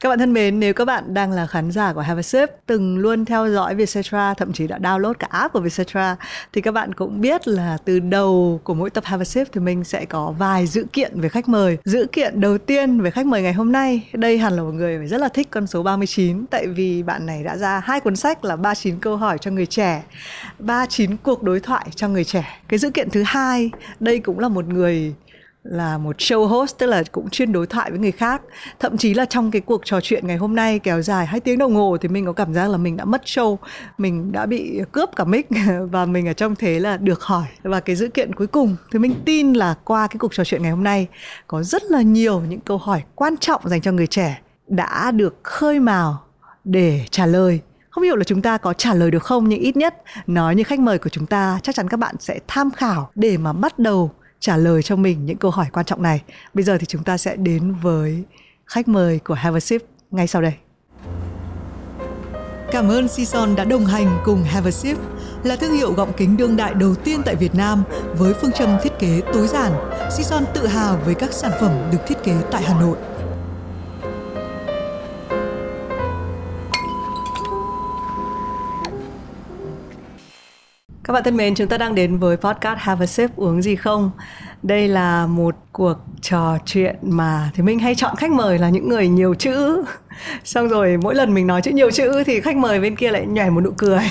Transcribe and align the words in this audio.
Các 0.00 0.08
bạn 0.08 0.18
thân 0.18 0.32
mến, 0.32 0.60
nếu 0.60 0.74
các 0.74 0.84
bạn 0.84 1.14
đang 1.14 1.32
là 1.32 1.46
khán 1.46 1.70
giả 1.70 1.92
của 1.92 2.00
Have 2.00 2.18
a 2.18 2.22
Sip, 2.22 2.50
từng 2.66 2.98
luôn 2.98 3.24
theo 3.24 3.48
dõi 3.48 3.74
Vietcetera, 3.74 4.34
thậm 4.34 4.52
chí 4.52 4.66
đã 4.66 4.78
download 4.78 5.14
cả 5.14 5.26
app 5.30 5.52
của 5.52 5.60
Vietcetera, 5.60 6.16
thì 6.52 6.60
các 6.60 6.72
bạn 6.72 6.94
cũng 6.94 7.20
biết 7.20 7.48
là 7.48 7.78
từ 7.84 7.98
đầu 7.98 8.60
của 8.64 8.74
mỗi 8.74 8.90
tập 8.90 9.04
Have 9.04 9.20
a 9.20 9.24
Sip 9.24 9.48
thì 9.52 9.60
mình 9.60 9.84
sẽ 9.84 10.04
có 10.04 10.34
vài 10.38 10.66
dự 10.66 10.86
kiện 10.92 11.20
về 11.20 11.28
khách 11.28 11.48
mời. 11.48 11.78
Dự 11.84 12.06
kiện 12.12 12.40
đầu 12.40 12.58
tiên 12.58 13.00
về 13.00 13.10
khách 13.10 13.26
mời 13.26 13.42
ngày 13.42 13.52
hôm 13.52 13.72
nay, 13.72 14.08
đây 14.12 14.38
hẳn 14.38 14.52
là 14.52 14.62
một 14.62 14.72
người 14.72 14.98
phải 14.98 15.06
rất 15.06 15.20
là 15.20 15.28
thích 15.28 15.48
con 15.50 15.66
số 15.66 15.82
39, 15.82 16.46
tại 16.50 16.66
vì 16.66 17.02
bạn 17.02 17.26
này 17.26 17.42
đã 17.42 17.56
ra 17.56 17.80
hai 17.84 18.00
cuốn 18.00 18.16
sách 18.16 18.44
là 18.44 18.56
39 18.56 19.00
câu 19.00 19.16
hỏi 19.16 19.38
cho 19.38 19.50
người 19.50 19.66
trẻ, 19.66 20.02
39 20.58 21.16
cuộc 21.16 21.42
đối 21.42 21.60
thoại 21.60 21.86
cho 21.94 22.08
người 22.08 22.24
trẻ. 22.24 22.60
Cái 22.68 22.78
dự 22.78 22.90
kiện 22.90 23.10
thứ 23.10 23.22
hai, 23.26 23.70
đây 24.00 24.18
cũng 24.18 24.38
là 24.38 24.48
một 24.48 24.68
người 24.68 25.14
là 25.70 25.98
một 25.98 26.16
show 26.16 26.46
host, 26.46 26.78
tức 26.78 26.86
là 26.86 27.02
cũng 27.12 27.30
chuyên 27.30 27.52
đối 27.52 27.66
thoại 27.66 27.90
với 27.90 27.98
người 27.98 28.12
khác. 28.12 28.42
Thậm 28.78 28.96
chí 28.96 29.14
là 29.14 29.24
trong 29.24 29.50
cái 29.50 29.60
cuộc 29.60 29.80
trò 29.84 30.00
chuyện 30.00 30.26
ngày 30.26 30.36
hôm 30.36 30.54
nay 30.54 30.78
kéo 30.78 31.02
dài 31.02 31.26
hai 31.26 31.40
tiếng 31.40 31.58
đồng 31.58 31.74
hồ 31.74 31.96
thì 32.00 32.08
mình 32.08 32.26
có 32.26 32.32
cảm 32.32 32.54
giác 32.54 32.70
là 32.70 32.76
mình 32.76 32.96
đã 32.96 33.04
mất 33.04 33.22
show, 33.24 33.56
mình 33.98 34.32
đã 34.32 34.46
bị 34.46 34.80
cướp 34.92 35.10
cả 35.16 35.24
mic 35.24 35.48
và 35.90 36.06
mình 36.06 36.28
ở 36.28 36.32
trong 36.32 36.56
thế 36.56 36.80
là 36.80 36.96
được 36.96 37.22
hỏi. 37.22 37.44
Và 37.62 37.80
cái 37.80 37.96
dữ 37.96 38.08
kiện 38.08 38.34
cuối 38.34 38.46
cùng 38.46 38.76
thì 38.92 38.98
mình 38.98 39.14
tin 39.24 39.52
là 39.52 39.74
qua 39.84 40.06
cái 40.06 40.16
cuộc 40.18 40.34
trò 40.34 40.44
chuyện 40.44 40.62
ngày 40.62 40.70
hôm 40.70 40.84
nay 40.84 41.06
có 41.46 41.62
rất 41.62 41.82
là 41.84 42.02
nhiều 42.02 42.40
những 42.40 42.60
câu 42.60 42.78
hỏi 42.78 43.02
quan 43.14 43.36
trọng 43.36 43.60
dành 43.64 43.80
cho 43.80 43.92
người 43.92 44.06
trẻ 44.06 44.40
đã 44.66 45.10
được 45.10 45.36
khơi 45.42 45.80
mào 45.80 46.22
để 46.64 47.04
trả 47.10 47.26
lời. 47.26 47.60
Không 47.90 48.04
hiểu 48.04 48.16
là 48.16 48.24
chúng 48.24 48.42
ta 48.42 48.58
có 48.58 48.72
trả 48.72 48.94
lời 48.94 49.10
được 49.10 49.22
không, 49.22 49.48
nhưng 49.48 49.60
ít 49.60 49.76
nhất 49.76 49.94
nói 50.26 50.54
như 50.54 50.62
khách 50.62 50.80
mời 50.80 50.98
của 50.98 51.10
chúng 51.10 51.26
ta 51.26 51.60
chắc 51.62 51.74
chắn 51.74 51.88
các 51.88 51.96
bạn 51.96 52.14
sẽ 52.18 52.38
tham 52.46 52.70
khảo 52.70 53.10
để 53.14 53.36
mà 53.36 53.52
bắt 53.52 53.78
đầu 53.78 54.10
trả 54.40 54.56
lời 54.56 54.82
cho 54.82 54.96
mình 54.96 55.26
những 55.26 55.36
câu 55.36 55.50
hỏi 55.50 55.66
quan 55.72 55.86
trọng 55.86 56.02
này. 56.02 56.22
Bây 56.54 56.64
giờ 56.64 56.78
thì 56.78 56.86
chúng 56.86 57.04
ta 57.04 57.18
sẽ 57.18 57.36
đến 57.36 57.74
với 57.82 58.24
khách 58.66 58.88
mời 58.88 59.18
của 59.18 59.34
Have 59.34 59.56
a 59.56 59.60
Sip 59.60 59.82
ngay 60.10 60.26
sau 60.26 60.42
đây. 60.42 60.52
Cảm 62.72 62.88
ơn 62.88 63.08
Sison 63.08 63.56
đã 63.56 63.64
đồng 63.64 63.86
hành 63.86 64.18
cùng 64.24 64.42
Have 64.42 64.68
a 64.68 64.70
Sip, 64.70 64.96
là 65.44 65.56
thương 65.56 65.72
hiệu 65.72 65.92
gọng 65.92 66.12
kính 66.16 66.36
đương 66.36 66.56
đại 66.56 66.74
đầu 66.74 66.94
tiên 66.94 67.22
tại 67.24 67.36
Việt 67.36 67.54
Nam 67.54 67.82
với 68.14 68.34
phương 68.34 68.52
châm 68.52 68.76
thiết 68.82 68.92
kế 68.98 69.20
tối 69.32 69.46
giản. 69.48 69.72
Sison 70.16 70.44
tự 70.54 70.66
hào 70.66 70.96
với 71.04 71.14
các 71.14 71.32
sản 71.32 71.52
phẩm 71.60 71.88
được 71.92 71.98
thiết 72.06 72.22
kế 72.24 72.34
tại 72.50 72.62
Hà 72.62 72.80
Nội. 72.80 72.98
Các 81.06 81.12
bạn 81.12 81.24
thân 81.24 81.36
mến, 81.36 81.54
chúng 81.54 81.68
ta 81.68 81.78
đang 81.78 81.94
đến 81.94 82.18
với 82.18 82.36
podcast 82.36 82.78
Have 82.78 83.04
a 83.04 83.06
Sip 83.06 83.36
uống 83.36 83.62
gì 83.62 83.76
không? 83.76 84.10
Đây 84.62 84.88
là 84.88 85.26
một 85.26 85.54
cuộc 85.72 85.94
trò 86.20 86.58
chuyện 86.64 86.96
mà 87.02 87.50
thì 87.54 87.62
mình 87.62 87.78
hay 87.78 87.94
chọn 87.94 88.16
khách 88.16 88.30
mời 88.30 88.58
là 88.58 88.68
những 88.68 88.88
người 88.88 89.08
nhiều 89.08 89.34
chữ. 89.34 89.84
Xong 90.44 90.68
rồi 90.68 90.96
mỗi 90.96 91.14
lần 91.14 91.34
mình 91.34 91.46
nói 91.46 91.62
chữ 91.62 91.70
nhiều 91.70 91.90
chữ 91.90 92.24
thì 92.26 92.40
khách 92.40 92.56
mời 92.56 92.80
bên 92.80 92.96
kia 92.96 93.10
lại 93.10 93.26
nhảy 93.26 93.50
một 93.50 93.60
nụ 93.60 93.70
cười. 93.76 94.10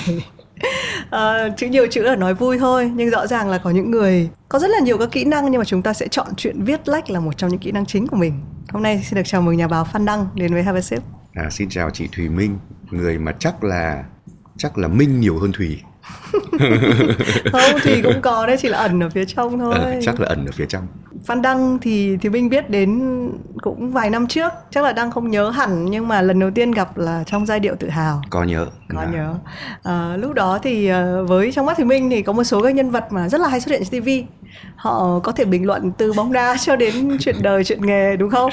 à, 1.10 1.48
chữ 1.56 1.66
nhiều 1.66 1.86
chữ 1.90 2.02
là 2.02 2.16
nói 2.16 2.34
vui 2.34 2.58
thôi 2.58 2.92
nhưng 2.94 3.10
rõ 3.10 3.26
ràng 3.26 3.50
là 3.50 3.58
có 3.58 3.70
những 3.70 3.90
người 3.90 4.30
có 4.48 4.58
rất 4.58 4.70
là 4.70 4.78
nhiều 4.78 4.98
các 4.98 5.08
kỹ 5.12 5.24
năng 5.24 5.50
nhưng 5.50 5.58
mà 5.58 5.64
chúng 5.64 5.82
ta 5.82 5.92
sẽ 5.92 6.08
chọn 6.08 6.26
chuyện 6.36 6.64
viết 6.64 6.88
lách 6.88 7.10
là 7.10 7.20
một 7.20 7.36
trong 7.36 7.50
những 7.50 7.60
kỹ 7.60 7.72
năng 7.72 7.86
chính 7.86 8.06
của 8.06 8.16
mình 8.16 8.40
hôm 8.68 8.82
nay 8.82 9.02
xin 9.04 9.16
được 9.16 9.22
chào 9.24 9.42
mừng 9.42 9.56
nhà 9.56 9.68
báo 9.68 9.84
Phan 9.84 10.04
Đăng 10.04 10.28
đến 10.34 10.52
với 10.52 10.62
Have 10.62 10.78
a 10.78 10.82
Sip. 10.82 11.02
À, 11.34 11.50
xin 11.50 11.68
chào 11.68 11.90
chị 11.90 12.08
Thùy 12.16 12.28
Minh 12.28 12.58
người 12.90 13.18
mà 13.18 13.32
chắc 13.38 13.64
là 13.64 14.04
chắc 14.56 14.78
là 14.78 14.88
Minh 14.88 15.20
nhiều 15.20 15.38
hơn 15.38 15.52
Thùy 15.52 15.78
không 17.52 17.80
thì 17.82 18.02
cũng 18.02 18.20
có 18.22 18.46
đấy 18.46 18.56
chỉ 18.60 18.68
là 18.68 18.78
ẩn 18.78 19.02
ở 19.02 19.10
phía 19.10 19.24
trong 19.24 19.58
thôi. 19.58 19.74
à, 19.74 19.94
chắc 20.02 20.20
là 20.20 20.26
ẩn 20.28 20.46
ở 20.46 20.52
phía 20.52 20.66
trong. 20.68 20.86
Phan 21.24 21.42
Đăng 21.42 21.78
thì 21.78 22.16
thì 22.20 22.28
Minh 22.28 22.48
biết 22.48 22.70
đến 22.70 23.00
cũng 23.62 23.90
vài 23.90 24.10
năm 24.10 24.26
trước 24.26 24.52
chắc 24.70 24.84
là 24.84 24.92
Đăng 24.92 25.10
không 25.10 25.30
nhớ 25.30 25.50
hẳn 25.50 25.84
nhưng 25.84 26.08
mà 26.08 26.22
lần 26.22 26.38
đầu 26.38 26.50
tiên 26.50 26.70
gặp 26.70 26.98
là 26.98 27.24
trong 27.26 27.46
giai 27.46 27.60
điệu 27.60 27.76
tự 27.80 27.88
hào. 27.88 28.22
Có 28.30 28.44
nhớ. 28.44 28.66
Có 28.94 29.00
à. 29.00 29.08
nhớ. 29.12 29.34
À, 29.82 30.16
lúc 30.16 30.34
đó 30.34 30.58
thì 30.62 30.88
ờ, 30.88 31.24
với 31.24 31.52
trong 31.52 31.66
mắt 31.66 31.76
thì 31.76 31.84
Minh 31.84 32.10
thì 32.10 32.22
có 32.22 32.32
một 32.32 32.44
số 32.44 32.62
các 32.62 32.74
nhân 32.74 32.90
vật 32.90 33.04
mà 33.10 33.28
rất 33.28 33.40
là 33.40 33.48
hay 33.48 33.60
xuất 33.60 33.70
hiện 33.70 33.82
trên 33.84 34.02
TV 34.02 34.08
họ 34.76 35.20
có 35.20 35.32
thể 35.32 35.44
bình 35.44 35.66
luận 35.66 35.92
từ 35.98 36.12
bóng 36.12 36.32
đá 36.32 36.56
cho 36.60 36.76
đến 36.76 37.16
chuyện 37.20 37.36
đời 37.42 37.64
chuyện 37.64 37.86
nghề 37.86 38.16
đúng 38.16 38.30
không? 38.30 38.50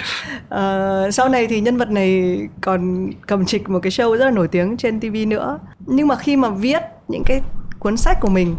À, 0.49 1.01
sau 1.11 1.29
này 1.29 1.47
thì 1.47 1.61
nhân 1.61 1.77
vật 1.77 1.89
này 1.89 2.39
còn 2.61 3.09
cầm 3.27 3.45
trịch 3.45 3.69
một 3.69 3.79
cái 3.79 3.91
show 3.91 4.17
rất 4.17 4.25
là 4.25 4.31
nổi 4.31 4.47
tiếng 4.47 4.77
trên 4.77 4.99
TV 4.99 5.15
nữa. 5.27 5.59
Nhưng 5.85 6.07
mà 6.07 6.15
khi 6.15 6.35
mà 6.35 6.49
viết 6.49 6.81
những 7.07 7.23
cái 7.25 7.41
cuốn 7.79 7.97
sách 7.97 8.17
của 8.21 8.29
mình 8.29 8.55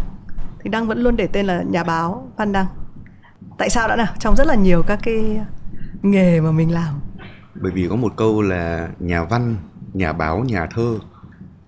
thì 0.60 0.70
Đăng 0.70 0.86
vẫn 0.86 0.98
luôn 0.98 1.16
để 1.16 1.26
tên 1.26 1.46
là 1.46 1.62
nhà 1.62 1.84
báo 1.84 2.32
Phan 2.38 2.52
Đăng. 2.52 2.66
Tại 3.58 3.70
sao 3.70 3.88
đã 3.88 3.96
nào? 3.96 4.14
Trong 4.18 4.36
rất 4.36 4.46
là 4.46 4.54
nhiều 4.54 4.82
các 4.82 5.00
cái 5.02 5.40
nghề 6.02 6.40
mà 6.40 6.50
mình 6.50 6.72
làm. 6.72 6.94
Bởi 7.54 7.72
vì 7.72 7.86
có 7.90 7.96
một 7.96 8.12
câu 8.16 8.42
là 8.42 8.88
nhà 8.98 9.24
văn, 9.24 9.56
nhà 9.92 10.12
báo, 10.12 10.44
nhà 10.44 10.66
thơ 10.66 10.98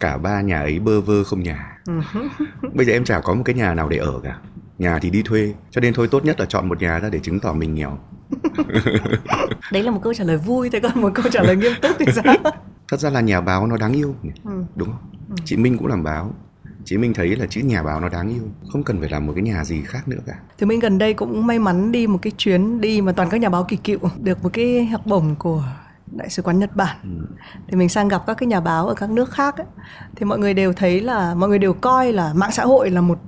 cả 0.01 0.19
ba 0.19 0.41
nhà 0.41 0.61
ấy 0.61 0.79
bơ 0.79 1.01
vơ 1.01 1.25
không 1.25 1.43
nhà. 1.43 1.79
Bây 2.75 2.87
giờ 2.87 2.93
em 2.93 3.05
chả 3.05 3.21
có 3.21 3.35
một 3.35 3.43
cái 3.45 3.55
nhà 3.55 3.75
nào 3.75 3.89
để 3.89 3.97
ở 3.97 4.21
cả. 4.23 4.39
Nhà 4.79 4.99
thì 4.99 5.11
đi 5.11 5.23
thuê, 5.23 5.55
cho 5.71 5.81
nên 5.81 5.95
thôi 5.95 6.09
tốt 6.11 6.25
nhất 6.25 6.41
là 6.41 6.47
chọn 6.47 6.69
một 6.69 6.81
nhà 6.81 6.99
ra 6.99 7.09
để 7.09 7.19
chứng 7.19 7.41
tỏ 7.41 7.53
mình 7.53 7.75
nghèo. 7.75 7.99
Đấy 9.73 9.83
là 9.83 9.91
một 9.91 10.01
câu 10.03 10.15
trả 10.15 10.25
lời 10.25 10.37
vui, 10.37 10.71
thế 10.71 10.81
còn 10.81 11.01
một 11.01 11.11
câu 11.15 11.25
trả 11.33 11.43
lời 11.43 11.57
nghiêm 11.57 11.73
túc 11.83 11.97
thì 11.99 12.07
sao? 12.13 12.35
Thật 12.89 13.01
ra 13.01 13.11
là 13.11 13.21
nhà 13.21 13.41
báo 13.41 13.67
nó 13.67 13.77
đáng 13.77 13.93
yêu, 13.93 14.15
ừ. 14.45 14.65
đúng 14.75 14.89
không? 14.89 15.11
Ừ. 15.29 15.35
Chị 15.45 15.57
Minh 15.57 15.79
cũng 15.79 15.87
làm 15.87 16.03
báo, 16.03 16.35
chị 16.87 16.97
Minh 16.97 17.15
thấy 17.15 17.37
là 17.37 17.47
chữ 17.47 17.61
nhà 17.61 17.83
báo 17.83 18.01
nó 18.01 18.09
đáng 18.09 18.29
yêu 18.29 18.43
không 18.73 18.83
cần 18.83 19.01
phải 19.01 19.09
làm 19.09 19.27
một 19.27 19.33
cái 19.37 19.43
nhà 19.43 19.65
gì 19.65 19.83
khác 19.83 20.09
nữa 20.09 20.19
cả. 20.27 20.35
Thì 20.59 20.67
mình 20.67 20.81
gần 20.81 20.99
đây 20.99 21.15
cũng 21.15 21.47
may 21.47 21.59
mắn 21.59 21.93
đi 21.93 22.07
một 22.07 22.19
cái 22.23 22.33
chuyến 22.37 22.81
đi 22.81 23.01
mà 23.01 23.13
toàn 23.13 23.29
các 23.31 23.41
nhà 23.41 23.49
báo 23.49 23.65
kỳ 23.65 23.77
cựu 23.77 23.99
được 24.19 24.43
một 24.43 24.51
cái 24.53 24.87
học 24.87 25.01
bổng 25.07 25.35
của 25.39 25.65
đại 26.07 26.31
sứ 26.31 26.43
quán 26.43 26.59
Nhật 26.59 26.77
Bản. 26.77 26.97
Ừ. 27.03 27.35
thì 27.69 27.77
mình 27.77 27.89
sang 27.89 28.09
gặp 28.09 28.23
các 28.27 28.35
cái 28.35 28.47
nhà 28.47 28.61
báo 28.61 28.87
ở 28.89 28.95
các 28.95 29.11
nước 29.11 29.31
khác 29.31 29.57
ấy, 29.57 29.67
thì 30.17 30.25
mọi 30.25 30.39
người 30.39 30.55
đều 30.55 30.73
thấy 30.73 31.01
là 31.01 31.35
mọi 31.35 31.49
người 31.49 31.59
đều 31.59 31.73
coi 31.73 32.13
là 32.13 32.33
mạng 32.35 32.53
xã 32.53 32.65
hội 32.65 32.91
là 32.91 33.01
một 33.01 33.19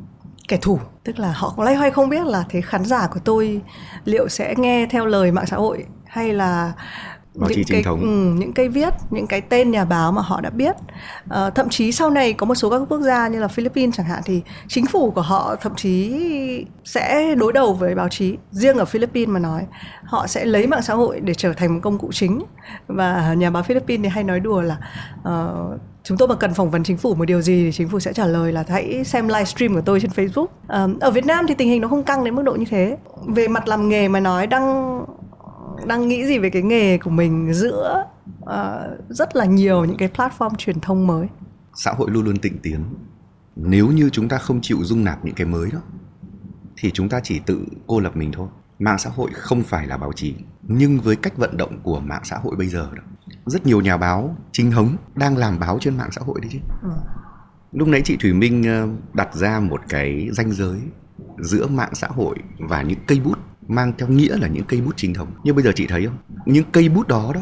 kẻ 0.49 0.57
thù. 0.57 0.79
Tức 1.05 1.19
là 1.19 1.33
họ 1.33 1.55
loay 1.57 1.75
hoay 1.75 1.91
không 1.91 2.09
biết 2.09 2.27
là 2.27 2.45
thế 2.49 2.61
khán 2.61 2.85
giả 2.85 3.07
của 3.07 3.21
tôi 3.25 3.63
liệu 4.05 4.29
sẽ 4.29 4.55
nghe 4.57 4.87
theo 4.91 5.07
lời 5.07 5.33
mạng 5.33 5.47
xã 5.47 5.57
hội 5.57 5.85
hay 6.07 6.33
là 6.33 6.73
báo 7.39 7.51
chí 7.55 7.65
chính 7.65 7.83
thống 7.85 8.01
ừ, 8.01 8.35
những 8.39 8.53
cái 8.53 8.69
viết 8.69 8.95
những 9.11 9.27
cái 9.27 9.41
tên 9.41 9.71
nhà 9.71 9.85
báo 9.85 10.13
mà 10.13 10.23
họ 10.23 10.41
đã 10.41 10.51
biết 10.51 10.77
uh, 11.25 11.55
thậm 11.55 11.69
chí 11.69 11.93
sau 11.93 12.11
này 12.11 12.33
có 12.33 12.47
một 12.47 12.55
số 12.55 12.71
các 12.71 12.83
quốc 12.89 13.01
gia 13.01 13.29
như 13.29 13.41
là 13.41 13.49
Philippines 13.49 13.95
chẳng 13.97 14.07
hạn 14.07 14.23
thì 14.25 14.43
chính 14.69 14.87
phủ 14.87 15.11
của 15.11 15.21
họ 15.21 15.57
thậm 15.61 15.75
chí 15.77 16.15
sẽ 16.85 17.35
đối 17.35 17.53
đầu 17.53 17.73
với 17.75 17.95
báo 17.95 18.09
chí 18.09 18.37
riêng 18.51 18.77
ở 18.77 18.85
Philippines 18.85 19.29
mà 19.29 19.41
nói 19.41 19.67
họ 20.05 20.27
sẽ 20.27 20.45
lấy 20.45 20.67
mạng 20.67 20.83
xã 20.83 20.95
hội 20.95 21.21
để 21.21 21.35
trở 21.35 21.53
thành 21.53 21.75
một 21.75 21.81
công 21.83 21.99
cụ 21.99 22.11
chính 22.13 22.43
và 22.87 23.35
nhà 23.35 23.51
báo 23.51 23.63
Philippines 23.63 24.05
thì 24.05 24.09
hay 24.09 24.25
nói 24.25 24.41
đùa 24.41 24.61
là 24.61 24.79
uh, 25.21 25.81
chúng 26.09 26.19
tôi 26.19 26.29
mà 26.29 26.35
cần 26.35 26.55
phỏng 26.55 26.71
vấn 26.71 26.85
chính 26.85 26.97
phủ 26.97 27.15
một 27.15 27.25
điều 27.25 27.41
gì 27.41 27.65
thì 27.65 27.73
chính 27.73 27.89
phủ 27.89 28.01
sẽ 28.01 28.13
trả 28.13 28.27
lời 28.27 28.53
là 28.53 28.65
hãy 28.69 29.05
xem 29.05 29.29
livestream 29.29 29.75
của 29.75 29.81
tôi 29.81 30.01
trên 30.01 30.11
Facebook. 30.11 30.47
Um, 30.69 30.99
ở 30.99 31.11
Việt 31.11 31.27
Nam 31.27 31.47
thì 31.49 31.55
tình 31.55 31.69
hình 31.69 31.81
nó 31.81 31.89
không 31.89 32.05
căng 32.05 32.25
đến 32.25 32.35
mức 32.35 32.43
độ 32.43 32.53
như 32.53 32.65
thế. 32.71 32.97
Về 33.27 33.49
mặt 33.49 33.69
làm 33.69 33.89
nghề 33.89 34.09
mà 34.09 34.21
nói 34.21 34.47
đang 34.47 35.05
đang 35.87 36.09
nghĩ 36.09 36.27
gì 36.27 36.39
về 36.39 36.51
cái 36.51 36.63
nghề 36.63 36.99
của 36.99 37.11
mình 37.11 37.55
giữa 37.55 38.05
uh, 38.43 38.49
rất 39.09 39.37
là 39.37 39.45
nhiều 39.45 39.85
những 39.85 39.97
cái 39.97 40.09
platform 40.17 40.55
truyền 40.55 40.81
thông 40.81 41.07
mới? 41.07 41.27
Xã 41.75 41.93
hội 41.93 42.11
luôn 42.11 42.25
luôn 42.25 42.39
tịnh 42.39 42.59
tiến. 42.59 42.85
Nếu 43.57 43.89
như 43.89 44.11
chúng 44.11 44.29
ta 44.29 44.39
không 44.39 44.61
chịu 44.63 44.79
dung 44.83 45.05
nạp 45.05 45.25
những 45.25 45.35
cái 45.35 45.47
mới 45.47 45.71
đó 45.71 45.79
thì 46.77 46.91
chúng 46.91 47.09
ta 47.09 47.21
chỉ 47.23 47.39
tự 47.39 47.67
cô 47.87 48.01
lập 48.01 48.17
mình 48.17 48.33
thôi. 48.33 48.49
Mạng 48.79 48.99
xã 48.99 49.11
hội 49.11 49.31
không 49.35 49.63
phải 49.63 49.87
là 49.87 49.97
báo 49.97 50.13
chí 50.13 50.35
nhưng 50.63 51.01
với 51.01 51.17
cách 51.17 51.37
vận 51.37 51.57
động 51.57 51.81
của 51.83 52.01
mạng 52.01 52.23
xã 52.25 52.37
hội 52.37 52.57
bây 52.57 52.69
giờ 52.69 52.89
đó 52.97 53.03
rất 53.47 53.67
nhiều 53.67 53.81
nhà 53.81 53.97
báo 53.97 54.37
chính 54.53 54.71
thống 54.71 54.97
đang 55.15 55.37
làm 55.37 55.59
báo 55.59 55.79
trên 55.81 55.97
mạng 55.97 56.11
xã 56.13 56.21
hội 56.25 56.41
đấy 56.41 56.51
chứ. 56.53 56.59
Ừ. 56.83 56.91
lúc 57.73 57.89
nãy 57.89 58.01
chị 58.05 58.17
thủy 58.21 58.33
minh 58.33 58.63
ờ, 58.63 58.89
đặt 59.13 59.35
ra 59.35 59.61
một 59.61 59.81
cái 59.89 60.29
ranh 60.33 60.53
giới 60.53 60.79
giữa 61.39 61.67
mạng 61.67 61.95
xã 61.95 62.09
hội 62.11 62.37
và 62.59 62.83
những 62.83 62.99
cây 63.07 63.21
bút 63.21 63.39
mang 63.69 63.93
theo 63.99 64.09
nghĩa 64.09 64.37
là 64.37 64.49
những 64.49 64.65
cây 64.65 64.81
bút 64.81 64.93
chính 64.97 65.15
thống. 65.15 65.29
Nhưng 65.45 65.55
bây 65.55 65.65
giờ 65.65 65.73
chị 65.77 65.87
thấy 65.87 66.07
không? 66.07 66.17
Những 66.47 66.65
cây 66.73 66.89
bút 66.89 67.09
đó 67.09 67.33
đó 67.35 67.41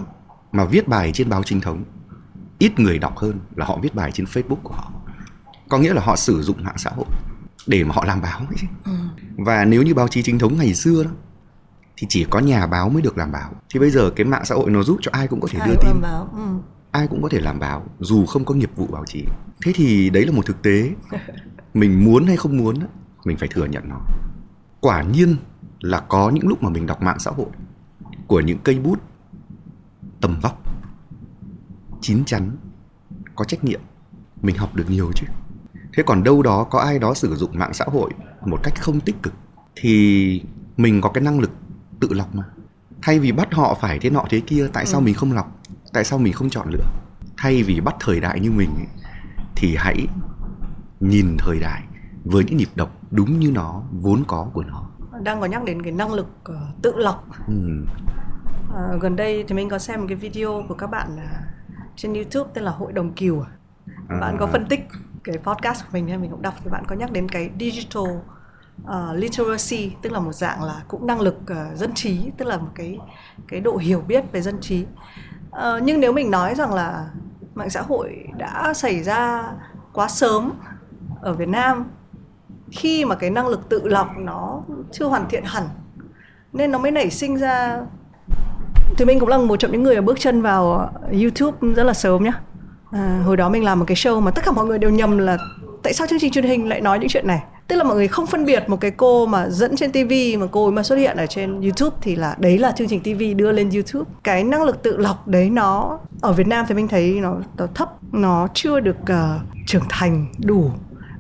mà 0.53 0.65
viết 0.65 0.89
bài 0.89 1.11
trên 1.15 1.29
báo 1.29 1.43
chính 1.43 1.61
thống 1.61 1.85
ít 2.59 2.79
người 2.79 2.99
đọc 2.99 3.19
hơn 3.19 3.41
là 3.57 3.67
họ 3.67 3.79
viết 3.83 3.95
bài 3.95 4.13
trên 4.13 4.27
facebook 4.27 4.63
của 4.63 4.75
họ. 4.75 4.93
Có 5.69 5.79
nghĩa 5.79 5.93
là 5.93 6.03
họ 6.03 6.17
sử 6.17 6.43
dụng 6.43 6.65
mạng 6.65 6.79
xã 6.79 6.91
hội 6.91 7.07
để 7.67 7.85
mà 7.85 7.95
họ 7.95 8.05
làm 8.05 8.23
báo 8.23 8.39
ấy 8.39 8.57
chứ. 8.61 8.67
Ừ. 8.85 8.93
và 9.37 9.65
nếu 9.65 9.83
như 9.83 9.95
báo 9.95 10.09
chí 10.09 10.23
chính 10.23 10.39
thống 10.39 10.59
ngày 10.59 10.75
xưa 10.75 11.05
đó 11.05 11.11
thì 11.97 12.07
chỉ 12.11 12.27
có 12.31 12.39
nhà 12.39 12.67
báo 12.67 12.89
mới 12.89 13.03
được 13.03 13.19
làm 13.19 13.33
báo. 13.33 13.53
Thì 13.75 13.81
bây 13.81 13.91
giờ 13.91 14.11
cái 14.17 14.27
mạng 14.27 14.45
xã 14.45 14.55
hội 14.55 14.71
nó 14.71 14.83
giúp 14.83 14.99
cho 15.03 15.11
ai 15.15 15.27
cũng 15.29 15.41
có 15.41 15.49
thể 15.51 15.59
ai 15.59 15.69
đưa 15.69 15.75
tin. 15.83 16.01
báo. 16.03 16.29
Ừ. 16.33 16.47
ai 16.91 17.07
cũng 17.07 17.23
có 17.23 17.29
thể 17.29 17.41
làm 17.41 17.59
báo 17.59 17.87
dù 17.99 18.27
không 18.27 18.45
có 18.45 18.55
nghiệp 18.55 18.71
vụ 18.77 18.87
báo 18.87 19.05
chí. 19.07 19.25
Thế 19.65 19.73
thì 19.75 20.11
đấy 20.11 20.27
là 20.27 20.33
một 20.33 20.47
thực 20.47 20.63
tế. 20.63 20.91
Mình 21.75 22.05
muốn 22.05 22.27
hay 22.27 22.37
không 22.37 22.57
muốn 22.57 22.79
mình 23.25 23.37
phải 23.37 23.49
thừa 23.49 23.65
nhận 23.65 23.89
nó. 23.89 24.01
Quả 24.81 25.03
nhiên 25.03 25.37
là 25.87 26.01
có 26.01 26.31
những 26.31 26.49
lúc 26.49 26.63
mà 26.63 26.71
mình 26.71 26.87
đọc 26.87 27.03
mạng 27.03 27.19
xã 27.19 27.31
hội 27.31 27.47
của 28.27 28.41
những 28.41 28.59
cây 28.65 28.79
bút 28.79 28.99
tầm 30.21 30.41
vóc 30.43 30.63
chín 32.01 32.25
chắn 32.25 32.57
có 33.35 33.45
trách 33.45 33.65
nhiệm 33.65 33.81
mình 34.43 34.57
học 34.57 34.75
được 34.75 34.91
nhiều 34.91 35.13
chứ. 35.15 35.27
Thế 35.93 36.03
còn 36.07 36.23
đâu 36.23 36.43
đó 36.43 36.65
có 36.65 36.79
ai 36.79 36.99
đó 36.99 37.15
sử 37.15 37.37
dụng 37.37 37.59
mạng 37.59 37.75
xã 37.75 37.85
hội 37.85 38.11
một 38.47 38.61
cách 38.63 38.75
không 38.81 39.01
tích 39.01 39.23
cực 39.23 39.35
thì 39.77 40.43
mình 40.77 41.01
có 41.01 41.09
cái 41.11 41.25
năng 41.25 41.41
lực 41.41 41.51
tự 42.01 42.09
lọc 42.11 42.35
mà. 42.35 42.45
Thay 43.03 43.19
vì 43.19 43.33
bắt 43.33 43.49
họ 43.55 43.79
phải 43.81 43.99
thế 43.99 44.11
nọ 44.11 44.25
thế 44.31 44.41
kia 44.41 44.69
tại 44.73 44.87
sao 44.87 45.01
ừ. 45.01 45.05
mình 45.05 45.15
không 45.15 45.33
lọc? 45.33 45.61
Tại 45.93 46.05
sao 46.05 46.19
mình 46.19 46.33
không 46.33 46.51
chọn 46.51 46.69
lựa? 46.71 46.85
Thay 47.37 47.63
vì 47.63 47.81
bắt 47.81 47.95
thời 48.01 48.21
đại 48.21 48.41
như 48.41 48.51
mình 48.51 48.71
ấy, 48.77 48.87
thì 49.57 49.77
hãy 49.77 50.07
nhìn 51.01 51.37
thời 51.39 51.59
đại 51.61 51.83
với 52.25 52.45
những 52.45 52.57
nhịp 52.57 52.69
đập 52.75 52.91
đúng 53.11 53.41
như 53.41 53.51
nó 53.51 53.83
vốn 53.93 54.25
có 54.27 54.51
của 54.53 54.63
nó 54.65 54.87
đang 55.23 55.41
có 55.41 55.47
nhắc 55.47 55.65
đến 55.65 55.83
cái 55.83 55.93
năng 55.93 56.13
lực 56.13 56.29
uh, 56.51 56.83
tự 56.83 56.97
lọc 56.97 57.27
ừ. 57.49 57.85
uh, 58.69 59.03
gần 59.03 59.17
đây 59.17 59.45
thì 59.49 59.55
mình 59.55 59.69
có 59.69 59.79
xem 59.79 60.01
một 60.01 60.07
cái 60.09 60.17
video 60.17 60.65
của 60.69 60.75
các 60.75 60.87
bạn 60.87 61.09
uh, 61.17 61.47
trên 61.97 62.15
YouTube 62.15 62.51
tên 62.55 62.65
là 62.65 62.71
hội 62.71 62.93
đồng 62.93 63.13
kiều 63.13 63.41
à. 64.09 64.19
bạn 64.21 64.37
có 64.41 64.47
phân 64.47 64.67
tích 64.67 64.89
cái 65.25 65.39
podcast 65.39 65.85
của 65.85 65.89
mình 65.93 66.07
nên 66.07 66.21
mình 66.21 66.31
cũng 66.31 66.43
đọc 66.43 66.55
thì 66.65 66.71
bạn 66.71 66.85
có 66.87 66.97
nhắc 66.97 67.13
đến 67.13 67.29
cái 67.29 67.51
digital 67.61 68.05
uh, 68.83 69.15
literacy 69.15 69.97
tức 70.03 70.13
là 70.13 70.21
một 70.21 70.33
dạng 70.33 70.63
là 70.63 70.83
cũng 70.89 71.07
năng 71.07 71.21
lực 71.21 71.37
uh, 71.43 71.79
dân 71.79 71.95
trí 71.95 72.31
tức 72.37 72.49
là 72.49 72.57
một 72.57 72.71
cái 72.75 72.99
cái 73.49 73.61
độ 73.61 73.77
hiểu 73.77 74.01
biết 74.01 74.25
về 74.33 74.41
dân 74.43 74.61
trí 74.61 74.87
uh, 75.51 75.83
nhưng 75.83 76.01
nếu 76.01 76.13
mình 76.13 76.31
nói 76.31 76.55
rằng 76.55 76.75
là 76.75 77.11
mạng 77.55 77.71
xã 77.71 77.83
hội 77.83 78.27
đã 78.39 78.75
xảy 78.75 79.03
ra 79.03 79.53
quá 79.93 80.09
sớm 80.09 80.53
ở 81.21 81.33
Việt 81.33 81.49
Nam 81.49 81.85
khi 82.71 83.05
mà 83.05 83.15
cái 83.15 83.31
năng 83.31 83.47
lực 83.47 83.69
tự 83.69 83.81
lọc 83.85 84.09
nó 84.19 84.63
chưa 84.93 85.05
hoàn 85.05 85.29
thiện 85.29 85.43
hẳn 85.45 85.65
nên 86.57 86.71
nó 86.71 86.79
mới 86.79 86.91
nảy 86.91 87.11
sinh 87.11 87.37
ra. 87.37 87.81
Thì 88.99 89.05
mình 89.05 89.21
cũng 89.21 89.29
là 89.29 89.39
một 89.39 89.57
trong 89.57 89.73
những 89.73 89.83
người 89.83 90.01
bước 90.01 90.21
chân 90.21 90.43
vào 90.43 90.91
YouTube 91.11 91.75
rất 91.75 91.85
là 91.85 91.93
sớm 91.93 92.25
nhá. 92.25 92.41
À, 92.91 93.23
hồi 93.25 93.37
đó 93.37 93.49
mình 93.49 93.65
làm 93.65 93.79
một 93.79 93.85
cái 93.89 93.97
show 93.97 94.21
mà 94.21 94.31
tất 94.31 94.45
cả 94.45 94.53
mọi 94.53 94.67
người 94.67 94.79
đều 94.79 94.91
nhầm 94.91 95.19
là 95.19 95.39
tại 95.83 95.93
sao 95.93 96.07
chương 96.07 96.19
trình 96.19 96.33
truyền 96.33 96.45
hình 96.45 96.69
lại 96.69 96.81
nói 96.81 96.99
những 96.99 97.09
chuyện 97.09 97.27
này. 97.27 97.43
Tức 97.69 97.77
là 97.77 97.85
mọi 97.85 97.97
người 97.97 98.09
không 98.09 98.27
phân 98.27 98.45
biệt 98.45 98.65
một 98.69 98.81
cái 98.81 98.91
cô 98.91 99.27
mà 99.27 99.49
dẫn 99.49 99.77
trên 99.77 99.93
TV 99.93 100.13
mà 100.39 100.47
cô 100.51 100.65
ấy 100.65 100.73
mà 100.73 100.83
xuất 100.83 100.97
hiện 100.97 101.17
ở 101.17 101.27
trên 101.27 101.61
YouTube 101.61 101.97
thì 102.01 102.17
là 102.17 102.37
đấy 102.39 102.59
là 102.59 102.73
chương 102.73 102.89
trình 102.89 103.01
TV 103.01 103.37
đưa 103.37 103.53
lên 103.53 103.71
YouTube. 103.71 104.11
Cái 104.25 104.45
năng 104.45 104.63
lực 104.63 104.83
tự 104.83 104.97
lọc 104.97 105.29
đấy 105.29 105.51
nó 105.51 105.99
ở 106.21 106.33
Việt 106.33 106.47
Nam 106.47 106.65
thì 106.69 106.75
mình 106.75 106.89
thấy 106.89 107.21
nó, 107.21 107.37
nó 107.57 107.67
thấp 107.75 107.89
nó 108.13 108.49
chưa 108.55 108.81
được 108.81 108.97
uh, 109.03 109.41
trưởng 109.67 109.85
thành 109.89 110.27
đủ 110.45 110.71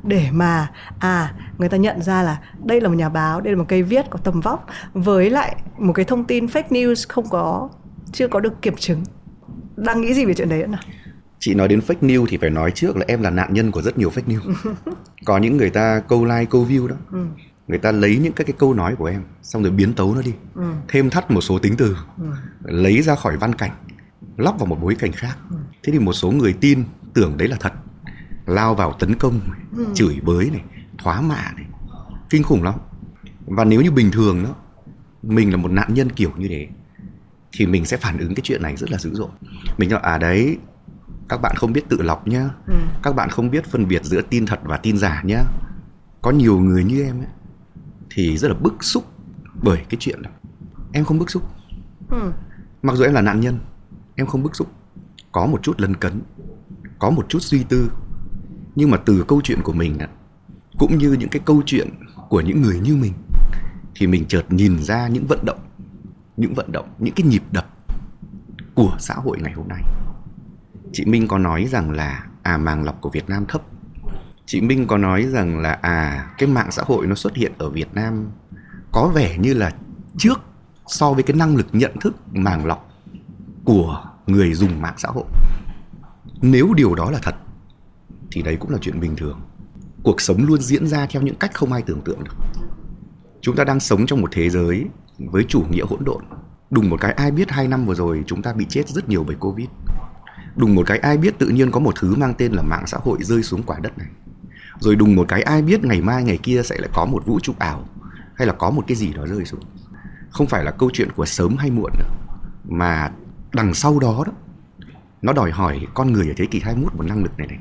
để 0.06 0.28
mà 0.32 0.70
à 0.98 1.34
người 1.58 1.68
ta 1.68 1.76
nhận 1.76 2.02
ra 2.02 2.22
là 2.22 2.38
đây 2.64 2.80
là 2.80 2.88
một 2.88 2.94
nhà 2.94 3.08
báo 3.08 3.40
đây 3.40 3.52
là 3.52 3.58
một 3.58 3.64
cây 3.68 3.82
viết 3.82 4.06
có 4.10 4.18
tầm 4.18 4.40
vóc 4.40 4.66
với 4.94 5.30
lại 5.30 5.56
một 5.78 5.92
cái 5.92 6.04
thông 6.04 6.24
tin 6.24 6.46
fake 6.46 6.68
news 6.68 7.06
không 7.08 7.28
có 7.30 7.68
chưa 8.12 8.28
có 8.28 8.40
được 8.40 8.62
kiểm 8.62 8.76
chứng 8.76 9.02
đang 9.76 10.00
nghĩ 10.00 10.14
gì 10.14 10.24
về 10.24 10.34
chuyện 10.34 10.48
đấy 10.48 10.66
nào 10.66 10.80
chị 11.38 11.54
nói 11.54 11.68
đến 11.68 11.80
fake 11.86 12.00
news 12.00 12.26
thì 12.28 12.36
phải 12.36 12.50
nói 12.50 12.70
trước 12.70 12.96
là 12.96 13.04
em 13.08 13.22
là 13.22 13.30
nạn 13.30 13.54
nhân 13.54 13.70
của 13.70 13.82
rất 13.82 13.98
nhiều 13.98 14.10
fake 14.10 14.36
news 14.36 14.54
có 15.24 15.38
những 15.38 15.56
người 15.56 15.70
ta 15.70 16.00
câu 16.08 16.24
like 16.24 16.44
câu 16.44 16.66
view 16.70 16.88
đó 16.88 16.96
ừ. 17.12 17.26
người 17.68 17.78
ta 17.78 17.92
lấy 17.92 18.16
những 18.16 18.32
các 18.32 18.46
cái 18.46 18.54
câu 18.58 18.74
nói 18.74 18.96
của 18.96 19.04
em 19.06 19.22
xong 19.42 19.62
rồi 19.62 19.72
biến 19.72 19.92
tấu 19.92 20.14
nó 20.14 20.22
đi 20.22 20.32
ừ. 20.54 20.62
thêm 20.88 21.10
thắt 21.10 21.30
một 21.30 21.40
số 21.40 21.58
tính 21.58 21.74
từ 21.76 21.96
ừ. 22.18 22.26
lấy 22.62 23.02
ra 23.02 23.14
khỏi 23.14 23.36
văn 23.36 23.54
cảnh 23.54 23.70
lóc 24.36 24.58
vào 24.58 24.66
một 24.66 24.78
bối 24.82 24.94
cảnh 24.94 25.12
khác 25.12 25.36
ừ. 25.50 25.56
thế 25.82 25.92
thì 25.92 25.98
một 25.98 26.12
số 26.12 26.30
người 26.30 26.52
tin 26.60 26.84
tưởng 27.14 27.36
đấy 27.36 27.48
là 27.48 27.56
thật 27.60 27.72
lao 28.46 28.74
vào 28.74 28.92
tấn 28.92 29.14
công 29.14 29.40
ừ. 29.76 29.86
chửi 29.94 30.20
bới 30.22 30.50
này 30.50 30.62
thoá 30.98 31.20
mạ 31.20 31.52
này. 31.56 31.66
Kinh 32.30 32.42
khủng 32.42 32.62
lắm. 32.62 32.74
Và 33.46 33.64
nếu 33.64 33.80
như 33.80 33.90
bình 33.90 34.10
thường 34.10 34.42
đó 34.44 34.54
mình 35.22 35.50
là 35.50 35.56
một 35.56 35.70
nạn 35.70 35.94
nhân 35.94 36.10
kiểu 36.10 36.32
như 36.36 36.48
thế 36.48 36.68
thì 37.52 37.66
mình 37.66 37.84
sẽ 37.84 37.96
phản 37.96 38.18
ứng 38.18 38.34
cái 38.34 38.42
chuyện 38.42 38.62
này 38.62 38.76
rất 38.76 38.90
là 38.90 38.98
dữ 38.98 39.14
dội. 39.14 39.28
Mình 39.78 39.90
nói 39.90 40.00
à 40.02 40.18
đấy 40.18 40.58
các 41.28 41.40
bạn 41.42 41.56
không 41.56 41.72
biết 41.72 41.88
tự 41.88 42.02
lọc 42.02 42.28
nhá. 42.28 42.50
Ừ. 42.66 42.74
các 43.02 43.14
bạn 43.14 43.30
không 43.30 43.50
biết 43.50 43.64
phân 43.64 43.88
biệt 43.88 44.04
giữa 44.04 44.22
tin 44.22 44.46
thật 44.46 44.60
và 44.64 44.76
tin 44.76 44.98
giả 44.98 45.22
nhá. 45.24 45.44
Có 46.22 46.30
nhiều 46.30 46.58
người 46.58 46.84
như 46.84 47.04
em 47.04 47.20
ấy 47.20 47.28
thì 48.10 48.38
rất 48.38 48.48
là 48.48 48.54
bức 48.54 48.84
xúc 48.84 49.04
bởi 49.62 49.78
cái 49.88 49.96
chuyện 50.00 50.22
đó. 50.22 50.30
Em 50.92 51.04
không 51.04 51.18
bức 51.18 51.30
xúc. 51.30 51.42
Ừ. 52.10 52.32
mặc 52.82 52.96
dù 52.96 53.04
em 53.04 53.14
là 53.14 53.20
nạn 53.20 53.40
nhân 53.40 53.58
em 54.14 54.26
không 54.26 54.42
bức 54.42 54.56
xúc. 54.56 54.72
Có 55.32 55.46
một 55.46 55.62
chút 55.62 55.80
lân 55.80 55.96
cấn 55.96 56.20
có 56.98 57.10
một 57.10 57.26
chút 57.28 57.38
suy 57.38 57.64
tư 57.64 57.90
nhưng 58.76 58.90
mà 58.90 58.96
từ 58.96 59.24
câu 59.28 59.40
chuyện 59.44 59.62
của 59.62 59.72
mình 59.72 59.98
cũng 60.78 60.98
như 60.98 61.12
những 61.12 61.28
cái 61.28 61.42
câu 61.44 61.62
chuyện 61.66 61.90
của 62.28 62.40
những 62.40 62.62
người 62.62 62.80
như 62.80 62.96
mình, 62.96 63.12
thì 63.94 64.06
mình 64.06 64.24
chợt 64.28 64.42
nhìn 64.48 64.82
ra 64.82 65.08
những 65.08 65.26
vận 65.26 65.44
động, 65.44 65.58
những 66.36 66.54
vận 66.54 66.72
động, 66.72 66.88
những 66.98 67.14
cái 67.14 67.26
nhịp 67.26 67.42
đập 67.50 67.66
của 68.74 68.96
xã 68.98 69.14
hội 69.14 69.38
ngày 69.40 69.52
hôm 69.52 69.68
nay. 69.68 69.82
Chị 70.92 71.04
Minh 71.04 71.28
có 71.28 71.38
nói 71.38 71.66
rằng 71.70 71.90
là 71.90 72.26
à 72.42 72.56
màng 72.56 72.84
lọc 72.84 73.00
của 73.00 73.10
Việt 73.10 73.28
Nam 73.28 73.46
thấp. 73.48 73.62
Chị 74.46 74.60
Minh 74.60 74.86
có 74.86 74.98
nói 74.98 75.22
rằng 75.22 75.58
là 75.58 75.72
à 75.72 76.30
cái 76.38 76.48
mạng 76.48 76.70
xã 76.70 76.82
hội 76.86 77.06
nó 77.06 77.14
xuất 77.14 77.36
hiện 77.36 77.52
ở 77.58 77.70
Việt 77.70 77.94
Nam 77.94 78.30
có 78.92 79.12
vẻ 79.14 79.38
như 79.38 79.54
là 79.54 79.70
trước 80.18 80.40
so 80.86 81.12
với 81.12 81.22
cái 81.22 81.36
năng 81.36 81.56
lực 81.56 81.66
nhận 81.72 81.92
thức 82.00 82.16
màng 82.32 82.66
lọc 82.66 82.90
của 83.64 84.04
người 84.26 84.54
dùng 84.54 84.82
mạng 84.82 84.94
xã 84.96 85.08
hội. 85.08 85.24
Nếu 86.42 86.74
điều 86.74 86.94
đó 86.94 87.10
là 87.10 87.18
thật 87.22 87.34
thì 88.36 88.42
đấy 88.42 88.56
cũng 88.56 88.70
là 88.70 88.78
chuyện 88.80 89.00
bình 89.00 89.16
thường. 89.16 89.40
Cuộc 90.02 90.20
sống 90.20 90.44
luôn 90.46 90.60
diễn 90.60 90.86
ra 90.86 91.06
theo 91.06 91.22
những 91.22 91.34
cách 91.34 91.54
không 91.54 91.72
ai 91.72 91.82
tưởng 91.82 92.00
tượng 92.00 92.24
được. 92.24 92.34
Chúng 93.40 93.56
ta 93.56 93.64
đang 93.64 93.80
sống 93.80 94.06
trong 94.06 94.20
một 94.20 94.28
thế 94.32 94.50
giới 94.50 94.84
với 95.18 95.44
chủ 95.48 95.62
nghĩa 95.70 95.84
hỗn 95.84 96.04
độn. 96.04 96.24
Đùng 96.70 96.90
một 96.90 97.00
cái 97.00 97.12
ai 97.12 97.30
biết 97.30 97.50
hai 97.50 97.68
năm 97.68 97.86
vừa 97.86 97.94
rồi 97.94 98.24
chúng 98.26 98.42
ta 98.42 98.52
bị 98.52 98.66
chết 98.68 98.88
rất 98.88 99.08
nhiều 99.08 99.24
bởi 99.24 99.36
covid. 99.36 99.68
Đùng 100.56 100.74
một 100.74 100.86
cái 100.86 100.98
ai 100.98 101.16
biết 101.16 101.38
tự 101.38 101.48
nhiên 101.48 101.70
có 101.70 101.80
một 101.80 101.94
thứ 102.00 102.14
mang 102.16 102.34
tên 102.38 102.52
là 102.52 102.62
mạng 102.62 102.86
xã 102.86 102.98
hội 103.00 103.18
rơi 103.22 103.42
xuống 103.42 103.62
quả 103.62 103.78
đất 103.82 103.98
này. 103.98 104.08
Rồi 104.78 104.96
đùng 104.96 105.16
một 105.16 105.28
cái 105.28 105.42
ai 105.42 105.62
biết 105.62 105.84
ngày 105.84 106.00
mai, 106.00 106.24
ngày 106.24 106.38
kia 106.42 106.62
sẽ 106.64 106.76
lại 106.78 106.90
có 106.94 107.04
một 107.04 107.26
vũ 107.26 107.40
trụ 107.40 107.54
ảo 107.58 107.88
hay 108.34 108.46
là 108.46 108.52
có 108.52 108.70
một 108.70 108.84
cái 108.86 108.96
gì 108.96 109.12
đó 109.12 109.26
rơi 109.26 109.44
xuống. 109.44 109.60
Không 110.30 110.46
phải 110.46 110.64
là 110.64 110.70
câu 110.70 110.90
chuyện 110.92 111.12
của 111.12 111.26
sớm 111.26 111.56
hay 111.56 111.70
muộn 111.70 111.92
nữa, 111.98 112.10
mà 112.68 113.10
đằng 113.52 113.74
sau 113.74 113.98
đó 113.98 114.24
đó, 114.26 114.32
nó 115.22 115.32
đòi 115.32 115.50
hỏi 115.50 115.86
con 115.94 116.12
người 116.12 116.28
ở 116.28 116.34
thế 116.36 116.46
kỷ 116.46 116.60
21 116.60 116.94
một 116.94 117.02
năng 117.02 117.22
lực 117.22 117.38
này 117.38 117.46
này 117.46 117.58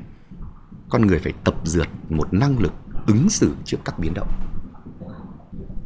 con 0.88 1.06
người 1.06 1.18
phải 1.18 1.32
tập 1.44 1.54
dượt 1.64 1.88
một 2.10 2.34
năng 2.34 2.58
lực 2.58 2.72
ứng 3.06 3.28
xử 3.28 3.54
trước 3.64 3.78
các 3.84 3.98
biến 3.98 4.14
động. 4.14 4.28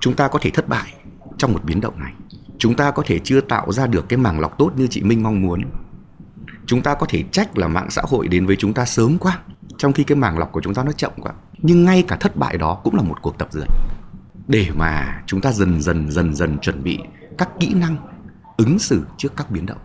Chúng 0.00 0.16
ta 0.16 0.28
có 0.28 0.38
thể 0.42 0.50
thất 0.50 0.68
bại 0.68 0.94
trong 1.38 1.52
một 1.52 1.64
biến 1.64 1.80
động 1.80 1.98
này. 1.98 2.12
Chúng 2.58 2.76
ta 2.76 2.90
có 2.90 3.02
thể 3.06 3.18
chưa 3.18 3.40
tạo 3.40 3.72
ra 3.72 3.86
được 3.86 4.08
cái 4.08 4.16
màng 4.16 4.40
lọc 4.40 4.58
tốt 4.58 4.72
như 4.76 4.86
chị 4.86 5.02
minh 5.02 5.22
mong 5.22 5.42
muốn. 5.42 5.60
Chúng 6.66 6.82
ta 6.82 6.94
có 6.94 7.06
thể 7.08 7.24
trách 7.32 7.58
là 7.58 7.68
mạng 7.68 7.90
xã 7.90 8.02
hội 8.08 8.28
đến 8.28 8.46
với 8.46 8.56
chúng 8.56 8.74
ta 8.74 8.84
sớm 8.84 9.18
quá, 9.18 9.38
trong 9.78 9.92
khi 9.92 10.04
cái 10.04 10.16
màng 10.16 10.38
lọc 10.38 10.52
của 10.52 10.60
chúng 10.60 10.74
ta 10.74 10.84
nó 10.84 10.92
chậm 10.92 11.12
quá. 11.20 11.32
Nhưng 11.58 11.84
ngay 11.84 12.04
cả 12.08 12.16
thất 12.20 12.36
bại 12.36 12.58
đó 12.58 12.74
cũng 12.84 12.94
là 12.94 13.02
một 13.02 13.22
cuộc 13.22 13.38
tập 13.38 13.48
dượt. 13.50 13.68
Để 14.48 14.70
mà 14.76 15.22
chúng 15.26 15.40
ta 15.40 15.52
dần 15.52 15.82
dần 15.82 16.10
dần 16.10 16.34
dần 16.34 16.58
chuẩn 16.58 16.82
bị 16.82 16.98
các 17.38 17.48
kỹ 17.60 17.74
năng 17.74 17.96
ứng 18.56 18.78
xử 18.78 19.06
trước 19.16 19.36
các 19.36 19.50
biến 19.50 19.66
động. 19.66 19.78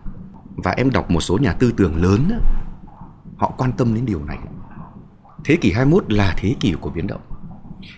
Và 0.56 0.70
em 0.70 0.90
đọc 0.90 1.10
một 1.10 1.20
số 1.20 1.38
nhà 1.38 1.52
tư 1.52 1.72
tưởng 1.76 2.02
lớn 2.02 2.40
họ 3.36 3.52
quan 3.58 3.72
tâm 3.72 3.94
đến 3.94 4.06
điều 4.06 4.24
này 4.24 4.38
thế 5.46 5.56
kỷ 5.56 5.72
21 5.72 6.12
là 6.12 6.34
thế 6.38 6.54
kỷ 6.60 6.74
của 6.80 6.90
biến 6.90 7.06
động. 7.06 7.20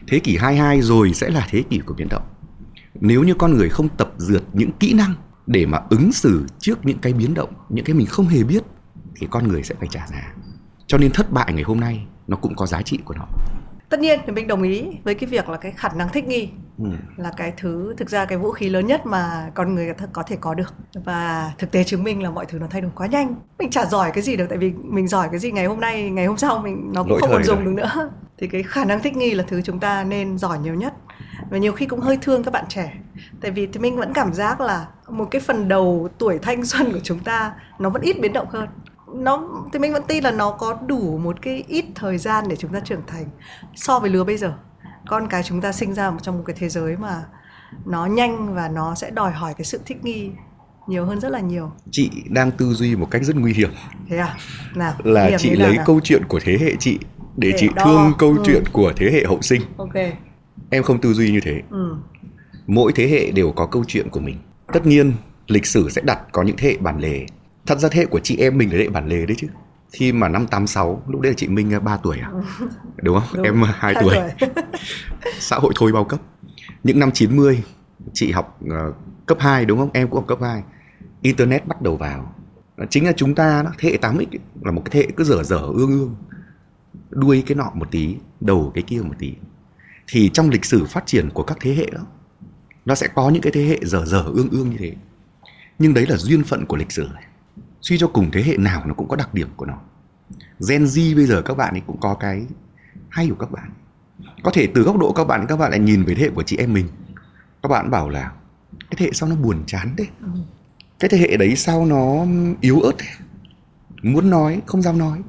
Thế 0.09 0.19
kỷ 0.19 0.37
22 0.37 0.83
rồi 0.83 1.15
sẽ 1.15 1.31
là 1.31 1.47
thế 1.51 1.63
kỷ 1.71 1.79
của 1.79 1.95
biến 1.95 2.09
động. 2.11 2.23
Nếu 2.95 3.23
như 3.23 3.35
con 3.35 3.57
người 3.57 3.69
không 3.69 3.89
tập 3.89 4.13
dượt 4.17 4.43
những 4.53 4.71
kỹ 4.73 4.93
năng 4.93 5.15
để 5.47 5.67
mà 5.67 5.81
ứng 5.91 6.13
xử 6.13 6.47
trước 6.59 6.87
những 6.87 6.99
cái 6.99 7.13
biến 7.13 7.35
động, 7.35 7.53
những 7.69 7.85
cái 7.85 7.95
mình 7.95 8.07
không 8.07 8.27
hề 8.27 8.45
biết, 8.45 8.63
thì 9.17 9.27
con 9.31 9.49
người 9.49 9.63
sẽ 9.63 9.75
phải 9.79 9.89
trả 9.91 10.07
giá. 10.07 10.35
Cho 10.87 10.99
nên 10.99 11.13
thất 11.13 11.33
bại 11.33 11.53
ngày 11.53 11.63
hôm 11.63 11.81
nay 11.81 12.07
nó 12.27 12.37
cũng 12.37 12.57
có 12.57 12.67
giá 12.67 12.83
trị 12.83 12.99
của 13.05 13.15
nó 13.15 13.27
tất 13.89 14.01
nhiên 14.01 14.21
thì 14.27 14.33
mình 14.33 14.47
đồng 14.47 14.63
ý 14.63 14.85
với 15.05 15.15
cái 15.15 15.31
việc 15.31 15.49
là 15.49 15.57
cái 15.57 15.73
khả 15.73 15.89
năng 15.89 16.09
thích 16.13 16.27
nghi 16.27 16.49
ừ. 16.79 16.85
là 17.17 17.33
cái 17.37 17.53
thứ 17.57 17.95
thực 17.97 18.11
ra 18.11 18.25
cái 18.25 18.39
vũ 18.39 18.51
khí 18.51 18.69
lớn 18.69 18.87
nhất 18.87 19.07
mà 19.07 19.51
con 19.55 19.75
người 19.75 19.95
có 20.13 20.23
thể 20.23 20.37
có 20.41 20.55
được. 20.55 20.75
Và 21.05 21.53
thực 21.59 21.71
tế 21.71 21.85
chứng 21.85 22.05
minh 22.05 22.23
là 22.23 22.31
mọi 22.31 22.47
thứ 22.47 22.59
nó 22.59 22.67
thay 22.71 22.81
đổi 22.81 22.91
quá 22.95 23.07
nhanh. 23.07 23.35
Mình 23.59 23.71
chả 23.71 23.85
giỏi 23.87 24.11
cái 24.15 24.23
gì 24.23 24.37
được 24.37 24.47
tại 24.49 24.59
vì 24.59 24.73
mình 24.85 25.09
giỏi 25.09 25.29
cái 25.31 25.39
gì 25.39 25.53
ngày 25.53 25.67
hôm 25.67 25.81
nay 25.81 26.11
ngày 26.11 26.27
hôm 26.27 26.37
sau 26.37 26.59
mình 26.59 26.93
nó 26.95 27.03
cũng 27.03 27.11
Lỗi 27.11 27.21
không 27.21 27.31
còn 27.33 27.45
dùng 27.45 27.57
rồi. 27.57 27.65
được 27.65 27.73
nữa. 27.73 28.11
Thì 28.39 28.47
cái 28.47 28.63
khả 28.63 28.85
năng 28.85 29.03
thích 29.03 29.17
nghi 29.17 29.35
là 29.35 29.45
thứ 29.49 29.63
chúng 29.63 29.81
ta 29.81 30.05
nên 30.05 30.39
giỏi 30.39 30.59
nhiều 30.59 30.75
nhất. 30.75 30.95
Và 31.51 31.59
nhiều 31.59 31.73
khi 31.73 31.87
cũng 31.87 32.01
hơi 32.01 32.19
thương 32.23 32.43
các 32.45 32.51
bạn 32.51 32.65
trẻ. 32.69 32.93
Tại 33.41 33.51
vì 33.51 33.67
thì 33.67 33.81
mình 33.81 33.97
vẫn 33.97 34.13
cảm 34.13 34.33
giác 34.33 34.61
là 34.61 34.87
một 35.09 35.29
cái 35.31 35.41
phần 35.41 35.69
đầu 35.69 36.09
tuổi 36.19 36.39
thanh 36.39 36.65
xuân 36.65 36.93
của 36.93 37.01
chúng 37.03 37.19
ta 37.19 37.53
nó 37.79 37.91
vẫn 37.91 38.03
ít 38.03 38.21
biến 38.21 38.33
động 38.33 38.47
hơn 38.51 38.69
nó 39.15 39.49
thì 39.73 39.79
mình 39.79 39.93
vẫn 39.93 40.03
tin 40.09 40.25
là 40.25 40.31
nó 40.31 40.51
có 40.51 40.79
đủ 40.87 41.19
một 41.19 41.43
cái 41.43 41.65
ít 41.69 41.85
thời 41.95 42.19
gian 42.19 42.45
để 42.49 42.57
chúng 42.57 42.73
ta 42.73 42.81
trưởng 42.81 43.03
thành 43.07 43.25
so 43.75 43.99
với 43.99 44.11
lứa 44.11 44.25
bây 44.25 44.37
giờ. 44.37 44.55
Con 45.07 45.29
cái 45.29 45.43
chúng 45.43 45.61
ta 45.61 45.73
sinh 45.73 45.95
ra 45.95 46.13
trong 46.23 46.39
một 46.39 46.45
cái 46.47 46.57
thế 46.59 46.69
giới 46.69 46.97
mà 46.97 47.25
nó 47.85 48.07
nhanh 48.07 48.55
và 48.55 48.69
nó 48.69 48.95
sẽ 48.95 49.11
đòi 49.11 49.33
hỏi 49.33 49.55
cái 49.55 49.65
sự 49.65 49.81
thích 49.87 50.05
nghi 50.05 50.31
nhiều 50.87 51.05
hơn 51.05 51.21
rất 51.21 51.29
là 51.29 51.41
nhiều. 51.41 51.73
Chị 51.91 52.11
đang 52.29 52.51
tư 52.51 52.73
duy 52.73 52.97
một 52.97 53.09
cách 53.11 53.23
rất 53.25 53.37
nguy 53.37 53.53
hiểm. 53.53 53.71
Thế 54.09 54.17
à? 54.17 54.37
Nào 54.75 54.95
là 55.05 55.31
chị 55.39 55.51
lấy 55.51 55.77
nào? 55.77 55.85
câu 55.87 56.01
chuyện 56.05 56.23
của 56.29 56.41
thế 56.45 56.59
hệ 56.61 56.75
chị 56.79 56.99
để, 57.37 57.51
để 57.51 57.59
chị 57.59 57.69
đo. 57.75 57.85
thương 57.85 58.13
câu 58.19 58.31
ừ. 58.31 58.43
chuyện 58.47 58.65
của 58.73 58.93
thế 58.97 59.11
hệ 59.13 59.25
hậu 59.25 59.43
sinh. 59.43 59.63
Ok. 59.77 59.95
Em 60.71 60.83
không 60.83 61.01
tư 61.01 61.13
duy 61.13 61.31
như 61.33 61.41
thế. 61.43 61.63
Ừ. 61.71 61.97
mỗi 62.67 62.93
thế 62.93 63.09
hệ 63.09 63.31
đều 63.31 63.53
có 63.53 63.67
câu 63.67 63.85
chuyện 63.87 64.09
của 64.11 64.21
mình. 64.21 64.37
Tất 64.73 64.87
nhiên 64.87 65.13
lịch 65.47 65.67
sử 65.67 65.89
sẽ 65.91 66.03
đặt 66.03 66.19
có 66.33 66.43
những 66.43 66.57
thế 66.59 66.69
hệ 66.69 66.77
bản 66.77 66.99
lề 67.01 67.27
thật 67.69 67.79
ra 67.79 67.89
thế 67.89 68.01
hệ 68.01 68.07
của 68.07 68.21
chị 68.21 68.37
em 68.37 68.59
mình 68.59 68.69
là 68.69 68.77
thế 68.79 68.85
hệ 68.85 68.89
bản 68.89 69.09
lề 69.09 69.27
đấy 69.27 69.37
chứ. 69.39 69.47
Khi 69.93 70.13
mà 70.13 70.29
năm 70.29 70.47
86 70.47 71.03
lúc 71.09 71.21
đấy 71.21 71.33
là 71.33 71.35
chị 71.37 71.49
Minh 71.49 71.85
3 71.85 71.97
tuổi 71.97 72.19
à? 72.19 72.31
Đúng 73.03 73.21
không? 73.21 73.29
Đúng. 73.33 73.45
em 73.45 73.63
2 73.63 73.95
tuổi, 73.95 74.17
tuổi. 74.41 74.49
xã 75.39 75.57
hội 75.57 75.73
thôi 75.77 75.93
bao 75.93 76.05
cấp. 76.05 76.21
Những 76.85 76.99
năm 76.99 77.11
90 77.13 77.63
chị 78.13 78.33
học 78.33 78.61
uh, 78.65 78.97
cấp 79.27 79.39
2 79.41 79.65
đúng 79.65 79.79
không? 79.79 79.91
Em 79.93 80.09
cũng 80.09 80.15
học 80.15 80.27
cấp 80.29 80.39
2 80.43 80.63
internet 81.23 81.67
bắt 81.67 81.83
đầu 81.83 81.97
vào. 81.97 82.35
Chính 82.91 83.07
là 83.07 83.13
chúng 83.17 83.35
ta 83.35 83.63
đó, 83.63 83.73
thế 83.79 83.91
hệ 83.91 83.97
8X 83.97 84.19
ấy, 84.19 84.27
là 84.63 84.73
một 84.73 84.83
cái 84.85 84.91
thế 84.91 85.01
hệ 85.01 85.09
cứ 85.17 85.25
dở 85.25 85.43
dở 85.43 85.59
ương 85.59 85.91
ương. 85.91 86.17
Đuôi 87.11 87.43
cái 87.47 87.57
nọ 87.57 87.71
một 87.75 87.91
tí 87.91 88.17
đầu 88.41 88.73
cái 88.75 88.83
kia 88.83 89.01
một 89.01 89.15
tí. 89.19 89.35
Thì 90.07 90.31
trong 90.33 90.51
lịch 90.51 90.65
sử 90.65 90.85
phát 90.85 91.07
triển 91.07 91.31
của 91.31 91.43
các 91.43 91.59
thế 91.61 91.75
hệ 91.75 91.87
đó 91.93 92.01
nó 92.85 92.95
sẽ 92.95 93.09
có 93.15 93.31
những 93.31 93.43
cái 93.43 93.53
thế 93.53 93.65
hệ 93.65 93.79
dở 93.83 94.05
dở 94.07 94.23
ương 94.23 94.49
ương 94.51 94.71
như 94.71 94.77
thế. 94.79 94.95
Nhưng 95.79 95.95
đấy 95.95 96.07
là 96.09 96.17
duyên 96.17 96.45
phận 96.45 96.67
của 96.67 96.77
lịch 96.77 96.93
sử 96.93 97.09
suy 97.89 97.99
cho 97.99 98.07
cùng 98.07 98.31
thế 98.33 98.43
hệ 98.43 98.57
nào 98.57 98.83
nó 98.87 98.95
cũng 98.95 99.09
có 99.09 99.17
đặc 99.17 99.35
điểm 99.35 99.49
của 99.57 99.67
nó. 99.67 99.79
Gen 100.69 100.85
Z 100.85 101.17
bây 101.17 101.27
giờ 101.27 101.43
các 101.43 101.57
bạn 101.57 101.75
ấy 101.75 101.83
cũng 101.87 102.01
có 102.01 102.15
cái 102.15 102.47
hay 103.09 103.29
của 103.29 103.37
các 103.39 103.51
bạn. 103.51 103.71
Có 104.43 104.51
thể 104.55 104.69
từ 104.75 104.83
góc 104.83 104.99
độ 104.99 105.13
các 105.13 105.25
bạn 105.25 105.47
các 105.49 105.57
bạn 105.57 105.71
lại 105.71 105.81
nhìn 105.81 106.05
về 106.05 106.15
thế 106.15 106.23
hệ 106.23 106.31
của 106.31 106.43
chị 106.43 106.57
em 106.57 106.73
mình. 106.73 106.87
Các 107.63 107.69
bạn 107.69 107.91
bảo 107.91 108.09
là 108.09 108.33
cái 108.71 108.97
thế 108.97 109.07
hệ 109.07 109.13
sau 109.13 109.29
nó 109.29 109.37
buồn 109.37 109.63
chán 109.67 109.95
đấy 109.97 110.07
cái 110.99 111.09
thế 111.09 111.19
hệ 111.19 111.37
đấy 111.37 111.57
sao 111.57 111.87
nó 111.87 112.27
yếu 112.61 112.81
ớt 112.81 112.93
thế? 112.99 113.09
muốn 114.03 114.31
nói, 114.31 114.63
không 114.67 114.83
dám 114.83 114.99
nói. 114.99 115.23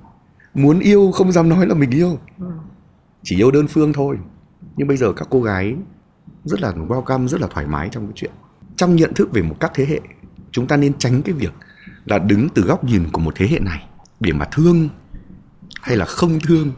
Muốn 0.54 0.80
yêu, 0.80 1.12
không 1.12 1.32
dám 1.32 1.50
nói 1.50 1.68
là 1.68 1.75
mình 1.75 1.92
yêu. 1.92 2.20
Chỉ 3.24 3.38
yêu 3.38 3.51
đơn 3.51 3.68
phương 3.68 3.94
thôi. 3.94 4.18
Nhưng 4.75 4.88
bây 4.88 4.98
giờ 4.98 5.13
các 5.13 5.28
cô 5.32 5.42
gái 5.42 5.75
rất 6.44 6.62
là 6.62 6.72
welcome, 6.72 7.28
rất 7.28 7.42
là 7.42 7.48
thoải 7.48 7.68
mái 7.68 7.89
trong 7.92 8.06
cái 8.06 8.13
chuyện. 8.16 8.32
Trong 8.75 8.96
nhận 8.96 9.13
thức 9.13 9.30
về 9.32 9.42
một 9.42 9.56
các 9.60 9.72
thế 9.75 9.86
hệ, 9.86 10.00
chúng 10.51 10.68
ta 10.68 10.78
nên 10.78 10.98
tránh 10.98 11.22
cái 11.22 11.34
việc 11.34 11.54
là 12.10 12.20
đứng 12.20 12.50
từ 12.50 12.62
góc 12.62 12.84
nhìn 12.84 13.10
của 13.12 13.22
một 13.22 13.34
thế 13.36 13.48
hệ 13.48 13.60
này 13.60 13.88
để 14.20 14.34
mà 14.34 14.46
thương 14.46 14.89
hay 15.82 15.98
là 15.98 16.06
không 16.06 16.39
thương 16.39 16.72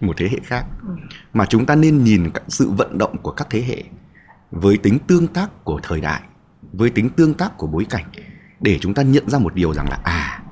một 0.00 0.16
thế 0.16 0.28
hệ 0.28 0.38
khác. 0.44 0.64
Mà 1.32 1.46
chúng 1.46 1.66
ta 1.66 1.74
nên 1.74 2.04
nhìn 2.04 2.30
các 2.34 2.42
sự 2.48 2.70
vận 2.70 2.98
động 2.98 3.16
của 3.22 3.30
các 3.30 3.46
thế 3.50 3.62
hệ 3.62 3.84
với 4.50 4.76
tính 4.76 4.98
tương 4.98 5.26
tác 5.26 5.64
của 5.64 5.80
thời 5.82 6.00
đại 6.00 6.20
với 6.72 6.90
tính 6.90 7.10
tương 7.10 7.34
tác 7.34 7.58
của 7.58 7.66
bối 7.66 7.86
cảnh 7.90 8.04
để 8.60 8.78
chúng 8.80 8.94
ta 8.94 9.02
nhận 9.02 9.30
ra 9.30 9.38
một 9.38 9.54
điều 9.54 9.74
rằng 9.74 9.88
là 9.90 9.98
à 10.04 10.42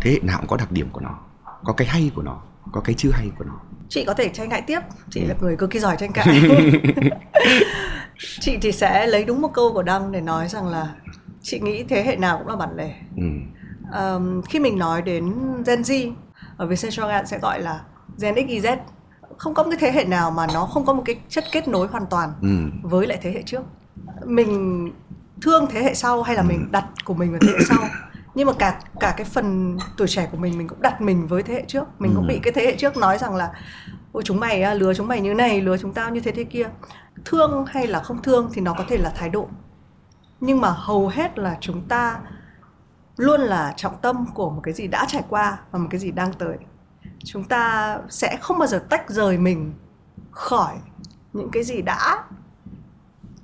thế 0.00 0.10
hệ 0.10 0.18
nào 0.22 0.38
cũng 0.38 0.48
có 0.48 0.56
đặc 0.56 0.72
điểm 0.72 0.88
của 0.92 1.00
nó 1.00 1.18
có 1.64 1.72
cái 1.72 1.88
hay 1.88 2.10
của 2.14 2.22
nó 2.22 2.42
có 2.72 2.80
cái 2.80 2.94
chưa 2.98 3.10
hay 3.12 3.30
của 3.38 3.44
nó. 3.44 3.60
Chị 3.88 4.04
có 4.04 4.14
thể 4.14 4.28
tranh 4.28 4.50
cãi 4.50 4.62
tiếp. 4.66 4.80
Chị 5.10 5.24
là 5.24 5.34
người 5.40 5.56
cực 5.56 5.70
kỳ 5.70 5.78
giỏi 5.78 5.96
tranh 5.98 6.12
cãi. 6.12 6.40
Chị 8.40 8.58
thì 8.62 8.72
sẽ 8.72 9.06
lấy 9.06 9.24
đúng 9.24 9.40
một 9.40 9.50
câu 9.54 9.72
của 9.72 9.82
đăng 9.82 10.12
để 10.12 10.20
nói 10.20 10.48
rằng 10.48 10.66
là 10.66 10.94
chị 11.42 11.60
nghĩ 11.60 11.84
thế 11.84 12.02
hệ 12.04 12.16
nào 12.16 12.38
cũng 12.38 12.48
là 12.48 12.56
bản 12.56 12.76
lề. 12.76 12.94
Ừ. 13.16 13.22
um, 13.92 14.42
khi 14.42 14.58
mình 14.58 14.78
nói 14.78 15.02
đến 15.02 15.34
Gen 15.66 15.82
Z 15.82 16.12
ở 16.56 16.66
Vietcetera 16.66 17.24
sẽ 17.24 17.38
gọi 17.38 17.62
là 17.62 17.80
Gen 18.20 18.34
X 18.34 18.48
Y 18.48 18.60
Z. 18.60 18.76
Không 19.36 19.54
có 19.54 19.62
một 19.62 19.68
cái 19.70 19.78
thế 19.80 19.98
hệ 19.98 20.04
nào 20.04 20.30
mà 20.30 20.46
nó 20.54 20.66
không 20.66 20.86
có 20.86 20.92
một 20.92 21.02
cái 21.06 21.20
chất 21.28 21.44
kết 21.52 21.68
nối 21.68 21.86
hoàn 21.86 22.06
toàn 22.06 22.32
ừ. 22.42 22.48
với 22.82 23.06
lại 23.06 23.18
thế 23.22 23.32
hệ 23.32 23.42
trước. 23.46 23.62
Mình 24.24 24.92
thương 25.42 25.66
thế 25.70 25.82
hệ 25.82 25.94
sau 25.94 26.22
hay 26.22 26.36
là 26.36 26.42
mình 26.42 26.68
đặt 26.72 26.84
của 27.04 27.14
mình 27.14 27.30
vào 27.30 27.40
thế 27.40 27.48
hệ 27.52 27.64
sau? 27.68 27.88
Nhưng 28.34 28.46
mà 28.46 28.52
cả 28.52 28.80
cả 29.00 29.14
cái 29.16 29.24
phần 29.24 29.78
tuổi 29.96 30.08
trẻ 30.08 30.28
của 30.32 30.36
mình 30.36 30.58
mình 30.58 30.68
cũng 30.68 30.82
đặt 30.82 31.00
mình 31.00 31.26
với 31.26 31.42
thế 31.42 31.54
hệ 31.54 31.64
trước. 31.66 31.84
Mình 31.98 32.10
ừ. 32.10 32.16
cũng 32.16 32.26
bị 32.26 32.40
cái 32.42 32.52
thế 32.52 32.66
hệ 32.66 32.76
trước 32.76 32.96
nói 32.96 33.18
rằng 33.18 33.36
là 33.36 33.52
ôi 34.12 34.22
chúng 34.26 34.40
mày 34.40 34.76
lừa 34.76 34.94
chúng 34.94 35.08
mày 35.08 35.20
như 35.20 35.34
này 35.34 35.60
lừa 35.60 35.76
chúng 35.76 35.92
tao 35.92 36.10
như 36.10 36.20
thế 36.20 36.32
thế 36.32 36.44
kia. 36.44 36.66
Thương 37.24 37.64
hay 37.68 37.86
là 37.86 38.02
không 38.02 38.22
thương 38.22 38.50
thì 38.52 38.60
nó 38.60 38.74
có 38.78 38.84
thể 38.88 38.96
là 38.96 39.12
thái 39.16 39.28
độ. 39.28 39.48
Nhưng 40.40 40.60
mà 40.60 40.70
hầu 40.70 41.08
hết 41.08 41.38
là 41.38 41.56
chúng 41.60 41.82
ta 41.88 42.18
luôn 43.20 43.40
là 43.40 43.74
trọng 43.76 43.96
tâm 44.02 44.26
của 44.34 44.50
một 44.50 44.60
cái 44.64 44.74
gì 44.74 44.86
đã 44.86 45.04
trải 45.08 45.22
qua 45.28 45.58
và 45.70 45.78
một 45.78 45.86
cái 45.90 46.00
gì 46.00 46.10
đang 46.10 46.32
tới. 46.32 46.56
Chúng 47.24 47.44
ta 47.44 47.98
sẽ 48.08 48.36
không 48.40 48.58
bao 48.58 48.66
giờ 48.66 48.84
tách 48.90 49.10
rời 49.10 49.38
mình 49.38 49.72
khỏi 50.30 50.74
những 51.32 51.50
cái 51.50 51.62
gì 51.62 51.82
đã 51.82 52.24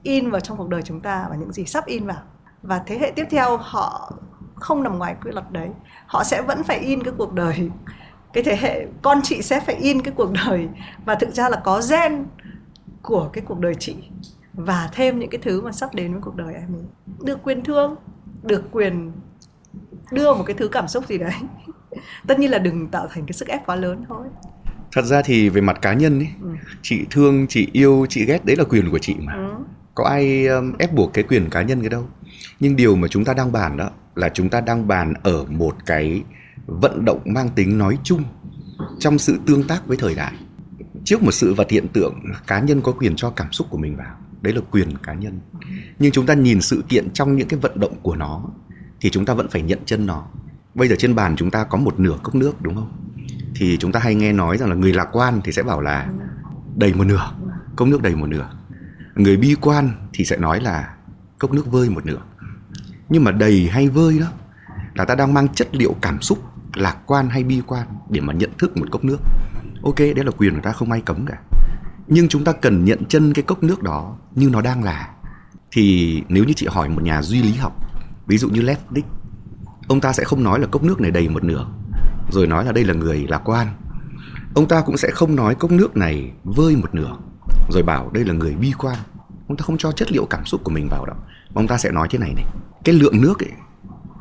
in 0.02 0.30
vào 0.30 0.40
trong 0.40 0.56
cuộc 0.56 0.68
đời 0.68 0.82
chúng 0.82 1.00
ta 1.00 1.26
và 1.30 1.36
những 1.36 1.52
gì 1.52 1.64
sắp 1.64 1.86
in 1.86 2.06
vào. 2.06 2.22
Và 2.62 2.82
thế 2.86 2.98
hệ 2.98 3.12
tiếp 3.16 3.26
theo 3.30 3.56
họ 3.56 4.12
không 4.54 4.82
nằm 4.82 4.98
ngoài 4.98 5.16
quy 5.24 5.30
luật 5.32 5.50
đấy. 5.52 5.68
Họ 6.06 6.24
sẽ 6.24 6.42
vẫn 6.42 6.62
phải 6.62 6.78
in 6.78 7.02
cái 7.02 7.14
cuộc 7.18 7.32
đời. 7.32 7.70
Cái 8.32 8.44
thế 8.44 8.56
hệ 8.56 8.86
con 9.02 9.20
chị 9.22 9.42
sẽ 9.42 9.60
phải 9.60 9.74
in 9.74 10.02
cái 10.02 10.14
cuộc 10.16 10.32
đời. 10.46 10.68
Và 11.04 11.14
thực 11.14 11.34
ra 11.34 11.48
là 11.48 11.60
có 11.64 11.82
gen 11.90 12.26
của 13.02 13.30
cái 13.32 13.44
cuộc 13.46 13.58
đời 13.58 13.74
chị 13.74 13.96
và 14.54 14.88
thêm 14.92 15.18
những 15.18 15.30
cái 15.30 15.40
thứ 15.42 15.60
mà 15.60 15.72
sắp 15.72 15.94
đến 15.94 16.12
với 16.12 16.22
cuộc 16.22 16.36
đời 16.36 16.54
em 16.54 16.74
ấy. 16.74 16.84
Được 17.20 17.42
quyền 17.42 17.64
thương, 17.64 17.94
được 18.42 18.64
quyền 18.72 19.12
đưa 20.10 20.34
một 20.34 20.44
cái 20.46 20.56
thứ 20.58 20.68
cảm 20.68 20.88
xúc 20.88 21.08
gì 21.08 21.18
đấy. 21.18 21.32
Tất 22.26 22.38
nhiên 22.38 22.50
là 22.50 22.58
đừng 22.58 22.88
tạo 22.88 23.08
thành 23.10 23.26
cái 23.26 23.32
sức 23.32 23.48
ép 23.48 23.66
quá 23.66 23.76
lớn 23.76 24.04
thôi. 24.08 24.26
Thật 24.92 25.04
ra 25.04 25.22
thì 25.22 25.48
về 25.48 25.60
mặt 25.60 25.78
cá 25.82 25.94
nhân 25.94 26.18
ấy 26.18 26.28
ừ. 26.42 26.48
chị 26.82 27.04
thương 27.10 27.46
chị 27.48 27.68
yêu 27.72 28.06
chị 28.08 28.24
ghét 28.26 28.44
đấy 28.44 28.56
là 28.56 28.64
quyền 28.64 28.90
của 28.90 28.98
chị 28.98 29.14
mà. 29.18 29.32
Ừ. 29.32 29.50
có 29.94 30.04
ai 30.04 30.46
um, 30.46 30.72
ép 30.78 30.92
buộc 30.92 31.12
cái 31.12 31.24
quyền 31.24 31.50
cá 31.50 31.62
nhân 31.62 31.80
cái 31.80 31.88
đâu. 31.88 32.08
Nhưng 32.60 32.76
điều 32.76 32.96
mà 32.96 33.08
chúng 33.08 33.24
ta 33.24 33.34
đang 33.34 33.52
bàn 33.52 33.76
đó 33.76 33.90
là 34.14 34.28
chúng 34.28 34.48
ta 34.48 34.60
đang 34.60 34.88
bàn 34.88 35.14
ở 35.22 35.44
một 35.44 35.76
cái 35.86 36.22
vận 36.66 37.04
động 37.04 37.20
mang 37.24 37.48
tính 37.48 37.78
nói 37.78 37.98
chung 38.04 38.24
trong 38.98 39.18
sự 39.18 39.38
tương 39.46 39.64
tác 39.64 39.86
với 39.86 39.96
thời 39.96 40.14
đại. 40.14 40.32
Trước 41.04 41.22
một 41.22 41.32
sự 41.32 41.54
vật 41.54 41.70
hiện 41.70 41.88
tượng 41.88 42.20
cá 42.46 42.60
nhân 42.60 42.80
có 42.80 42.92
quyền 42.92 43.16
cho 43.16 43.30
cảm 43.30 43.52
xúc 43.52 43.66
của 43.70 43.78
mình 43.78 43.96
vào 43.96 44.16
đấy 44.42 44.54
là 44.54 44.60
quyền 44.70 44.96
cá 45.02 45.14
nhân. 45.14 45.40
Nhưng 45.98 46.12
chúng 46.12 46.26
ta 46.26 46.34
nhìn 46.34 46.60
sự 46.60 46.84
kiện 46.88 47.10
trong 47.10 47.36
những 47.36 47.48
cái 47.48 47.60
vận 47.60 47.80
động 47.80 47.94
của 48.02 48.16
nó 48.16 48.44
thì 49.00 49.10
chúng 49.10 49.24
ta 49.24 49.34
vẫn 49.34 49.48
phải 49.48 49.62
nhận 49.62 49.78
chân 49.86 50.06
nó. 50.06 50.24
Bây 50.74 50.88
giờ 50.88 50.94
trên 50.98 51.14
bàn 51.14 51.36
chúng 51.36 51.50
ta 51.50 51.64
có 51.64 51.78
một 51.78 52.00
nửa 52.00 52.18
cốc 52.22 52.34
nước, 52.34 52.62
đúng 52.62 52.74
không? 52.74 52.92
Thì 53.54 53.76
chúng 53.76 53.92
ta 53.92 54.00
hay 54.00 54.14
nghe 54.14 54.32
nói 54.32 54.58
rằng 54.58 54.68
là 54.68 54.74
người 54.74 54.92
lạc 54.92 55.08
quan 55.12 55.40
thì 55.44 55.52
sẽ 55.52 55.62
bảo 55.62 55.80
là 55.80 56.08
đầy 56.76 56.94
một 56.94 57.04
nửa, 57.04 57.32
cốc 57.76 57.88
nước 57.88 58.02
đầy 58.02 58.14
một 58.14 58.26
nửa. 58.26 58.50
Người 59.14 59.36
bi 59.36 59.56
quan 59.60 59.90
thì 60.12 60.24
sẽ 60.24 60.36
nói 60.36 60.60
là 60.60 60.94
cốc 61.38 61.52
nước 61.52 61.66
vơi 61.66 61.90
một 61.90 62.06
nửa. 62.06 62.20
Nhưng 63.08 63.24
mà 63.24 63.32
đầy 63.32 63.68
hay 63.68 63.88
vơi 63.88 64.18
đó, 64.18 64.26
là 64.94 65.04
ta 65.04 65.14
đang 65.14 65.34
mang 65.34 65.48
chất 65.48 65.68
liệu 65.72 65.94
cảm 66.02 66.22
xúc, 66.22 66.38
lạc 66.74 66.96
quan 67.06 67.28
hay 67.28 67.44
bi 67.44 67.62
quan 67.66 67.86
để 68.10 68.20
mà 68.20 68.32
nhận 68.32 68.50
thức 68.58 68.76
một 68.76 68.86
cốc 68.90 69.04
nước. 69.04 69.18
Ok, 69.82 69.98
đấy 69.98 70.24
là 70.24 70.30
quyền 70.38 70.54
của 70.54 70.60
ta, 70.62 70.72
không 70.72 70.92
ai 70.92 71.00
cấm 71.00 71.26
cả. 71.26 71.38
Nhưng 72.06 72.28
chúng 72.28 72.44
ta 72.44 72.52
cần 72.52 72.84
nhận 72.84 73.04
chân 73.04 73.32
cái 73.32 73.42
cốc 73.42 73.62
nước 73.62 73.82
đó 73.82 74.16
như 74.34 74.50
nó 74.50 74.60
đang 74.60 74.84
là. 74.84 75.08
Thì 75.72 76.22
nếu 76.28 76.44
như 76.44 76.52
chị 76.56 76.66
hỏi 76.70 76.88
một 76.88 77.02
nhà 77.02 77.22
duy 77.22 77.42
lý 77.42 77.52
học 77.52 77.85
ví 78.26 78.38
dụ 78.38 78.48
như 78.48 78.60
Lev 78.60 78.78
ông 79.88 80.00
ta 80.00 80.12
sẽ 80.12 80.24
không 80.24 80.42
nói 80.42 80.60
là 80.60 80.66
cốc 80.66 80.82
nước 80.82 81.00
này 81.00 81.10
đầy 81.10 81.28
một 81.28 81.44
nửa, 81.44 81.66
rồi 82.30 82.46
nói 82.46 82.64
là 82.64 82.72
đây 82.72 82.84
là 82.84 82.94
người 82.94 83.26
lạc 83.28 83.42
quan. 83.44 83.66
Ông 84.54 84.68
ta 84.68 84.80
cũng 84.80 84.96
sẽ 84.96 85.10
không 85.10 85.36
nói 85.36 85.54
cốc 85.54 85.70
nước 85.70 85.96
này 85.96 86.32
vơi 86.44 86.76
một 86.76 86.94
nửa, 86.94 87.16
rồi 87.70 87.82
bảo 87.82 88.10
đây 88.10 88.24
là 88.24 88.34
người 88.34 88.54
bi 88.54 88.72
quan. 88.78 88.96
Ông 89.48 89.56
ta 89.56 89.62
không 89.62 89.78
cho 89.78 89.92
chất 89.92 90.12
liệu 90.12 90.26
cảm 90.26 90.44
xúc 90.44 90.60
của 90.64 90.70
mình 90.70 90.88
vào 90.90 91.06
đâu. 91.06 91.16
Ông 91.54 91.66
ta 91.66 91.78
sẽ 91.78 91.90
nói 91.90 92.08
thế 92.10 92.18
này 92.18 92.32
này, 92.34 92.44
cái 92.84 92.94
lượng 92.94 93.20
nước 93.20 93.38
ấy, 93.38 93.52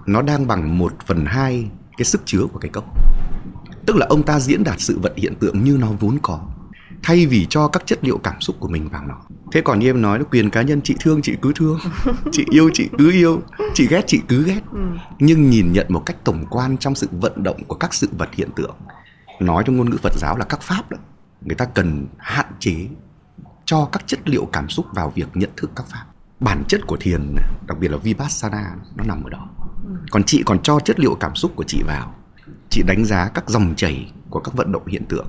nó 0.05 0.21
đang 0.21 0.47
bằng 0.47 0.77
một 0.77 0.93
phần 1.05 1.25
hai 1.25 1.69
cái 1.97 2.05
sức 2.05 2.21
chứa 2.25 2.45
của 2.53 2.59
cái 2.59 2.69
cốc. 2.69 2.83
Tức 3.85 3.95
là 3.95 4.05
ông 4.09 4.23
ta 4.23 4.39
diễn 4.39 4.63
đạt 4.63 4.79
sự 4.79 4.99
vật 4.99 5.13
hiện 5.17 5.35
tượng 5.35 5.63
như 5.63 5.77
nó 5.81 5.87
vốn 5.99 6.17
có 6.21 6.39
thay 7.05 7.25
vì 7.25 7.47
cho 7.49 7.67
các 7.67 7.83
chất 7.85 7.99
liệu 8.01 8.17
cảm 8.17 8.41
xúc 8.41 8.55
của 8.59 8.67
mình 8.67 8.89
vào 8.89 9.03
nó. 9.05 9.15
Thế 9.51 9.61
còn 9.61 9.79
như 9.79 9.89
em 9.89 10.01
nói 10.01 10.19
là 10.19 10.25
quyền 10.31 10.49
cá 10.49 10.61
nhân 10.61 10.81
chị 10.83 10.95
thương 10.99 11.21
chị 11.21 11.35
cứ 11.41 11.51
thương. 11.55 11.79
Chị 12.31 12.45
yêu 12.49 12.69
chị 12.73 12.89
cứ 12.97 13.11
yêu. 13.11 13.41
Chị 13.73 13.87
ghét 13.87 14.01
chị 14.07 14.21
cứ 14.27 14.43
ghét. 14.43 14.61
Ừ. 14.71 14.79
nhưng 15.19 15.49
nhìn 15.49 15.71
nhận 15.71 15.85
một 15.89 16.03
cách 16.05 16.15
tổng 16.23 16.45
quan 16.49 16.77
trong 16.77 16.95
sự 16.95 17.07
vận 17.11 17.43
động 17.43 17.63
của 17.67 17.75
các 17.75 17.93
sự 17.93 18.09
vật 18.17 18.29
hiện 18.33 18.49
tượng. 18.55 18.75
Nói 19.39 19.63
trong 19.65 19.77
ngôn 19.77 19.89
ngữ 19.89 19.97
phật 20.01 20.13
giáo 20.17 20.37
là 20.37 20.45
các 20.45 20.61
pháp 20.61 20.89
đó. 20.89 20.97
Người 21.41 21.55
ta 21.55 21.65
cần 21.65 22.05
hạn 22.17 22.45
chế 22.59 22.87
cho 23.65 23.89
các 23.91 24.07
chất 24.07 24.19
liệu 24.25 24.45
cảm 24.45 24.69
xúc 24.69 24.85
vào 24.93 25.11
việc 25.15 25.27
nhận 25.33 25.49
thức 25.57 25.71
các 25.75 25.85
pháp. 25.87 26.05
Bản 26.39 26.63
chất 26.67 26.81
của 26.87 26.97
thiền 26.99 27.35
đặc 27.67 27.79
biệt 27.79 27.91
là 27.91 27.97
vipassana 27.97 28.75
nó 28.95 29.03
nằm 29.03 29.23
ở 29.23 29.29
đó. 29.29 29.49
Ừ. 29.85 29.91
còn 30.11 30.23
chị 30.23 30.43
còn 30.45 30.61
cho 30.61 30.79
chất 30.79 30.99
liệu 30.99 31.15
cảm 31.15 31.35
xúc 31.35 31.51
của 31.55 31.63
chị 31.67 31.83
vào. 31.87 32.15
Chị 32.69 32.83
đánh 32.87 33.05
giá 33.05 33.29
các 33.33 33.49
dòng 33.49 33.73
chảy 33.75 34.11
của 34.29 34.39
các 34.39 34.53
vận 34.53 34.71
động 34.71 34.87
hiện 34.87 35.05
tượng 35.05 35.27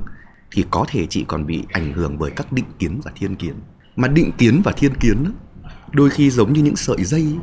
thì 0.53 0.65
có 0.71 0.85
thể 0.89 1.07
chị 1.07 1.25
còn 1.29 1.47
bị 1.47 1.65
ảnh 1.73 1.93
hưởng 1.93 2.19
bởi 2.19 2.31
các 2.31 2.53
định 2.53 2.65
kiến 2.79 3.01
và 3.05 3.13
thiên 3.15 3.37
kiến. 3.37 3.55
Mà 3.97 4.09
định 4.09 4.33
kiến 4.39 4.63
và 4.65 4.73
thiên 4.73 4.95
kiến 4.95 5.25
đó, 5.25 5.31
đôi 5.93 6.11
khi 6.11 6.31
giống 6.31 6.53
như 6.53 6.63
những 6.63 6.77
sợi 6.77 7.05
dây 7.05 7.37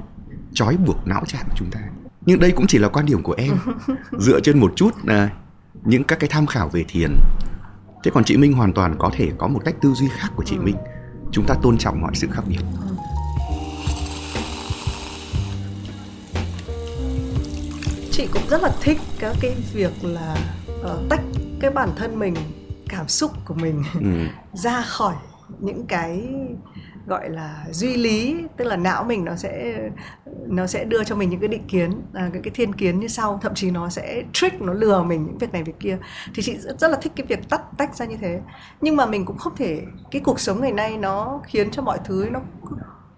trói 0.54 0.78
buộc 0.78 1.08
não 1.08 1.24
trạng 1.28 1.46
của 1.50 1.56
chúng 1.58 1.72
ta. 1.72 1.80
Nhưng 2.26 2.40
đây 2.40 2.52
cũng 2.52 2.68
chỉ 2.68 2.78
là 2.78 2.88
quan 2.88 3.06
điểm 3.06 3.24
của 3.24 3.36
em. 3.38 3.54
Dựa 4.20 4.40
trên 4.40 4.60
một 4.60 4.74
chút 4.76 4.92
là 5.04 5.30
những 5.86 6.04
các 6.04 6.20
cái 6.20 6.30
tham 6.30 6.48
khảo 6.48 6.70
về 6.70 6.86
thiền. 6.88 7.12
Thế 8.04 8.12
còn 8.14 8.24
chị 8.24 8.38
minh 8.38 8.54
hoàn 8.54 8.74
toàn 8.74 8.96
có 9.00 9.12
thể 9.14 9.32
có 9.38 9.48
một 9.48 9.62
cách 9.66 9.76
tư 9.82 9.94
duy 9.94 10.08
khác 10.08 10.30
của 10.36 10.44
chị 10.46 10.58
minh. 10.58 10.76
Chúng 11.32 11.46
ta 11.46 11.56
tôn 11.62 11.78
trọng 11.78 12.02
mọi 12.02 12.12
sự 12.16 12.28
khác 12.32 12.44
biệt. 12.48 12.62
Chị 18.12 18.28
cũng 18.34 18.42
rất 18.50 18.62
là 18.62 18.76
thích 18.82 18.98
các 19.20 19.36
cái 19.42 19.56
việc 19.74 19.92
là 20.02 20.38
uh, 20.82 21.10
tách 21.10 21.22
cái 21.60 21.72
bản 21.72 21.90
thân 21.96 22.20
mình 22.20 22.36
cảm 22.98 23.08
xúc 23.08 23.32
của 23.46 23.54
mình 23.54 23.84
ừ. 24.00 24.08
ra 24.54 24.82
khỏi 24.82 25.16
những 25.60 25.86
cái 25.88 26.28
gọi 27.08 27.30
là 27.30 27.66
duy 27.72 27.96
lý 27.96 28.36
tức 28.58 28.66
là 28.66 28.76
não 28.76 29.04
mình 29.04 29.26
nó 29.26 29.36
sẽ 29.36 29.80
nó 30.48 30.68
sẽ 30.68 30.84
đưa 30.84 31.04
cho 31.04 31.16
mình 31.16 31.30
những 31.30 31.40
cái 31.40 31.48
định 31.48 31.68
kiến 31.68 32.02
à, 32.14 32.30
cái 32.34 32.42
cái 32.42 32.52
thiên 32.56 32.74
kiến 32.74 33.00
như 33.00 33.08
sau. 33.08 33.40
Thậm 33.42 33.56
chí 33.56 33.72
nó 33.72 33.90
sẽ 33.90 34.24
trick 34.34 34.62
nó 34.62 34.74
lừa 34.74 35.04
mình 35.04 35.26
những 35.26 35.38
việc 35.38 35.52
này 35.52 35.64
việc 35.64 35.80
kia. 35.80 35.98
Thì 36.36 36.44
chị 36.44 36.58
rất, 36.58 36.80
rất 36.80 36.88
là 36.88 36.98
thích 37.02 37.12
cái 37.16 37.28
việc 37.28 37.50
tách 37.50 37.62
tách 37.78 37.96
ra 37.96 38.06
như 38.06 38.18
thế. 38.22 38.42
Nhưng 38.82 38.96
mà 38.96 39.06
mình 39.06 39.26
cũng 39.26 39.38
không 39.38 39.56
thể 39.56 39.82
cái 40.12 40.22
cuộc 40.26 40.40
sống 40.40 40.62
ngày 40.62 40.72
nay 40.72 40.98
nó 40.98 41.42
khiến 41.48 41.72
cho 41.72 41.82
mọi 41.82 41.98
thứ 42.06 42.28
nó 42.32 42.40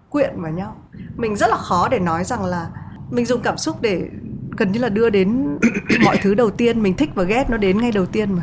quyện 0.08 0.42
vào 0.42 0.52
nhau. 0.52 0.76
Mình 1.16 1.36
rất 1.36 1.50
là 1.50 1.56
khó 1.56 1.88
để 1.88 1.98
nói 1.98 2.24
rằng 2.24 2.44
là 2.44 2.70
mình 3.10 3.24
dùng 3.24 3.40
cảm 3.42 3.56
xúc 3.56 3.76
để 3.80 4.08
gần 4.56 4.72
như 4.72 4.80
là 4.80 4.88
đưa 4.88 5.10
đến 5.10 5.58
mọi 6.04 6.18
thứ 6.22 6.34
đầu 6.34 6.50
tiên. 6.50 6.82
Mình 6.82 6.96
thích 6.96 7.10
và 7.14 7.22
ghét 7.22 7.50
nó 7.50 7.56
đến 7.56 7.78
ngay 7.78 7.92
đầu 7.92 8.06
tiên 8.06 8.32
mà 8.32 8.42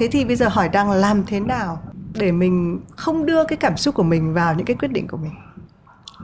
thế 0.00 0.08
thì 0.12 0.24
bây 0.24 0.36
giờ 0.36 0.48
hỏi 0.48 0.68
đang 0.68 0.90
làm 0.90 1.22
thế 1.26 1.40
nào 1.40 1.82
để 2.14 2.32
mình 2.32 2.80
không 2.96 3.26
đưa 3.26 3.44
cái 3.44 3.56
cảm 3.56 3.76
xúc 3.76 3.94
của 3.94 4.02
mình 4.02 4.34
vào 4.34 4.54
những 4.54 4.66
cái 4.66 4.76
quyết 4.76 4.92
định 4.92 5.08
của 5.08 5.16
mình 5.16 5.32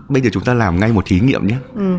bây 0.08 0.22
giờ 0.22 0.30
chúng 0.32 0.44
ta 0.44 0.54
làm 0.54 0.80
ngay 0.80 0.92
một 0.92 1.04
thí 1.06 1.20
nghiệm 1.20 1.46
nhé 1.46 1.56
ừ. 1.74 1.96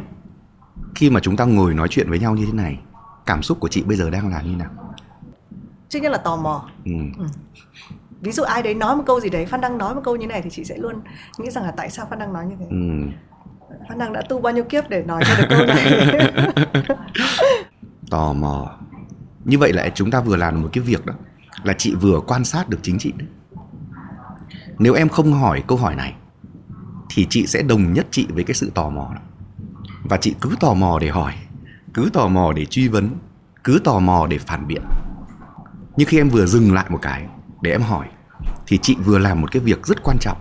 khi 0.95 1.09
mà 1.09 1.19
chúng 1.19 1.35
ta 1.37 1.45
ngồi 1.45 1.73
nói 1.73 1.87
chuyện 1.87 2.09
với 2.09 2.19
nhau 2.19 2.35
như 2.35 2.45
thế 2.45 2.51
này 2.51 2.79
cảm 3.25 3.43
xúc 3.43 3.59
của 3.59 3.67
chị 3.67 3.83
bây 3.83 3.97
giờ 3.97 4.09
đang 4.09 4.29
là 4.29 4.41
như 4.41 4.55
nào 4.55 4.69
trước 5.89 5.99
nhất 5.99 6.11
là 6.11 6.17
tò 6.17 6.35
mò 6.37 6.69
ừ. 6.85 6.91
Ừ. 7.17 7.25
ví 8.21 8.31
dụ 8.31 8.43
ai 8.43 8.63
đấy 8.63 8.73
nói 8.73 8.95
một 8.95 9.03
câu 9.07 9.19
gì 9.19 9.29
đấy 9.29 9.45
phan 9.45 9.61
đăng 9.61 9.77
nói 9.77 9.95
một 9.95 10.01
câu 10.03 10.15
như 10.15 10.27
này 10.27 10.41
thì 10.41 10.49
chị 10.49 10.63
sẽ 10.63 10.77
luôn 10.77 10.95
nghĩ 11.37 11.49
rằng 11.49 11.63
là 11.63 11.71
tại 11.71 11.89
sao 11.89 12.07
phan 12.09 12.19
đăng 12.19 12.33
nói 12.33 12.45
như 12.45 12.55
thế 12.59 12.65
Ừ. 12.69 12.77
phan 13.89 13.97
đăng 13.99 14.13
đã 14.13 14.21
tu 14.29 14.41
bao 14.41 14.53
nhiêu 14.53 14.63
kiếp 14.63 14.89
để 14.89 15.03
nói 15.03 15.23
ra 15.27 15.35
được 15.39 15.45
câu 15.49 15.65
này 15.65 16.03
tò 18.11 18.33
mò 18.33 18.77
như 19.45 19.57
vậy 19.57 19.73
là 19.73 19.89
chúng 19.95 20.11
ta 20.11 20.21
vừa 20.21 20.35
làm 20.35 20.61
một 20.61 20.69
cái 20.73 20.83
việc 20.83 21.05
đó 21.05 21.13
là 21.67 21.73
chị 21.77 21.95
vừa 21.95 22.19
quan 22.27 22.45
sát 22.45 22.69
được 22.69 22.79
chính 22.83 22.99
chị 22.99 23.13
đấy. 23.17 23.27
Nếu 24.79 24.93
em 24.93 25.09
không 25.09 25.33
hỏi 25.33 25.63
câu 25.67 25.77
hỏi 25.77 25.95
này, 25.95 26.13
thì 27.09 27.27
chị 27.29 27.47
sẽ 27.47 27.61
đồng 27.61 27.93
nhất 27.93 28.07
chị 28.11 28.27
với 28.29 28.43
cái 28.43 28.55
sự 28.55 28.71
tò 28.75 28.89
mò 28.89 29.11
đó. 29.15 29.21
Và 30.03 30.17
chị 30.17 30.35
cứ 30.41 30.55
tò 30.59 30.73
mò 30.73 30.99
để 30.99 31.09
hỏi, 31.09 31.33
cứ 31.93 32.09
tò 32.13 32.27
mò 32.27 32.53
để 32.53 32.65
truy 32.65 32.87
vấn, 32.87 33.09
cứ 33.63 33.81
tò 33.83 33.99
mò 33.99 34.27
để 34.27 34.37
phản 34.37 34.67
biện. 34.67 34.81
Nhưng 35.97 36.07
khi 36.07 36.17
em 36.17 36.29
vừa 36.29 36.45
dừng 36.45 36.73
lại 36.73 36.85
một 36.89 36.99
cái 37.01 37.27
để 37.61 37.71
em 37.71 37.81
hỏi, 37.81 38.07
thì 38.67 38.79
chị 38.81 38.95
vừa 39.05 39.17
làm 39.17 39.41
một 39.41 39.51
cái 39.51 39.61
việc 39.61 39.85
rất 39.85 40.03
quan 40.03 40.17
trọng. 40.19 40.37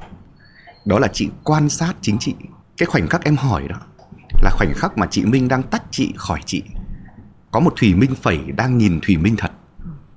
Đó 0.84 0.98
là 0.98 1.08
chị 1.12 1.30
quan 1.44 1.68
sát 1.68 1.94
chính 2.00 2.18
chị. 2.18 2.34
Cái 2.76 2.86
khoảnh 2.86 3.08
khắc 3.08 3.24
em 3.24 3.36
hỏi 3.36 3.68
đó 3.68 3.76
là 4.42 4.50
khoảnh 4.50 4.72
khắc 4.74 4.98
mà 4.98 5.06
chị 5.10 5.24
minh 5.24 5.48
đang 5.48 5.62
tách 5.62 5.82
chị 5.90 6.14
khỏi 6.16 6.40
chị. 6.46 6.62
Có 7.50 7.60
một 7.60 7.72
thủy 7.76 7.94
minh 7.94 8.14
phẩy 8.14 8.38
đang 8.56 8.78
nhìn 8.78 9.00
thủy 9.02 9.16
minh 9.16 9.36
thật 9.38 9.50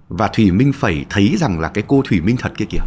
và 0.10 0.28
thủy 0.28 0.52
minh 0.52 0.74
phẩy 0.74 1.06
thấy 1.10 1.36
rằng 1.38 1.60
là 1.60 1.70
cái 1.70 1.84
cô 1.88 2.02
thủy 2.06 2.22
minh 2.22 2.36
thật 2.40 2.54
kia 2.58 2.66
kìa, 2.70 2.80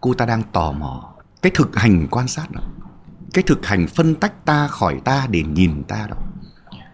cô 0.00 0.14
ta 0.14 0.26
đang 0.26 0.42
tò 0.52 0.72
mò 0.72 1.14
cái 1.42 1.52
thực 1.54 1.76
hành 1.76 2.06
quan 2.10 2.28
sát 2.28 2.50
đó 2.50 2.60
cái 3.34 3.44
thực 3.46 3.66
hành 3.66 3.86
phân 3.86 4.14
tách 4.14 4.44
ta 4.44 4.68
khỏi 4.68 5.00
ta 5.04 5.26
để 5.30 5.42
nhìn 5.42 5.84
ta 5.84 6.06
đó, 6.10 6.16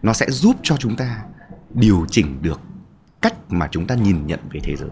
nó 0.02 0.12
sẽ 0.12 0.31
giúp 0.31 0.57
cho 0.62 0.76
chúng 0.76 0.97
ta 0.97 1.23
điều 1.71 2.07
chỉnh 2.11 2.43
được 2.43 2.61
cách 3.23 3.35
mà 3.49 3.69
chúng 3.71 3.87
ta 3.87 3.95
nhìn 3.95 4.26
nhận 4.26 4.40
về 4.52 4.61
thế 4.62 4.76
giới 4.76 4.90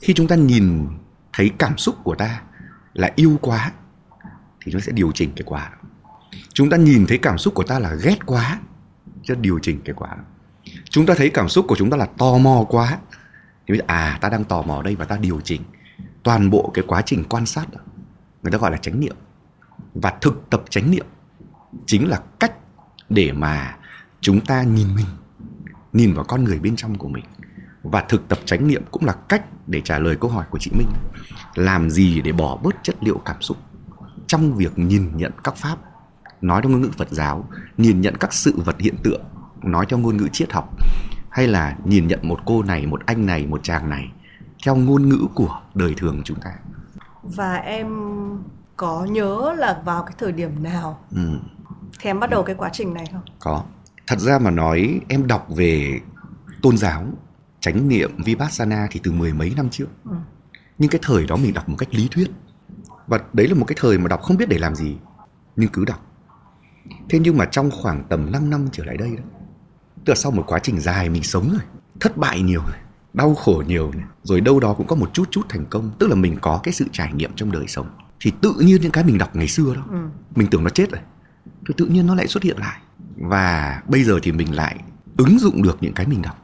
khi 0.00 0.14
chúng 0.14 0.26
ta 0.26 0.36
nhìn 0.36 0.88
thấy 1.32 1.50
cảm 1.58 1.78
xúc 1.78 1.96
của 2.04 2.14
ta 2.14 2.42
là 2.92 3.10
yêu 3.16 3.38
quá, 3.40 3.72
thì 4.64 4.72
nó 4.72 4.80
sẽ 4.80 4.92
điều 4.92 5.12
chỉnh 5.12 5.32
cái 5.36 5.42
quả 5.46 5.70
đó. 5.72 5.88
chúng 6.52 6.70
ta 6.70 6.76
nhìn 6.76 7.06
thấy 7.06 7.18
cảm 7.18 7.38
xúc 7.38 7.54
của 7.54 7.64
ta 7.64 7.78
là 7.78 7.94
ghét 7.94 8.26
quá 8.26 8.60
cho 9.22 9.34
điều 9.34 9.58
chỉnh 9.62 9.80
cái 9.84 9.94
quả 9.94 10.08
đó. 10.08 10.22
chúng 10.90 11.06
ta 11.06 11.14
thấy 11.16 11.30
cảm 11.30 11.48
xúc 11.48 11.64
của 11.68 11.76
chúng 11.76 11.90
ta 11.90 11.96
là 11.96 12.06
tò 12.18 12.38
mò 12.38 12.64
quá 12.68 12.98
thì 13.72 13.78
bây 13.78 13.78
giờ, 13.78 13.84
à 13.86 14.18
ta 14.20 14.28
đang 14.28 14.44
tò 14.44 14.62
mò 14.62 14.82
đây 14.82 14.96
và 14.96 15.04
ta 15.04 15.16
điều 15.16 15.40
chỉnh 15.40 15.62
toàn 16.22 16.50
bộ 16.50 16.70
cái 16.74 16.84
quá 16.88 17.02
trình 17.02 17.24
quan 17.28 17.46
sát 17.46 17.72
đó. 17.72 17.80
Người 18.42 18.52
ta 18.52 18.58
gọi 18.58 18.70
là 18.70 18.76
chánh 18.76 19.00
niệm. 19.00 19.16
Và 19.94 20.12
thực 20.20 20.50
tập 20.50 20.62
chánh 20.70 20.90
niệm 20.90 21.06
chính 21.86 22.08
là 22.08 22.20
cách 22.40 22.52
để 23.08 23.32
mà 23.32 23.76
chúng 24.20 24.40
ta 24.40 24.62
nhìn 24.62 24.94
mình 24.94 25.06
nhìn 25.92 26.14
vào 26.14 26.24
con 26.24 26.44
người 26.44 26.58
bên 26.58 26.76
trong 26.76 26.98
của 26.98 27.08
mình. 27.08 27.24
Và 27.82 28.04
thực 28.08 28.28
tập 28.28 28.38
chánh 28.44 28.68
niệm 28.68 28.82
cũng 28.90 29.04
là 29.04 29.12
cách 29.28 29.44
để 29.66 29.80
trả 29.80 29.98
lời 29.98 30.16
câu 30.20 30.30
hỏi 30.30 30.44
của 30.50 30.58
chị 30.58 30.70
Minh. 30.78 30.88
Làm 31.54 31.90
gì 31.90 32.20
để 32.20 32.32
bỏ 32.32 32.56
bớt 32.56 32.74
chất 32.82 32.96
liệu 33.00 33.18
cảm 33.24 33.42
xúc 33.42 33.56
trong 34.26 34.54
việc 34.54 34.78
nhìn 34.78 35.16
nhận 35.16 35.32
các 35.44 35.56
pháp 35.56 35.78
nói 36.40 36.62
theo 36.62 36.70
ngôn 36.70 36.80
ngữ 36.80 36.90
Phật 36.98 37.08
giáo 37.10 37.48
nhìn 37.76 38.00
nhận 38.00 38.16
các 38.16 38.32
sự 38.32 38.54
vật 38.56 38.76
hiện 38.78 38.96
tượng 39.02 39.22
nói 39.62 39.86
theo 39.88 39.98
ngôn 39.98 40.16
ngữ 40.16 40.28
triết 40.32 40.52
học? 40.52 40.70
Hay 41.32 41.46
là 41.46 41.76
nhìn 41.84 42.06
nhận 42.06 42.18
một 42.22 42.40
cô 42.44 42.62
này 42.62 42.86
một 42.86 43.00
anh 43.06 43.26
này 43.26 43.46
một 43.46 43.60
chàng 43.62 43.90
này 43.90 44.12
theo 44.64 44.76
ngôn 44.76 45.08
ngữ 45.08 45.26
của 45.34 45.60
đời 45.74 45.94
thường 45.96 46.22
chúng 46.24 46.40
ta 46.40 46.50
và 47.22 47.54
em 47.54 47.88
có 48.76 49.04
nhớ 49.04 49.54
là 49.58 49.82
vào 49.84 50.02
cái 50.02 50.14
thời 50.18 50.32
điểm 50.32 50.62
nào 50.62 50.98
ừ. 51.10 51.38
thì 52.00 52.10
em 52.10 52.20
bắt 52.20 52.30
đầu 52.30 52.42
cái 52.42 52.54
quá 52.54 52.70
trình 52.72 52.94
này 52.94 53.04
không 53.12 53.22
Có. 53.38 53.64
Thật 54.06 54.18
ra 54.18 54.38
mà 54.38 54.50
nói 54.50 55.00
em 55.08 55.26
đọc 55.26 55.46
về 55.56 56.00
tôn 56.62 56.76
giáo, 56.76 57.04
chánh 57.60 57.88
niệm 57.88 58.22
Vipassana 58.24 58.86
thì 58.90 59.00
từ 59.02 59.12
mười 59.12 59.32
mấy 59.32 59.52
năm 59.56 59.70
trước. 59.70 59.86
Ừ. 60.04 60.16
Nhưng 60.78 60.90
cái 60.90 61.00
thời 61.04 61.26
đó 61.26 61.36
mình 61.36 61.54
đọc 61.54 61.68
một 61.68 61.76
cách 61.78 61.94
lý 61.94 62.08
thuyết. 62.10 62.30
Và 63.06 63.18
đấy 63.32 63.48
là 63.48 63.54
một 63.54 63.64
cái 63.64 63.76
thời 63.80 63.98
mà 63.98 64.08
đọc 64.08 64.22
không 64.22 64.36
biết 64.36 64.48
để 64.48 64.58
làm 64.58 64.74
gì, 64.74 64.96
nhưng 65.56 65.70
cứ 65.72 65.84
đọc. 65.84 66.06
Thế 67.08 67.18
nhưng 67.18 67.36
mà 67.36 67.44
trong 67.44 67.70
khoảng 67.70 68.04
tầm 68.08 68.32
5 68.32 68.50
năm 68.50 68.68
trở 68.72 68.84
lại 68.84 68.96
đây 68.96 69.16
đó, 69.16 69.22
tức 70.04 70.10
là 70.10 70.14
sau 70.14 70.32
một 70.32 70.44
quá 70.46 70.58
trình 70.58 70.80
dài 70.80 71.08
mình 71.08 71.22
sống 71.22 71.50
rồi, 71.50 71.60
thất 72.00 72.16
bại 72.16 72.40
nhiều 72.42 72.60
rồi, 72.60 72.76
đau 73.12 73.34
khổ 73.34 73.62
nhiều 73.66 73.92
này, 73.92 74.04
rồi 74.22 74.40
đâu 74.40 74.60
đó 74.60 74.74
cũng 74.74 74.86
có 74.86 74.96
một 74.96 75.10
chút 75.14 75.28
chút 75.30 75.42
thành 75.48 75.66
công, 75.66 75.90
tức 75.98 76.06
là 76.08 76.14
mình 76.14 76.36
có 76.40 76.60
cái 76.62 76.74
sự 76.74 76.86
trải 76.92 77.12
nghiệm 77.12 77.32
trong 77.36 77.52
đời 77.52 77.64
sống. 77.68 77.86
Thì 78.20 78.32
tự 78.40 78.54
nhiên 78.58 78.80
những 78.82 78.92
cái 78.92 79.04
mình 79.04 79.18
đọc 79.18 79.36
ngày 79.36 79.48
xưa 79.48 79.74
đó, 79.74 79.82
Ừ. 79.90 79.96
mình 80.36 80.48
tưởng 80.50 80.64
nó 80.64 80.70
chết 80.70 80.90
rồi 80.92 81.00
thì 81.68 81.74
tự 81.76 81.86
nhiên 81.86 82.06
nó 82.06 82.14
lại 82.14 82.26
xuất 82.28 82.42
hiện 82.42 82.58
lại. 82.58 82.78
Và 83.16 83.82
bây 83.88 84.04
giờ 84.04 84.18
thì 84.22 84.32
mình 84.32 84.54
lại 84.54 84.76
ứng 85.16 85.38
dụng 85.38 85.62
được 85.62 85.76
những 85.80 85.92
cái 85.94 86.06
mình 86.06 86.22
đọc 86.22 86.38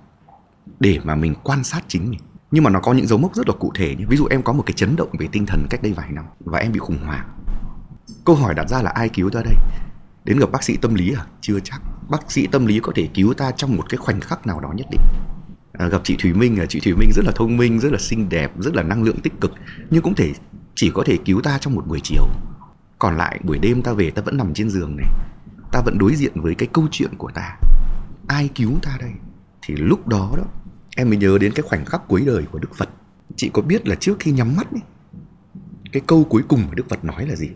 để 0.80 1.00
mà 1.04 1.14
mình 1.14 1.34
quan 1.42 1.64
sát 1.64 1.84
chính 1.88 2.10
mình. 2.10 2.20
Nhưng 2.50 2.64
mà 2.64 2.70
nó 2.70 2.80
có 2.80 2.92
những 2.92 3.06
dấu 3.06 3.18
mốc 3.18 3.34
rất 3.34 3.48
là 3.48 3.54
cụ 3.54 3.72
thể 3.74 3.94
nhé. 3.96 4.04
Ví 4.08 4.16
dụ 4.16 4.26
em 4.30 4.42
có 4.42 4.52
một 4.52 4.62
cái 4.66 4.72
chấn 4.72 4.96
động 4.96 5.08
về 5.18 5.28
tinh 5.32 5.46
thần 5.46 5.66
cách 5.70 5.82
đây 5.82 5.92
vài 5.92 6.12
năm 6.12 6.24
và 6.40 6.58
em 6.58 6.72
bị 6.72 6.78
khủng 6.78 6.98
hoảng. 7.04 7.28
Câu 8.24 8.36
hỏi 8.36 8.54
đặt 8.54 8.68
ra 8.68 8.82
là 8.82 8.90
ai 8.90 9.08
cứu 9.08 9.30
ta 9.30 9.40
đây? 9.44 9.54
Đến 10.24 10.38
gặp 10.38 10.50
bác 10.52 10.62
sĩ 10.64 10.76
tâm 10.76 10.94
lý 10.94 11.14
à? 11.18 11.26
Chưa 11.40 11.60
chắc 11.64 11.80
bác 12.08 12.32
sĩ 12.32 12.46
tâm 12.46 12.66
lý 12.66 12.80
có 12.80 12.92
thể 12.94 13.08
cứu 13.14 13.34
ta 13.34 13.50
trong 13.50 13.76
một 13.76 13.88
cái 13.88 13.98
khoảnh 13.98 14.20
khắc 14.20 14.46
nào 14.46 14.60
đó 14.60 14.72
nhất 14.76 14.86
định. 14.90 15.00
À, 15.72 15.88
gặp 15.88 16.00
chị 16.04 16.16
Thùy 16.18 16.32
Minh 16.32 16.56
à, 16.60 16.66
chị 16.68 16.80
Thùy 16.80 16.94
Minh 16.94 17.10
rất 17.14 17.24
là 17.24 17.32
thông 17.34 17.56
minh 17.56 17.80
rất 17.80 17.92
là 17.92 17.98
xinh 17.98 18.28
đẹp 18.28 18.52
rất 18.58 18.74
là 18.74 18.82
năng 18.82 19.02
lượng 19.02 19.20
tích 19.20 19.40
cực 19.40 19.52
nhưng 19.90 20.02
cũng 20.02 20.14
thể 20.14 20.32
chỉ 20.74 20.90
có 20.94 21.02
thể 21.06 21.16
cứu 21.24 21.40
ta 21.40 21.58
trong 21.58 21.74
một 21.74 21.86
buổi 21.86 22.00
chiều. 22.02 22.26
Còn 22.98 23.16
lại 23.16 23.40
buổi 23.44 23.58
đêm 23.58 23.82
ta 23.82 23.92
về 23.92 24.10
ta 24.10 24.22
vẫn 24.22 24.36
nằm 24.36 24.54
trên 24.54 24.70
giường 24.70 24.96
này. 24.96 25.06
Ta 25.72 25.82
vẫn 25.84 25.98
đối 25.98 26.14
diện 26.14 26.40
với 26.40 26.54
cái 26.54 26.68
câu 26.72 26.88
chuyện 26.90 27.10
của 27.18 27.30
ta. 27.34 27.56
Ai 28.28 28.48
cứu 28.54 28.70
ta 28.82 28.96
đây? 29.00 29.12
Thì 29.62 29.74
lúc 29.76 30.08
đó 30.08 30.34
đó 30.36 30.44
em 30.96 31.08
mới 31.08 31.18
nhớ 31.18 31.38
đến 31.40 31.52
cái 31.52 31.62
khoảnh 31.62 31.84
khắc 31.84 32.08
cuối 32.08 32.22
đời 32.26 32.44
của 32.52 32.58
đức 32.58 32.74
phật. 32.76 32.88
Chị 33.36 33.50
có 33.52 33.62
biết 33.62 33.88
là 33.88 33.94
trước 33.94 34.16
khi 34.20 34.32
nhắm 34.32 34.56
mắt 34.56 34.72
ấy, 34.72 34.80
cái 35.92 36.02
câu 36.06 36.24
cuối 36.24 36.42
cùng 36.48 36.62
mà 36.68 36.74
đức 36.74 36.88
phật 36.88 37.04
nói 37.04 37.26
là 37.26 37.36
gì? 37.36 37.48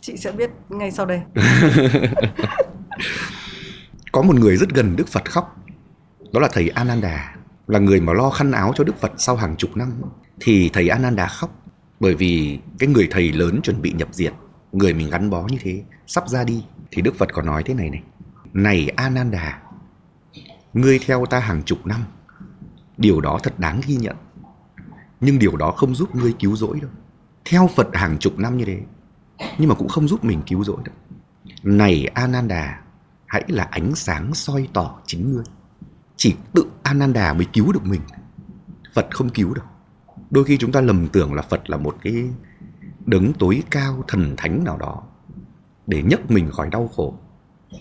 Chị 0.00 0.16
sẽ 0.16 0.32
biết 0.32 0.50
ngay 0.68 0.90
sau 0.90 1.06
đây 1.06 1.20
có 4.12 4.22
một 4.22 4.36
người 4.36 4.56
rất 4.56 4.68
gần 4.74 4.96
đức 4.96 5.08
phật 5.08 5.30
khóc. 5.30 5.56
Đó 6.32 6.40
là 6.40 6.48
thầy 6.52 6.68
ananda, 6.68 7.36
là 7.66 7.78
người 7.78 8.00
mà 8.00 8.12
lo 8.12 8.30
khăn 8.30 8.52
áo 8.52 8.72
cho 8.76 8.84
đức 8.84 9.00
phật 9.00 9.12
sau 9.16 9.36
hàng 9.36 9.56
chục 9.56 9.76
năm. 9.76 9.92
Thì 10.40 10.70
thầy 10.72 10.88
ananda 10.88 11.26
khóc, 11.26 11.62
bởi 12.00 12.14
vì 12.14 12.58
cái 12.78 12.88
người 12.88 13.08
thầy 13.10 13.32
lớn 13.32 13.60
chuẩn 13.62 13.82
bị 13.82 13.92
nhập 13.92 14.08
diệt, 14.12 14.32
người 14.72 14.94
mình 14.94 15.10
gắn 15.10 15.30
bó 15.30 15.42
như 15.42 15.58
thế, 15.60 15.82
sắp 16.06 16.28
ra 16.28 16.44
đi, 16.44 16.64
thì 16.90 17.02
đức 17.02 17.14
phật 17.18 17.28
có 17.32 17.42
nói 17.42 17.62
thế 17.62 17.74
này 17.74 17.90
này. 17.90 18.02
Này 18.52 18.88
ananda, 18.88 19.62
ngươi 20.72 20.98
theo 21.06 21.26
ta 21.26 21.38
hàng 21.38 21.62
chục 21.62 21.86
năm, 21.86 22.00
điều 22.96 23.20
đó 23.20 23.38
thật 23.42 23.58
đáng 23.58 23.80
ghi 23.86 23.96
nhận. 23.96 24.16
Nhưng 25.20 25.38
điều 25.38 25.56
đó 25.56 25.70
không 25.70 25.94
giúp 25.94 26.14
ngươi 26.14 26.34
cứu 26.38 26.56
rỗi 26.56 26.80
đâu. 26.80 26.90
Theo 27.44 27.70
phật 27.76 27.88
hàng 27.92 28.18
chục 28.18 28.38
năm 28.38 28.56
như 28.56 28.64
thế, 28.64 28.80
nhưng 29.58 29.68
mà 29.68 29.74
cũng 29.74 29.88
không 29.88 30.08
giúp 30.08 30.24
mình 30.24 30.42
cứu 30.46 30.64
rỗi 30.64 30.78
đâu. 30.84 30.94
Này 31.62 32.06
ananda 32.14 32.82
hãy 33.30 33.44
là 33.48 33.64
ánh 33.64 33.94
sáng 33.94 34.34
soi 34.34 34.68
tỏ 34.72 35.00
chính 35.06 35.32
ngươi. 35.32 35.44
Chỉ 36.16 36.34
tự 36.52 36.64
ananda 36.82 37.32
mới 37.32 37.46
cứu 37.52 37.72
được 37.72 37.84
mình. 37.84 38.00
Phật 38.94 39.06
không 39.10 39.28
cứu 39.28 39.54
được 39.54 39.64
đôi 40.30 40.44
khi 40.44 40.56
chúng 40.58 40.72
ta 40.72 40.80
lầm 40.80 41.08
tưởng 41.08 41.34
là 41.34 41.42
phật 41.42 41.70
là 41.70 41.76
một 41.76 41.96
cái 42.02 42.24
đấng 43.06 43.32
tối 43.32 43.62
cao, 43.70 44.04
thần 44.08 44.34
thánh 44.36 44.64
nào 44.64 44.78
đó 44.78 45.02
để 45.86 46.02
nhấc 46.02 46.30
mình 46.30 46.50
khỏi 46.50 46.68
đau 46.70 46.88
khổ. 46.96 47.14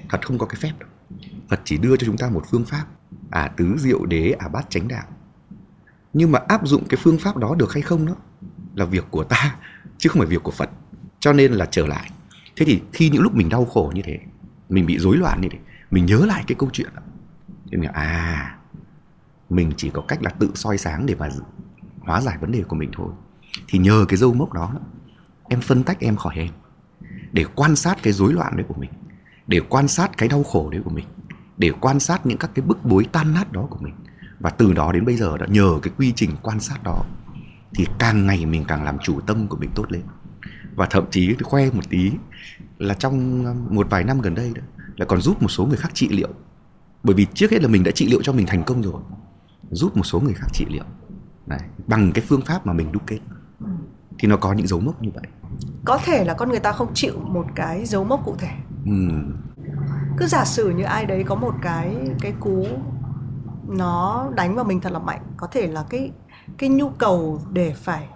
Thật 0.10 0.28
không 0.28 0.38
có 0.38 0.46
cái 0.46 0.56
phép 0.62 0.72
đâu. 0.80 0.90
Phật 1.50 1.62
chỉ 1.64 1.78
đưa 1.78 1.98
cho 1.98 2.06
chúng 2.06 2.18
ta 2.18 2.30
một 2.30 2.44
phương 2.52 2.66
pháp. 2.66 2.86
À 3.30 3.52
tứ 3.58 3.76
diệu 3.78 4.06
đế 4.06 4.36
à 4.40 4.48
bát 4.48 4.70
chánh 4.70 4.88
đạo. 4.88 5.08
Nhưng 6.14 6.32
mà 6.32 6.40
áp 6.48 6.68
dụng 6.68 6.88
cái 6.90 6.98
phương 7.04 7.18
pháp 7.18 7.38
đó 7.38 7.56
được 7.56 7.74
hay 7.74 7.82
không 7.82 8.06
đó 8.06 8.16
là 8.76 8.86
việc 8.86 9.06
của 9.12 9.24
ta, 9.24 9.56
chứ 9.98 10.10
không 10.10 10.20
phải 10.20 10.28
việc 10.28 10.44
của 10.44 10.52
phật. 10.52 10.70
Cho 11.20 11.34
nên 11.34 11.54
là 11.54 11.66
trở 11.66 11.88
lại. 11.88 12.10
Thế 12.56 12.66
thì 12.66 12.82
khi 12.94 13.10
những 13.10 13.22
lúc 13.22 13.36
mình 13.36 13.50
đau 13.50 13.66
khổ 13.66 13.92
như 13.96 14.02
thế 14.02 14.20
mình 14.70 14.86
bị 14.86 15.00
rối 15.00 15.18
loạn 15.18 15.42
đi 15.42 15.50
mình 15.92 16.06
nhớ 16.06 16.26
lại 16.26 16.44
cái 16.48 16.56
câu 16.60 16.70
chuyện 16.74 16.90
đó. 16.96 17.02
Thì 17.72 17.78
mình 17.78 17.90
à 17.90 18.56
mình 19.50 19.72
chỉ 19.78 19.90
có 19.90 20.02
cách 20.02 20.24
là 20.24 20.30
tự 20.30 20.52
soi 20.56 20.78
sáng 20.78 21.06
để 21.06 21.16
mà 21.16 21.30
hóa 22.00 22.22
giải 22.22 22.38
vấn 22.38 22.52
đề 22.52 22.64
của 22.64 22.76
mình 22.76 22.92
thôi. 22.94 23.10
Thì 23.68 23.80
nhờ 23.80 24.06
cái 24.08 24.18
dấu 24.18 24.34
mốc 24.34 24.54
đó, 24.54 24.74
em 25.50 25.62
phân 25.62 25.84
tách 25.84 26.00
em 26.00 26.16
khỏi 26.16 26.36
em, 26.36 26.50
để 27.32 27.46
quan 27.56 27.76
sát 27.76 27.98
cái 28.04 28.14
rối 28.14 28.34
loạn 28.34 28.58
đấy 28.58 28.66
của 28.68 28.80
mình, 28.80 28.90
để 29.48 29.60
quan 29.70 29.88
sát 29.88 30.18
cái 30.18 30.30
đau 30.30 30.44
khổ 30.44 30.70
đấy 30.70 30.82
của 30.84 30.90
mình, 30.90 31.06
để 31.58 31.72
quan 31.80 32.00
sát 32.00 32.26
những 32.26 32.38
các 32.38 32.52
cái 32.56 32.66
bức 32.66 32.86
bối 32.86 33.06
tan 33.12 33.34
nát 33.34 33.52
đó 33.52 33.68
của 33.70 33.80
mình. 33.82 33.94
Và 34.40 34.50
từ 34.50 34.74
đó 34.74 34.92
đến 34.92 35.06
bây 35.06 35.16
giờ 35.16 35.38
đã 35.38 35.46
nhờ 35.50 35.80
cái 35.82 35.94
quy 35.98 36.14
trình 36.16 36.32
quan 36.42 36.60
sát 36.60 36.84
đó, 36.84 37.06
thì 37.76 37.86
càng 38.00 38.28
ngày 38.28 38.46
mình 38.46 38.66
càng 38.68 38.84
làm 38.84 38.98
chủ 39.00 39.20
tâm 39.22 39.48
của 39.48 39.58
mình 39.58 39.70
tốt 39.76 39.92
lên. 39.92 40.02
Và 40.76 40.86
thậm 40.86 41.06
chí 41.12 41.36
khoe 41.44 41.72
một 41.72 41.90
tí 41.90 42.12
là 42.80 42.94
trong 42.94 43.44
một 43.76 43.88
vài 43.90 44.04
năm 44.04 44.22
gần 44.22 44.36
đây 44.36 44.52
đó 44.56 44.62
là 44.98 45.06
còn 45.06 45.22
giúp 45.22 45.42
một 45.42 45.48
số 45.48 45.66
người 45.66 45.78
khác 45.78 45.92
trị 45.94 46.10
liệu. 46.10 46.30
Bởi 47.04 47.16
vì 47.16 47.26
trước 47.34 47.52
hết 47.52 47.62
là 47.62 47.68
mình 47.68 47.84
đã 47.84 47.92
trị 47.92 48.08
liệu 48.08 48.22
cho 48.24 48.34
mình 48.34 48.46
thành 48.46 48.64
công 48.64 48.82
rồi. 48.82 49.02
Giúp 49.72 49.98
một 49.98 50.04
số 50.04 50.20
người 50.20 50.34
khác 50.34 50.48
trị 50.54 50.66
liệu. 50.70 50.84
Đấy, 51.48 51.60
bằng 51.88 52.12
cái 52.12 52.26
phương 52.28 52.42
pháp 52.42 52.68
mà 52.68 52.74
mình 52.74 52.92
đúc 52.92 53.02
kết. 53.08 53.20
Thì 54.20 54.28
nó 54.28 54.38
có 54.38 54.54
những 54.54 54.68
dấu 54.68 54.80
mốc 54.80 55.02
như 55.02 55.10
vậy. 55.14 55.24
Có 55.86 56.00
thể 56.06 56.26
là 56.26 56.34
con 56.34 56.50
người 56.50 56.60
ta 56.60 56.72
không 56.72 56.94
chịu 56.94 57.20
một 57.20 57.46
cái 57.56 57.86
dấu 57.86 58.04
mốc 58.04 58.26
cụ 58.26 58.36
thể. 58.40 58.52
Ừ. 58.86 58.92
cứ 60.18 60.26
giả 60.28 60.46
sử 60.46 60.70
như 60.70 60.84
ai 60.84 61.06
đấy 61.06 61.24
có 61.24 61.36
một 61.36 61.54
cái 61.62 61.96
cái 62.22 62.34
cú 62.40 62.66
nó 63.68 64.30
đánh 64.36 64.56
vào 64.56 64.66
mình 64.66 64.82
thật 64.82 64.92
là 64.92 65.00
mạnh 65.00 65.22
có 65.38 65.48
thể 65.48 65.68
là 65.68 65.86
cái 65.90 66.12
cái 66.58 66.70
nhu 66.70 66.90
cầu 66.90 67.42
để 67.52 67.74
phải 67.76 68.08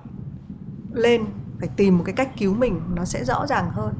lên 0.94 1.26
phải 1.60 1.70
tìm 1.76 1.98
một 1.98 2.04
cái 2.04 2.16
cách 2.16 2.30
cứu 2.38 2.54
mình 2.54 2.82
nó 2.96 3.06
sẽ 3.06 3.24
rõ 3.24 3.48
ràng 3.48 3.70
hơn 3.72 3.94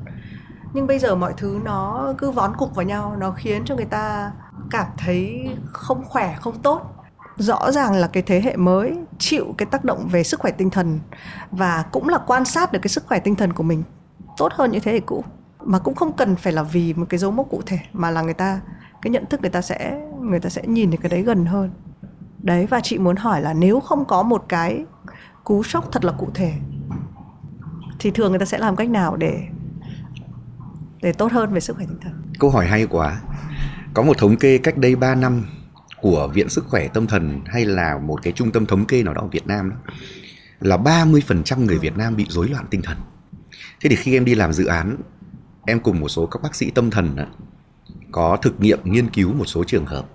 nhưng 0.74 0.88
bây 0.88 1.00
giờ 1.00 1.16
mọi 1.16 1.34
thứ 1.38 1.60
nó 1.64 2.14
cứ 2.18 2.32
vón 2.32 2.54
cục 2.58 2.76
vào 2.76 2.86
nhau, 2.86 3.16
nó 3.20 3.32
khiến 3.32 3.66
cho 3.66 3.76
người 3.76 3.86
ta 3.86 4.32
cảm 4.72 4.88
thấy 4.98 5.50
không 5.72 6.04
khỏe, 6.04 6.36
không 6.42 6.60
tốt. 6.62 6.82
Rõ 7.38 7.72
ràng 7.72 7.94
là 7.94 8.08
cái 8.08 8.24
thế 8.24 8.42
hệ 8.42 8.56
mới 8.56 8.98
chịu 9.18 9.46
cái 9.58 9.66
tác 9.66 9.86
động 9.86 10.08
về 10.12 10.24
sức 10.24 10.40
khỏe 10.40 10.52
tinh 10.52 10.70
thần 10.70 11.00
và 11.52 11.86
cũng 11.92 12.10
là 12.10 12.18
quan 12.18 12.46
sát 12.46 12.72
được 12.72 12.80
cái 12.82 12.90
sức 12.90 13.06
khỏe 13.08 13.20
tinh 13.20 13.36
thần 13.36 13.54
của 13.54 13.64
mình 13.64 13.84
tốt 14.38 14.52
hơn 14.54 14.72
những 14.72 14.82
thế 14.82 14.92
hệ 14.92 15.00
cũ. 15.00 15.24
Mà 15.66 15.80
cũng 15.80 15.96
không 15.96 16.14
cần 16.14 16.36
phải 16.36 16.54
là 16.54 16.64
vì 16.64 16.94
một 16.94 17.06
cái 17.10 17.18
dấu 17.18 17.32
mốc 17.32 17.50
cụ 17.50 17.62
thể, 17.66 17.80
mà 17.94 18.12
là 18.12 18.22
người 18.22 18.34
ta, 18.34 18.62
cái 19.02 19.12
nhận 19.12 19.26
thức 19.26 19.42
người 19.42 19.50
ta 19.50 19.62
sẽ, 19.62 20.08
người 20.22 20.40
ta 20.40 20.50
sẽ 20.50 20.62
nhìn 20.68 20.92
được 20.92 20.98
cái 21.02 21.10
đấy 21.10 21.22
gần 21.22 21.46
hơn. 21.46 21.72
Đấy, 22.40 22.66
và 22.66 22.80
chị 22.84 22.98
muốn 22.98 23.16
hỏi 23.16 23.42
là 23.42 23.54
nếu 23.54 23.80
không 23.80 24.06
có 24.06 24.24
một 24.24 24.46
cái 24.50 24.86
cú 25.44 25.64
sốc 25.64 25.92
thật 25.92 26.06
là 26.06 26.12
cụ 26.12 26.28
thể, 26.34 26.54
thì 28.00 28.12
thường 28.12 28.30
người 28.30 28.40
ta 28.40 28.46
sẽ 28.46 28.58
làm 28.58 28.76
cách 28.76 28.90
nào 28.90 29.16
để 29.16 29.48
để 31.04 31.14
tốt 31.14 31.32
hơn 31.32 31.54
về 31.54 31.60
sức 31.60 31.76
khỏe 31.76 31.86
tinh 31.86 32.00
thần 32.02 32.14
câu 32.40 32.50
hỏi 32.50 32.68
hay 32.68 32.86
quá 32.86 33.22
có 33.94 34.04
một 34.04 34.18
thống 34.18 34.38
kê 34.38 34.58
cách 34.58 34.78
đây 34.78 34.96
3 34.96 35.16
năm 35.16 35.46
của 36.02 36.28
Viện 36.34 36.50
Sức 36.50 36.66
khỏe 36.68 36.88
Tâm 36.88 37.08
thần 37.08 37.42
hay 37.46 37.66
là 37.66 37.98
một 37.98 38.24
cái 38.24 38.34
trung 38.34 38.52
tâm 38.52 38.66
thống 38.66 38.86
kê 38.86 39.04
nào 39.04 39.14
đó 39.14 39.22
ở 39.22 39.28
Việt 39.28 39.48
Nam 39.48 39.70
đó, 39.70 39.76
là 40.60 40.78
30% 40.78 41.66
người 41.66 41.80
Việt 41.80 41.98
Nam 41.98 42.16
bị 42.16 42.26
rối 42.30 42.50
loạn 42.50 42.66
tinh 42.70 42.82
thần. 42.82 42.98
Thế 43.82 43.90
thì 43.90 43.96
khi 43.96 44.18
em 44.18 44.26
đi 44.26 44.36
làm 44.36 44.54
dự 44.54 44.66
án, 44.66 44.98
em 45.66 45.80
cùng 45.80 46.00
một 46.00 46.10
số 46.10 46.26
các 46.26 46.42
bác 46.42 46.56
sĩ 46.56 46.72
tâm 46.72 46.92
thần 46.92 47.16
đó, 47.16 47.26
có 48.12 48.38
thực 48.42 48.60
nghiệm 48.60 48.80
nghiên 48.84 49.10
cứu 49.10 49.34
một 49.34 49.46
số 49.46 49.64
trường 49.64 49.86
hợp 49.86 50.06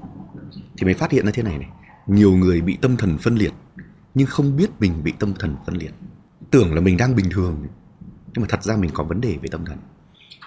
thì 0.79 0.85
mới 0.85 0.95
phát 0.95 1.11
hiện 1.11 1.25
ra 1.25 1.31
thế 1.35 1.43
này 1.43 1.59
này, 1.59 1.69
nhiều 2.07 2.33
người 2.33 2.61
bị 2.61 2.79
tâm 2.81 2.97
thần 2.97 3.19
phân 3.19 3.35
liệt 3.35 3.53
nhưng 4.15 4.27
không 4.27 4.57
biết 4.57 4.71
mình 4.81 5.03
bị 5.05 5.13
tâm 5.19 5.35
thần 5.35 5.57
phân 5.67 5.77
liệt. 5.77 5.95
Tưởng 6.51 6.75
là 6.75 6.81
mình 6.81 6.97
đang 6.97 7.17
bình 7.17 7.27
thường 7.31 7.67
nhưng 8.35 8.43
mà 8.43 8.47
thật 8.51 8.63
ra 8.63 8.77
mình 8.77 8.91
có 8.95 9.05
vấn 9.05 9.21
đề 9.21 9.37
về 9.43 9.49
tâm 9.51 9.65
thần. 9.65 9.79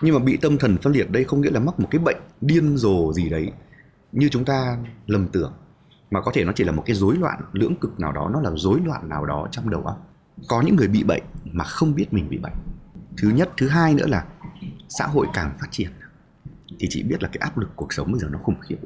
Nhưng 0.01 0.15
mà 0.15 0.19
bị 0.23 0.37
tâm 0.37 0.57
thần 0.57 0.77
phân 0.77 0.93
liệt 0.93 1.11
đây 1.11 1.23
không 1.23 1.41
nghĩa 1.41 1.51
là 1.51 1.59
mắc 1.59 1.79
một 1.79 1.87
cái 1.91 1.99
bệnh 1.99 2.17
điên 2.41 2.77
rồ 2.77 3.13
gì 3.13 3.29
đấy. 3.29 3.51
Như 4.11 4.29
chúng 4.29 4.45
ta 4.45 4.77
lầm 5.07 5.27
tưởng, 5.27 5.53
mà 6.11 6.21
có 6.21 6.31
thể 6.35 6.45
nó 6.45 6.51
chỉ 6.55 6.63
là 6.63 6.71
một 6.71 6.83
cái 6.85 6.95
rối 6.95 7.17
loạn 7.17 7.41
lưỡng 7.51 7.75
cực 7.75 7.99
nào 7.99 8.11
đó, 8.11 8.29
nó 8.33 8.41
là 8.41 8.51
rối 8.55 8.79
loạn 8.85 9.09
nào 9.09 9.25
đó 9.25 9.47
trong 9.51 9.69
đầu 9.69 9.81
óc. 9.81 10.07
Có 10.47 10.61
những 10.61 10.75
người 10.75 10.87
bị 10.87 11.03
bệnh 11.03 11.23
mà 11.45 11.63
không 11.63 11.95
biết 11.95 12.13
mình 12.13 12.29
bị 12.29 12.37
bệnh. 12.37 12.53
Thứ 13.17 13.29
nhất, 13.29 13.49
thứ 13.57 13.67
hai 13.67 13.93
nữa 13.93 14.07
là 14.07 14.25
xã 14.89 15.07
hội 15.07 15.27
càng 15.33 15.57
phát 15.59 15.67
triển 15.71 15.89
thì 16.79 16.87
chị 16.89 17.03
biết 17.03 17.23
là 17.23 17.29
cái 17.33 17.39
áp 17.39 17.57
lực 17.57 17.69
cuộc 17.75 17.93
sống 17.93 18.11
bây 18.11 18.19
giờ 18.19 18.27
nó 18.31 18.39
khủng 18.43 18.59
khiếp. 18.61 18.77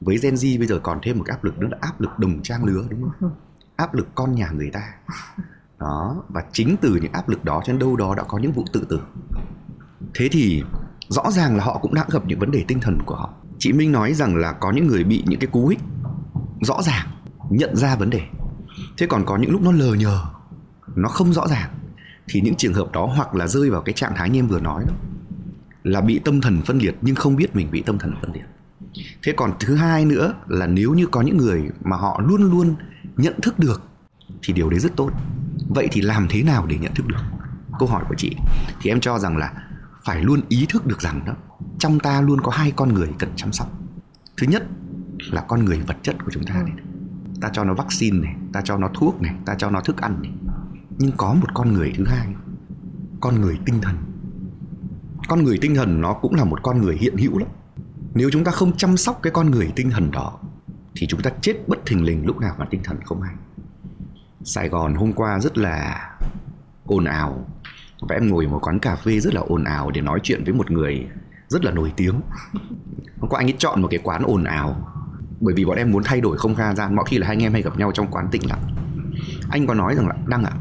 Với 0.00 0.18
Gen 0.22 0.34
Z 0.34 0.58
bây 0.58 0.66
giờ 0.66 0.80
còn 0.82 0.98
thêm 1.02 1.18
một 1.18 1.24
cái 1.26 1.36
áp 1.36 1.44
lực 1.44 1.58
nữa 1.58 1.68
là 1.70 1.78
áp 1.80 2.00
lực 2.00 2.18
đồng 2.18 2.42
trang 2.42 2.64
lứa, 2.64 2.84
đúng 2.90 3.10
không? 3.20 3.30
Áp 3.76 3.94
lực 3.94 4.08
con 4.14 4.34
nhà 4.34 4.50
người 4.50 4.70
ta. 4.72 4.94
Đó, 5.78 6.24
và 6.28 6.44
chính 6.52 6.76
từ 6.80 6.98
những 7.02 7.12
áp 7.12 7.28
lực 7.28 7.44
đó 7.44 7.62
trên 7.64 7.78
đâu 7.78 7.96
đó 7.96 8.14
đã 8.14 8.22
có 8.22 8.38
những 8.38 8.52
vụ 8.52 8.64
tự 8.72 8.86
tử 8.88 9.00
thế 10.14 10.28
thì 10.32 10.62
rõ 11.08 11.30
ràng 11.30 11.56
là 11.56 11.64
họ 11.64 11.78
cũng 11.78 11.94
đã 11.94 12.04
gặp 12.10 12.26
những 12.26 12.38
vấn 12.38 12.50
đề 12.50 12.64
tinh 12.68 12.80
thần 12.80 12.98
của 13.06 13.14
họ. 13.14 13.34
Chị 13.58 13.72
Minh 13.72 13.92
nói 13.92 14.14
rằng 14.14 14.36
là 14.36 14.52
có 14.52 14.72
những 14.72 14.86
người 14.86 15.04
bị 15.04 15.24
những 15.26 15.40
cái 15.40 15.46
cú 15.46 15.68
hích 15.68 15.80
rõ 16.60 16.82
ràng, 16.82 17.06
nhận 17.50 17.76
ra 17.76 17.96
vấn 17.96 18.10
đề. 18.10 18.22
Thế 18.98 19.06
còn 19.06 19.24
có 19.24 19.36
những 19.36 19.50
lúc 19.50 19.62
nó 19.62 19.72
lờ 19.72 19.94
nhờ, 19.94 20.20
nó 20.94 21.08
không 21.08 21.32
rõ 21.32 21.46
ràng, 21.48 21.70
thì 22.28 22.40
những 22.40 22.54
trường 22.54 22.74
hợp 22.74 22.92
đó 22.92 23.06
hoặc 23.16 23.34
là 23.34 23.46
rơi 23.46 23.70
vào 23.70 23.82
cái 23.82 23.92
trạng 23.92 24.12
thái 24.16 24.30
như 24.30 24.38
em 24.38 24.48
vừa 24.48 24.60
nói 24.60 24.84
đó, 24.86 24.94
là 25.82 26.00
bị 26.00 26.18
tâm 26.18 26.40
thần 26.40 26.62
phân 26.62 26.78
liệt 26.78 26.96
nhưng 27.00 27.14
không 27.14 27.36
biết 27.36 27.56
mình 27.56 27.70
bị 27.70 27.82
tâm 27.82 27.98
thần 27.98 28.14
phân 28.20 28.32
liệt. 28.32 28.44
Thế 29.22 29.32
còn 29.36 29.52
thứ 29.60 29.74
hai 29.74 30.04
nữa 30.04 30.34
là 30.48 30.66
nếu 30.66 30.94
như 30.94 31.06
có 31.06 31.20
những 31.20 31.36
người 31.36 31.62
mà 31.84 31.96
họ 31.96 32.20
luôn 32.26 32.42
luôn 32.42 32.74
nhận 33.16 33.40
thức 33.40 33.58
được, 33.58 33.82
thì 34.42 34.52
điều 34.52 34.70
đấy 34.70 34.80
rất 34.80 34.96
tốt. 34.96 35.10
Vậy 35.68 35.88
thì 35.92 36.00
làm 36.00 36.26
thế 36.30 36.42
nào 36.42 36.66
để 36.66 36.78
nhận 36.78 36.94
thức 36.94 37.06
được? 37.06 37.22
Câu 37.78 37.88
hỏi 37.88 38.04
của 38.08 38.14
chị. 38.18 38.36
Thì 38.80 38.90
em 38.90 39.00
cho 39.00 39.18
rằng 39.18 39.36
là 39.36 39.52
phải 40.06 40.22
luôn 40.22 40.40
ý 40.48 40.66
thức 40.68 40.86
được 40.86 41.00
rằng 41.00 41.24
đó, 41.26 41.32
trong 41.78 41.98
ta 41.98 42.20
luôn 42.20 42.40
có 42.40 42.52
hai 42.52 42.72
con 42.76 42.94
người 42.94 43.08
cần 43.18 43.30
chăm 43.36 43.52
sóc. 43.52 43.68
Thứ 44.36 44.46
nhất 44.46 44.66
là 45.32 45.44
con 45.48 45.64
người 45.64 45.80
vật 45.80 45.96
chất 46.02 46.16
của 46.24 46.30
chúng 46.30 46.44
ta 46.44 46.54
này. 46.54 46.74
Ta 47.40 47.50
cho 47.52 47.64
nó 47.64 47.74
vaccine 47.74 48.18
này, 48.18 48.34
ta 48.52 48.60
cho 48.64 48.76
nó 48.76 48.88
thuốc 48.94 49.22
này, 49.22 49.34
ta 49.46 49.54
cho 49.58 49.70
nó 49.70 49.80
thức 49.80 50.00
ăn 50.00 50.22
này. 50.22 50.32
Nhưng 50.98 51.12
có 51.16 51.34
một 51.34 51.54
con 51.54 51.72
người 51.72 51.92
thứ 51.96 52.04
hai, 52.06 52.28
con 53.20 53.40
người 53.40 53.58
tinh 53.66 53.80
thần. 53.82 53.96
Con 55.28 55.44
người 55.44 55.58
tinh 55.60 55.74
thần 55.74 56.00
nó 56.00 56.12
cũng 56.12 56.34
là 56.34 56.44
một 56.44 56.62
con 56.62 56.82
người 56.82 56.96
hiện 56.96 57.16
hữu 57.16 57.38
lắm. 57.38 57.48
Nếu 58.14 58.30
chúng 58.32 58.44
ta 58.44 58.52
không 58.52 58.76
chăm 58.76 58.96
sóc 58.96 59.18
cái 59.22 59.30
con 59.30 59.50
người 59.50 59.72
tinh 59.76 59.90
thần 59.90 60.10
đó, 60.10 60.38
thì 60.96 61.06
chúng 61.06 61.22
ta 61.22 61.30
chết 61.40 61.68
bất 61.68 61.78
thình 61.86 62.04
lình 62.04 62.26
lúc 62.26 62.38
nào 62.38 62.54
mà 62.58 62.64
tinh 62.70 62.80
thần 62.84 63.00
không 63.04 63.20
hay. 63.22 63.34
Sài 64.44 64.68
gòn 64.68 64.94
hôm 64.94 65.12
qua 65.12 65.40
rất 65.40 65.58
là 65.58 66.10
ồn 66.84 67.04
ào 67.04 67.48
và 68.08 68.14
em 68.14 68.28
ngồi 68.28 68.46
một 68.46 68.58
quán 68.62 68.78
cà 68.78 68.96
phê 68.96 69.20
rất 69.20 69.34
là 69.34 69.40
ồn 69.40 69.64
ào 69.64 69.90
để 69.90 70.00
nói 70.00 70.20
chuyện 70.22 70.44
với 70.44 70.54
một 70.54 70.70
người 70.70 71.06
rất 71.48 71.64
là 71.64 71.70
nổi 71.70 71.92
tiếng. 71.96 72.20
Hôm 73.18 73.30
qua 73.30 73.40
anh 73.40 73.46
ấy 73.46 73.54
chọn 73.58 73.82
một 73.82 73.88
cái 73.90 74.00
quán 74.02 74.22
ồn 74.22 74.44
ào 74.44 74.92
bởi 75.40 75.54
vì 75.54 75.64
bọn 75.64 75.76
em 75.76 75.90
muốn 75.90 76.02
thay 76.04 76.20
đổi 76.20 76.38
không 76.38 76.54
gian 76.76 76.94
mọi 76.94 77.04
khi 77.08 77.18
là 77.18 77.26
hai 77.26 77.36
anh 77.36 77.42
em 77.42 77.52
hay 77.52 77.62
gặp 77.62 77.78
nhau 77.78 77.92
trong 77.92 78.06
quán 78.10 78.28
tĩnh 78.30 78.42
lặng. 78.48 78.74
Anh 79.50 79.66
có 79.66 79.74
nói 79.74 79.94
rằng 79.94 80.08
là 80.08 80.14
đăng 80.26 80.44
ạ 80.44 80.52
à, 80.54 80.60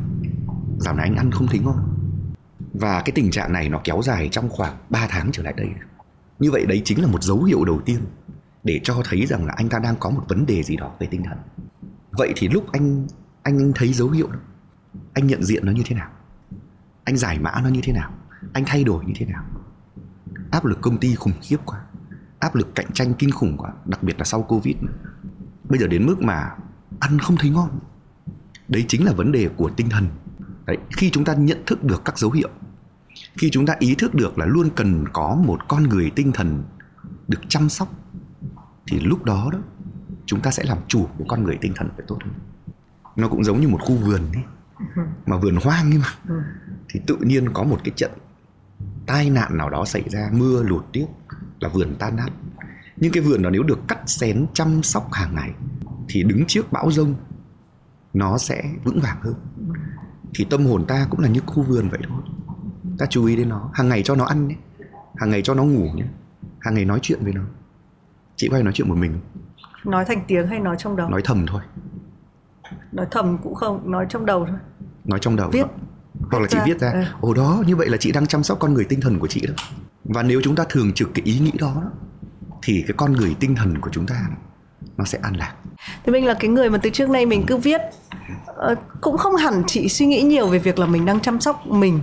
dạo 0.79 0.95
này 0.95 1.05
anh 1.09 1.15
ăn 1.15 1.31
không 1.31 1.47
thấy 1.47 1.59
ngon. 1.59 1.77
Và 2.73 3.01
cái 3.01 3.11
tình 3.15 3.31
trạng 3.31 3.53
này 3.53 3.69
nó 3.69 3.81
kéo 3.83 4.01
dài 4.03 4.29
trong 4.31 4.49
khoảng 4.49 4.73
3 4.89 5.07
tháng 5.09 5.31
trở 5.31 5.43
lại 5.43 5.53
đây. 5.57 5.67
Như 6.39 6.51
vậy 6.51 6.65
đấy 6.65 6.81
chính 6.85 7.01
là 7.01 7.07
một 7.07 7.23
dấu 7.23 7.43
hiệu 7.43 7.65
đầu 7.65 7.81
tiên 7.85 7.99
để 8.63 8.79
cho 8.83 8.95
thấy 9.09 9.25
rằng 9.25 9.45
là 9.45 9.53
anh 9.57 9.69
ta 9.69 9.79
đang 9.79 9.95
có 9.99 10.09
một 10.09 10.21
vấn 10.27 10.45
đề 10.45 10.63
gì 10.63 10.75
đó 10.75 10.91
về 10.99 11.07
tinh 11.11 11.23
thần. 11.23 11.37
Vậy 12.11 12.33
thì 12.35 12.47
lúc 12.47 12.71
anh 12.71 13.07
anh 13.43 13.71
thấy 13.75 13.93
dấu 13.93 14.09
hiệu 14.09 14.27
đó 14.27 14.39
anh 15.13 15.27
nhận 15.27 15.43
diện 15.43 15.65
nó 15.65 15.71
như 15.71 15.83
thế 15.85 15.95
nào? 15.95 16.09
Anh 17.05 17.17
giải 17.17 17.39
mã 17.39 17.51
nó 17.63 17.69
như 17.69 17.79
thế 17.83 17.93
nào? 17.93 18.11
Anh 18.53 18.63
thay 18.67 18.83
đổi 18.83 19.05
như 19.05 19.13
thế 19.15 19.25
nào? 19.25 19.43
Áp 20.51 20.65
lực 20.65 20.81
công 20.81 20.97
ty 20.97 21.15
khủng 21.15 21.33
khiếp 21.41 21.57
quá. 21.65 21.81
Áp 22.39 22.55
lực 22.55 22.75
cạnh 22.75 22.91
tranh 22.93 23.13
kinh 23.13 23.31
khủng 23.31 23.57
quá, 23.57 23.73
đặc 23.85 24.03
biệt 24.03 24.17
là 24.17 24.23
sau 24.23 24.41
covid. 24.41 24.75
Bây 25.69 25.79
giờ 25.79 25.87
đến 25.87 26.05
mức 26.05 26.21
mà 26.21 26.49
ăn 26.99 27.19
không 27.19 27.37
thấy 27.37 27.49
ngon. 27.49 27.79
Đấy 28.67 28.85
chính 28.87 29.05
là 29.05 29.13
vấn 29.13 29.31
đề 29.31 29.49
của 29.55 29.69
tinh 29.69 29.89
thần. 29.89 30.07
Đấy, 30.65 30.77
khi 30.97 31.09
chúng 31.09 31.25
ta 31.25 31.33
nhận 31.33 31.63
thức 31.65 31.83
được 31.83 32.05
các 32.05 32.17
dấu 32.17 32.31
hiệu, 32.31 32.49
khi 33.37 33.49
chúng 33.49 33.65
ta 33.65 33.75
ý 33.79 33.95
thức 33.95 34.15
được 34.15 34.37
là 34.37 34.45
luôn 34.45 34.69
cần 34.75 35.05
có 35.13 35.35
một 35.45 35.67
con 35.67 35.83
người 35.83 36.11
tinh 36.15 36.31
thần 36.31 36.63
được 37.27 37.39
chăm 37.47 37.69
sóc, 37.69 37.93
thì 38.87 38.99
lúc 38.99 39.23
đó 39.23 39.49
đó, 39.51 39.59
chúng 40.25 40.41
ta 40.41 40.51
sẽ 40.51 40.63
làm 40.63 40.77
chủ 40.87 41.07
của 41.17 41.25
con 41.27 41.43
người 41.43 41.57
tinh 41.61 41.73
thần 41.75 41.89
phải 41.95 42.05
tốt 42.07 42.17
hơn. 42.23 42.33
Nó 43.15 43.29
cũng 43.29 43.43
giống 43.43 43.61
như 43.61 43.67
một 43.67 43.79
khu 43.81 43.95
vườn 43.95 44.21
ấy 44.33 44.43
mà 45.25 45.37
vườn 45.37 45.55
hoang 45.55 45.91
ấy 45.91 45.97
mà. 45.97 46.07
Ừ. 46.29 46.41
thì 46.89 47.01
tự 47.07 47.17
nhiên 47.21 47.53
có 47.53 47.63
một 47.63 47.79
cái 47.83 47.93
trận 47.95 48.11
tai 49.05 49.29
nạn 49.29 49.57
nào 49.57 49.69
đó 49.69 49.85
xảy 49.85 50.03
ra 50.09 50.29
mưa 50.33 50.63
lụt 50.63 50.85
tiếp 50.91 51.05
là 51.59 51.69
vườn 51.69 51.95
tan 51.99 52.15
nát. 52.15 52.29
Nhưng 52.97 53.11
cái 53.11 53.23
vườn 53.23 53.41
đó 53.41 53.49
nếu 53.49 53.63
được 53.63 53.79
cắt 53.87 53.99
xén 54.05 54.45
chăm 54.53 54.83
sóc 54.83 55.13
hàng 55.13 55.35
ngày 55.35 55.51
thì 56.09 56.23
đứng 56.23 56.45
trước 56.47 56.71
bão 56.71 56.91
rông 56.91 57.15
nó 58.13 58.37
sẽ 58.37 58.63
vững 58.83 58.99
vàng 58.99 59.17
hơn. 59.21 59.35
Thì 60.35 60.47
tâm 60.49 60.65
hồn 60.65 60.85
ta 60.87 61.07
cũng 61.09 61.19
là 61.19 61.29
như 61.29 61.39
khu 61.45 61.63
vườn 61.63 61.89
vậy 61.89 61.99
thôi. 62.07 62.21
Ta 62.97 63.05
chú 63.05 63.25
ý 63.25 63.35
đến 63.35 63.49
nó. 63.49 63.69
Hàng 63.73 63.89
ngày 63.89 64.03
cho 64.03 64.15
nó 64.15 64.25
ăn 64.25 64.47
nhé. 64.47 64.55
Hàng 65.15 65.29
ngày 65.29 65.41
cho 65.41 65.53
nó 65.53 65.63
ngủ 65.63 65.89
nhé. 65.95 66.05
Hàng 66.59 66.73
ngày 66.73 66.85
nói 66.85 66.99
chuyện 67.01 67.23
với 67.23 67.33
nó. 67.33 67.41
Chị 68.35 68.47
có 68.47 68.53
hay 68.53 68.63
nói 68.63 68.73
chuyện 68.73 68.89
một 68.89 68.97
mình 68.97 69.19
nói 69.85 70.05
thành 70.05 70.23
tiếng 70.27 70.47
hay 70.47 70.59
nói 70.59 70.75
trong 70.79 70.95
đầu? 70.95 71.09
Nói 71.09 71.21
thầm 71.25 71.45
thôi 71.47 71.61
nói 72.91 73.05
thầm 73.11 73.37
cũng 73.43 73.55
không 73.55 73.91
nói 73.91 74.05
trong 74.09 74.25
đầu 74.25 74.45
thôi. 74.49 74.57
Nói 75.05 75.19
trong 75.19 75.35
đầu 75.35 75.49
viết. 75.49 75.61
thôi. 75.61 75.69
Hoặc 76.31 76.39
là 76.39 76.47
chị 76.49 76.57
viết 76.65 76.79
ra. 76.79 76.91
ừ. 76.91 77.03
ồ 77.21 77.33
đó 77.33 77.63
như 77.67 77.75
vậy 77.75 77.89
là 77.89 77.97
chị 77.97 78.11
đang 78.11 78.27
chăm 78.27 78.43
sóc 78.43 78.59
con 78.59 78.73
người 78.73 78.85
tinh 78.85 79.01
thần 79.01 79.19
của 79.19 79.27
chị 79.27 79.47
đó. 79.47 79.53
Và 80.03 80.23
nếu 80.23 80.41
chúng 80.43 80.55
ta 80.55 80.63
thường 80.69 80.93
trực 80.93 81.13
cái 81.13 81.25
ý 81.25 81.39
nghĩ 81.39 81.51
đó 81.59 81.83
thì 82.63 82.83
cái 82.87 82.93
con 82.97 83.13
người 83.13 83.35
tinh 83.39 83.55
thần 83.55 83.81
của 83.81 83.89
chúng 83.93 84.05
ta 84.05 84.15
nó 84.97 85.05
sẽ 85.05 85.19
an 85.21 85.35
lạc. 85.35 85.53
Thì 86.05 86.11
mình 86.11 86.25
là 86.25 86.33
cái 86.33 86.49
người 86.49 86.69
mà 86.69 86.77
từ 86.77 86.89
trước 86.89 87.09
nay 87.09 87.25
mình 87.25 87.43
cứ 87.47 87.57
viết. 87.57 87.81
Uh, 88.71 88.77
cũng 89.01 89.17
không 89.17 89.35
hẳn 89.35 89.63
chị 89.67 89.89
suy 89.89 90.05
nghĩ 90.05 90.21
nhiều 90.21 90.47
về 90.47 90.59
việc 90.59 90.79
là 90.79 90.85
mình 90.85 91.05
đang 91.05 91.19
chăm 91.19 91.41
sóc 91.41 91.67
mình 91.67 92.01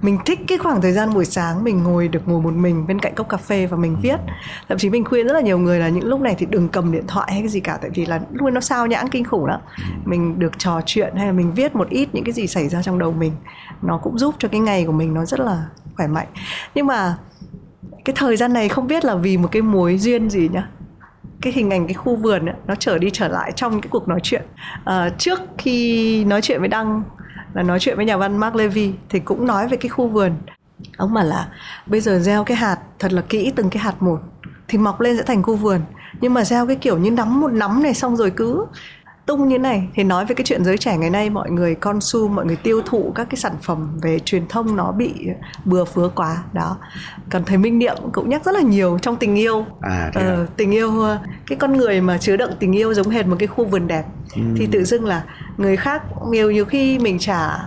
mình 0.00 0.18
thích 0.24 0.40
cái 0.48 0.58
khoảng 0.58 0.82
thời 0.82 0.92
gian 0.92 1.14
buổi 1.14 1.24
sáng 1.24 1.64
mình 1.64 1.82
ngồi 1.82 2.08
được 2.08 2.28
ngồi 2.28 2.40
một 2.40 2.54
mình 2.54 2.86
bên 2.86 2.98
cạnh 2.98 3.14
cốc 3.14 3.28
cà 3.28 3.36
phê 3.36 3.66
và 3.66 3.76
mình 3.76 3.96
viết. 4.02 4.16
Thậm 4.68 4.78
chí 4.78 4.90
mình 4.90 5.04
khuyên 5.04 5.26
rất 5.26 5.32
là 5.32 5.40
nhiều 5.40 5.58
người 5.58 5.78
là 5.78 5.88
những 5.88 6.04
lúc 6.04 6.20
này 6.20 6.34
thì 6.38 6.46
đừng 6.46 6.68
cầm 6.68 6.92
điện 6.92 7.04
thoại 7.08 7.32
hay 7.32 7.40
cái 7.40 7.48
gì 7.48 7.60
cả 7.60 7.78
tại 7.80 7.90
vì 7.94 8.06
là 8.06 8.20
luôn 8.32 8.54
nó 8.54 8.60
sao 8.60 8.86
nhãng 8.86 9.08
kinh 9.08 9.24
khủng 9.24 9.46
lắm. 9.46 9.60
Mình 10.04 10.38
được 10.38 10.58
trò 10.58 10.80
chuyện 10.86 11.16
hay 11.16 11.26
là 11.26 11.32
mình 11.32 11.52
viết 11.54 11.76
một 11.76 11.88
ít 11.88 12.08
những 12.12 12.24
cái 12.24 12.32
gì 12.32 12.46
xảy 12.46 12.68
ra 12.68 12.82
trong 12.82 12.98
đầu 12.98 13.12
mình 13.12 13.32
nó 13.82 13.98
cũng 13.98 14.18
giúp 14.18 14.34
cho 14.38 14.48
cái 14.48 14.60
ngày 14.60 14.84
của 14.84 14.92
mình 14.92 15.14
nó 15.14 15.24
rất 15.24 15.40
là 15.40 15.66
khỏe 15.96 16.06
mạnh. 16.06 16.28
Nhưng 16.74 16.86
mà 16.86 17.16
cái 18.04 18.14
thời 18.18 18.36
gian 18.36 18.52
này 18.52 18.68
không 18.68 18.86
biết 18.86 19.04
là 19.04 19.14
vì 19.14 19.36
một 19.36 19.48
cái 19.52 19.62
mối 19.62 19.98
duyên 19.98 20.30
gì 20.30 20.48
nhá. 20.52 20.68
Cái 21.40 21.52
hình 21.52 21.70
ảnh 21.70 21.86
cái 21.86 21.94
khu 21.94 22.16
vườn 22.16 22.46
ấy, 22.46 22.54
nó 22.66 22.74
trở 22.74 22.98
đi 22.98 23.10
trở 23.12 23.28
lại 23.28 23.52
trong 23.56 23.80
cái 23.80 23.88
cuộc 23.90 24.08
nói 24.08 24.20
chuyện. 24.22 24.42
À, 24.84 25.10
trước 25.18 25.40
khi 25.58 26.24
nói 26.24 26.40
chuyện 26.40 26.60
với 26.60 26.68
đăng 26.68 27.02
là 27.54 27.62
nói 27.62 27.80
chuyện 27.80 27.96
với 27.96 28.04
nhà 28.04 28.16
văn 28.16 28.36
Mark 28.36 28.54
Levy 28.54 28.92
thì 29.08 29.20
cũng 29.20 29.46
nói 29.46 29.68
về 29.68 29.76
cái 29.76 29.88
khu 29.88 30.08
vườn. 30.08 30.32
Ông 30.96 31.14
bảo 31.14 31.24
là 31.24 31.48
bây 31.86 32.00
giờ 32.00 32.18
gieo 32.18 32.44
cái 32.44 32.56
hạt 32.56 32.78
thật 32.98 33.12
là 33.12 33.22
kỹ 33.22 33.52
từng 33.56 33.70
cái 33.70 33.82
hạt 33.82 34.02
một 34.02 34.20
thì 34.68 34.78
mọc 34.78 35.00
lên 35.00 35.16
sẽ 35.16 35.22
thành 35.22 35.42
khu 35.42 35.56
vườn. 35.56 35.80
Nhưng 36.20 36.34
mà 36.34 36.44
gieo 36.44 36.66
cái 36.66 36.76
kiểu 36.76 36.98
như 36.98 37.10
nắm 37.10 37.40
một 37.40 37.52
nắm 37.52 37.82
này 37.82 37.94
xong 37.94 38.16
rồi 38.16 38.30
cứ 38.30 38.66
tung 39.26 39.48
như 39.48 39.58
này. 39.58 39.88
Thì 39.94 40.04
nói 40.04 40.24
về 40.24 40.34
cái 40.34 40.44
chuyện 40.44 40.64
giới 40.64 40.78
trẻ 40.78 40.96
ngày 40.96 41.10
nay 41.10 41.30
mọi 41.30 41.50
người 41.50 41.74
consume 41.74 42.34
mọi 42.34 42.46
người 42.46 42.56
tiêu 42.56 42.82
thụ 42.86 43.12
các 43.14 43.26
cái 43.30 43.36
sản 43.36 43.52
phẩm 43.62 43.98
về 44.02 44.18
truyền 44.18 44.46
thông 44.48 44.76
nó 44.76 44.92
bị 44.92 45.14
bừa 45.64 45.84
phứa 45.84 46.08
quá. 46.08 46.42
Đó. 46.52 46.76
Còn 47.30 47.44
thầy 47.44 47.58
minh 47.58 47.78
niệm 47.78 47.96
cũng 48.12 48.28
nhắc 48.28 48.44
rất 48.44 48.52
là 48.54 48.60
nhiều 48.60 48.98
trong 49.02 49.16
tình 49.16 49.34
yêu. 49.34 49.64
À, 49.80 50.10
ờ, 50.14 50.46
tình 50.56 50.70
yêu 50.70 50.92
cái 51.46 51.58
con 51.58 51.76
người 51.76 52.00
mà 52.00 52.18
chứa 52.18 52.36
đựng 52.36 52.52
tình 52.58 52.76
yêu 52.76 52.94
giống 52.94 53.08
hệt 53.08 53.26
một 53.26 53.36
cái 53.38 53.46
khu 53.46 53.64
vườn 53.64 53.86
đẹp 53.86 54.04
ừ. 54.34 54.42
thì 54.56 54.66
tự 54.66 54.84
dưng 54.84 55.04
là 55.04 55.24
người 55.56 55.76
khác 55.76 56.02
nhiều 56.30 56.50
nhiều 56.50 56.64
khi 56.64 56.98
mình 56.98 57.18
chả 57.18 57.58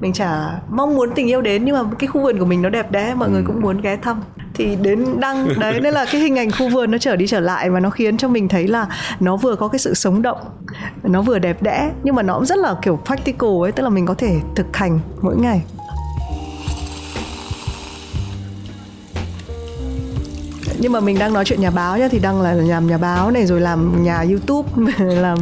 mình 0.00 0.12
chả 0.12 0.60
mong 0.70 0.96
muốn 0.96 1.10
tình 1.14 1.26
yêu 1.26 1.40
đến 1.40 1.64
nhưng 1.64 1.74
mà 1.74 1.82
cái 1.98 2.08
khu 2.08 2.20
vườn 2.22 2.38
của 2.38 2.44
mình 2.44 2.62
nó 2.62 2.68
đẹp 2.68 2.90
đẽ 2.90 3.14
mọi 3.14 3.28
ừ. 3.28 3.32
người 3.32 3.42
cũng 3.46 3.60
muốn 3.60 3.80
ghé 3.80 3.96
thăm 3.96 4.22
thì 4.60 4.76
đến 4.82 5.20
đăng. 5.20 5.60
Đấy, 5.60 5.80
nên 5.80 5.94
là 5.94 6.04
cái 6.12 6.20
hình 6.20 6.38
ảnh 6.38 6.50
khu 6.50 6.68
vườn 6.68 6.90
nó 6.90 6.98
trở 6.98 7.16
đi 7.16 7.26
trở 7.26 7.40
lại 7.40 7.70
và 7.70 7.80
nó 7.80 7.90
khiến 7.90 8.16
cho 8.16 8.28
mình 8.28 8.48
thấy 8.48 8.68
là 8.68 8.86
nó 9.20 9.36
vừa 9.36 9.56
có 9.56 9.68
cái 9.68 9.78
sự 9.78 9.94
sống 9.94 10.22
động, 10.22 10.38
nó 11.02 11.22
vừa 11.22 11.38
đẹp 11.38 11.62
đẽ, 11.62 11.90
nhưng 12.02 12.14
mà 12.14 12.22
nó 12.22 12.34
cũng 12.34 12.46
rất 12.46 12.58
là 12.58 12.74
kiểu 12.82 13.00
practical 13.04 13.50
ấy, 13.62 13.72
tức 13.72 13.82
là 13.82 13.88
mình 13.88 14.06
có 14.06 14.14
thể 14.14 14.36
thực 14.56 14.76
hành 14.76 15.00
mỗi 15.22 15.36
ngày. 15.36 15.62
Nhưng 20.82 20.92
mà 20.92 21.00
mình 21.00 21.18
đang 21.18 21.32
nói 21.32 21.44
chuyện 21.44 21.60
nhà 21.60 21.70
báo 21.70 21.98
nhá, 21.98 22.08
thì 22.10 22.18
đang 22.18 22.40
là 22.40 22.52
làm 22.52 22.86
nhà 22.86 22.98
báo 22.98 23.30
này, 23.30 23.46
rồi 23.46 23.60
làm 23.60 24.02
nhà 24.02 24.20
youtube, 24.20 24.68
làm 24.98 25.38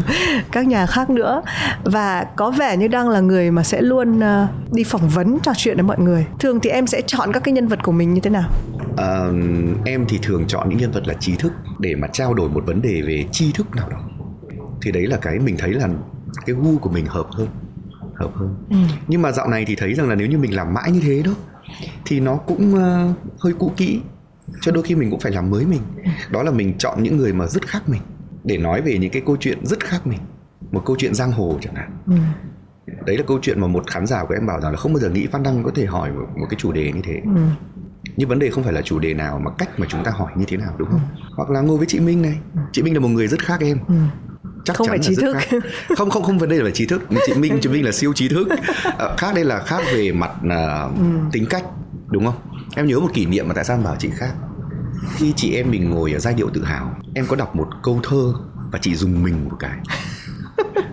các 0.53 0.67
nhà 0.67 0.87
khác 0.87 1.11
nữa. 1.11 1.43
Và 1.85 2.27
có 2.37 2.51
vẻ 2.51 2.77
như 2.77 2.89
đang 2.89 3.09
là 3.09 3.21
người 3.21 3.51
mà 3.51 3.63
sẽ 3.63 3.83
luôn 3.83 4.21
ờ, 4.21 4.47
đi 4.73 4.85
phỏng 4.85 5.09
vấn 5.09 5.39
trò 5.43 5.53
chuyện 5.57 5.77
với 5.77 5.83
mọi 5.85 5.99
người. 5.99 6.27
Thường 6.39 6.61
thì 6.61 6.71
em 6.71 6.87
sẽ 6.87 7.01
chọn 7.07 7.33
các 7.33 7.45
cái 7.45 7.53
nhân 7.53 7.69
vật 7.69 7.79
của 7.83 7.93
mình 7.93 8.15
như 8.15 8.21
thế 8.21 8.31
nào? 8.31 8.51
Uh, 8.99 9.87
em 9.87 10.05
thì 10.09 10.19
thường 10.23 10.45
chọn 10.49 10.69
những 10.69 10.79
nhân 10.79 10.91
vật 10.91 11.07
là 11.07 11.15
trí 11.15 11.37
thức 11.37 11.53
để 11.79 11.95
mà 11.95 12.09
trao 12.13 12.35
đổi 12.35 12.49
một 12.49 12.67
vấn 12.67 12.83
đề 12.83 13.03
về 13.03 13.25
tri 13.33 13.53
thức 13.53 13.77
nào 13.77 13.89
đó 13.89 14.01
thì 14.83 14.93
đấy 14.93 15.07
là 15.07 15.17
cái 15.17 15.39
mình 15.39 15.57
thấy 15.59 15.73
là 15.73 15.89
cái 16.47 16.57
gu 16.57 16.79
của 16.79 16.91
mình 16.91 17.07
hợp 17.07 17.27
hơn 17.31 17.49
hợp 18.15 18.31
hơn 18.35 18.57
ừ. 18.71 18.77
nhưng 19.09 19.23
mà 19.23 19.33
dạo 19.33 19.49
này 19.49 19.65
thì 19.65 19.77
thấy 19.77 19.95
rằng 19.95 20.09
là 20.09 20.15
nếu 20.15 20.29
như 20.29 20.39
mình 20.39 20.57
làm 20.57 20.75
mãi 20.75 20.91
như 20.91 21.01
thế 21.01 21.23
đó 21.23 21.33
thì 22.05 22.21
nó 22.21 22.37
cũng 22.37 22.75
uh, 22.75 23.41
hơi 23.41 23.53
cũ 23.59 23.73
kỹ 23.77 24.01
cho 24.61 24.73
đôi 24.73 24.83
khi 24.83 24.95
mình 24.95 25.11
cũng 25.11 25.21
phải 25.21 25.33
làm 25.33 25.51
mới 25.51 25.67
mình 25.67 25.81
đó 26.31 26.43
là 26.43 26.51
mình 26.51 26.79
chọn 26.79 27.03
những 27.03 27.17
người 27.17 27.33
mà 27.33 27.47
rất 27.47 27.67
khác 27.67 27.89
mình 27.89 28.01
để 28.45 28.59
nói 28.59 28.83
về 28.83 28.99
những 28.99 29.11
cái 29.11 29.23
câu 29.27 29.37
chuyện 29.41 29.67
rất 29.67 29.85
khác 29.85 30.07
mình 30.07 30.19
một 30.73 30.83
câu 30.87 30.97
chuyện 30.99 31.15
giang 31.15 31.33
hồ 31.33 31.59
chẳng 31.61 31.75
hạn 31.75 31.91
ừ. 32.07 32.15
đấy 33.07 33.17
là 33.17 33.25
câu 33.27 33.39
chuyện 33.43 33.61
mà 33.61 33.67
một 33.67 33.85
khán 33.87 34.07
giả 34.07 34.25
của 34.25 34.35
em 34.35 34.47
bảo 34.47 34.61
rằng 34.61 34.73
là 34.73 34.79
không 34.79 34.93
bao 34.93 35.01
giờ 35.01 35.11
nghĩ 35.11 35.27
văn 35.27 35.43
đăng 35.43 35.65
có 35.65 35.71
thể 35.75 35.87
hỏi 35.87 36.13
một, 36.13 36.27
một 36.37 36.47
cái 36.51 36.57
chủ 36.61 36.73
đề 36.73 36.93
như 36.93 37.01
thế 37.05 37.21
ừ. 37.25 37.41
Nhưng 38.19 38.29
vấn 38.29 38.39
đề 38.39 38.51
không 38.51 38.65
phải 38.65 38.73
là 38.73 38.83
chủ 38.83 38.99
đề 38.99 39.15
nào 39.15 39.41
mà 39.45 39.51
cách 39.59 39.79
mà 39.79 39.87
chúng 39.91 40.05
ta 40.05 40.11
hỏi 40.11 40.33
như 40.37 40.45
thế 40.49 40.57
nào 40.57 40.75
đúng 40.79 40.89
không? 40.91 41.01
Ừ. 41.17 41.23
hoặc 41.37 41.51
là 41.51 41.61
ngồi 41.61 41.79
với 41.79 41.87
chị 41.87 42.01
minh 42.01 42.23
này. 42.23 42.39
Ừ. 42.55 42.61
chị 42.73 42.83
minh 42.83 42.95
là 42.95 43.01
một 43.01 43.09
người 43.09 43.29
rất 43.29 43.43
khác 43.43 43.61
em. 43.61 43.79
Ừ. 43.89 43.95
Chắc 44.65 44.77
không 44.77 44.87
phải 44.89 44.99
trí 45.03 45.15
thức. 45.15 45.37
khác. 45.39 45.59
không 45.97 46.11
không 46.11 46.23
không 46.23 46.39
vấn 46.39 46.49
đề 46.49 46.63
là 46.63 46.71
trí 46.71 46.87
thức. 46.87 47.03
Chị 47.27 47.35
minh 47.35 47.59
chị 47.63 47.69
minh 47.69 47.85
là 47.85 47.93
siêu 47.93 48.13
trí 48.13 48.29
thức. 48.29 48.49
À, 48.99 49.07
khác 49.19 49.35
đây 49.35 49.45
là 49.45 49.61
khác 49.61 49.83
về 49.93 50.13
mặt 50.13 50.31
uh, 50.37 50.99
ừ. 50.99 51.05
tính 51.33 51.47
cách 51.51 51.65
đúng 52.09 52.27
không? 52.27 52.35
Em 52.77 52.87
nhớ 52.87 53.01
một 53.01 53.11
kỷ 53.15 53.27
niệm 53.27 53.49
mà 53.49 53.55
tại 53.55 53.65
sao 53.65 53.77
em 53.77 53.85
bảo 53.85 53.97
chị 53.99 54.11
khác. 54.13 54.33
Khi 55.17 55.33
chị 55.37 55.55
em 55.55 55.71
mình 55.71 55.91
ngồi 55.91 56.13
ở 56.13 56.19
giai 56.19 56.35
điệu 56.35 56.51
tự 56.55 56.65
hào 56.65 56.97
em 57.15 57.27
có 57.29 57.37
đọc 57.37 57.57
một 57.57 57.69
câu 57.83 58.01
thơ 58.03 58.33
và 58.73 58.79
chị 58.83 58.95
dùng 58.95 59.23
mình 59.23 59.45
một 59.45 59.57
cái 59.59 59.79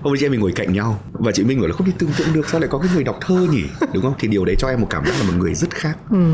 hôm 0.09 0.17
chị 0.19 0.25
em 0.25 0.31
mình 0.31 0.41
ngồi 0.41 0.51
cạnh 0.51 0.73
nhau 0.73 0.99
và 1.11 1.31
chị 1.31 1.43
minh 1.43 1.59
bảo 1.59 1.67
là 1.67 1.73
không 1.73 1.87
thể 1.87 1.93
tưởng 1.97 2.09
tượng 2.17 2.33
được 2.33 2.49
sao 2.49 2.59
lại 2.59 2.69
có 2.71 2.77
cái 2.79 2.89
người 2.93 3.03
đọc 3.03 3.17
thơ 3.21 3.47
nhỉ? 3.51 3.63
Đúng 3.93 4.03
không? 4.03 4.13
Thì 4.19 4.27
điều 4.27 4.45
đấy 4.45 4.55
cho 4.59 4.67
em 4.67 4.81
một 4.81 4.87
cảm 4.89 5.05
giác 5.05 5.13
là 5.19 5.23
một 5.23 5.33
người 5.37 5.53
rất 5.53 5.75
khác. 5.75 5.97
Ừ. 6.09 6.33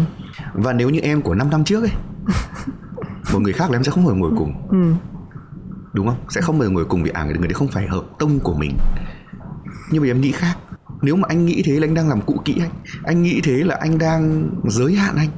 và 0.54 0.74
nếu 0.74 0.90
như 0.90 1.00
em 1.00 1.22
của 1.22 1.36
5 1.36 1.50
năm 1.50 1.64
trước 1.64 1.84
ấy 1.84 1.92
một 3.34 3.40
người 3.40 3.54
khác 3.54 3.72
là 3.72 3.78
em 3.78 3.84
sẽ 3.84 3.92
không 3.92 4.06
bao 4.06 4.14
giờ 4.14 4.20
ngồi 4.20 4.32
cùng. 4.38 4.54
Ừ. 4.70 4.94
đúng 5.94 6.08
không? 6.08 6.18
Sẽ 6.30 6.42
không 6.42 6.60
bao 6.60 6.68
giờ 6.68 6.72
ngồi 6.74 6.86
cùng 6.86 7.04
vì 7.04 7.10
à 7.10 7.24
người 7.24 7.34
đấy 7.34 7.54
không 7.54 7.68
phải 7.68 7.88
hợp 7.88 8.04
tông 8.20 8.40
của 8.40 8.54
mình. 8.54 8.78
Nhưng 9.92 10.02
mà 10.02 10.10
em 10.10 10.22
nghĩ 10.22 10.32
khác. 10.32 10.56
Nếu 11.02 11.16
mà 11.16 11.28
anh 11.30 11.46
nghĩ 11.46 11.62
thế 11.66 11.80
là 11.80 11.88
anh 11.88 11.94
đang 11.94 12.10
làm 12.10 12.22
cụ 12.22 12.42
kỹ 12.46 12.56
anh. 12.62 12.72
Anh 13.04 13.22
nghĩ 13.24 13.42
thế 13.44 13.64
là 13.64 13.78
anh 13.82 13.98
đang 13.98 14.50
giới 14.68 14.96
hạn 14.96 15.16
anh. 15.16 15.30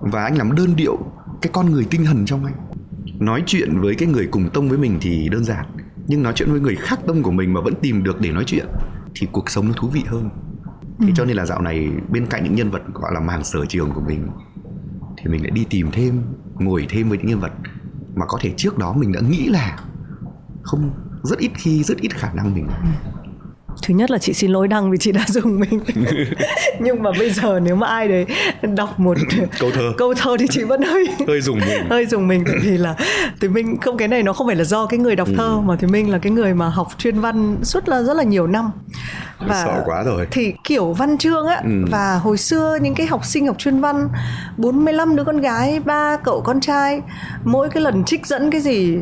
Và 0.00 0.24
anh 0.24 0.38
làm 0.38 0.54
đơn 0.54 0.76
điệu 0.76 0.98
cái 1.42 1.50
con 1.52 1.70
người 1.70 1.84
tinh 1.90 2.04
thần 2.04 2.26
trong 2.26 2.44
anh. 2.44 2.54
Nói 3.18 3.42
chuyện 3.46 3.80
với 3.80 3.94
cái 3.94 4.08
người 4.08 4.26
cùng 4.26 4.50
tông 4.50 4.68
với 4.68 4.78
mình 4.78 4.98
thì 5.00 5.28
đơn 5.28 5.44
giản 5.44 5.64
nhưng 6.06 6.22
nói 6.22 6.32
chuyện 6.36 6.50
với 6.50 6.60
người 6.60 6.76
khác 6.76 7.00
tông 7.06 7.22
của 7.22 7.30
mình 7.30 7.52
mà 7.52 7.60
vẫn 7.60 7.74
tìm 7.82 8.02
được 8.02 8.20
để 8.20 8.32
nói 8.32 8.44
chuyện 8.46 8.66
thì 9.14 9.28
cuộc 9.32 9.50
sống 9.50 9.68
nó 9.68 9.72
thú 9.76 9.88
vị 9.88 10.02
hơn 10.06 10.30
thế 10.98 11.06
ừ. 11.06 11.12
cho 11.16 11.24
nên 11.24 11.36
là 11.36 11.46
dạo 11.46 11.62
này 11.62 11.90
bên 12.10 12.26
cạnh 12.26 12.44
những 12.44 12.54
nhân 12.54 12.70
vật 12.70 12.82
gọi 12.94 13.14
là 13.14 13.20
màn 13.20 13.44
sở 13.44 13.66
trường 13.68 13.90
của 13.92 14.00
mình 14.00 14.28
thì 15.16 15.30
mình 15.30 15.42
lại 15.42 15.50
đi 15.50 15.66
tìm 15.70 15.90
thêm 15.92 16.22
ngồi 16.54 16.86
thêm 16.88 17.08
với 17.08 17.18
những 17.18 17.26
nhân 17.26 17.40
vật 17.40 17.52
mà 18.14 18.26
có 18.26 18.38
thể 18.40 18.54
trước 18.56 18.78
đó 18.78 18.92
mình 18.92 19.12
đã 19.12 19.20
nghĩ 19.20 19.48
là 19.48 19.78
không 20.62 20.90
rất 21.22 21.38
ít 21.38 21.50
khi 21.54 21.82
rất 21.82 21.98
ít 21.98 22.14
khả 22.14 22.32
năng 22.32 22.54
mình 22.54 22.66
ừ 22.66 23.14
thứ 23.82 23.94
nhất 23.94 24.10
là 24.10 24.18
chị 24.18 24.32
xin 24.32 24.50
lỗi 24.50 24.68
đăng 24.68 24.90
vì 24.90 24.98
chị 24.98 25.12
đã 25.12 25.24
dùng 25.28 25.60
mình. 25.60 25.80
Nhưng 26.80 27.02
mà 27.02 27.10
bây 27.18 27.30
giờ 27.30 27.60
nếu 27.60 27.76
mà 27.76 27.86
ai 27.86 28.08
đấy 28.08 28.26
đọc 28.62 29.00
một 29.00 29.16
câu 29.58 29.70
thơ. 29.70 29.92
Câu 29.98 30.14
thơ 30.14 30.36
thì 30.38 30.46
chị 30.50 30.62
vẫn 30.62 30.82
hơi 30.82 31.06
hơi 31.28 31.40
dùng 31.40 31.58
mình. 31.58 31.86
Hơi 31.90 32.06
dùng 32.06 32.28
mình. 32.28 32.44
Vì 32.62 32.78
là 32.78 32.94
thì 33.40 33.48
mình 33.48 33.76
không 33.80 33.96
cái 33.96 34.08
này 34.08 34.22
nó 34.22 34.32
không 34.32 34.46
phải 34.46 34.56
là 34.56 34.64
do 34.64 34.86
cái 34.86 34.98
người 34.98 35.16
đọc 35.16 35.28
ừ. 35.28 35.34
thơ 35.36 35.60
mà 35.60 35.76
thì 35.80 35.86
mình 35.86 36.10
là 36.10 36.18
cái 36.18 36.32
người 36.32 36.54
mà 36.54 36.68
học 36.68 36.88
chuyên 36.98 37.20
văn 37.20 37.56
suốt 37.62 37.88
là 37.88 38.02
rất 38.02 38.16
là 38.16 38.22
nhiều 38.22 38.46
năm. 38.46 38.70
Và 39.46 39.64
sợ 39.64 39.82
quá 39.84 40.02
rồi. 40.02 40.26
thì 40.30 40.54
kiểu 40.64 40.92
văn 40.92 41.18
chương 41.18 41.46
á 41.46 41.60
ừ. 41.64 41.84
và 41.90 42.20
hồi 42.22 42.38
xưa 42.38 42.78
những 42.82 42.94
cái 42.94 43.06
học 43.06 43.24
sinh 43.24 43.46
học 43.46 43.58
chuyên 43.58 43.80
văn 43.80 44.08
45 44.56 45.16
đứa 45.16 45.24
con 45.24 45.40
gái 45.40 45.80
ba 45.80 46.16
cậu 46.16 46.40
con 46.40 46.60
trai 46.60 47.00
mỗi 47.44 47.68
cái 47.68 47.82
lần 47.82 48.04
trích 48.04 48.26
dẫn 48.26 48.50
cái 48.50 48.60
gì 48.60 48.98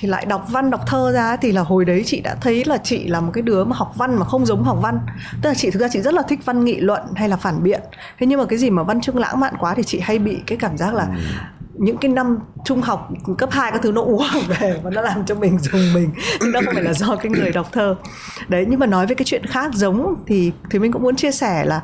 thì 0.00 0.08
lại 0.08 0.26
đọc 0.26 0.46
văn 0.48 0.70
đọc 0.70 0.80
thơ 0.86 1.12
ra 1.12 1.36
thì 1.36 1.52
là 1.52 1.62
hồi 1.62 1.84
đấy 1.84 2.02
chị 2.06 2.20
đã 2.20 2.34
thấy 2.40 2.64
là 2.64 2.78
chị 2.78 3.06
là 3.06 3.20
một 3.20 3.30
cái 3.34 3.42
đứa 3.42 3.64
mà 3.64 3.76
học 3.76 3.92
văn 3.96 4.16
mà 4.16 4.24
không 4.24 4.46
giống 4.46 4.64
học 4.64 4.78
văn. 4.82 4.98
Tức 5.42 5.48
là 5.48 5.54
chị 5.54 5.70
thực 5.70 5.80
ra 5.80 5.88
chị 5.88 6.00
rất 6.00 6.14
là 6.14 6.22
thích 6.22 6.40
văn 6.44 6.64
nghị 6.64 6.80
luận 6.80 7.02
hay 7.14 7.28
là 7.28 7.36
phản 7.36 7.62
biện. 7.62 7.80
Thế 8.18 8.26
nhưng 8.26 8.40
mà 8.40 8.46
cái 8.46 8.58
gì 8.58 8.70
mà 8.70 8.82
văn 8.82 9.00
chương 9.00 9.18
lãng 9.18 9.40
mạn 9.40 9.54
quá 9.58 9.74
thì 9.74 9.82
chị 9.82 10.00
hay 10.00 10.18
bị 10.18 10.38
cái 10.46 10.58
cảm 10.58 10.76
giác 10.76 10.94
là 10.94 11.04
ừ. 11.04 11.22
những 11.74 11.96
cái 11.96 12.10
năm 12.10 12.38
trung 12.64 12.80
học 12.80 13.08
cấp 13.38 13.48
2 13.52 13.72
các 13.72 13.82
thứ 13.82 13.92
nó 13.92 14.02
ùa 14.02 14.24
về 14.60 14.80
và 14.82 14.90
nó 14.90 15.00
làm 15.00 15.26
cho 15.26 15.34
mình 15.34 15.58
dùng 15.58 15.94
mình. 15.94 16.10
Chứ 16.40 16.50
nó 16.52 16.60
không 16.64 16.74
phải 16.74 16.84
là 16.84 16.92
do 16.92 17.16
cái 17.16 17.32
người 17.32 17.50
đọc 17.50 17.68
thơ. 17.72 17.96
Đấy 18.48 18.66
nhưng 18.68 18.80
mà 18.80 18.86
nói 18.86 19.06
về 19.06 19.14
cái 19.14 19.24
chuyện 19.24 19.46
khác 19.46 19.70
giống 19.74 20.14
thì 20.26 20.52
thì 20.70 20.78
mình 20.78 20.92
cũng 20.92 21.02
muốn 21.02 21.16
chia 21.16 21.30
sẻ 21.30 21.64
là 21.64 21.82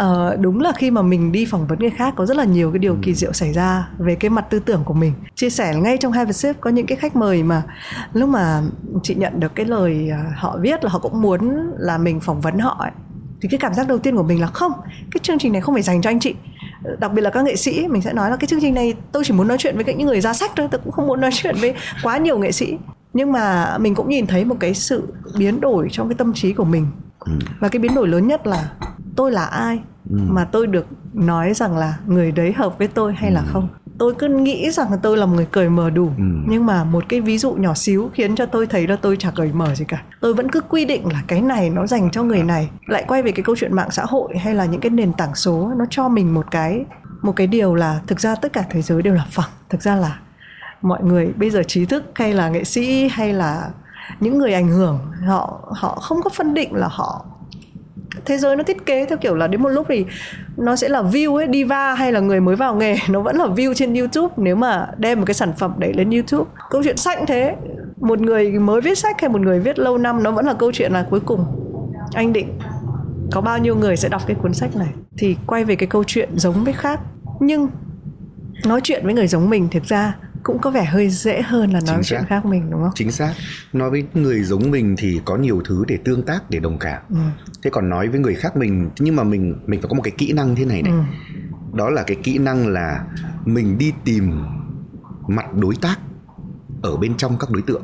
uh, 0.00 0.40
đúng 0.40 0.60
là 0.60 0.72
khi 0.72 0.90
mà 0.90 1.02
mình 1.02 1.32
đi 1.32 1.44
phỏng 1.44 1.66
vấn 1.66 1.78
người 1.78 1.90
khác 1.90 2.14
có 2.16 2.26
rất 2.26 2.36
là 2.36 2.44
nhiều 2.44 2.70
cái 2.72 2.78
điều 2.78 2.96
kỳ 3.02 3.14
diệu 3.14 3.32
xảy 3.32 3.52
ra 3.52 3.88
về 3.98 4.14
cái 4.14 4.30
mặt 4.30 4.46
tư 4.50 4.58
tưởng 4.58 4.84
của 4.84 4.94
mình. 4.94 5.12
Chia 5.34 5.50
sẻ 5.50 5.74
ngay 5.76 5.96
trong 5.96 6.12
Have 6.12 6.28
a 6.28 6.32
Sip 6.32 6.60
có 6.60 6.70
những 6.70 6.86
cái 6.86 6.96
khách 6.96 7.16
mời 7.16 7.42
mà 7.42 7.62
lúc 8.12 8.28
mà 8.28 8.62
chị 9.02 9.14
nhận 9.14 9.40
được 9.40 9.54
cái 9.54 9.66
lời 9.66 10.10
uh, 10.10 10.38
họ 10.38 10.58
viết 10.60 10.84
là 10.84 10.90
họ 10.90 10.98
cũng 10.98 11.22
muốn 11.22 11.70
là 11.78 11.98
mình 11.98 12.20
phỏng 12.20 12.40
vấn 12.40 12.58
họ 12.58 12.76
ấy, 12.78 12.90
thì 13.40 13.48
cái 13.48 13.58
cảm 13.58 13.74
giác 13.74 13.88
đầu 13.88 13.98
tiên 13.98 14.16
của 14.16 14.22
mình 14.22 14.40
là 14.40 14.46
không 14.46 14.72
cái 14.86 15.20
chương 15.22 15.38
trình 15.38 15.52
này 15.52 15.60
không 15.60 15.74
phải 15.74 15.82
dành 15.82 16.02
cho 16.02 16.10
anh 16.10 16.20
chị. 16.20 16.34
Đặc 16.98 17.12
biệt 17.12 17.22
là 17.22 17.30
các 17.30 17.44
nghệ 17.44 17.56
sĩ 17.56 17.88
mình 17.88 18.02
sẽ 18.02 18.12
nói 18.12 18.30
là 18.30 18.36
cái 18.36 18.46
chương 18.46 18.60
trình 18.60 18.74
này 18.74 18.94
tôi 19.12 19.24
chỉ 19.24 19.34
muốn 19.34 19.48
nói 19.48 19.56
chuyện 19.58 19.76
với 19.76 19.94
những 19.94 20.06
người 20.06 20.20
ra 20.20 20.32
sách 20.32 20.50
thôi 20.56 20.68
tôi 20.70 20.80
cũng 20.84 20.92
không 20.92 21.06
muốn 21.06 21.20
nói 21.20 21.30
chuyện 21.32 21.56
với 21.60 21.74
quá 22.02 22.18
nhiều 22.18 22.38
nghệ 22.38 22.52
sĩ. 22.52 22.78
Nhưng 23.12 23.32
mà 23.32 23.78
mình 23.78 23.94
cũng 23.94 24.08
nhìn 24.08 24.26
thấy 24.26 24.44
một 24.44 24.56
cái 24.60 24.74
sự 24.74 25.12
biến 25.38 25.60
đổi 25.60 25.88
trong 25.90 26.08
cái 26.08 26.14
tâm 26.14 26.32
trí 26.32 26.52
của 26.52 26.64
mình 26.64 26.86
ừ. 27.24 27.32
và 27.60 27.68
cái 27.68 27.80
biến 27.80 27.94
đổi 27.94 28.08
lớn 28.08 28.26
nhất 28.26 28.46
là 28.46 28.70
tôi 29.16 29.32
là 29.32 29.44
ai 29.44 29.80
ừ. 30.10 30.16
mà 30.28 30.44
tôi 30.44 30.66
được 30.66 30.86
nói 31.12 31.54
rằng 31.54 31.76
là 31.76 31.98
người 32.06 32.32
đấy 32.32 32.52
hợp 32.52 32.78
với 32.78 32.88
tôi 32.88 33.14
hay 33.14 33.30
ừ. 33.30 33.34
là 33.34 33.42
không 33.52 33.68
tôi 33.98 34.14
cứ 34.18 34.28
nghĩ 34.28 34.70
rằng 34.70 34.90
là 34.90 34.96
tôi 35.02 35.16
là 35.16 35.26
một 35.26 35.32
người 35.36 35.46
cởi 35.50 35.68
mở 35.68 35.90
đủ 35.90 36.06
ừ. 36.18 36.24
nhưng 36.46 36.66
mà 36.66 36.84
một 36.84 37.04
cái 37.08 37.20
ví 37.20 37.38
dụ 37.38 37.52
nhỏ 37.52 37.74
xíu 37.74 38.10
khiến 38.14 38.34
cho 38.34 38.46
tôi 38.46 38.66
thấy 38.66 38.86
là 38.86 38.96
tôi 38.96 39.16
chả 39.16 39.30
cởi 39.30 39.52
mở 39.52 39.74
gì 39.74 39.84
cả 39.88 40.02
tôi 40.20 40.34
vẫn 40.34 40.50
cứ 40.50 40.60
quy 40.60 40.84
định 40.84 41.12
là 41.12 41.22
cái 41.26 41.42
này 41.42 41.70
nó 41.70 41.86
dành 41.86 42.10
cho 42.10 42.22
người 42.22 42.42
này 42.42 42.70
lại 42.86 43.04
quay 43.08 43.22
về 43.22 43.32
cái 43.32 43.42
câu 43.42 43.56
chuyện 43.56 43.76
mạng 43.76 43.90
xã 43.90 44.04
hội 44.04 44.38
hay 44.38 44.54
là 44.54 44.64
những 44.64 44.80
cái 44.80 44.90
nền 44.90 45.12
tảng 45.12 45.34
số 45.34 45.72
nó 45.76 45.84
cho 45.90 46.08
mình 46.08 46.34
một 46.34 46.46
cái 46.50 46.84
một 47.22 47.32
cái 47.36 47.46
điều 47.46 47.74
là 47.74 48.00
thực 48.06 48.20
ra 48.20 48.34
tất 48.34 48.52
cả 48.52 48.64
thế 48.70 48.82
giới 48.82 49.02
đều 49.02 49.14
là 49.14 49.26
phẳng 49.30 49.50
thực 49.70 49.82
ra 49.82 49.96
là 49.96 50.18
mọi 50.82 51.02
người 51.02 51.32
bây 51.36 51.50
giờ 51.50 51.62
trí 51.62 51.86
thức 51.86 52.04
hay 52.14 52.34
là 52.34 52.48
nghệ 52.48 52.64
sĩ 52.64 53.08
hay 53.08 53.32
là 53.32 53.70
những 54.20 54.38
người 54.38 54.52
ảnh 54.52 54.68
hưởng, 54.68 54.98
họ 55.26 55.60
họ 55.70 55.94
không 55.94 56.22
có 56.22 56.30
phân 56.30 56.54
định 56.54 56.74
là 56.74 56.88
họ, 56.90 57.24
thế 58.24 58.38
giới 58.38 58.56
nó 58.56 58.62
thiết 58.62 58.86
kế 58.86 59.06
theo 59.06 59.18
kiểu 59.18 59.34
là 59.34 59.46
đến 59.46 59.62
một 59.62 59.68
lúc 59.68 59.86
thì 59.88 60.04
nó 60.56 60.76
sẽ 60.76 60.88
là 60.88 61.02
view 61.02 61.36
ấy, 61.36 61.46
diva 61.52 61.94
hay 61.94 62.12
là 62.12 62.20
người 62.20 62.40
mới 62.40 62.56
vào 62.56 62.74
nghề, 62.74 62.96
nó 63.08 63.20
vẫn 63.20 63.36
là 63.36 63.46
view 63.46 63.74
trên 63.74 63.94
youtube. 63.94 64.34
Nếu 64.36 64.56
mà 64.56 64.86
đem 64.96 65.18
một 65.18 65.24
cái 65.26 65.34
sản 65.34 65.52
phẩm 65.58 65.74
đẩy 65.78 65.92
lên 65.92 66.10
youtube, 66.10 66.50
câu 66.70 66.82
chuyện 66.82 66.96
sách 66.96 67.18
thế, 67.26 67.56
một 68.00 68.20
người 68.20 68.50
mới 68.50 68.80
viết 68.80 68.98
sách 68.98 69.20
hay 69.20 69.30
một 69.30 69.40
người 69.40 69.60
viết 69.60 69.78
lâu 69.78 69.98
năm, 69.98 70.22
nó 70.22 70.30
vẫn 70.30 70.46
là 70.46 70.54
câu 70.54 70.72
chuyện 70.72 70.92
là 70.92 71.06
cuối 71.10 71.20
cùng. 71.20 71.46
Anh 72.14 72.32
định 72.32 72.58
có 73.32 73.40
bao 73.40 73.58
nhiêu 73.58 73.76
người 73.76 73.96
sẽ 73.96 74.08
đọc 74.08 74.22
cái 74.26 74.36
cuốn 74.42 74.54
sách 74.54 74.76
này? 74.76 74.88
Thì 75.18 75.36
quay 75.46 75.64
về 75.64 75.76
cái 75.76 75.86
câu 75.86 76.04
chuyện 76.06 76.28
giống 76.36 76.64
với 76.64 76.72
khác. 76.72 77.00
Nhưng 77.40 77.68
nói 78.66 78.80
chuyện 78.80 79.04
với 79.04 79.14
người 79.14 79.26
giống 79.26 79.50
mình, 79.50 79.68
thực 79.70 79.84
ra 79.84 80.14
cũng 80.44 80.58
có 80.58 80.70
vẻ 80.70 80.84
hơi 80.84 81.10
dễ 81.10 81.42
hơn 81.42 81.72
là 81.72 81.80
nói 81.80 81.96
Chính 81.96 82.02
chuyện 82.04 82.20
xác. 82.20 82.26
khác 82.28 82.44
mình 82.46 82.70
đúng 82.70 82.80
không 82.82 82.90
chính 82.94 83.10
xác 83.12 83.34
nói 83.72 83.90
với 83.90 84.04
người 84.14 84.42
giống 84.42 84.70
mình 84.70 84.94
thì 84.98 85.20
có 85.24 85.36
nhiều 85.36 85.62
thứ 85.64 85.84
để 85.88 85.98
tương 86.04 86.22
tác 86.22 86.50
để 86.50 86.58
đồng 86.60 86.78
cảm 86.78 87.02
ừ. 87.08 87.16
thế 87.62 87.70
còn 87.70 87.88
nói 87.88 88.08
với 88.08 88.20
người 88.20 88.34
khác 88.34 88.56
mình 88.56 88.90
nhưng 88.98 89.16
mà 89.16 89.24
mình 89.24 89.54
mình 89.66 89.80
phải 89.80 89.88
có 89.90 89.94
một 89.94 90.02
cái 90.02 90.14
kỹ 90.18 90.32
năng 90.32 90.56
thế 90.56 90.64
này 90.64 90.82
này 90.82 90.92
Ừ. 90.92 91.00
đó 91.74 91.90
là 91.90 92.02
cái 92.02 92.16
kỹ 92.22 92.38
năng 92.38 92.68
là 92.68 93.04
mình 93.44 93.78
đi 93.78 93.92
tìm 94.04 94.42
mặt 95.28 95.54
đối 95.54 95.74
tác 95.76 95.96
ở 96.82 96.96
bên 96.96 97.16
trong 97.16 97.38
các 97.38 97.50
đối 97.50 97.62
tượng 97.62 97.82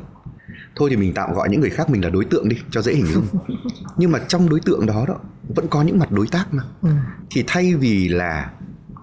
thôi 0.75 0.89
thì 0.89 0.95
mình 0.97 1.13
tạm 1.13 1.33
gọi 1.33 1.49
những 1.49 1.61
người 1.61 1.69
khác 1.69 1.89
mình 1.89 2.03
là 2.03 2.09
đối 2.09 2.25
tượng 2.25 2.49
đi 2.49 2.57
cho 2.71 2.81
dễ 2.81 2.93
hình 2.93 3.05
dung 3.05 3.25
nhưng 3.97 4.11
mà 4.11 4.19
trong 4.27 4.49
đối 4.49 4.59
tượng 4.59 4.85
đó 4.85 5.05
đó 5.07 5.15
vẫn 5.55 5.67
có 5.69 5.81
những 5.81 5.99
mặt 5.99 6.11
đối 6.11 6.27
tác 6.27 6.53
mà 6.53 6.63
Ừ. 6.81 6.89
thì 7.31 7.43
thay 7.47 7.75
vì 7.75 8.07
là 8.07 8.49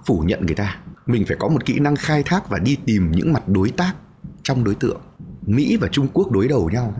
phủ 0.07 0.21
nhận 0.27 0.47
người 0.47 0.55
ta 0.55 0.77
mình 1.09 1.25
phải 1.27 1.37
có 1.41 1.49
một 1.49 1.65
kỹ 1.65 1.79
năng 1.79 1.97
khai 1.97 2.23
thác 2.23 2.49
và 2.49 2.59
đi 2.59 2.77
tìm 2.85 3.13
những 3.13 3.33
mặt 3.33 3.43
đối 3.49 3.71
tác 3.71 3.93
trong 4.43 4.65
đối 4.65 4.75
tượng. 4.75 5.01
Mỹ 5.47 5.77
và 5.77 5.89
trung 5.89 6.09
quốc 6.13 6.31
đối 6.31 6.49
đầu 6.49 6.71
nhau 6.73 6.95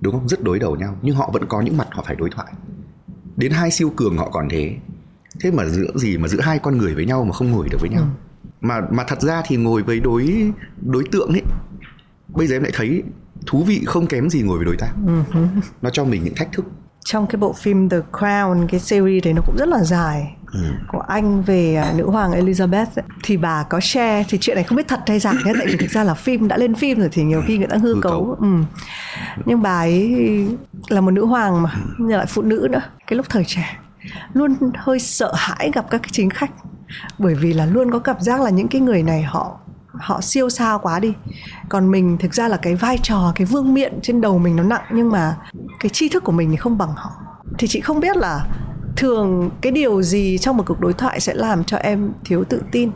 đúng 0.00 0.14
không? 0.14 0.28
Rất 0.28 0.42
đối 0.42 0.58
đầu 0.58 0.76
nhau 0.76 0.96
nhưng 1.02 1.16
họ 1.16 1.30
vẫn 1.32 1.46
có 1.48 1.60
những 1.60 1.76
mặt 1.76 1.88
họ 1.90 2.04
phải 2.06 2.16
đối 2.16 2.30
thoại. 2.30 2.52
Đến 3.36 3.52
hai 3.52 3.70
siêu 3.70 3.92
cường 3.96 4.18
họ 4.18 4.30
còn 4.30 4.48
thế. 4.50 4.76
Thế 5.40 5.50
mà 5.50 5.64
giữa 5.64 5.90
gì 5.94 6.18
mà 6.18 6.28
giữa 6.28 6.40
hai 6.40 6.58
con 6.58 6.78
người 6.78 6.94
với 6.94 7.06
nhau 7.06 7.24
mà 7.24 7.32
không 7.32 7.50
ngồi 7.50 7.68
được 7.68 7.78
với 7.80 7.90
nhau? 7.90 8.04
Mà 8.60 8.80
mà 8.90 9.04
thật 9.08 9.22
ra 9.22 9.42
thì 9.46 9.56
ngồi 9.56 9.82
với 9.82 10.00
đối 10.00 10.52
đối 10.86 11.04
tượng 11.12 11.28
ấy 11.28 11.42
bây 12.28 12.46
giờ 12.46 12.56
em 12.56 12.62
lại 12.62 12.72
thấy 12.74 13.02
thú 13.46 13.64
vị 13.64 13.82
không 13.86 14.06
kém 14.06 14.30
gì 14.30 14.42
ngồi 14.42 14.58
với 14.58 14.66
đối 14.66 14.76
tác. 14.76 14.92
Nó 15.82 15.90
cho 15.90 16.04
mình 16.04 16.24
những 16.24 16.34
thách 16.34 16.52
thức. 16.52 16.64
Trong 17.04 17.26
cái 17.26 17.36
bộ 17.40 17.52
phim 17.52 17.88
The 17.88 17.96
Crown 18.12 18.66
cái 18.66 18.80
series 18.80 19.24
đấy 19.24 19.34
nó 19.34 19.42
cũng 19.46 19.56
rất 19.58 19.68
là 19.68 19.84
dài 19.84 20.36
Ừ. 20.52 20.60
của 20.88 21.00
anh 21.00 21.42
về 21.42 21.74
à, 21.74 21.92
nữ 21.96 22.10
hoàng 22.10 22.30
Elizabeth 22.32 22.86
ấy, 22.96 23.04
thì 23.22 23.36
bà 23.36 23.62
có 23.62 23.80
share 23.80 24.24
thì 24.28 24.38
chuyện 24.40 24.54
này 24.54 24.64
không 24.64 24.76
biết 24.76 24.88
thật 24.88 25.00
hay 25.06 25.18
giả 25.18 25.32
nhé 25.32 25.52
tại 25.58 25.66
vì 25.66 25.76
thực 25.76 25.90
ra 25.90 26.04
là 26.04 26.14
phim 26.14 26.48
đã 26.48 26.56
lên 26.56 26.74
phim 26.74 26.98
rồi 26.98 27.08
thì 27.12 27.22
nhiều 27.24 27.42
khi 27.46 27.58
người 27.58 27.66
ta 27.66 27.76
hư 27.76 27.94
Hư 27.94 28.00
cấu 28.00 28.12
cấu. 28.12 28.36
ừ. 28.40 28.46
nhưng 29.44 29.62
bà 29.62 29.78
ấy 29.78 30.16
là 30.88 31.00
một 31.00 31.10
nữ 31.10 31.24
hoàng 31.24 31.62
mà 31.62 31.74
nhưng 31.98 32.16
lại 32.18 32.26
phụ 32.28 32.42
nữ 32.42 32.68
nữa 32.70 32.80
cái 33.06 33.16
lúc 33.16 33.26
thời 33.28 33.44
trẻ 33.44 33.76
luôn 34.32 34.56
hơi 34.76 34.98
sợ 34.98 35.32
hãi 35.36 35.70
gặp 35.74 35.86
các 35.90 35.98
cái 36.02 36.08
chính 36.12 36.30
khách 36.30 36.50
bởi 37.18 37.34
vì 37.34 37.52
là 37.52 37.66
luôn 37.66 37.90
có 37.90 37.98
cảm 37.98 38.16
giác 38.20 38.40
là 38.40 38.50
những 38.50 38.68
cái 38.68 38.80
người 38.80 39.02
này 39.02 39.22
họ 39.22 39.56
họ 39.92 40.20
siêu 40.20 40.50
sao 40.50 40.78
quá 40.78 41.00
đi 41.00 41.14
còn 41.68 41.90
mình 41.90 42.16
thực 42.20 42.34
ra 42.34 42.48
là 42.48 42.56
cái 42.56 42.74
vai 42.74 42.98
trò 43.02 43.32
cái 43.34 43.44
vương 43.44 43.74
miện 43.74 43.98
trên 44.02 44.20
đầu 44.20 44.38
mình 44.38 44.56
nó 44.56 44.62
nặng 44.62 44.82
nhưng 44.92 45.10
mà 45.10 45.36
cái 45.80 45.90
tri 45.90 46.08
thức 46.08 46.24
của 46.24 46.32
mình 46.32 46.50
thì 46.50 46.56
không 46.56 46.78
bằng 46.78 46.92
họ 46.96 47.10
thì 47.58 47.68
chị 47.68 47.80
không 47.80 48.00
biết 48.00 48.16
là 48.16 48.46
thường 48.96 49.50
cái 49.60 49.72
điều 49.72 50.02
gì 50.02 50.38
trong 50.38 50.56
một 50.56 50.64
cuộc 50.66 50.80
đối 50.80 50.92
thoại 50.92 51.20
sẽ 51.20 51.34
làm 51.34 51.64
cho 51.64 51.76
em 51.76 52.12
thiếu 52.24 52.44
tự 52.44 52.62
tin 52.72 52.90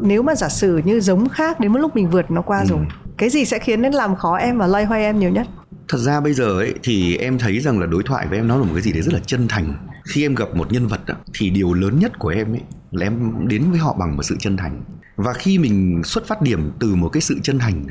nếu 0.00 0.22
mà 0.22 0.34
giả 0.34 0.48
sử 0.48 0.80
như 0.84 1.00
giống 1.00 1.28
khác 1.28 1.60
đến 1.60 1.72
một 1.72 1.78
lúc 1.78 1.96
mình 1.96 2.10
vượt 2.10 2.30
nó 2.30 2.42
qua 2.42 2.64
rồi 2.64 2.78
cái 3.16 3.30
gì 3.30 3.44
sẽ 3.44 3.58
khiến 3.58 3.82
nó 3.82 3.88
làm 3.88 4.16
khó 4.16 4.36
em 4.36 4.58
và 4.58 4.66
loay 4.66 4.84
hoay 4.84 5.02
em 5.02 5.18
nhiều 5.18 5.30
nhất 5.30 5.46
Thật 5.88 5.98
ra 5.98 6.20
bây 6.20 6.34
giờ 6.34 6.58
ấy 6.58 6.74
thì 6.82 7.16
em 7.16 7.38
thấy 7.38 7.60
rằng 7.60 7.80
là 7.80 7.86
đối 7.86 8.02
thoại 8.02 8.26
với 8.26 8.38
em 8.38 8.48
nó 8.48 8.56
là 8.56 8.64
một 8.64 8.70
cái 8.72 8.82
gì 8.82 8.92
đấy 8.92 9.02
rất 9.02 9.14
là 9.14 9.20
chân 9.26 9.48
thành. 9.48 9.74
Khi 10.04 10.24
em 10.24 10.34
gặp 10.34 10.54
một 10.54 10.72
nhân 10.72 10.86
vật 10.86 11.00
đó, 11.06 11.14
thì 11.34 11.50
điều 11.50 11.74
lớn 11.74 11.98
nhất 11.98 12.18
của 12.18 12.28
em 12.28 12.52
ấy 12.52 12.60
là 12.90 13.06
em 13.06 13.48
đến 13.48 13.70
với 13.70 13.78
họ 13.78 13.96
bằng 13.98 14.16
một 14.16 14.22
sự 14.22 14.36
chân 14.38 14.56
thành. 14.56 14.82
Và 15.16 15.32
khi 15.32 15.58
mình 15.58 16.02
xuất 16.04 16.26
phát 16.26 16.42
điểm 16.42 16.72
từ 16.78 16.94
một 16.94 17.08
cái 17.08 17.20
sự 17.20 17.38
chân 17.42 17.58
thành 17.58 17.86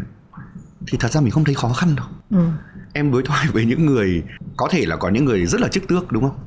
thì 0.88 0.98
thật 0.98 1.12
ra 1.12 1.22
mình 1.22 1.32
không 1.32 1.44
thấy 1.44 1.56
khó 1.56 1.70
khăn 1.70 1.96
đâu. 1.96 2.06
ừ. 2.30 2.48
Em 2.94 3.12
đối 3.12 3.24
thoại 3.24 3.48
với 3.54 3.66
những 3.66 3.86
người 3.86 4.24
có 4.58 4.68
thể 4.72 4.86
là 4.86 4.96
có 4.96 5.10
những 5.10 5.26
người 5.26 5.46
rất 5.46 5.62
là 5.62 5.68
chức 5.68 5.88
tước 5.88 6.12
đúng 6.12 6.24
không? 6.24 6.38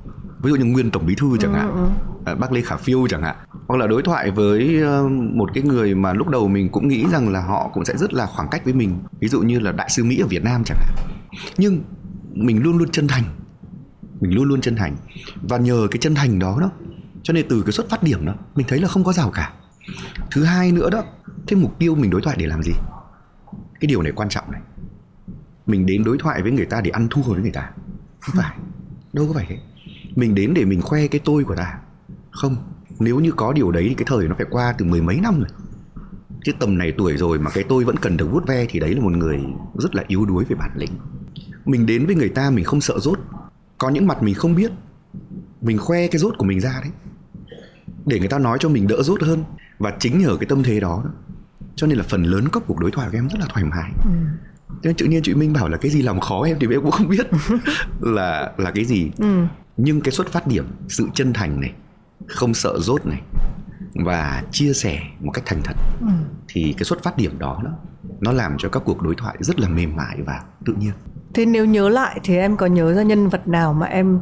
Ví 0.42 0.50
dụ 0.50 0.56
như 0.56 0.64
nguyên 0.64 0.90
tổng 0.90 1.06
bí 1.06 1.14
thư 1.14 1.36
chẳng 1.40 1.54
hạn, 1.54 1.94
à, 2.24 2.34
bác 2.34 2.52
Lê 2.52 2.60
Khả 2.60 2.76
Phiêu 2.76 3.06
chẳng 3.08 3.22
hạn, 3.22 3.36
hoặc 3.68 3.76
là 3.76 3.86
đối 3.86 4.02
thoại 4.02 4.30
với 4.30 4.80
ờ, 4.82 5.08
một 5.08 5.50
cái 5.54 5.62
người 5.62 5.94
mà 5.94 6.12
lúc 6.12 6.28
đầu 6.28 6.48
mình 6.48 6.68
cũng 6.68 6.88
nghĩ 6.88 7.04
rằng 7.12 7.28
là 7.28 7.40
họ 7.40 7.70
cũng 7.74 7.84
sẽ 7.84 7.96
rất 7.96 8.14
là 8.14 8.26
khoảng 8.26 8.48
cách 8.50 8.64
với 8.64 8.74
mình, 8.74 8.98
ví 9.20 9.28
dụ 9.28 9.40
như 9.40 9.58
là 9.58 9.72
đại 9.72 9.90
sứ 9.90 10.04
Mỹ 10.04 10.18
ở 10.20 10.26
Việt 10.26 10.44
Nam 10.44 10.62
chẳng 10.64 10.78
hạn. 10.80 10.94
Nhưng 11.58 11.82
mình 12.32 12.62
luôn 12.62 12.78
luôn 12.78 12.88
chân 12.90 13.08
thành, 13.08 13.24
mình 14.20 14.34
luôn 14.34 14.44
luôn 14.44 14.60
chân 14.60 14.76
thành 14.76 14.96
và 15.42 15.58
nhờ 15.58 15.86
cái 15.90 15.98
chân 15.98 16.14
thành 16.14 16.38
đó 16.38 16.58
đó, 16.60 16.70
cho 17.22 17.32
nên 17.32 17.46
từ 17.48 17.62
cái 17.62 17.72
xuất 17.72 17.90
phát 17.90 18.02
điểm 18.02 18.26
đó 18.26 18.34
mình 18.54 18.66
thấy 18.68 18.80
là 18.80 18.88
không 18.88 19.04
có 19.04 19.12
rào 19.12 19.30
cản. 19.30 19.52
Thứ 20.30 20.44
hai 20.44 20.72
nữa 20.72 20.90
đó, 20.90 21.02
cái 21.46 21.60
mục 21.60 21.78
tiêu 21.78 21.94
mình 21.94 22.10
đối 22.10 22.20
thoại 22.22 22.36
để 22.38 22.46
làm 22.46 22.62
gì? 22.62 22.72
Cái 23.80 23.86
điều 23.88 24.02
này 24.02 24.12
quan 24.12 24.28
trọng 24.28 24.52
này 24.52 24.60
mình 25.66 25.86
đến 25.86 26.04
đối 26.04 26.18
thoại 26.18 26.42
với 26.42 26.52
người 26.52 26.66
ta 26.66 26.80
để 26.80 26.90
ăn 26.90 27.08
thua 27.10 27.22
với 27.22 27.42
người 27.42 27.50
ta 27.50 27.70
không 28.20 28.34
phải 28.38 28.56
đâu 29.12 29.26
có 29.26 29.32
phải 29.32 29.46
thế 29.48 29.58
mình 30.16 30.34
đến 30.34 30.54
để 30.54 30.64
mình 30.64 30.82
khoe 30.82 31.06
cái 31.06 31.20
tôi 31.24 31.44
của 31.44 31.56
ta. 31.56 31.78
Không 32.30 32.56
nếu 32.98 33.20
như 33.20 33.32
có 33.32 33.52
điều 33.52 33.70
đấy 33.70 33.86
thì 33.88 33.94
cái 33.94 34.04
thời 34.06 34.28
nó 34.28 34.34
phải 34.34 34.46
qua 34.50 34.74
từ 34.78 34.84
mười 34.84 35.02
mấy 35.02 35.20
năm 35.20 35.38
rồi. 35.38 35.48
Chứ 36.44 36.52
tầm 36.58 36.78
này 36.78 36.92
tuổi 36.98 37.16
rồi 37.16 37.38
mà 37.38 37.50
cái 37.50 37.64
tôi 37.68 37.84
vẫn 37.84 37.96
cần 37.96 38.16
được 38.16 38.26
vuốt 38.30 38.46
ve 38.46 38.66
thì 38.68 38.80
đấy 38.80 38.94
là 38.94 39.00
một 39.00 39.12
người 39.12 39.40
rất 39.74 39.94
là 39.94 40.04
yếu 40.08 40.24
đuối 40.24 40.44
về 40.44 40.56
bản 40.56 40.70
lĩnh. 40.74 40.90
Mình 41.64 41.86
đến 41.86 42.06
với 42.06 42.14
người 42.14 42.28
ta 42.28 42.50
mình 42.50 42.64
không 42.64 42.80
sợ 42.80 42.98
rốt. 42.98 43.18
Có 43.78 43.88
những 43.88 44.06
mặt 44.06 44.22
mình 44.22 44.34
không 44.34 44.54
biết 44.54 44.72
mình 45.60 45.78
khoe 45.78 46.06
cái 46.06 46.18
rốt 46.18 46.34
của 46.38 46.44
mình 46.44 46.60
ra 46.60 46.80
đấy. 46.82 46.90
Để 48.06 48.18
người 48.18 48.28
ta 48.28 48.38
nói 48.38 48.58
cho 48.60 48.68
mình 48.68 48.86
đỡ 48.86 49.02
rốt 49.02 49.22
hơn. 49.22 49.44
Và 49.78 49.92
chính 49.98 50.18
nhờ 50.18 50.36
cái 50.40 50.46
tâm 50.46 50.62
thế 50.62 50.80
đó, 50.80 51.04
cho 51.76 51.86
nên 51.86 51.98
là 51.98 52.04
phần 52.08 52.22
lớn 52.22 52.44
các 52.52 52.62
cuộc 52.66 52.78
đối 52.78 52.90
thoại 52.90 53.08
của 53.10 53.18
em 53.18 53.28
rất 53.28 53.40
là 53.40 53.46
thoải 53.48 53.64
mái. 53.64 53.92
Cho 54.68 54.76
nên 54.84 54.96
tự 54.96 55.06
nhiên 55.06 55.22
chị 55.22 55.34
Minh 55.34 55.52
bảo 55.52 55.68
là 55.68 55.76
cái 55.76 55.90
gì 55.90 56.02
làm 56.02 56.20
khó 56.20 56.42
em 56.42 56.56
thì 56.60 56.66
em 56.70 56.82
cũng 56.82 56.90
không 56.90 57.08
biết 57.08 57.26
là 58.00 58.52
là 58.56 58.70
cái 58.70 58.84
gì. 58.84 59.10
Ừ. 59.18 59.46
Nhưng 59.76 60.00
cái 60.00 60.12
xuất 60.12 60.28
phát 60.28 60.46
điểm, 60.46 60.66
sự 60.88 61.08
chân 61.14 61.32
thành 61.32 61.60
này, 61.60 61.72
không 62.26 62.54
sợ 62.54 62.78
rốt 62.78 63.06
này 63.06 63.20
và 63.94 64.42
chia 64.52 64.72
sẻ 64.72 64.98
một 65.20 65.30
cách 65.34 65.44
thành 65.46 65.60
thật 65.64 65.76
thì 66.48 66.74
cái 66.78 66.84
xuất 66.84 67.02
phát 67.02 67.16
điểm 67.16 67.38
đó 67.38 67.60
đó 67.64 67.70
nó 68.20 68.32
làm 68.32 68.56
cho 68.58 68.68
các 68.68 68.82
cuộc 68.84 69.02
đối 69.02 69.14
thoại 69.14 69.36
rất 69.40 69.60
là 69.60 69.68
mềm 69.68 69.96
mại 69.96 70.22
và 70.26 70.42
tự 70.64 70.74
nhiên. 70.78 70.92
Thế 71.34 71.46
nếu 71.46 71.64
nhớ 71.64 71.88
lại 71.88 72.20
thì 72.24 72.36
em 72.36 72.56
có 72.56 72.66
nhớ 72.66 72.94
ra 72.94 73.02
nhân 73.02 73.28
vật 73.28 73.48
nào 73.48 73.72
mà 73.72 73.86
em 73.86 74.20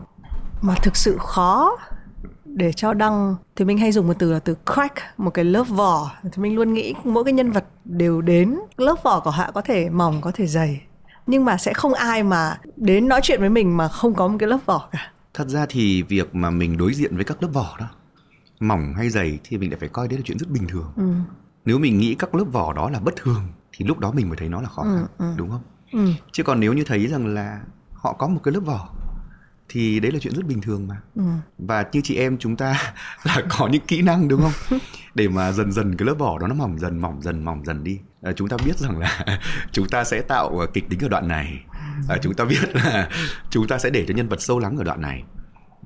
mà 0.63 0.75
thực 0.83 0.97
sự 0.97 1.17
khó 1.21 1.79
để 2.45 2.73
cho 2.73 2.95
đăng? 2.95 3.37
Thì 3.57 3.65
mình 3.65 3.79
hay 3.79 3.93
dùng 3.93 4.07
một 4.07 4.15
từ 4.19 4.33
là 4.33 4.39
từ 4.39 4.57
crack 4.75 4.95
một 5.17 5.31
cái 5.31 5.45
lớp 5.45 5.65
vỏ. 5.65 6.11
Thì 6.23 6.43
mình 6.43 6.55
luôn 6.55 6.75
nghĩ 6.75 6.95
mỗi 7.05 7.25
cái 7.25 7.33
nhân 7.33 7.51
vật 7.51 7.65
đều 7.85 8.21
đến 8.23 8.59
lớp 8.77 8.95
vỏ 9.03 9.21
của 9.21 9.31
họ 9.31 9.51
có 9.51 9.61
thể 9.61 9.91
mỏng 9.91 10.21
có 10.21 10.31
thể 10.35 10.47
dày. 10.47 10.81
Nhưng 11.27 11.45
mà 11.45 11.57
sẽ 11.57 11.73
không 11.73 11.95
ai 11.95 12.23
mà 12.23 12.59
đến 12.77 13.09
nói 13.09 13.21
chuyện 13.23 13.41
với 13.41 13.51
mình 13.51 13.77
mà 13.77 13.89
không 13.89 14.15
có 14.15 14.29
một 14.29 14.37
cái 14.41 14.49
lớp 14.49 14.59
vỏ 14.67 14.89
cả 14.93 15.11
Thật 15.35 15.49
ra 15.49 15.67
thì 15.69 16.03
việc 16.03 16.35
mà 16.35 16.51
mình 16.51 16.77
đối 16.77 16.95
diện 16.95 17.17
với 17.17 17.25
các 17.25 17.43
lớp 17.43 17.49
vỏ 17.53 17.77
đó 17.79 17.89
mỏng 18.61 18.95
hay 18.97 19.11
dày 19.11 19.39
thì 19.45 19.59
mình 19.59 19.71
lại 19.71 19.81
phải 19.81 19.89
coi 19.89 20.09
đấy 20.09 20.19
là 20.19 20.23
chuyện 20.27 20.39
rất 20.39 20.51
bình 20.51 20.67
thường. 20.69 20.93
ừ. 20.97 21.13
Nếu 21.65 21.79
mình 21.79 21.99
nghĩ 21.99 22.15
các 22.15 22.35
lớp 22.35 22.45
vỏ 22.53 22.73
đó 22.73 22.91
là 22.91 23.01
bất 23.01 23.17
thường 23.17 23.49
thì 23.73 23.85
lúc 23.87 23.99
đó 23.99 24.13
mình 24.13 24.29
mới 24.29 24.37
thấy 24.37 24.49
nó 24.49 24.61
là 24.61 24.69
khó 24.69 24.83
khăn, 24.83 25.37
đúng 25.37 25.51
không? 25.51 25.63
Ừ. 25.93 26.07
Chứ 26.33 26.43
còn 26.43 26.61
nếu 26.61 26.73
như 26.73 26.85
thấy 26.85 27.07
rằng 27.07 27.27
là 27.27 27.61
họ 27.93 28.13
có 28.13 28.29
một 28.29 28.41
cái 28.45 28.55
lớp 28.55 28.61
vỏ 28.61 28.89
thì 29.69 30.01
đấy 30.01 30.13
là 30.13 30.19
chuyện 30.19 30.35
rất 30.35 30.47
bình 30.47 30.61
thường 30.61 30.87
mà. 30.89 30.97
Ừ. 31.15 31.23
Và 31.59 31.85
như 31.93 32.01
chị 32.05 32.17
em 32.17 32.39
chúng 32.39 32.57
ta 32.57 32.95
là 33.25 33.43
có 33.59 33.67
những 33.69 33.83
kỹ 33.87 34.03
năng 34.03 34.29
đúng 34.29 34.41
không? 34.43 34.79
Để 35.15 35.29
mà 35.29 35.53
dần 35.53 35.73
dần 35.73 35.97
cái 35.97 36.07
lớp 36.07 36.15
vỏ 36.15 36.39
đó 36.39 36.47
nó 36.47 36.55
mỏng 36.55 36.79
dần 36.79 36.99
mỏng 36.99 37.23
dần 37.23 37.45
mỏng 37.45 37.65
dần 37.65 37.85
đi. 37.85 37.99
À, 38.23 38.33
chúng 38.33 38.49
ta 38.49 38.57
biết 38.65 38.79
rằng 38.79 38.99
là 38.99 39.25
chúng 39.73 39.89
ta 39.89 40.05
sẽ 40.05 40.23
tạo 40.23 40.59
ờ, 40.59 40.67
kịch 40.67 40.89
tính 40.89 41.01
ở 41.03 41.09
đoạn 41.09 41.29
này. 41.29 41.65
À, 42.09 42.17
chúng 42.23 42.35
ta 42.35 42.45
biết 42.45 42.75
là 42.75 43.09
chúng 43.51 43.67
ta 43.69 43.79
sẽ 43.79 43.91
để 43.91 44.05
cho 44.09 44.15
nhân 44.15 44.29
vật 44.29 44.41
sâu 44.43 44.59
lắng 44.59 44.77
ở 44.77 44.85
đoạn 44.85 45.01
này. 45.03 45.23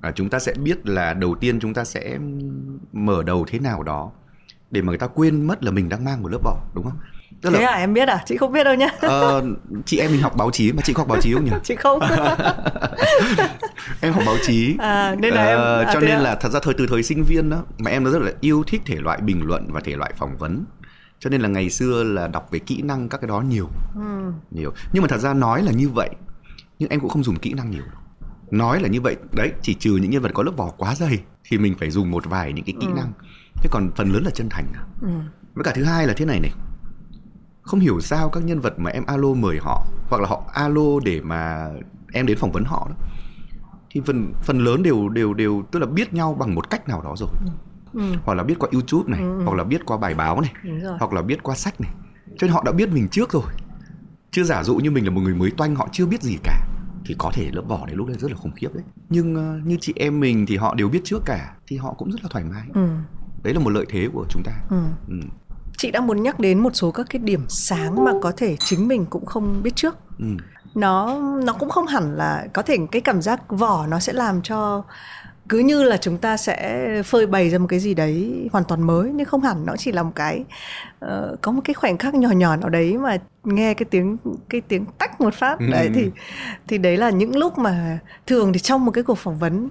À, 0.03 0.11
chúng 0.15 0.29
ta 0.31 0.39
sẽ 0.39 0.53
biết 0.63 0.87
là 0.87 1.15
đầu 1.15 1.35
tiên 1.41 1.61
chúng 1.61 1.75
ta 1.75 1.85
sẽ 1.85 2.19
mở 2.93 3.23
đầu 3.23 3.45
thế 3.49 3.59
nào 3.59 3.83
đó 3.83 4.11
để 4.71 4.83
mà 4.83 4.87
người 4.89 4.99
ta 4.99 5.07
quên 5.07 5.47
mất 5.47 5.65
là 5.65 5.71
mình 5.71 5.89
đang 5.89 6.05
mang 6.05 6.23
một 6.23 6.29
lớp 6.33 6.39
vỏ 6.45 6.57
đúng 6.75 6.85
không? 6.85 6.99
Tức 7.43 7.51
thế 7.55 7.63
à 7.65 7.73
em 7.75 7.95
biết 7.95 8.09
à 8.09 8.23
chị 8.27 8.37
không 8.37 8.53
biết 8.53 8.65
đâu 8.65 8.75
nhá 8.75 8.89
Ờ, 9.01 9.45
chị 9.87 9.99
em 9.99 10.11
mình 10.13 10.23
học 10.23 10.37
báo 10.37 10.51
chí 10.51 10.73
mà 10.73 10.83
chị 10.85 10.93
có 10.93 11.01
học 11.01 11.09
báo 11.09 11.21
chí 11.21 11.35
không 11.35 11.45
nhỉ? 11.45 11.51
chị 11.65 11.75
không 11.77 12.01
em 14.01 14.13
học 14.13 14.23
báo 14.27 14.37
chí 14.43 14.77
À, 14.79 15.15
nên 15.19 15.35
là 15.35 15.47
em- 15.47 15.59
Ờ, 15.59 15.83
à, 15.83 15.91
cho 15.95 16.01
nên 16.01 16.11
à? 16.11 16.19
là 16.21 16.35
thật 16.35 16.49
ra 16.53 16.61
thời 16.63 16.75
từ 16.75 16.87
thời 16.87 17.03
sinh 17.03 17.25
viên 17.25 17.51
đó 17.51 17.63
mà 17.79 17.91
em 17.91 18.05
nó 18.05 18.11
rất 18.11 18.23
là 18.23 18.33
yêu 18.41 18.63
thích 18.67 18.83
thể 18.87 18.97
loại 18.97 19.21
bình 19.21 19.43
luận 19.45 19.67
và 19.73 19.81
thể 19.85 19.97
loại 19.97 20.13
phỏng 20.17 20.37
vấn 20.37 20.65
cho 21.21 21.31
nên 21.31 21.41
là 21.41 21.49
ngày 21.49 21.71
xưa 21.71 22.03
là 22.05 22.29
đọc 22.29 22.49
về 22.51 22.59
kỹ 22.59 22.83
năng 22.83 23.09
các 23.09 23.21
cái 23.21 23.29
đó 23.29 23.41
nhiều 23.41 23.69
Ừ. 23.95 24.33
nhiều 24.51 24.73
nhưng 24.93 25.03
mà 25.03 25.09
thật 25.09 25.19
ra 25.19 25.35
nói 25.35 25.63
là 25.63 25.73
như 25.73 25.89
vậy 25.89 26.11
nhưng 26.79 26.89
em 26.91 27.01
cũng 27.01 27.11
không 27.11 27.25
dùng 27.25 27.37
kỹ 27.39 27.53
năng 27.53 27.71
nhiều 27.71 27.83
nói 28.51 28.81
là 28.81 28.89
như 28.89 29.01
vậy 29.01 29.17
đấy 29.33 29.53
chỉ 29.63 29.75
trừ 29.75 29.97
những 29.97 30.11
nhân 30.11 30.23
vật 30.23 30.31
có 30.35 30.43
lớp 30.43 30.53
vỏ 30.57 30.71
quá 30.71 30.95
dày 30.95 31.23
thì 31.45 31.59
mình 31.59 31.75
phải 31.81 31.91
dùng 31.91 32.11
một 32.11 32.27
vài 32.27 32.53
những 32.53 32.65
cái 32.65 32.75
kỹ 32.81 32.87
năng 32.87 33.13
thế 33.55 33.69
còn 33.73 33.91
phần 33.97 34.13
lớn 34.13 34.23
là 34.25 34.31
chân 34.31 34.49
thành 34.51 34.67
à. 34.75 34.83
Ừ. 35.01 35.09
với 35.55 35.65
cả 35.65 35.73
thứ 35.75 35.85
hai 35.85 36.07
là 36.07 36.15
thế 36.17 36.25
này 36.25 36.41
này 36.41 36.53
không 37.63 37.81
hiểu 37.81 38.01
sao 38.01 38.29
các 38.29 38.45
nhân 38.45 38.61
vật 38.61 38.79
mà 38.79 38.91
em 38.91 39.05
alo 39.07 39.29
mời 39.35 39.59
họ 39.61 39.87
hoặc 40.09 40.21
là 40.23 40.29
họ 40.29 40.43
alo 40.55 41.01
để 41.05 41.21
mà 41.21 41.71
em 42.13 42.27
đến 42.27 42.39
phỏng 42.39 42.53
vấn 42.53 42.65
họ 42.65 42.87
đó 42.91 42.97
thì 43.91 44.01
phần 44.07 44.33
phần 44.43 44.59
lớn 44.59 44.83
đều 44.83 45.09
đều 45.09 45.35
đều 45.35 45.63
tức 45.71 45.79
là 45.79 45.87
biết 45.87 46.13
nhau 46.15 46.35
bằng 46.35 46.55
một 46.55 46.71
cách 46.71 46.89
nào 46.89 47.03
đó 47.03 47.15
rồi 47.17 47.29
Ừ. 47.45 47.51
hoặc 48.25 48.35
là 48.35 48.43
biết 48.43 48.55
qua 48.59 48.69
YouTube 48.73 49.13
này 49.13 49.21
hoặc 49.45 49.57
là 49.57 49.65
biết 49.65 49.87
qua 49.87 49.97
bài 49.97 50.15
báo 50.15 50.41
này 50.41 50.53
hoặc 50.99 51.13
là 51.13 51.23
biết 51.23 51.43
qua 51.43 51.55
sách 51.55 51.81
này. 51.81 51.91
Cho 52.39 52.47
nên 52.47 52.55
họ 52.55 52.63
đã 52.67 52.73
biết 52.73 52.89
mình 52.93 53.09
trước 53.09 53.33
rồi. 53.33 53.53
Chưa 54.31 54.43
giả 54.45 54.63
dụ 54.65 54.77
như 54.77 54.91
mình 54.91 55.05
là 55.05 55.11
một 55.11 55.21
người 55.21 55.35
mới 55.35 55.51
toanh 55.51 55.75
họ 55.75 55.89
chưa 55.93 56.07
biết 56.07 56.23
gì 56.23 56.37
cả 56.43 56.67
thì 57.05 57.15
có 57.19 57.31
thể 57.35 57.51
lớp 57.53 57.63
vỏ 57.69 57.87
đấy 57.87 57.97
lúc 57.97 58.07
đấy 58.07 58.17
rất 58.21 58.31
là 58.31 58.37
khủng 58.37 58.53
khiếp 58.53 58.69
đấy. 58.75 58.85
Nhưng 59.09 59.35
ờ, 59.35 59.61
như 59.65 59.77
chị 59.81 59.93
em 59.97 60.21
mình 60.21 60.47
thì 60.47 60.57
họ 60.57 60.75
đều 60.75 60.89
biết 60.89 61.01
trước 61.05 61.23
cả 61.25 61.55
thì 61.67 61.77
họ 61.77 61.95
cũng 61.99 62.11
rất 62.11 62.19
là 62.23 62.29
thoải 62.33 62.45
mái. 62.45 62.63
Ừ. 62.75 62.89
đấy 63.43 63.55
là 63.55 63.61
một 63.61 63.71
lợi 63.71 63.87
thế 63.89 64.09
của 64.13 64.27
chúng 64.31 64.43
ta. 64.43 64.53
Ừ. 64.71 64.77
ừ. 65.09 65.15
chị 65.77 65.91
đang 65.91 66.07
muốn 66.07 66.23
nhắc 66.23 66.41
đến 66.41 66.59
một 66.59 66.71
số 66.75 66.91
các 66.91 67.07
cái 67.11 67.23
điểm 67.23 67.45
sáng 67.49 68.05
mà 68.05 68.13
có 68.23 68.33
thể 68.37 68.57
chính 68.57 68.89
mình 68.89 69.07
cũng 69.07 69.27
không 69.27 69.63
biết 69.63 69.77
trước. 69.77 69.97
Ừ. 70.19 70.27
nó 70.75 71.19
nó 71.45 71.53
cũng 71.53 71.71
không 71.71 71.87
hẳn 71.87 72.17
là 72.17 72.47
có 72.55 72.63
thể 72.63 72.77
cái 72.93 73.03
cảm 73.03 73.23
giác 73.23 73.41
vỏ 73.49 73.87
nó 73.87 74.01
sẽ 74.01 74.13
làm 74.13 74.43
cho 74.43 74.85
cứ 75.49 75.59
như 75.59 75.83
là 75.83 75.97
chúng 75.97 76.19
ta 76.19 76.37
sẽ 76.37 77.03
phơi 77.03 77.27
bày 77.27 77.51
ra 77.51 77.59
một 77.59 77.67
cái 77.67 77.79
gì 77.79 77.95
đấy 77.95 78.49
hoàn 78.53 78.65
toàn 78.65 78.83
mới 78.83 79.11
nhưng 79.15 79.27
không 79.27 79.43
hẳn 79.43 79.67
nó 79.67 79.77
chỉ 79.77 79.93
là 79.93 80.03
một 80.03 80.13
cái 80.15 80.45
uh, 81.05 81.43
có 81.43 81.53
một 81.53 81.61
cái 81.65 81.75
khoảnh 81.75 81.99
khắc 81.99 82.15
nhỏ 82.15 82.31
nhỏ 82.31 82.57
nào 82.57 82.69
đấy 82.69 82.99
mà 82.99 83.17
nghe 83.45 83.75
cái 83.75 83.87
tiếng 83.91 84.17
cái 84.49 84.61
tiếng 84.61 84.85
tách 84.99 85.21
một 85.21 85.35
phát 85.35 85.61
đấy 85.61 85.87
ừ. 85.87 85.93
thì 85.95 86.11
thì 86.69 86.79
đấy 86.79 86.97
là 86.97 87.11
những 87.11 87.37
lúc 87.37 87.59
mà 87.59 87.99
thường 88.27 88.53
thì 88.53 88.59
trong 88.59 88.85
một 88.85 88.91
cái 88.91 89.05
cuộc 89.05 89.19
phỏng 89.19 89.39
vấn 89.39 89.69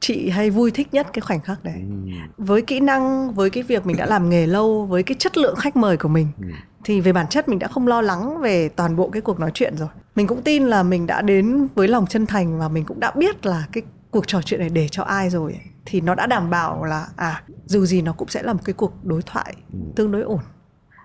chị 0.00 0.30
hay 0.30 0.50
vui 0.50 0.70
thích 0.70 0.88
nhất 0.92 1.06
cái 1.12 1.20
khoảnh 1.20 1.40
khắc 1.40 1.64
đấy 1.64 1.74
ừ. 1.76 2.12
với 2.38 2.62
kỹ 2.62 2.80
năng 2.80 3.34
với 3.34 3.50
cái 3.50 3.62
việc 3.62 3.86
mình 3.86 3.96
đã 3.96 4.06
làm 4.06 4.30
nghề 4.30 4.46
lâu 4.46 4.86
với 4.86 5.02
cái 5.02 5.16
chất 5.18 5.38
lượng 5.38 5.56
khách 5.56 5.76
mời 5.76 5.96
của 5.96 6.08
mình 6.08 6.28
ừ. 6.40 6.46
thì 6.84 7.00
về 7.00 7.12
bản 7.12 7.26
chất 7.30 7.48
mình 7.48 7.58
đã 7.58 7.68
không 7.68 7.88
lo 7.88 8.00
lắng 8.00 8.40
về 8.40 8.68
toàn 8.68 8.96
bộ 8.96 9.08
cái 9.08 9.22
cuộc 9.22 9.40
nói 9.40 9.50
chuyện 9.54 9.76
rồi 9.76 9.88
mình 10.14 10.26
cũng 10.26 10.42
tin 10.42 10.66
là 10.66 10.82
mình 10.82 11.06
đã 11.06 11.22
đến 11.22 11.68
với 11.74 11.88
lòng 11.88 12.06
chân 12.06 12.26
thành 12.26 12.58
và 12.58 12.68
mình 12.68 12.84
cũng 12.84 13.00
đã 13.00 13.10
biết 13.16 13.46
là 13.46 13.66
cái 13.72 13.82
cuộc 14.10 14.26
trò 14.26 14.42
chuyện 14.42 14.60
này 14.60 14.68
để 14.68 14.88
cho 14.88 15.02
ai 15.02 15.30
rồi 15.30 15.60
thì 15.86 16.00
nó 16.00 16.14
đã 16.14 16.26
đảm 16.26 16.50
bảo 16.50 16.84
là 16.84 17.06
à 17.16 17.42
dù 17.66 17.86
gì 17.86 18.02
nó 18.02 18.12
cũng 18.12 18.28
sẽ 18.28 18.42
là 18.42 18.52
một 18.52 18.60
cái 18.64 18.72
cuộc 18.72 19.04
đối 19.04 19.22
thoại 19.22 19.54
ừ. 19.72 19.78
tương 19.96 20.12
đối 20.12 20.22
ổn. 20.22 20.40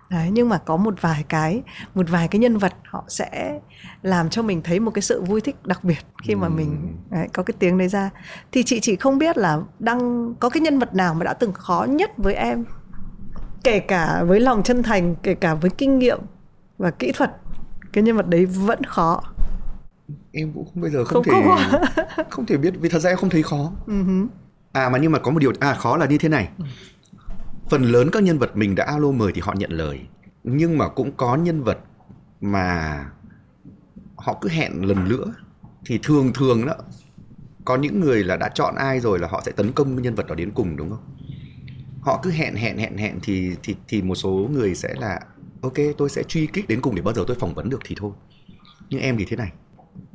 Đấy 0.09 0.29
nhưng 0.31 0.49
mà 0.49 0.57
có 0.57 0.77
một 0.77 1.01
vài 1.01 1.25
cái 1.29 1.61
một 1.95 2.09
vài 2.09 2.27
cái 2.27 2.39
nhân 2.39 2.57
vật 2.57 2.73
họ 2.83 3.03
sẽ 3.07 3.59
làm 4.01 4.29
cho 4.29 4.41
mình 4.41 4.61
thấy 4.63 4.79
một 4.79 4.91
cái 4.91 5.01
sự 5.01 5.21
vui 5.21 5.41
thích 5.41 5.55
đặc 5.63 5.83
biệt 5.83 5.99
khi 6.23 6.35
mà 6.35 6.49
mình 6.49 6.97
đấy, 7.09 7.27
có 7.33 7.43
cái 7.43 7.55
tiếng 7.59 7.77
đấy 7.77 7.87
ra. 7.87 8.09
Thì 8.51 8.63
chị 8.63 8.79
chỉ 8.79 8.95
không 8.95 9.17
biết 9.17 9.37
là 9.37 9.59
đang 9.79 10.33
có 10.39 10.49
cái 10.49 10.61
nhân 10.61 10.79
vật 10.79 10.95
nào 10.95 11.13
mà 11.13 11.23
đã 11.23 11.33
từng 11.33 11.53
khó 11.53 11.85
nhất 11.89 12.11
với 12.17 12.33
em 12.33 12.65
kể 13.63 13.79
cả 13.79 14.23
với 14.23 14.39
lòng 14.39 14.63
chân 14.63 14.83
thành 14.83 15.15
kể 15.23 15.35
cả 15.35 15.53
với 15.53 15.69
kinh 15.69 15.99
nghiệm 15.99 16.19
và 16.77 16.91
kỹ 16.91 17.11
thuật 17.11 17.31
cái 17.93 18.03
nhân 18.03 18.15
vật 18.15 18.27
đấy 18.27 18.45
vẫn 18.45 18.83
khó 18.83 19.23
em 20.31 20.51
cũng 20.53 20.65
không 20.65 20.81
bây 20.81 20.91
giờ 20.91 21.05
không, 21.05 21.23
không 21.23 21.33
thể 21.33 21.41
không, 21.45 22.25
không 22.29 22.45
thể 22.45 22.57
biết 22.57 22.73
vì 22.79 22.89
thật 22.89 22.99
ra 22.99 23.09
em 23.09 23.17
không 23.17 23.29
thấy 23.29 23.43
khó. 23.43 23.71
Uh-huh. 23.87 24.27
à 24.71 24.89
mà 24.89 24.97
nhưng 24.97 25.11
mà 25.11 25.19
có 25.19 25.31
một 25.31 25.39
điều 25.39 25.51
à 25.59 25.73
khó 25.73 25.97
là 25.97 26.05
như 26.05 26.17
thế 26.17 26.29
này. 26.29 26.49
Phần 27.69 27.83
lớn 27.83 28.09
các 28.11 28.23
nhân 28.23 28.39
vật 28.39 28.57
mình 28.57 28.75
đã 28.75 28.83
alo 28.83 29.11
mời 29.11 29.31
thì 29.35 29.41
họ 29.41 29.53
nhận 29.57 29.71
lời. 29.71 29.99
Nhưng 30.43 30.77
mà 30.77 30.87
cũng 30.87 31.11
có 31.17 31.35
nhân 31.35 31.63
vật 31.63 31.79
mà 32.41 33.05
họ 34.15 34.37
cứ 34.41 34.49
hẹn 34.49 34.85
lần 34.85 35.09
nữa 35.09 35.33
thì 35.85 35.99
thường 36.03 36.33
thường 36.33 36.65
đó 36.65 36.75
có 37.65 37.75
những 37.75 37.99
người 37.99 38.23
là 38.23 38.37
đã 38.37 38.49
chọn 38.49 38.75
ai 38.75 38.99
rồi 38.99 39.19
là 39.19 39.27
họ 39.27 39.41
sẽ 39.45 39.51
tấn 39.51 39.71
công 39.71 40.01
nhân 40.01 40.15
vật 40.15 40.27
đó 40.27 40.35
đến 40.35 40.51
cùng 40.51 40.75
đúng 40.75 40.89
không? 40.89 41.03
Họ 42.01 42.19
cứ 42.23 42.31
hẹn 42.31 42.55
hẹn 42.55 42.77
hẹn 42.77 42.97
hẹn 42.97 43.19
thì 43.23 43.55
thì 43.63 43.75
thì 43.87 44.01
một 44.01 44.15
số 44.15 44.29
người 44.29 44.75
sẽ 44.75 44.93
là 44.97 45.19
ok 45.61 45.73
tôi 45.97 46.09
sẽ 46.09 46.23
truy 46.23 46.47
kích 46.47 46.67
đến 46.67 46.81
cùng 46.81 46.95
để 46.95 47.01
bao 47.01 47.13
giờ 47.13 47.23
tôi 47.27 47.37
phỏng 47.39 47.53
vấn 47.53 47.69
được 47.69 47.79
thì 47.85 47.95
thôi. 47.99 48.11
Nhưng 48.89 49.01
em 49.01 49.17
thì 49.17 49.25
thế 49.25 49.37
này 49.37 49.51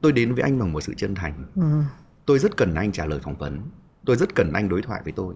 tôi 0.03 0.12
đến 0.12 0.35
với 0.35 0.43
anh 0.43 0.59
bằng 0.59 0.72
một 0.72 0.81
sự 0.81 0.95
chân 0.97 1.14
thành. 1.14 1.45
Ừ. 1.55 1.83
tôi 2.26 2.39
rất 2.39 2.57
cần 2.57 2.74
anh 2.74 2.93
trả 2.93 3.07
lời 3.07 3.20
phỏng 3.22 3.37
vấn. 3.37 3.61
Tôi 4.05 4.16
rất 4.16 4.35
cần 4.35 4.53
anh 4.53 4.68
đối 4.68 4.83
thoại 4.83 5.01
với 5.05 5.12
tôi. 5.12 5.35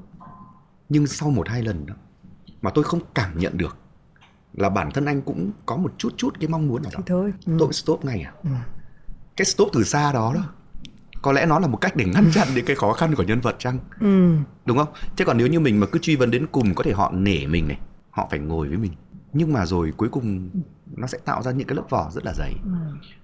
Nhưng 0.88 1.06
sau 1.06 1.30
một 1.30 1.48
hai 1.48 1.62
lần 1.62 1.86
đó 1.86 1.94
mà 2.62 2.70
tôi 2.70 2.84
không 2.84 3.00
cảm 3.14 3.38
nhận 3.38 3.58
được 3.58 3.76
là 4.52 4.68
bản 4.70 4.90
thân 4.90 5.04
anh 5.04 5.22
cũng 5.22 5.50
có 5.66 5.76
một 5.76 5.92
chút 5.98 6.14
chút 6.16 6.34
cái 6.40 6.48
mong 6.48 6.68
muốn 6.68 6.82
nào 6.82 6.92
đó. 6.94 6.98
Thì 6.98 7.04
thôi. 7.06 7.32
Ừ. 7.46 7.56
tôi 7.58 7.72
stop 7.72 8.04
ngay 8.04 8.20
à? 8.22 8.32
Ừ. 8.42 8.50
cái 9.36 9.44
stop 9.44 9.68
từ 9.72 9.84
xa 9.84 10.12
đó 10.12 10.32
đó 10.34 10.44
có 11.22 11.32
lẽ 11.32 11.46
nó 11.46 11.58
là 11.58 11.66
một 11.66 11.76
cách 11.76 11.96
để 11.96 12.04
ngăn 12.04 12.30
chặn 12.32 12.48
những 12.54 12.64
cái 12.64 12.76
khó 12.76 12.92
khăn 12.92 13.14
của 13.14 13.22
nhân 13.22 13.40
vật 13.40 13.56
chăng? 13.58 13.78
Ừ. 14.00 14.36
đúng 14.66 14.78
không? 14.78 14.88
Chứ 15.16 15.24
còn 15.24 15.38
nếu 15.38 15.46
như 15.46 15.60
mình 15.60 15.80
mà 15.80 15.86
cứ 15.92 15.98
truy 15.98 16.16
vấn 16.16 16.30
đến 16.30 16.46
cùng 16.52 16.74
có 16.74 16.84
thể 16.84 16.92
họ 16.92 17.12
nể 17.12 17.46
mình 17.46 17.68
này 17.68 17.78
họ 18.10 18.28
phải 18.30 18.40
ngồi 18.40 18.68
với 18.68 18.78
mình. 18.78 18.92
Nhưng 19.32 19.52
mà 19.52 19.66
rồi 19.66 19.92
cuối 19.96 20.08
cùng 20.08 20.50
nó 20.96 21.06
sẽ 21.06 21.18
tạo 21.24 21.42
ra 21.42 21.52
những 21.52 21.66
cái 21.66 21.76
lớp 21.76 21.84
vỏ 21.90 22.10
rất 22.10 22.24
là 22.24 22.32
dày 22.34 22.54
ừ. 22.64 22.70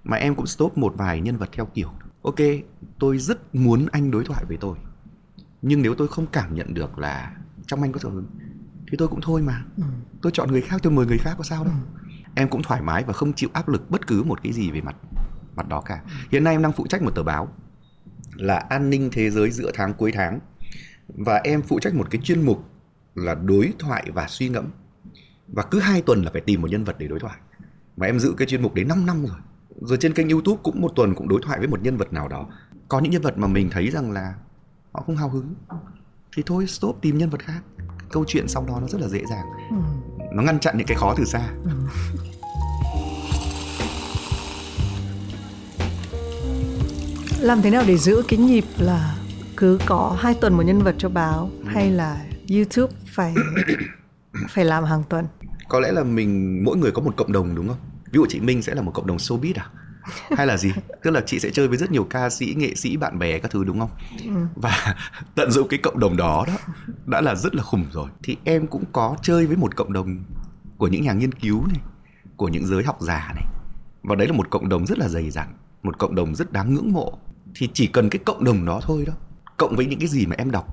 mà 0.03 0.17
em 0.17 0.35
cũng 0.35 0.47
stop 0.47 0.77
một 0.77 0.93
vài 0.97 1.21
nhân 1.21 1.37
vật 1.37 1.49
theo 1.53 1.65
kiểu 1.65 1.89
ok 2.21 2.39
tôi 2.99 3.17
rất 3.17 3.55
muốn 3.55 3.85
anh 3.91 4.11
đối 4.11 4.23
thoại 4.23 4.45
với 4.47 4.57
tôi 4.57 4.77
nhưng 5.61 5.81
nếu 5.81 5.95
tôi 5.95 6.07
không 6.07 6.27
cảm 6.27 6.55
nhận 6.55 6.73
được 6.73 6.99
là 6.99 7.37
trong 7.65 7.81
anh 7.81 7.91
có 7.91 7.99
sự 7.99 8.23
thì 8.91 8.97
tôi 8.97 9.07
cũng 9.07 9.21
thôi 9.21 9.41
mà 9.41 9.65
ừ. 9.77 9.83
tôi 10.21 10.31
chọn 10.31 10.51
người 10.51 10.61
khác 10.61 10.79
tôi 10.83 10.93
mời 10.93 11.05
người 11.05 11.17
khác 11.17 11.33
có 11.37 11.43
sao 11.43 11.63
đâu 11.63 11.73
ừ. 11.73 12.11
em 12.35 12.49
cũng 12.49 12.63
thoải 12.63 12.81
mái 12.81 13.03
và 13.03 13.13
không 13.13 13.33
chịu 13.33 13.49
áp 13.53 13.69
lực 13.69 13.89
bất 13.89 14.07
cứ 14.07 14.23
một 14.23 14.43
cái 14.43 14.53
gì 14.53 14.71
về 14.71 14.81
mặt 14.81 14.95
mặt 15.55 15.67
đó 15.67 15.81
cả 15.81 16.01
ừ. 16.05 16.11
hiện 16.31 16.43
nay 16.43 16.55
em 16.55 16.61
đang 16.61 16.73
phụ 16.73 16.87
trách 16.87 17.01
một 17.01 17.15
tờ 17.15 17.23
báo 17.23 17.53
là 18.35 18.57
an 18.57 18.89
ninh 18.89 19.09
thế 19.11 19.29
giới 19.29 19.51
giữa 19.51 19.71
tháng 19.73 19.93
cuối 19.93 20.11
tháng 20.11 20.39
và 21.07 21.41
em 21.43 21.61
phụ 21.61 21.79
trách 21.79 21.95
một 21.95 22.07
cái 22.09 22.21
chuyên 22.23 22.41
mục 22.41 22.65
là 23.15 23.35
đối 23.35 23.73
thoại 23.79 24.11
và 24.13 24.27
suy 24.27 24.49
ngẫm 24.49 24.65
và 25.47 25.63
cứ 25.63 25.79
hai 25.79 26.01
tuần 26.01 26.23
là 26.23 26.31
phải 26.31 26.41
tìm 26.41 26.61
một 26.61 26.67
nhân 26.71 26.83
vật 26.83 26.95
để 26.99 27.07
đối 27.07 27.19
thoại 27.19 27.37
mà 27.97 28.05
em 28.05 28.19
giữ 28.19 28.33
cái 28.37 28.47
chuyên 28.47 28.61
mục 28.61 28.73
đấy 28.73 28.85
5 28.85 29.05
năm 29.05 29.25
rồi. 29.25 29.37
Rồi 29.81 29.97
trên 30.01 30.13
kênh 30.13 30.29
youtube 30.29 30.61
cũng 30.63 30.81
một 30.81 30.91
tuần 30.95 31.15
cũng 31.15 31.27
đối 31.27 31.41
thoại 31.43 31.59
với 31.59 31.67
một 31.67 31.81
nhân 31.81 31.97
vật 31.97 32.13
nào 32.13 32.27
đó. 32.27 32.47
Có 32.87 32.99
những 32.99 33.11
nhân 33.11 33.21
vật 33.21 33.37
mà 33.37 33.47
mình 33.47 33.69
thấy 33.69 33.89
rằng 33.89 34.11
là 34.11 34.33
họ 34.91 35.03
không 35.05 35.17
hào 35.17 35.29
hứng. 35.29 35.53
Thì 36.35 36.43
thôi 36.45 36.67
stop 36.67 36.97
tìm 37.01 37.17
nhân 37.17 37.29
vật 37.29 37.43
khác. 37.43 37.61
Câu 38.11 38.25
chuyện 38.27 38.47
sau 38.47 38.65
đó 38.67 38.79
nó 38.81 38.87
rất 38.87 39.01
là 39.01 39.07
dễ 39.07 39.21
dàng. 39.29 39.45
Ừ. 39.69 39.75
nó 40.33 40.43
ngăn 40.43 40.59
chặn 40.59 40.77
những 40.77 40.87
cái 40.87 40.97
khó 40.97 41.13
từ 41.17 41.25
xa. 41.25 41.49
Ừ. 41.63 41.71
làm 47.41 47.61
thế 47.61 47.69
nào 47.69 47.83
để 47.87 47.97
giữ 47.97 48.23
cái 48.27 48.39
nhịp 48.39 48.65
là 48.77 49.17
cứ 49.57 49.79
có 49.85 50.17
hai 50.19 50.33
tuần 50.33 50.53
một 50.53 50.63
nhân 50.63 50.81
vật 50.81 50.95
cho 50.97 51.09
báo 51.09 51.51
ừ. 51.59 51.65
hay 51.67 51.91
là 51.91 52.25
youtube 52.49 52.93
phải 53.05 53.33
phải 54.49 54.65
làm 54.65 54.83
hàng 54.83 55.03
tuần 55.09 55.25
có 55.71 55.79
lẽ 55.79 55.91
là 55.91 56.03
mình 56.03 56.63
mỗi 56.63 56.77
người 56.77 56.91
có 56.91 57.01
một 57.01 57.13
cộng 57.17 57.31
đồng 57.31 57.55
đúng 57.55 57.67
không? 57.67 57.77
Ví 58.05 58.17
dụ 58.17 58.25
chị 58.29 58.39
minh 58.39 58.61
sẽ 58.61 58.75
là 58.75 58.81
một 58.81 58.91
cộng 58.91 59.07
đồng 59.07 59.17
showbiz 59.17 59.53
à? 59.55 59.69
Hay 60.37 60.47
là 60.47 60.57
gì? 60.57 60.71
Tức 61.03 61.11
là 61.11 61.21
chị 61.25 61.39
sẽ 61.39 61.49
chơi 61.49 61.67
với 61.67 61.77
rất 61.77 61.91
nhiều 61.91 62.03
ca 62.03 62.29
sĩ 62.29 62.53
nghệ 62.57 62.75
sĩ 62.75 62.97
bạn 62.97 63.19
bè 63.19 63.39
các 63.39 63.51
thứ 63.51 63.63
đúng 63.63 63.79
không? 63.79 63.89
Ừ. 64.25 64.31
và 64.55 64.95
tận 65.35 65.51
dụng 65.51 65.67
cái 65.67 65.79
cộng 65.83 65.99
đồng 65.99 66.17
đó 66.17 66.45
đó 66.47 66.53
đã 67.05 67.21
là 67.21 67.35
rất 67.35 67.55
là 67.55 67.63
khủng 67.63 67.85
rồi. 67.91 68.09
Thì 68.23 68.37
em 68.43 68.67
cũng 68.67 68.83
có 68.91 69.15
chơi 69.21 69.47
với 69.47 69.57
một 69.57 69.75
cộng 69.75 69.93
đồng 69.93 70.23
của 70.77 70.87
những 70.87 71.03
nhà 71.03 71.13
nghiên 71.13 71.31
cứu 71.31 71.67
này 71.67 71.81
của 72.35 72.47
những 72.47 72.65
giới 72.65 72.83
học 72.83 72.97
giả 73.01 73.31
này. 73.35 73.45
Và 74.03 74.15
đấy 74.15 74.27
là 74.27 74.33
một 74.33 74.49
cộng 74.49 74.69
đồng 74.69 74.85
rất 74.85 74.99
là 74.99 75.07
dày 75.07 75.29
dặn 75.29 75.47
một 75.83 75.99
cộng 75.99 76.15
đồng 76.15 76.35
rất 76.35 76.51
đáng 76.51 76.73
ngưỡng 76.73 76.91
mộ. 76.91 77.17
Thì 77.55 77.69
chỉ 77.73 77.87
cần 77.87 78.09
cái 78.09 78.19
cộng 78.25 78.43
đồng 78.43 78.65
đó 78.65 78.79
thôi 78.83 79.03
đó 79.07 79.13
cộng 79.57 79.75
với 79.75 79.85
những 79.85 79.99
cái 79.99 80.07
gì 80.07 80.25
mà 80.25 80.35
em 80.37 80.51
đọc 80.51 80.65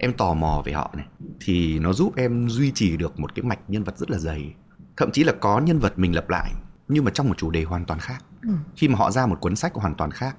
em 0.00 0.12
tò 0.12 0.34
mò 0.34 0.62
về 0.64 0.72
họ 0.72 0.90
này 0.96 1.06
thì 1.40 1.78
nó 1.78 1.92
giúp 1.92 2.16
em 2.16 2.48
duy 2.48 2.72
trì 2.74 2.96
được 2.96 3.20
một 3.20 3.34
cái 3.34 3.42
mạch 3.42 3.58
nhân 3.68 3.84
vật 3.84 3.98
rất 3.98 4.10
là 4.10 4.18
dày. 4.18 4.54
Thậm 4.96 5.10
chí 5.10 5.24
là 5.24 5.32
có 5.40 5.60
nhân 5.60 5.78
vật 5.78 5.98
mình 5.98 6.14
lập 6.14 6.30
lại 6.30 6.52
nhưng 6.88 7.04
mà 7.04 7.10
trong 7.10 7.28
một 7.28 7.38
chủ 7.38 7.50
đề 7.50 7.64
hoàn 7.64 7.84
toàn 7.84 8.00
khác. 8.00 8.24
Ừ. 8.42 8.50
khi 8.76 8.88
mà 8.88 8.98
họ 8.98 9.10
ra 9.10 9.26
một 9.26 9.40
cuốn 9.40 9.56
sách 9.56 9.74
hoàn 9.74 9.94
toàn 9.94 10.10
khác 10.10 10.36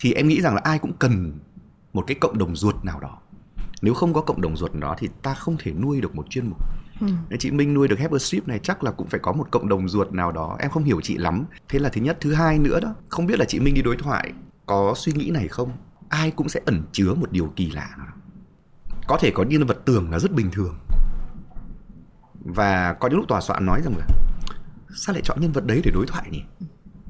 thì 0.00 0.12
em 0.12 0.28
nghĩ 0.28 0.40
rằng 0.40 0.54
là 0.54 0.60
ai 0.64 0.78
cũng 0.78 0.92
cần 0.98 1.38
một 1.92 2.04
cái 2.06 2.14
cộng 2.20 2.38
đồng 2.38 2.56
ruột 2.56 2.84
nào 2.84 3.00
đó. 3.00 3.18
Nếu 3.82 3.94
không 3.94 4.14
có 4.14 4.20
cộng 4.20 4.40
đồng 4.40 4.56
ruột 4.56 4.74
đó 4.74 4.94
thì 4.98 5.08
ta 5.22 5.34
không 5.34 5.56
thể 5.58 5.72
nuôi 5.72 6.00
được 6.00 6.14
một 6.14 6.30
chuyên 6.30 6.48
mục. 6.48 6.58
Ừ. 7.00 7.06
chị 7.38 7.50
Minh 7.50 7.74
nuôi 7.74 7.88
được 7.88 7.98
Hyperstrip 7.98 8.48
này 8.48 8.58
chắc 8.62 8.84
là 8.84 8.90
cũng 8.90 9.08
phải 9.08 9.20
có 9.20 9.32
một 9.32 9.48
cộng 9.50 9.68
đồng 9.68 9.88
ruột 9.88 10.12
nào 10.12 10.32
đó. 10.32 10.56
Em 10.60 10.70
không 10.70 10.84
hiểu 10.84 11.00
chị 11.00 11.16
lắm. 11.16 11.44
Thế 11.68 11.78
là 11.78 11.88
thứ 11.88 12.00
nhất 12.00 12.18
thứ 12.20 12.34
hai 12.34 12.58
nữa 12.58 12.80
đó. 12.80 12.94
Không 13.08 13.26
biết 13.26 13.38
là 13.38 13.44
chị 13.44 13.60
Minh 13.60 13.74
đi 13.74 13.82
đối 13.82 13.96
thoại 13.96 14.32
có 14.66 14.94
suy 14.96 15.12
nghĩ 15.12 15.30
này 15.30 15.48
không? 15.48 15.72
Ai 16.08 16.30
cũng 16.30 16.48
sẽ 16.48 16.60
ẩn 16.66 16.82
chứa 16.92 17.14
một 17.14 17.32
điều 17.32 17.52
kỳ 17.56 17.70
lạ 17.70 17.96
có 19.06 19.18
thể 19.20 19.30
có 19.30 19.42
nhân 19.42 19.66
vật 19.66 19.78
tưởng 19.84 20.10
là 20.10 20.18
rất 20.18 20.32
bình 20.32 20.50
thường. 20.50 20.78
Và 22.44 22.92
có 22.92 23.08
những 23.08 23.18
lúc 23.18 23.28
tòa 23.28 23.40
soạn 23.40 23.66
nói 23.66 23.80
rằng 23.84 23.96
là, 23.96 24.06
sao 24.96 25.12
lại 25.12 25.22
chọn 25.24 25.40
nhân 25.40 25.52
vật 25.52 25.66
đấy 25.66 25.80
để 25.84 25.90
đối 25.94 26.06
thoại 26.06 26.28
nhỉ? 26.30 26.42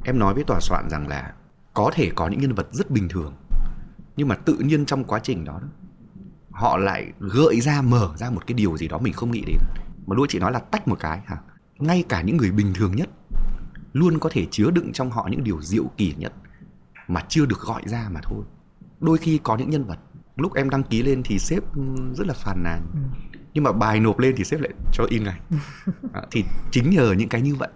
Em 0.04 0.18
nói 0.18 0.34
với 0.34 0.44
tòa 0.44 0.60
soạn 0.60 0.90
rằng 0.90 1.08
là, 1.08 1.34
có 1.74 1.90
thể 1.94 2.10
có 2.14 2.28
những 2.28 2.40
nhân 2.40 2.54
vật 2.54 2.68
rất 2.72 2.90
bình 2.90 3.08
thường, 3.08 3.34
nhưng 4.16 4.28
mà 4.28 4.34
tự 4.34 4.58
nhiên 4.58 4.86
trong 4.86 5.04
quá 5.04 5.20
trình 5.22 5.44
đó, 5.44 5.60
họ 6.50 6.76
lại 6.76 7.12
gợi 7.18 7.60
ra, 7.60 7.82
mở 7.82 8.10
ra 8.16 8.30
một 8.30 8.46
cái 8.46 8.54
điều 8.54 8.76
gì 8.76 8.88
đó 8.88 8.98
mình 8.98 9.12
không 9.12 9.30
nghĩ 9.30 9.44
đến. 9.46 9.58
Mà 10.06 10.16
luôn 10.16 10.28
chị 10.28 10.38
nói 10.38 10.52
là 10.52 10.58
tách 10.58 10.88
một 10.88 10.96
cái, 11.00 11.20
hả? 11.26 11.36
Ngay 11.78 12.04
cả 12.08 12.22
những 12.22 12.36
người 12.36 12.50
bình 12.50 12.72
thường 12.74 12.96
nhất 12.96 13.08
luôn 13.92 14.18
có 14.18 14.30
thể 14.32 14.46
chứa 14.50 14.70
đựng 14.70 14.92
trong 14.92 15.10
họ 15.10 15.28
những 15.30 15.44
điều 15.44 15.62
diệu 15.62 15.84
kỳ 15.96 16.14
nhất 16.18 16.32
mà 17.08 17.20
chưa 17.28 17.46
được 17.46 17.60
gọi 17.60 17.82
ra 17.86 18.08
mà 18.10 18.20
thôi. 18.22 18.44
Đôi 19.00 19.18
khi 19.18 19.40
có 19.42 19.56
những 19.56 19.70
nhân 19.70 19.84
vật 19.84 19.98
lúc 20.36 20.54
em 20.54 20.70
đăng 20.70 20.82
ký 20.82 21.02
lên 21.02 21.22
thì 21.24 21.38
sếp 21.38 21.62
rất 22.14 22.26
là 22.26 22.34
phàn 22.34 22.62
nàn 22.62 22.80
ừ. 22.92 22.98
nhưng 23.54 23.64
mà 23.64 23.72
bài 23.72 24.00
nộp 24.00 24.18
lên 24.18 24.34
thì 24.36 24.44
sếp 24.44 24.60
lại 24.60 24.72
cho 24.92 25.04
in 25.08 25.24
ngay 25.24 25.40
à, 26.12 26.22
thì 26.30 26.44
chính 26.70 26.90
nhờ 26.90 27.14
những 27.18 27.28
cái 27.28 27.42
như 27.42 27.54
vậy 27.54 27.68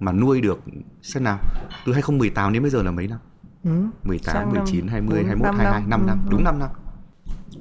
mà 0.00 0.12
nuôi 0.12 0.40
được 0.40 0.60
xem 1.02 1.24
nào 1.24 1.38
từ 1.86 1.92
2018 1.92 2.52
đến 2.52 2.62
bây 2.62 2.70
giờ 2.70 2.82
là 2.82 2.90
mấy 2.90 3.06
năm 3.06 3.18
ừ. 3.64 3.70
18, 4.04 4.34
Sang 4.34 4.52
19, 4.52 4.86
năm, 4.86 4.92
20, 4.92 5.18
4, 5.18 5.26
21, 5.26 5.54
22, 5.54 5.82
5 5.88 6.06
năm, 6.06 6.18
ừ. 6.24 6.30
đúng 6.30 6.44
5 6.44 6.58
năm 6.58 6.68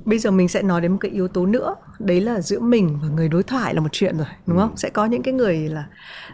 Bây 0.05 0.19
giờ 0.19 0.31
mình 0.31 0.47
sẽ 0.47 0.61
nói 0.61 0.81
đến 0.81 0.91
một 0.91 0.97
cái 1.01 1.11
yếu 1.11 1.27
tố 1.27 1.45
nữa 1.45 1.75
Đấy 1.99 2.21
là 2.21 2.41
giữa 2.41 2.59
mình 2.59 2.99
và 3.01 3.07
người 3.07 3.29
đối 3.29 3.43
thoại 3.43 3.73
là 3.73 3.81
một 3.81 3.89
chuyện 3.91 4.17
rồi 4.17 4.27
Đúng 4.45 4.57
ừ. 4.57 4.61
không? 4.61 4.77
Sẽ 4.77 4.89
có 4.89 5.05
những 5.05 5.23
cái 5.23 5.33
người 5.33 5.57
là 5.57 5.85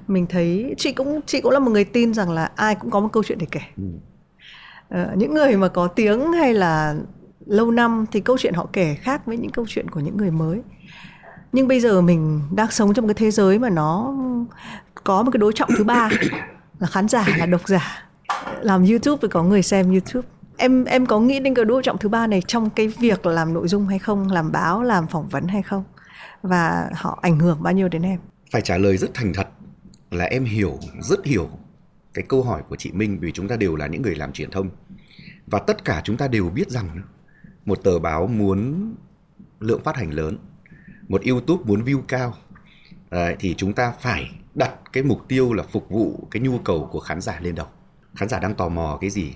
Mình 0.07 0.25
thấy 0.27 0.75
Chị 0.77 0.91
cũng 0.91 1.19
chị 1.25 1.41
cũng 1.41 1.51
là 1.51 1.59
một 1.59 1.71
người 1.71 1.85
tin 1.85 2.13
rằng 2.13 2.31
là 2.31 2.51
Ai 2.55 2.75
cũng 2.75 2.91
có 2.91 2.99
một 2.99 3.09
câu 3.13 3.23
chuyện 3.23 3.37
để 3.37 3.47
kể 3.51 3.61
ừ. 3.77 3.83
ờ, 4.89 5.11
Những 5.15 5.33
người 5.33 5.57
mà 5.57 5.67
có 5.67 5.87
tiếng 5.87 6.31
hay 6.31 6.53
là 6.53 6.95
lâu 7.45 7.71
năm 7.71 8.05
thì 8.11 8.19
câu 8.19 8.37
chuyện 8.37 8.53
họ 8.53 8.69
kể 8.73 8.95
khác 8.95 9.25
với 9.25 9.37
những 9.37 9.51
câu 9.51 9.65
chuyện 9.67 9.89
của 9.89 9.99
những 9.99 10.17
người 10.17 10.31
mới. 10.31 10.61
Nhưng 11.51 11.67
bây 11.67 11.79
giờ 11.79 12.01
mình 12.01 12.41
đang 12.55 12.71
sống 12.71 12.93
trong 12.93 13.07
cái 13.07 13.13
thế 13.13 13.31
giới 13.31 13.59
mà 13.59 13.69
nó 13.69 14.13
có 15.03 15.23
một 15.23 15.31
cái 15.31 15.37
đối 15.37 15.53
trọng 15.53 15.69
thứ 15.77 15.83
ba 15.83 16.09
là 16.79 16.87
khán 16.87 17.07
giả, 17.07 17.27
là 17.37 17.45
độc 17.45 17.67
giả. 17.67 18.09
Làm 18.61 18.85
youtube 18.85 19.19
thì 19.21 19.27
có 19.27 19.43
người 19.43 19.61
xem 19.61 19.91
youtube. 19.91 20.27
Em 20.57 20.85
em 20.85 21.05
có 21.05 21.19
nghĩ 21.19 21.39
đến 21.39 21.53
cái 21.53 21.65
đối 21.65 21.83
trọng 21.83 21.97
thứ 21.97 22.09
ba 22.09 22.27
này 22.27 22.41
trong 22.47 22.69
cái 22.69 22.87
việc 22.87 23.25
làm 23.25 23.53
nội 23.53 23.67
dung 23.67 23.87
hay 23.87 23.99
không, 23.99 24.31
làm 24.31 24.51
báo, 24.51 24.83
làm 24.83 25.07
phỏng 25.07 25.27
vấn 25.27 25.47
hay 25.47 25.61
không? 25.61 25.83
Và 26.41 26.89
họ 26.93 27.19
ảnh 27.21 27.39
hưởng 27.39 27.63
bao 27.63 27.73
nhiêu 27.73 27.89
đến 27.89 28.01
em? 28.01 28.19
Phải 28.51 28.61
trả 28.61 28.77
lời 28.77 28.97
rất 28.97 29.13
thành 29.13 29.33
thật 29.33 29.47
là 30.11 30.25
em 30.25 30.45
hiểu, 30.45 30.79
rất 31.01 31.25
hiểu 31.25 31.49
cái 32.13 32.25
câu 32.27 32.43
hỏi 32.43 32.61
của 32.69 32.75
chị 32.75 32.91
Minh 32.91 33.19
vì 33.19 33.31
chúng 33.31 33.47
ta 33.47 33.55
đều 33.55 33.75
là 33.75 33.87
những 33.87 34.01
người 34.01 34.15
làm 34.15 34.31
truyền 34.31 34.51
thông. 34.51 34.69
Và 35.47 35.59
tất 35.59 35.85
cả 35.85 36.01
chúng 36.03 36.17
ta 36.17 36.27
đều 36.27 36.49
biết 36.49 36.69
rằng 36.69 37.01
một 37.65 37.83
tờ 37.83 37.99
báo 37.99 38.27
muốn 38.27 38.93
lượng 39.59 39.81
phát 39.83 39.95
hành 39.95 40.11
lớn. 40.11 40.37
Một 41.07 41.21
YouTube 41.25 41.63
muốn 41.67 41.83
view 41.83 42.01
cao. 42.01 42.33
Đấy, 43.09 43.35
thì 43.39 43.55
chúng 43.57 43.73
ta 43.73 43.91
phải 43.91 44.31
đặt 44.55 44.71
cái 44.93 45.03
mục 45.03 45.27
tiêu 45.27 45.53
là 45.53 45.63
phục 45.63 45.89
vụ 45.89 46.27
cái 46.31 46.41
nhu 46.41 46.57
cầu 46.57 46.89
của 46.91 46.99
khán 46.99 47.21
giả 47.21 47.39
lên 47.39 47.55
đầu. 47.55 47.67
Khán 48.15 48.29
giả 48.29 48.39
đang 48.39 48.55
tò 48.55 48.69
mò 48.69 48.97
cái 49.01 49.09
gì? 49.09 49.33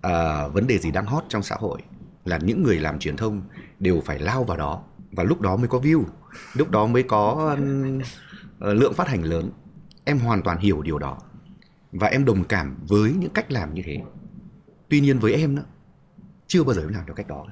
À, 0.00 0.48
vấn 0.48 0.66
đề 0.66 0.78
gì 0.78 0.90
đang 0.90 1.06
hot 1.06 1.24
trong 1.28 1.42
xã 1.42 1.56
hội? 1.58 1.82
Là 2.24 2.38
những 2.42 2.62
người 2.62 2.78
làm 2.78 2.98
truyền 2.98 3.16
thông 3.16 3.42
đều 3.78 4.00
phải 4.00 4.18
lao 4.18 4.44
vào 4.44 4.56
đó 4.56 4.82
và 5.12 5.24
lúc 5.24 5.40
đó 5.40 5.56
mới 5.56 5.68
có 5.68 5.78
view 5.78 6.04
lúc 6.54 6.70
đó 6.70 6.86
mới 6.86 7.02
có 7.02 7.56
uh, 7.58 8.04
lượng 8.60 8.94
phát 8.94 9.08
hành 9.08 9.22
lớn. 9.22 9.50
Em 10.04 10.18
hoàn 10.18 10.42
toàn 10.42 10.58
hiểu 10.58 10.82
điều 10.82 10.98
đó 10.98 11.18
và 11.92 12.06
em 12.06 12.24
đồng 12.24 12.44
cảm 12.44 12.76
với 12.88 13.12
những 13.12 13.30
cách 13.30 13.52
làm 13.52 13.74
như 13.74 13.82
thế. 13.84 14.02
Tuy 14.88 15.00
nhiên 15.00 15.18
với 15.18 15.32
em 15.32 15.56
đó 15.56 15.62
chưa 16.52 16.64
bao 16.64 16.74
giờ 16.74 16.82
em 16.82 16.88
làm 16.88 17.04
theo 17.06 17.14
cách 17.14 17.28
đó. 17.28 17.46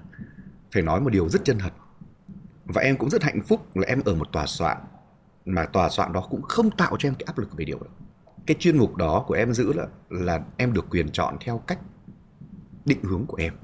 Phải 0.73 0.83
nói 0.83 1.01
một 1.01 1.11
điều 1.11 1.29
rất 1.29 1.45
chân 1.45 1.59
thật. 1.59 1.73
Và 2.65 2.83
em 2.83 2.97
cũng 2.97 3.11
rất 3.11 3.23
hạnh 3.23 3.41
phúc 3.49 3.77
là 3.77 3.87
em 3.87 4.03
ở 4.05 4.15
một 4.15 4.33
tòa 4.33 4.47
soạn, 4.47 4.77
mà 5.45 5.67
tòa 5.67 5.89
soạn 5.89 6.13
đó 6.13 6.27
cũng 6.31 6.43
không 6.43 6.71
tạo 6.71 6.97
cho 6.99 7.09
em 7.09 7.15
cái 7.15 7.25
áp 7.27 7.39
lực 7.39 7.57
về 7.57 7.65
điều 7.65 7.79
đó. 7.79 7.91
Cái 8.47 8.57
chuyên 8.61 8.79
mục 8.79 8.97
đó 8.97 9.25
của 9.27 9.35
em 9.35 9.55
giữ 9.55 9.73
là 9.73 9.87
là 10.11 10.41
em 10.57 10.73
được 10.73 10.87
quyền 10.91 11.11
chọn 11.11 11.37
theo 11.41 11.59
cách 11.59 11.79
định 12.85 13.03
hướng 13.03 13.27
của 13.27 13.37
em. 13.37 13.55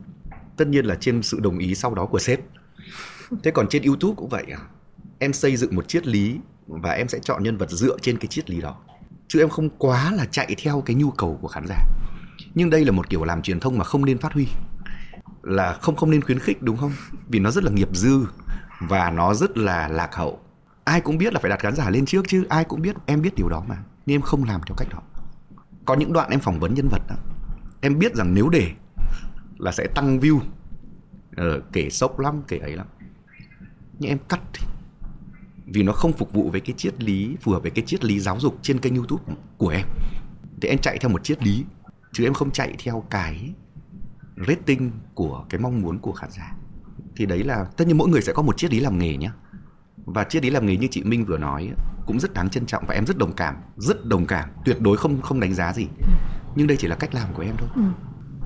Tất 0.56 0.68
nhiên 0.68 0.84
là 0.84 0.96
trên 1.00 1.22
sự 1.22 1.40
đồng 1.40 1.58
ý 1.58 1.74
sau 1.74 1.94
đó 1.94 2.06
của 2.06 2.18
sếp. 2.18 2.40
Thế 3.42 3.50
còn 3.50 3.68
trên 3.68 3.82
youtube 3.82 4.14
cũng 4.16 4.28
vậy 4.28 4.44
à. 4.52 4.60
em 5.18 5.32
xây 5.32 5.56
dựng 5.56 5.76
một 5.76 5.88
triết 5.88 6.06
lý 6.06 6.38
và 6.66 6.90
em 6.90 7.08
sẽ 7.08 7.18
chọn 7.18 7.42
nhân 7.42 7.56
vật 7.56 7.70
dựa 7.70 7.96
trên 8.02 8.18
cái 8.18 8.26
triết 8.26 8.50
lý 8.50 8.60
đó. 8.60 8.76
Chứ 9.28 9.40
em 9.40 9.48
không 9.48 9.70
quá 9.78 10.12
là 10.12 10.24
chạy 10.24 10.54
theo 10.58 10.80
cái 10.86 10.96
nhu 10.96 11.10
cầu 11.10 11.38
của 11.42 11.48
khán 11.48 11.64
giả. 11.68 11.84
Nhưng 12.54 12.70
đây 12.70 12.84
là 12.84 12.92
một 12.92 13.10
kiểu 13.10 13.24
làm 13.24 13.42
truyền 13.42 13.60
thông 13.60 13.78
mà 13.78 13.84
không 13.84 14.04
nên 14.04 14.18
phát 14.18 14.32
huy 14.32 14.46
là 15.46 15.72
không 15.72 15.96
không 15.96 16.10
nên 16.10 16.22
khuyến 16.22 16.38
khích 16.38 16.62
đúng 16.62 16.76
không? 16.76 16.92
Vì 17.28 17.38
nó 17.38 17.50
rất 17.50 17.64
là 17.64 17.70
nghiệp 17.70 17.88
dư 17.92 18.26
và 18.80 19.10
nó 19.10 19.34
rất 19.34 19.58
là 19.58 19.88
lạc 19.88 20.14
hậu. 20.14 20.40
Ai 20.84 21.00
cũng 21.00 21.18
biết 21.18 21.32
là 21.32 21.40
phải 21.40 21.50
đặt 21.50 21.60
khán 21.60 21.74
giả 21.74 21.90
lên 21.90 22.06
trước 22.06 22.24
chứ 22.28 22.46
ai 22.48 22.64
cũng 22.64 22.82
biết 22.82 22.96
em 23.06 23.22
biết 23.22 23.34
điều 23.36 23.48
đó 23.48 23.64
mà. 23.68 23.76
Nhưng 24.06 24.14
em 24.14 24.22
không 24.22 24.44
làm 24.44 24.60
theo 24.66 24.74
cách 24.76 24.88
đó. 24.90 25.02
Có 25.84 25.94
những 25.94 26.12
đoạn 26.12 26.30
em 26.30 26.40
phỏng 26.40 26.60
vấn 26.60 26.74
nhân 26.74 26.88
vật 26.88 27.02
đó 27.08 27.16
em 27.80 27.98
biết 27.98 28.14
rằng 28.14 28.34
nếu 28.34 28.48
để 28.48 28.70
là 29.58 29.72
sẽ 29.72 29.86
tăng 29.94 30.18
view. 30.18 30.40
Ờ, 31.36 31.60
kể 31.72 31.90
sốc 31.90 32.18
lắm 32.18 32.42
kể 32.48 32.58
ấy 32.58 32.76
lắm. 32.76 32.86
Nhưng 33.98 34.10
em 34.10 34.18
cắt 34.28 34.40
thì 34.52 34.66
vì 35.66 35.82
nó 35.82 35.92
không 35.92 36.12
phục 36.12 36.32
vụ 36.32 36.50
với 36.50 36.60
cái 36.60 36.74
triết 36.76 37.02
lý 37.02 37.36
phù 37.40 37.52
hợp 37.52 37.62
với 37.62 37.70
cái 37.70 37.84
triết 37.84 38.04
lý 38.04 38.20
giáo 38.20 38.40
dục 38.40 38.58
trên 38.62 38.78
kênh 38.78 38.96
youtube 38.96 39.24
của 39.58 39.68
em. 39.68 39.86
Thì 40.60 40.68
em 40.68 40.78
chạy 40.78 40.98
theo 40.98 41.10
một 41.10 41.24
triết 41.24 41.42
lý 41.42 41.64
chứ 42.12 42.24
em 42.24 42.34
không 42.34 42.50
chạy 42.50 42.74
theo 42.78 43.04
cái 43.10 43.54
rating 44.48 44.90
của 45.14 45.44
cái 45.48 45.60
mong 45.60 45.82
muốn 45.82 45.98
của 45.98 46.12
khán 46.12 46.30
giả. 46.30 46.56
Thì 47.16 47.26
đấy 47.26 47.44
là 47.44 47.64
tất 47.76 47.86
nhiên 47.86 47.98
mỗi 47.98 48.08
người 48.08 48.22
sẽ 48.22 48.32
có 48.32 48.42
một 48.42 48.56
triết 48.56 48.70
lý 48.70 48.80
làm 48.80 48.98
nghề 48.98 49.16
nhé 49.16 49.30
và 50.04 50.24
triết 50.24 50.42
lý 50.42 50.50
làm 50.50 50.66
nghề 50.66 50.76
như 50.76 50.88
chị 50.90 51.02
Minh 51.04 51.24
vừa 51.24 51.38
nói 51.38 51.70
cũng 52.06 52.20
rất 52.20 52.34
đáng 52.34 52.50
trân 52.50 52.66
trọng 52.66 52.84
và 52.88 52.94
em 52.94 53.06
rất 53.06 53.18
đồng 53.18 53.32
cảm 53.32 53.56
rất 53.76 54.04
đồng 54.04 54.26
cảm 54.26 54.48
tuyệt 54.64 54.80
đối 54.80 54.96
không 54.96 55.22
không 55.22 55.40
đánh 55.40 55.54
giá 55.54 55.72
gì. 55.72 55.86
Nhưng 56.54 56.66
đây 56.66 56.76
chỉ 56.76 56.88
là 56.88 56.96
cách 56.96 57.14
làm 57.14 57.28
của 57.34 57.42
em 57.42 57.54
thôi. 57.58 57.68
Ừ. 57.74 57.82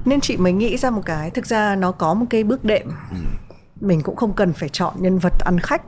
nên 0.04 0.20
chị 0.20 0.36
mới 0.36 0.52
nghĩ 0.52 0.76
ra 0.76 0.90
một 0.90 1.02
cái 1.04 1.30
thực 1.30 1.46
ra 1.46 1.76
nó 1.76 1.92
có 1.92 2.14
một 2.14 2.26
cái 2.30 2.44
bước 2.44 2.64
đệm. 2.64 2.88
Ừ. 3.10 3.16
mình 3.80 4.02
cũng 4.02 4.16
không 4.16 4.32
cần 4.32 4.52
phải 4.52 4.68
chọn 4.68 4.94
nhân 4.98 5.18
vật 5.18 5.32
ăn 5.44 5.58
khách. 5.58 5.82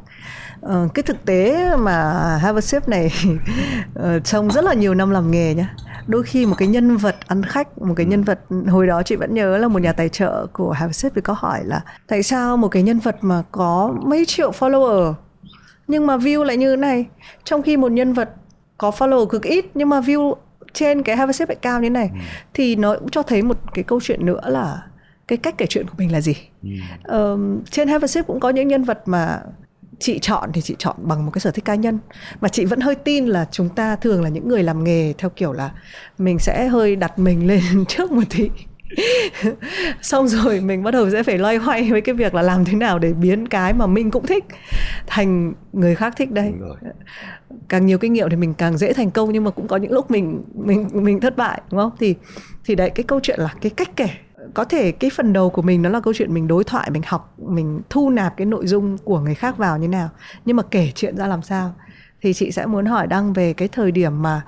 Ờ, 0.61 0.89
cái 0.95 1.03
thực 1.03 1.25
tế 1.25 1.71
mà 1.77 2.13
Have 2.39 2.59
a 2.59 2.61
Sip 2.61 2.89
này 2.89 3.11
uh, 3.99 4.25
trong 4.25 4.51
rất 4.51 4.65
là 4.65 4.75
nhiều 4.75 4.95
năm 4.95 5.11
làm 5.11 5.31
nghề 5.31 5.55
nhá 5.55 5.75
đôi 6.07 6.23
khi 6.23 6.47
một 6.47 6.55
cái 6.59 6.69
nhân 6.69 6.97
vật 6.97 7.17
ăn 7.27 7.43
khách 7.43 7.83
một 7.83 7.95
cái 7.97 8.07
nhân 8.07 8.23
vật 8.23 8.41
hồi 8.69 8.87
đó 8.87 9.03
chị 9.03 9.17
vẫn 9.17 9.35
nhớ 9.35 9.59
là 9.59 9.69
một 9.69 9.83
nhà 9.83 9.93
tài 9.93 10.09
trợ 10.09 10.47
của 10.53 10.71
Have 10.71 10.91
a 10.91 10.93
Sip 10.93 11.13
có 11.25 11.35
hỏi 11.39 11.65
là 11.65 11.81
tại 12.07 12.23
sao 12.23 12.57
một 12.57 12.69
cái 12.69 12.83
nhân 12.83 12.99
vật 12.99 13.17
mà 13.21 13.43
có 13.53 13.95
mấy 14.03 14.25
triệu 14.27 14.51
follower 14.51 15.15
nhưng 15.89 16.07
mà 16.07 16.17
view 16.17 16.43
lại 16.43 16.57
như 16.57 16.71
thế 16.71 16.77
này 16.77 17.07
trong 17.45 17.63
khi 17.63 17.77
một 17.77 17.93
nhân 17.93 18.13
vật 18.13 18.31
có 18.79 18.91
follow 18.91 19.27
cực 19.27 19.43
ít 19.43 19.65
nhưng 19.75 19.89
mà 19.89 20.01
view 20.01 20.35
trên 20.73 21.03
cái 21.03 21.17
Have 21.17 21.31
a 21.31 21.33
Sip 21.33 21.49
lại 21.49 21.59
cao 21.63 21.81
như 21.81 21.87
thế 21.87 21.91
này 21.91 22.11
ừ. 22.13 22.19
thì 22.55 22.77
nó 22.77 22.97
cũng 22.99 23.09
cho 23.09 23.23
thấy 23.23 23.43
một 23.43 23.57
cái 23.75 23.85
câu 23.85 24.01
chuyện 24.03 24.27
nữa 24.27 24.41
là 24.45 24.83
cái 25.29 25.37
cách 25.37 25.55
kể 25.59 25.67
chuyện 25.67 25.87
của 25.87 25.95
mình 25.99 26.13
là 26.13 26.21
gì 26.21 26.37
ừ. 26.63 26.69
uh, 27.33 27.71
trên 27.71 27.89
Sip 28.09 28.27
cũng 28.27 28.41
có 28.41 28.51
những 28.51 28.69
nhân 28.69 28.85
vật 28.85 29.03
mà 29.07 29.41
chị 30.03 30.19
chọn 30.19 30.51
thì 30.53 30.61
chị 30.61 30.77
chọn 30.79 30.97
bằng 30.99 31.25
một 31.27 31.31
cái 31.35 31.41
sở 31.41 31.51
thích 31.51 31.65
cá 31.65 31.75
nhân. 31.75 31.99
Mà 32.41 32.49
chị 32.49 32.65
vẫn 32.65 32.81
hơi 32.81 32.95
tin 32.95 33.27
là 33.27 33.47
chúng 33.51 33.69
ta 33.69 33.97
thường 33.97 34.23
là 34.23 34.29
những 34.29 34.49
người 34.49 34.63
làm 34.63 34.85
nghề 34.85 35.13
theo 35.19 35.31
kiểu 35.31 35.53
là 35.53 35.71
mình 36.19 36.39
sẽ 36.39 36.67
hơi 36.67 36.97
đặt 36.97 37.19
mình 37.19 37.47
lên 37.49 37.85
trước 37.89 38.13
một 38.13 38.23
tí. 38.31 38.51
Xong 40.03 40.29
rồi 40.29 40.61
mình 40.61 40.83
bắt 40.83 40.91
đầu 40.91 41.11
sẽ 41.11 41.23
phải 41.23 41.39
loay 41.39 41.57
hoay 41.57 41.91
với 41.91 42.01
cái 42.01 42.15
việc 42.15 42.35
là 42.35 42.43
làm 42.43 42.65
thế 42.65 42.75
nào 42.75 42.99
để 42.99 43.13
biến 43.13 43.49
cái 43.49 43.73
mà 43.73 43.87
mình 43.87 44.11
cũng 44.11 44.27
thích 44.27 44.45
thành 45.07 45.53
người 45.73 45.95
khác 45.95 46.15
thích 46.17 46.31
đây 46.31 46.53
càng 47.69 47.87
nhiều 47.87 47.99
kinh 47.99 48.13
nghiệm 48.13 48.31
thì 48.31 48.37
mình 48.37 48.55
càng 48.55 48.79
dễ 48.79 48.93
thành 48.93 49.11
công 49.11 49.33
nhưng 49.33 49.45
mà 49.45 49.51
cũng 49.51 49.69
có 49.69 49.77
những 49.77 49.93
lúc 49.93 50.11
mình 50.11 50.45
mình 50.55 50.89
mình 50.93 51.21
thất 51.21 51.37
bại 51.37 51.63
đúng 51.71 51.81
không? 51.81 51.93
Thì 51.99 52.15
thì 52.65 52.75
đấy 52.75 52.91
cái 52.91 53.05
câu 53.05 53.21
chuyện 53.23 53.41
là 53.41 53.55
cái 53.61 53.71
cách 53.71 53.91
kể 53.97 54.09
có 54.55 54.65
thể 54.65 54.93
cái 54.93 55.11
phần 55.11 55.33
đầu 55.33 55.51
của 55.51 55.63
mình 55.63 55.83
nó 55.83 55.89
là 55.89 56.01
câu 56.01 56.15
chuyện 56.15 56.35
mình 56.35 56.49
đối 56.49 56.65
thoại 56.65 56.91
mình 56.91 57.03
học 57.07 57.35
mình 57.39 57.81
thu 57.91 58.11
nạp 58.11 58.37
cái 58.37 58.47
nội 58.47 58.67
dung 58.67 58.99
của 58.99 59.21
người 59.21 59.35
khác 59.35 59.57
vào 59.57 59.79
như 59.79 59.89
nào. 59.89 60.11
Nhưng 60.45 60.57
mà 60.57 60.63
kể 60.71 60.93
chuyện 60.95 61.17
ra 61.17 61.27
làm 61.27 61.43
sao? 61.43 61.75
Thì 62.21 62.33
chị 62.33 62.53
sẽ 62.53 62.67
muốn 62.67 62.87
hỏi 62.87 63.07
đăng 63.07 63.33
về 63.33 63.53
cái 63.53 63.69
thời 63.69 63.93
điểm 63.93 64.23
mà 64.23 64.43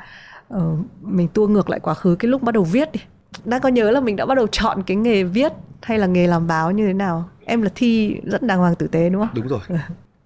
uh, 0.54 0.60
mình 1.00 1.28
tua 1.28 1.46
ngược 1.46 1.70
lại 1.70 1.80
quá 1.80 1.94
khứ 1.94 2.16
cái 2.18 2.28
lúc 2.28 2.42
bắt 2.42 2.54
đầu 2.54 2.64
viết 2.64 2.92
đi. 2.92 3.00
Đang 3.44 3.60
có 3.60 3.68
nhớ 3.68 3.90
là 3.90 4.00
mình 4.00 4.16
đã 4.16 4.26
bắt 4.26 4.34
đầu 4.34 4.46
chọn 4.46 4.82
cái 4.82 4.96
nghề 4.96 5.22
viết 5.22 5.52
hay 5.82 5.98
là 5.98 6.06
nghề 6.06 6.26
làm 6.26 6.46
báo 6.46 6.70
như 6.70 6.86
thế 6.86 6.92
nào? 6.92 7.28
Em 7.44 7.62
là 7.62 7.70
thi 7.74 8.20
rất 8.24 8.42
đàng 8.42 8.58
hoàng 8.58 8.74
tử 8.74 8.86
tế 8.86 9.10
đúng 9.10 9.22
không? 9.22 9.34
Đúng 9.34 9.48
rồi. 9.48 9.60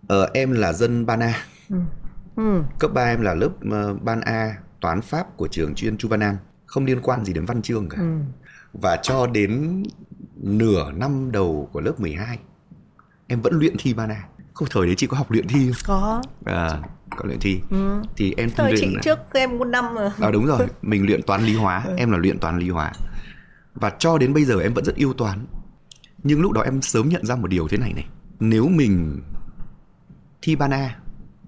Ờ, 0.08 0.30
em 0.34 0.52
là 0.52 0.72
dân 0.72 1.06
ban 1.06 1.20
a. 1.20 1.34
Ừ. 1.70 1.76
Ừ. 2.36 2.62
cấp 2.78 2.90
3 2.94 3.04
em 3.04 3.20
là 3.20 3.34
lớp 3.34 3.48
uh, 3.48 4.02
ban 4.02 4.20
a 4.20 4.54
toán 4.80 5.00
pháp 5.00 5.36
của 5.36 5.48
trường 5.48 5.74
chuyên 5.74 5.98
chu 5.98 6.08
văn 6.08 6.20
an. 6.20 6.36
Không 6.66 6.84
liên 6.84 7.00
quan 7.02 7.24
gì 7.24 7.32
đến 7.32 7.44
văn 7.44 7.62
chương 7.62 7.88
cả. 7.88 7.96
Ừ 8.00 8.18
và 8.80 8.96
cho 8.96 9.26
đến 9.26 9.82
nửa 10.36 10.92
năm 10.92 11.32
đầu 11.32 11.68
của 11.72 11.80
lớp 11.80 12.00
12 12.00 12.38
em 13.26 13.40
vẫn 13.40 13.58
luyện 13.58 13.76
thi 13.78 13.94
mana. 13.94 14.24
Không 14.54 14.68
thời 14.70 14.86
đấy 14.86 14.94
chị 14.96 15.06
có 15.06 15.16
học 15.16 15.30
luyện 15.30 15.48
thi 15.48 15.72
không? 15.72 15.82
có. 15.86 16.22
À 16.44 16.80
có 17.16 17.24
luyện 17.24 17.40
thi. 17.40 17.60
Ừ. 17.70 18.02
thì 18.16 18.34
em 18.36 18.50
thời 18.56 18.72
luyện 18.72 18.84
chị 18.84 18.94
là... 18.94 19.00
trước 19.02 19.18
em 19.32 19.58
một 19.58 19.64
năm 19.64 19.94
rồi 19.94 20.10
à 20.20 20.30
đúng 20.30 20.46
rồi. 20.46 20.66
Mình 20.82 21.06
luyện 21.06 21.22
toán 21.22 21.42
lý 21.42 21.54
hóa. 21.54 21.84
Ừ. 21.86 21.94
em 21.96 22.10
là 22.10 22.18
luyện 22.18 22.38
toán 22.38 22.58
lý 22.58 22.70
hóa. 22.70 22.92
Và 23.74 23.90
cho 23.98 24.18
đến 24.18 24.34
bây 24.34 24.44
giờ 24.44 24.60
em 24.60 24.74
vẫn 24.74 24.84
rất 24.84 24.94
yêu 24.94 25.12
toán. 25.12 25.46
Nhưng 26.22 26.40
lúc 26.40 26.52
đó 26.52 26.62
em 26.62 26.82
sớm 26.82 27.08
nhận 27.08 27.26
ra 27.26 27.36
một 27.36 27.46
điều 27.46 27.68
thế 27.68 27.78
này 27.78 27.92
này. 27.92 28.06
Nếu 28.40 28.68
mình 28.68 29.20
thi 30.42 30.56
bana 30.56 30.96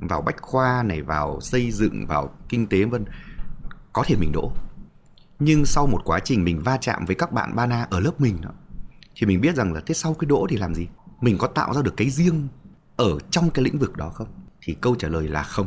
vào 0.00 0.22
bách 0.22 0.42
khoa 0.42 0.82
này 0.82 1.02
vào 1.02 1.40
xây 1.40 1.70
dựng 1.70 2.06
vào 2.06 2.34
kinh 2.48 2.66
tế 2.66 2.84
vân 2.84 3.04
có 3.92 4.02
thể 4.06 4.16
mình 4.16 4.32
đỗ 4.32 4.52
nhưng 5.40 5.64
sau 5.64 5.86
một 5.86 6.00
quá 6.04 6.20
trình 6.20 6.44
mình 6.44 6.60
va 6.62 6.76
chạm 6.80 7.04
với 7.04 7.16
các 7.16 7.32
bạn 7.32 7.56
Bana 7.56 7.86
ở 7.90 8.00
lớp 8.00 8.20
mình 8.20 8.40
đó, 8.40 8.50
thì 9.16 9.26
mình 9.26 9.40
biết 9.40 9.56
rằng 9.56 9.72
là 9.72 9.80
thế 9.86 9.94
sau 9.94 10.14
cái 10.14 10.26
đỗ 10.26 10.46
thì 10.50 10.56
làm 10.56 10.74
gì? 10.74 10.88
Mình 11.20 11.38
có 11.38 11.46
tạo 11.46 11.74
ra 11.74 11.82
được 11.82 11.94
cái 11.96 12.10
riêng 12.10 12.48
ở 12.96 13.18
trong 13.30 13.50
cái 13.50 13.64
lĩnh 13.64 13.78
vực 13.78 13.96
đó 13.96 14.08
không? 14.08 14.28
Thì 14.62 14.76
câu 14.80 14.94
trả 14.94 15.08
lời 15.08 15.28
là 15.28 15.42
không. 15.42 15.66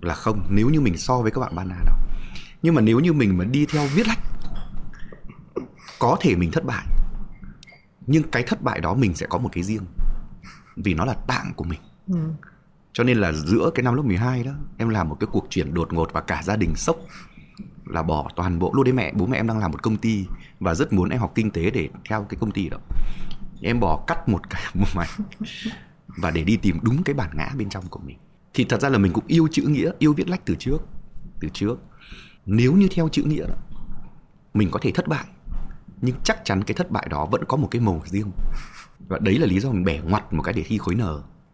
Là 0.00 0.14
không 0.14 0.46
nếu 0.50 0.70
như 0.70 0.80
mình 0.80 0.98
so 0.98 1.22
với 1.22 1.30
các 1.30 1.40
bạn 1.40 1.54
Bana 1.56 1.76
đó. 1.86 1.96
Nhưng 2.62 2.74
mà 2.74 2.80
nếu 2.80 3.00
như 3.00 3.12
mình 3.12 3.38
mà 3.38 3.44
đi 3.44 3.66
theo 3.66 3.86
viết 3.94 4.08
lách 4.08 4.18
có 5.98 6.16
thể 6.20 6.36
mình 6.36 6.50
thất 6.50 6.64
bại. 6.64 6.86
Nhưng 8.06 8.22
cái 8.22 8.42
thất 8.42 8.62
bại 8.62 8.80
đó 8.80 8.94
mình 8.94 9.14
sẽ 9.14 9.26
có 9.26 9.38
một 9.38 9.48
cái 9.52 9.62
riêng 9.62 9.86
vì 10.76 10.94
nó 10.94 11.04
là 11.04 11.14
tạng 11.14 11.52
của 11.56 11.64
mình. 11.64 11.80
Ừ. 12.08 12.16
cho 12.92 13.04
nên 13.04 13.18
là 13.18 13.32
giữa 13.32 13.70
cái 13.74 13.82
năm 13.82 13.94
lớp 13.94 14.02
12 14.02 14.44
đó 14.44 14.52
em 14.78 14.88
làm 14.88 15.08
một 15.08 15.16
cái 15.20 15.28
cuộc 15.32 15.46
chuyển 15.50 15.74
đột 15.74 15.92
ngột 15.92 16.12
và 16.12 16.20
cả 16.20 16.42
gia 16.42 16.56
đình 16.56 16.76
sốc 16.76 16.96
là 17.86 18.02
bỏ 18.02 18.30
toàn 18.36 18.58
bộ. 18.58 18.72
Lúc 18.74 18.84
đấy 18.84 18.92
mẹ 18.92 19.12
bố 19.14 19.26
mẹ 19.26 19.38
em 19.38 19.46
đang 19.46 19.58
làm 19.58 19.70
một 19.70 19.82
công 19.82 19.96
ty 19.96 20.26
và 20.60 20.74
rất 20.74 20.92
muốn 20.92 21.08
em 21.08 21.20
học 21.20 21.32
kinh 21.34 21.50
tế 21.50 21.70
để 21.70 21.88
theo 22.08 22.26
cái 22.28 22.38
công 22.40 22.50
ty 22.50 22.68
đó. 22.68 22.78
Em 23.62 23.80
bỏ 23.80 24.04
cắt 24.06 24.28
một 24.28 24.50
cái 24.50 24.62
một 24.74 24.88
mạch 24.96 25.10
và 26.06 26.30
để 26.30 26.44
đi 26.44 26.56
tìm 26.56 26.78
đúng 26.82 27.02
cái 27.02 27.14
bản 27.14 27.30
ngã 27.34 27.50
bên 27.56 27.68
trong 27.68 27.84
của 27.90 28.00
mình. 28.04 28.18
Thì 28.54 28.64
thật 28.64 28.80
ra 28.80 28.88
là 28.88 28.98
mình 28.98 29.12
cũng 29.12 29.24
yêu 29.26 29.48
chữ 29.52 29.62
nghĩa 29.62 29.90
yêu 29.98 30.12
viết 30.12 30.28
lách 30.28 30.44
từ 30.44 30.54
trước 30.58 30.78
từ 31.40 31.48
trước. 31.52 31.76
Nếu 32.46 32.72
như 32.72 32.88
theo 32.90 33.08
chữ 33.08 33.22
nghĩa 33.22 33.46
đó 33.46 33.54
mình 34.54 34.70
có 34.70 34.78
thể 34.82 34.90
thất 34.90 35.08
bại 35.08 35.24
nhưng 36.00 36.16
chắc 36.24 36.44
chắn 36.44 36.64
cái 36.64 36.74
thất 36.74 36.90
bại 36.90 37.06
đó 37.10 37.26
vẫn 37.26 37.44
có 37.44 37.56
một 37.56 37.68
cái 37.70 37.80
màu 37.80 38.02
riêng. 38.04 38.30
Và 39.08 39.18
đấy 39.18 39.38
là 39.38 39.46
lý 39.46 39.60
do 39.60 39.70
mình 39.70 39.84
bẻ 39.84 40.00
ngoặt 40.00 40.32
một 40.32 40.42
cái 40.42 40.54
để 40.54 40.62
thi 40.66 40.78
khối 40.78 40.94
n. 40.94 41.02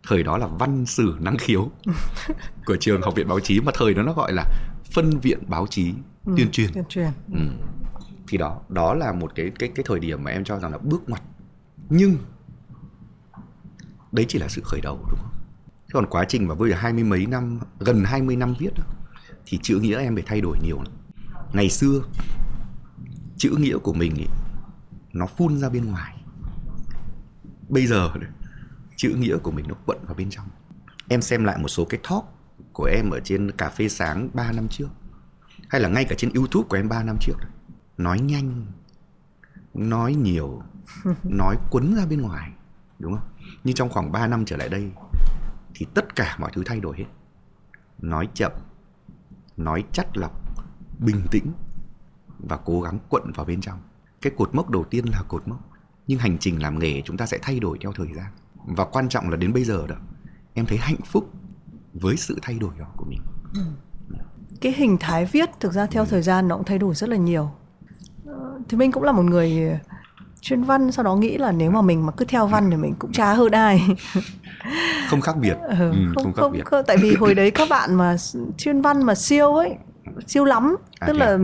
Thời 0.08 0.22
đó 0.22 0.38
là 0.38 0.46
văn 0.46 0.86
sử 0.86 1.16
năng 1.20 1.38
khiếu 1.38 1.70
của 2.66 2.76
trường 2.80 3.02
học 3.02 3.14
viện 3.14 3.28
báo 3.28 3.40
chí 3.40 3.60
mà 3.60 3.72
thời 3.74 3.94
đó 3.94 4.02
nó 4.02 4.12
gọi 4.12 4.32
là 4.32 4.44
phân 4.90 5.18
viện 5.18 5.38
báo 5.48 5.66
chí 5.66 5.92
Ừ, 6.24 6.32
tuyên 6.36 6.50
truyền. 6.50 6.72
tuyên 6.72 6.84
truyền. 6.88 7.10
Ừ. 7.32 7.38
thì 8.28 8.38
đó 8.38 8.60
đó 8.68 8.94
là 8.94 9.12
một 9.12 9.32
cái 9.34 9.52
cái 9.58 9.72
cái 9.74 9.84
thời 9.88 10.00
điểm 10.00 10.24
mà 10.24 10.30
em 10.30 10.44
cho 10.44 10.58
rằng 10.58 10.72
là 10.72 10.78
bước 10.78 11.08
ngoặt. 11.08 11.22
Nhưng 11.88 12.16
đấy 14.12 14.26
chỉ 14.28 14.38
là 14.38 14.48
sự 14.48 14.62
khởi 14.64 14.80
đầu 14.80 14.98
đúng 15.10 15.18
không? 15.18 15.30
Thế 15.66 15.90
còn 15.92 16.06
quá 16.06 16.24
trình 16.28 16.48
mà 16.48 16.54
giờ 16.54 16.74
hai 16.74 16.92
mươi 16.92 17.04
mấy 17.04 17.26
năm 17.26 17.60
gần 17.78 18.04
hai 18.04 18.22
mươi 18.22 18.36
năm 18.36 18.54
viết 18.58 18.70
đó, 18.76 18.84
thì 19.46 19.58
chữ 19.62 19.78
nghĩa 19.82 19.98
em 19.98 20.14
phải 20.14 20.24
thay 20.26 20.40
đổi 20.40 20.58
nhiều 20.62 20.76
lắm. 20.76 20.92
Ngày 21.52 21.70
xưa 21.70 22.02
chữ 23.36 23.54
nghĩa 23.58 23.78
của 23.78 23.92
mình 23.92 24.14
ý, 24.14 24.26
nó 25.12 25.26
phun 25.26 25.58
ra 25.58 25.68
bên 25.68 25.84
ngoài. 25.84 26.16
Bây 27.68 27.86
giờ 27.86 28.10
chữ 28.96 29.14
nghĩa 29.18 29.36
của 29.38 29.50
mình 29.50 29.64
nó 29.68 29.74
quận 29.86 29.98
vào 30.06 30.14
bên 30.14 30.30
trong. 30.30 30.46
Em 31.08 31.22
xem 31.22 31.44
lại 31.44 31.58
một 31.58 31.68
số 31.68 31.84
cái 31.84 32.00
talk 32.10 32.24
của 32.72 32.84
em 32.84 33.10
ở 33.10 33.20
trên 33.24 33.50
cà 33.50 33.68
phê 33.68 33.88
sáng 33.88 34.28
3 34.34 34.52
năm 34.52 34.68
trước 34.68 34.88
hay 35.70 35.80
là 35.80 35.88
ngay 35.88 36.04
cả 36.04 36.14
trên 36.18 36.32
youtube 36.34 36.68
của 36.68 36.76
em 36.76 36.88
3 36.88 37.02
năm 37.02 37.16
trước 37.20 37.36
nói 37.98 38.20
nhanh 38.20 38.66
nói 39.74 40.14
nhiều 40.14 40.62
nói 41.24 41.56
quấn 41.70 41.94
ra 41.94 42.06
bên 42.06 42.20
ngoài 42.20 42.52
đúng 42.98 43.12
không? 43.12 43.28
Nhưng 43.64 43.74
trong 43.74 43.88
khoảng 43.88 44.12
3 44.12 44.26
năm 44.26 44.44
trở 44.44 44.56
lại 44.56 44.68
đây 44.68 44.90
thì 45.74 45.86
tất 45.94 46.16
cả 46.16 46.36
mọi 46.38 46.50
thứ 46.54 46.62
thay 46.66 46.80
đổi 46.80 46.96
hết. 46.98 47.04
Nói 47.98 48.28
chậm 48.34 48.52
nói 49.56 49.84
chắt 49.92 50.16
lọc 50.16 50.32
bình 50.98 51.26
tĩnh 51.30 51.52
và 52.38 52.56
cố 52.64 52.80
gắng 52.80 52.98
quận 53.08 53.32
vào 53.34 53.46
bên 53.46 53.60
trong. 53.60 53.80
Cái 54.22 54.32
cột 54.36 54.54
mốc 54.54 54.70
đầu 54.70 54.84
tiên 54.84 55.04
là 55.04 55.22
cột 55.28 55.48
mốc 55.48 55.60
nhưng 56.06 56.18
hành 56.18 56.38
trình 56.38 56.62
làm 56.62 56.78
nghề 56.78 57.02
chúng 57.02 57.16
ta 57.16 57.26
sẽ 57.26 57.38
thay 57.42 57.60
đổi 57.60 57.78
theo 57.80 57.92
thời 57.92 58.14
gian. 58.14 58.32
Và 58.66 58.84
quan 58.84 59.08
trọng 59.08 59.30
là 59.30 59.36
đến 59.36 59.52
bây 59.52 59.64
giờ 59.64 59.86
đó 59.86 59.96
em 60.54 60.66
thấy 60.66 60.78
hạnh 60.78 61.00
phúc 61.04 61.30
với 61.92 62.16
sự 62.16 62.38
thay 62.42 62.58
đổi 62.58 62.74
đó 62.78 62.86
của 62.96 63.04
mình 63.04 63.20
cái 64.60 64.72
hình 64.72 64.96
thái 65.00 65.24
viết 65.24 65.50
thực 65.60 65.72
ra 65.72 65.86
theo 65.86 66.04
thời 66.04 66.22
gian 66.22 66.48
nó 66.48 66.56
cũng 66.56 66.64
thay 66.64 66.78
đổi 66.78 66.94
rất 66.94 67.08
là 67.08 67.16
nhiều. 67.16 67.50
Ờ, 68.26 68.58
thì 68.68 68.76
mình 68.76 68.92
cũng 68.92 69.02
là 69.02 69.12
một 69.12 69.22
người 69.22 69.78
chuyên 70.40 70.62
văn 70.62 70.92
sau 70.92 71.04
đó 71.04 71.16
nghĩ 71.16 71.38
là 71.38 71.52
nếu 71.52 71.70
mà 71.70 71.82
mình 71.82 72.06
mà 72.06 72.12
cứ 72.16 72.24
theo 72.24 72.46
văn 72.46 72.70
thì 72.70 72.76
mình 72.76 72.94
cũng 72.98 73.12
chả 73.12 73.34
hơn 73.34 73.52
ai. 73.52 73.88
Không 75.08 75.20
khác 75.20 75.36
biệt. 75.40 75.54
Ừ, 75.62 75.68
ừ, 75.68 75.74
không, 76.14 76.14
không 76.14 76.32
khác 76.32 76.40
không, 76.40 76.52
biệt. 76.52 76.64
không, 76.64 76.84
tại 76.86 76.96
vì 76.96 77.14
hồi 77.14 77.34
đấy 77.34 77.50
các 77.50 77.68
bạn 77.68 77.94
mà 77.94 78.16
chuyên 78.58 78.80
văn 78.80 79.02
mà 79.02 79.14
siêu 79.14 79.54
ấy 79.54 79.76
siêu 80.26 80.44
lắm. 80.44 80.76
À, 80.98 81.06
tức 81.06 81.12
thế 81.12 81.18
là 81.18 81.26
à? 81.26 81.38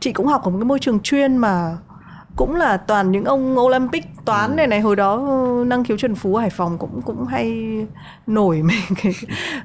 chị 0.00 0.12
cũng 0.12 0.26
học 0.26 0.42
ở 0.44 0.50
một 0.50 0.58
cái 0.58 0.64
môi 0.64 0.78
trường 0.78 1.00
chuyên 1.00 1.36
mà 1.36 1.78
cũng 2.36 2.54
là 2.56 2.76
toàn 2.76 3.12
những 3.12 3.24
ông 3.24 3.58
Olympic 3.58 4.04
toán 4.24 4.50
Ừ. 4.50 4.54
này 4.54 4.66
này 4.66 4.80
hồi 4.80 4.96
đó 4.96 5.14
ừ, 5.14 5.64
năng 5.66 5.84
khiếu 5.84 5.96
Trần 5.96 6.14
Phú 6.14 6.36
Hải 6.36 6.50
Phòng 6.50 6.78
cũng 6.78 7.02
cũng 7.02 7.26
hay 7.26 7.62
nổi 8.26 8.62
mình 8.62 9.12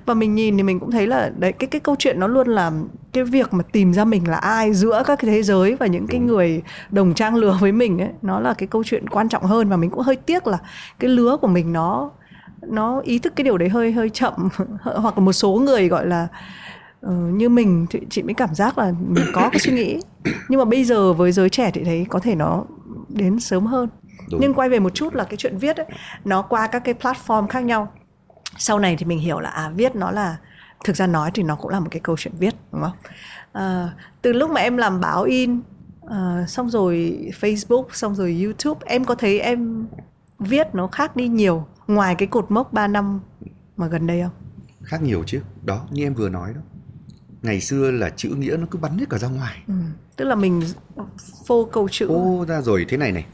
và 0.05 0.13
mình 0.13 0.35
nhìn 0.35 0.57
thì 0.57 0.63
mình 0.63 0.79
cũng 0.79 0.91
thấy 0.91 1.07
là 1.07 1.31
đấy 1.37 1.51
cái 1.51 1.67
cái 1.67 1.79
câu 1.79 1.95
chuyện 1.99 2.19
nó 2.19 2.27
luôn 2.27 2.47
là 2.47 2.71
cái 3.13 3.23
việc 3.23 3.53
mà 3.53 3.63
tìm 3.71 3.93
ra 3.93 4.05
mình 4.05 4.27
là 4.29 4.37
ai 4.37 4.73
giữa 4.73 5.03
các 5.05 5.19
cái 5.19 5.31
thế 5.31 5.43
giới 5.43 5.75
và 5.75 5.85
những 5.87 6.07
cái 6.07 6.19
người 6.19 6.61
đồng 6.91 7.13
trang 7.13 7.35
lứa 7.35 7.57
với 7.59 7.71
mình 7.71 8.01
ấy 8.01 8.09
nó 8.21 8.39
là 8.39 8.53
cái 8.53 8.67
câu 8.67 8.83
chuyện 8.83 9.09
quan 9.09 9.29
trọng 9.29 9.43
hơn. 9.43 9.69
Và 9.69 9.77
mình 9.77 9.89
cũng 9.89 10.01
hơi 10.01 10.15
tiếc 10.15 10.47
là 10.47 10.57
cái 10.99 11.09
lứa 11.09 11.37
của 11.41 11.47
mình 11.47 11.73
nó 11.73 12.11
nó 12.67 12.99
ý 12.99 13.19
thức 13.19 13.33
cái 13.35 13.43
điều 13.43 13.57
đấy 13.57 13.69
hơi 13.69 13.91
hơi 13.91 14.09
chậm. 14.09 14.33
Hoặc 14.83 15.17
là 15.17 15.23
một 15.23 15.33
số 15.33 15.51
người 15.55 15.87
gọi 15.87 16.07
là 16.07 16.27
ờ, 17.01 17.13
như 17.13 17.49
mình 17.49 17.85
thì 17.89 17.99
chị 18.09 18.23
mới 18.23 18.33
cảm 18.33 18.55
giác 18.55 18.77
là 18.77 18.93
mình 18.99 19.25
có 19.33 19.49
cái 19.51 19.59
suy 19.59 19.71
nghĩ. 19.71 19.99
Nhưng 20.49 20.59
mà 20.59 20.65
bây 20.65 20.83
giờ 20.83 21.13
với 21.13 21.31
giới 21.31 21.49
trẻ 21.49 21.71
thì 21.73 21.83
thấy 21.83 22.05
có 22.09 22.19
thể 22.19 22.35
nó 22.35 22.65
đến 23.09 23.39
sớm 23.39 23.65
hơn. 23.65 23.89
Đúng. 24.31 24.41
nhưng 24.41 24.53
quay 24.53 24.69
về 24.69 24.79
một 24.79 24.89
chút 24.93 25.15
là 25.15 25.23
cái 25.23 25.37
chuyện 25.37 25.57
viết 25.57 25.77
ấy, 25.77 25.85
nó 26.25 26.41
qua 26.41 26.67
các 26.67 26.79
cái 26.79 26.95
platform 27.01 27.47
khác 27.47 27.59
nhau. 27.59 27.91
Sau 28.57 28.79
này 28.79 28.95
thì 28.99 29.05
mình 29.05 29.19
hiểu 29.19 29.39
là 29.39 29.49
à 29.49 29.71
viết 29.75 29.95
nó 29.95 30.11
là 30.11 30.37
thực 30.83 30.95
ra 30.95 31.07
nói 31.07 31.31
thì 31.33 31.43
nó 31.43 31.55
cũng 31.55 31.71
là 31.71 31.79
một 31.79 31.87
cái 31.91 31.99
câu 31.99 32.17
chuyện 32.17 32.33
viết 32.39 32.55
đúng 32.71 32.81
không? 32.81 32.97
À, 33.51 33.89
từ 34.21 34.33
lúc 34.33 34.51
mà 34.51 34.61
em 34.61 34.77
làm 34.77 35.01
báo 35.01 35.23
in 35.23 35.61
à, 36.09 36.45
xong 36.47 36.69
rồi 36.69 37.19
Facebook 37.41 37.85
xong 37.91 38.15
rồi 38.15 38.41
YouTube 38.43 38.79
em 38.85 39.05
có 39.05 39.15
thấy 39.15 39.39
em 39.39 39.87
viết 40.39 40.67
nó 40.73 40.87
khác 40.87 41.15
đi 41.15 41.27
nhiều 41.27 41.65
ngoài 41.87 42.15
cái 42.15 42.27
cột 42.27 42.51
mốc 42.51 42.73
3 42.73 42.87
năm 42.87 43.19
mà 43.77 43.87
gần 43.87 44.07
đây 44.07 44.21
không? 44.21 44.31
Khác 44.83 45.01
nhiều 45.01 45.23
chứ. 45.27 45.41
Đó 45.63 45.87
như 45.91 46.03
em 46.03 46.13
vừa 46.13 46.29
nói 46.29 46.53
đó 46.53 46.61
ngày 47.41 47.61
xưa 47.61 47.91
là 47.91 48.09
chữ 48.09 48.29
nghĩa 48.29 48.57
nó 48.57 48.67
cứ 48.71 48.79
bắn 48.79 48.97
hết 48.97 49.05
cả 49.09 49.17
ra 49.17 49.27
ngoài. 49.27 49.63
Ừ. 49.67 49.73
tức 50.15 50.25
là 50.25 50.35
mình 50.35 50.61
phô 51.47 51.65
câu 51.65 51.89
chữ. 51.91 52.07
Ô 52.07 52.45
ra 52.47 52.61
rồi 52.61 52.85
thế 52.89 52.97
này 52.97 53.11
này 53.11 53.25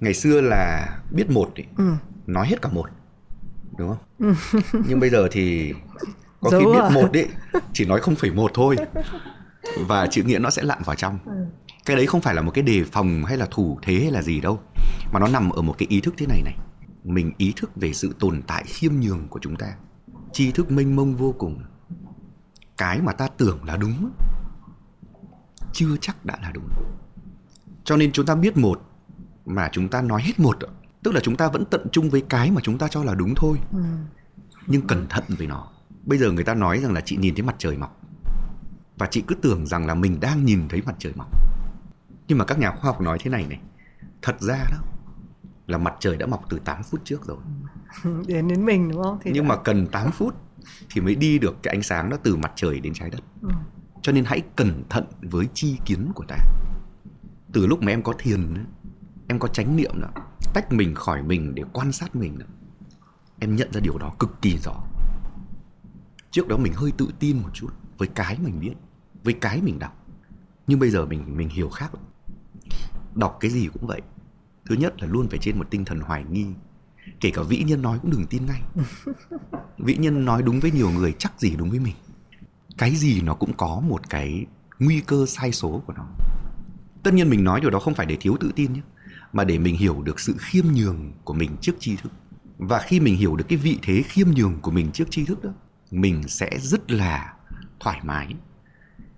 ngày 0.00 0.14
xưa 0.14 0.40
là 0.40 0.88
biết 1.10 1.30
một 1.30 1.54
ý, 1.54 1.64
ừ. 1.76 1.92
nói 2.26 2.46
hết 2.46 2.62
cả 2.62 2.68
một 2.72 2.90
đúng 3.78 3.88
không? 3.88 4.34
Nhưng 4.88 5.00
bây 5.00 5.10
giờ 5.10 5.28
thì 5.30 5.72
có 6.40 6.50
khi 6.50 6.56
Giấu 6.64 6.72
biết 6.72 6.80
à? 6.82 6.90
một 6.90 7.12
ấy 7.12 7.28
chỉ 7.72 7.84
nói 7.84 8.00
0,1 8.00 8.48
thôi. 8.54 8.76
Và 9.86 10.06
chữ 10.06 10.22
nghĩa 10.22 10.38
nó 10.38 10.50
sẽ 10.50 10.62
lặn 10.62 10.78
vào 10.84 10.96
trong. 10.96 11.18
Cái 11.84 11.96
đấy 11.96 12.06
không 12.06 12.20
phải 12.20 12.34
là 12.34 12.42
một 12.42 12.50
cái 12.54 12.62
đề 12.62 12.84
phòng 12.84 13.24
hay 13.24 13.36
là 13.36 13.46
thủ 13.50 13.78
thế 13.82 13.94
hay 14.00 14.10
là 14.10 14.22
gì 14.22 14.40
đâu 14.40 14.60
mà 15.12 15.20
nó 15.20 15.28
nằm 15.28 15.50
ở 15.50 15.62
một 15.62 15.74
cái 15.78 15.86
ý 15.90 16.00
thức 16.00 16.14
thế 16.18 16.26
này 16.26 16.42
này. 16.44 16.54
Mình 17.04 17.32
ý 17.38 17.52
thức 17.56 17.70
về 17.76 17.92
sự 17.92 18.14
tồn 18.18 18.42
tại 18.46 18.64
khiêm 18.66 18.92
nhường 19.00 19.28
của 19.28 19.38
chúng 19.42 19.56
ta 19.56 19.66
tri 20.32 20.52
thức 20.52 20.70
mênh 20.70 20.96
mông 20.96 21.16
vô 21.16 21.34
cùng 21.38 21.58
cái 22.78 23.00
mà 23.02 23.12
ta 23.12 23.28
tưởng 23.28 23.64
là 23.64 23.76
đúng. 23.76 24.10
Chưa 25.72 25.96
chắc 26.00 26.24
đã 26.24 26.38
là 26.42 26.50
đúng. 26.54 26.68
Cho 27.84 27.96
nên 27.96 28.12
chúng 28.12 28.26
ta 28.26 28.34
biết 28.34 28.56
một 28.56 28.82
mà 29.46 29.68
chúng 29.72 29.88
ta 29.88 30.02
nói 30.02 30.22
hết 30.22 30.38
một 30.40 30.56
tức 31.02 31.12
là 31.14 31.20
chúng 31.20 31.36
ta 31.36 31.48
vẫn 31.48 31.64
tận 31.70 31.86
trung 31.92 32.10
với 32.10 32.20
cái 32.28 32.50
mà 32.50 32.60
chúng 32.64 32.78
ta 32.78 32.88
cho 32.88 33.04
là 33.04 33.14
đúng 33.14 33.34
thôi. 33.36 33.58
Ừ. 33.72 33.78
nhưng 34.66 34.86
cẩn 34.86 35.06
thận 35.08 35.24
với 35.28 35.46
nó. 35.46 35.68
Bây 36.04 36.18
giờ 36.18 36.32
người 36.32 36.44
ta 36.44 36.54
nói 36.54 36.78
rằng 36.80 36.92
là 36.92 37.00
chị 37.00 37.16
nhìn 37.16 37.34
thấy 37.34 37.42
mặt 37.42 37.54
trời 37.58 37.76
mọc. 37.76 38.00
Và 38.98 39.06
chị 39.06 39.24
cứ 39.26 39.34
tưởng 39.34 39.66
rằng 39.66 39.86
là 39.86 39.94
mình 39.94 40.20
đang 40.20 40.44
nhìn 40.44 40.68
thấy 40.68 40.82
mặt 40.82 40.94
trời 40.98 41.12
mọc. 41.16 41.28
Nhưng 42.28 42.38
mà 42.38 42.44
các 42.44 42.58
nhà 42.58 42.70
khoa 42.70 42.90
học 42.90 43.00
nói 43.00 43.18
thế 43.20 43.30
này 43.30 43.46
này. 43.48 43.60
Thật 44.22 44.40
ra 44.40 44.58
đó 44.70 44.78
là 45.66 45.78
mặt 45.78 45.94
trời 46.00 46.16
đã 46.16 46.26
mọc 46.26 46.44
từ 46.50 46.58
8 46.58 46.82
phút 46.82 47.00
trước 47.04 47.26
rồi. 47.26 47.36
Đến 48.26 48.48
đến 48.48 48.64
mình 48.64 48.88
đúng 48.90 49.02
không? 49.02 49.18
Thì 49.22 49.30
nhưng 49.34 49.48
đã- 49.48 49.54
mà 49.56 49.62
cần 49.62 49.86
8 49.86 50.10
phút 50.12 50.34
thì 50.90 51.00
mới 51.00 51.14
đi 51.14 51.38
được 51.38 51.56
cái 51.62 51.74
ánh 51.74 51.82
sáng 51.82 52.10
đó 52.10 52.16
từ 52.22 52.36
mặt 52.36 52.52
trời 52.56 52.80
đến 52.80 52.94
trái 52.94 53.10
đất. 53.10 53.20
Ừ. 53.42 53.48
cho 54.02 54.12
nên 54.12 54.24
hãy 54.24 54.42
cẩn 54.56 54.84
thận 54.90 55.04
với 55.22 55.46
chi 55.54 55.76
kiến 55.84 56.10
của 56.14 56.24
ta. 56.28 56.36
Từ 57.52 57.66
lúc 57.66 57.82
mà 57.82 57.92
em 57.92 58.02
có 58.02 58.12
thiền 58.18 58.64
em 59.28 59.38
có 59.38 59.48
chánh 59.48 59.76
niệm 59.76 60.00
đó 60.00 60.08
tách 60.56 60.72
mình 60.72 60.94
khỏi 60.94 61.22
mình 61.22 61.54
để 61.54 61.62
quan 61.72 61.92
sát 61.92 62.16
mình 62.16 62.38
đó, 62.38 62.46
em 63.38 63.56
nhận 63.56 63.72
ra 63.72 63.80
điều 63.80 63.98
đó 63.98 64.12
cực 64.18 64.42
kỳ 64.42 64.58
rõ. 64.58 64.84
Trước 66.30 66.48
đó 66.48 66.56
mình 66.56 66.72
hơi 66.72 66.92
tự 66.96 67.08
tin 67.18 67.36
một 67.42 67.48
chút 67.54 67.68
với 67.98 68.08
cái 68.08 68.38
mình 68.38 68.60
biết 68.60 68.74
với 69.24 69.34
cái 69.34 69.62
mình 69.62 69.78
đọc. 69.78 70.06
Nhưng 70.66 70.78
bây 70.78 70.90
giờ 70.90 71.06
mình 71.06 71.36
mình 71.36 71.48
hiểu 71.48 71.70
khác. 71.70 71.94
Lắm. 71.94 72.04
đọc 73.14 73.36
cái 73.40 73.50
gì 73.50 73.68
cũng 73.72 73.86
vậy. 73.86 74.02
Thứ 74.64 74.74
nhất 74.74 75.02
là 75.02 75.08
luôn 75.08 75.28
phải 75.28 75.38
trên 75.38 75.58
một 75.58 75.70
tinh 75.70 75.84
thần 75.84 76.00
hoài 76.00 76.24
nghi 76.30 76.46
kể 77.20 77.30
cả 77.30 77.42
vĩ 77.42 77.64
nhân 77.64 77.82
nói 77.82 77.98
cũng 78.02 78.10
đừng 78.10 78.26
tin 78.26 78.46
ngay. 78.46 78.62
Vĩ 79.78 79.96
nhân 79.96 80.24
nói 80.24 80.42
đúng 80.42 80.60
với 80.60 80.70
nhiều 80.70 80.90
người, 80.90 81.14
chắc 81.18 81.40
gì 81.40 81.56
đúng 81.56 81.70
với 81.70 81.78
mình. 81.78 81.94
Cái 82.78 82.96
gì 82.96 83.20
nó 83.20 83.34
cũng 83.34 83.52
có 83.52 83.80
một 83.88 84.10
cái 84.10 84.46
nguy 84.78 85.00
cơ 85.00 85.26
sai 85.26 85.52
số 85.52 85.82
của 85.86 85.92
nó. 85.96 86.06
Tất 87.02 87.14
nhiên 87.14 87.30
mình 87.30 87.44
nói 87.44 87.60
điều 87.60 87.70
đó 87.70 87.78
không 87.78 87.94
phải 87.94 88.06
để 88.06 88.16
thiếu 88.20 88.36
tự 88.40 88.52
tin 88.56 88.72
nhé, 88.72 88.80
mà 89.32 89.44
để 89.44 89.58
mình 89.58 89.76
hiểu 89.76 90.02
được 90.02 90.20
sự 90.20 90.34
khiêm 90.38 90.64
nhường 90.74 91.12
của 91.24 91.34
mình 91.34 91.56
trước 91.60 91.72
tri 91.78 91.96
thức. 91.96 92.12
Và 92.58 92.78
khi 92.78 93.00
mình 93.00 93.16
hiểu 93.16 93.36
được 93.36 93.44
cái 93.48 93.58
vị 93.58 93.78
thế 93.82 94.02
khiêm 94.02 94.28
nhường 94.30 94.60
của 94.60 94.70
mình 94.70 94.90
trước 94.92 95.04
tri 95.10 95.24
thức 95.24 95.44
đó, 95.44 95.50
mình 95.90 96.28
sẽ 96.28 96.50
rất 96.58 96.90
là 96.90 97.34
thoải 97.80 98.00
mái 98.02 98.34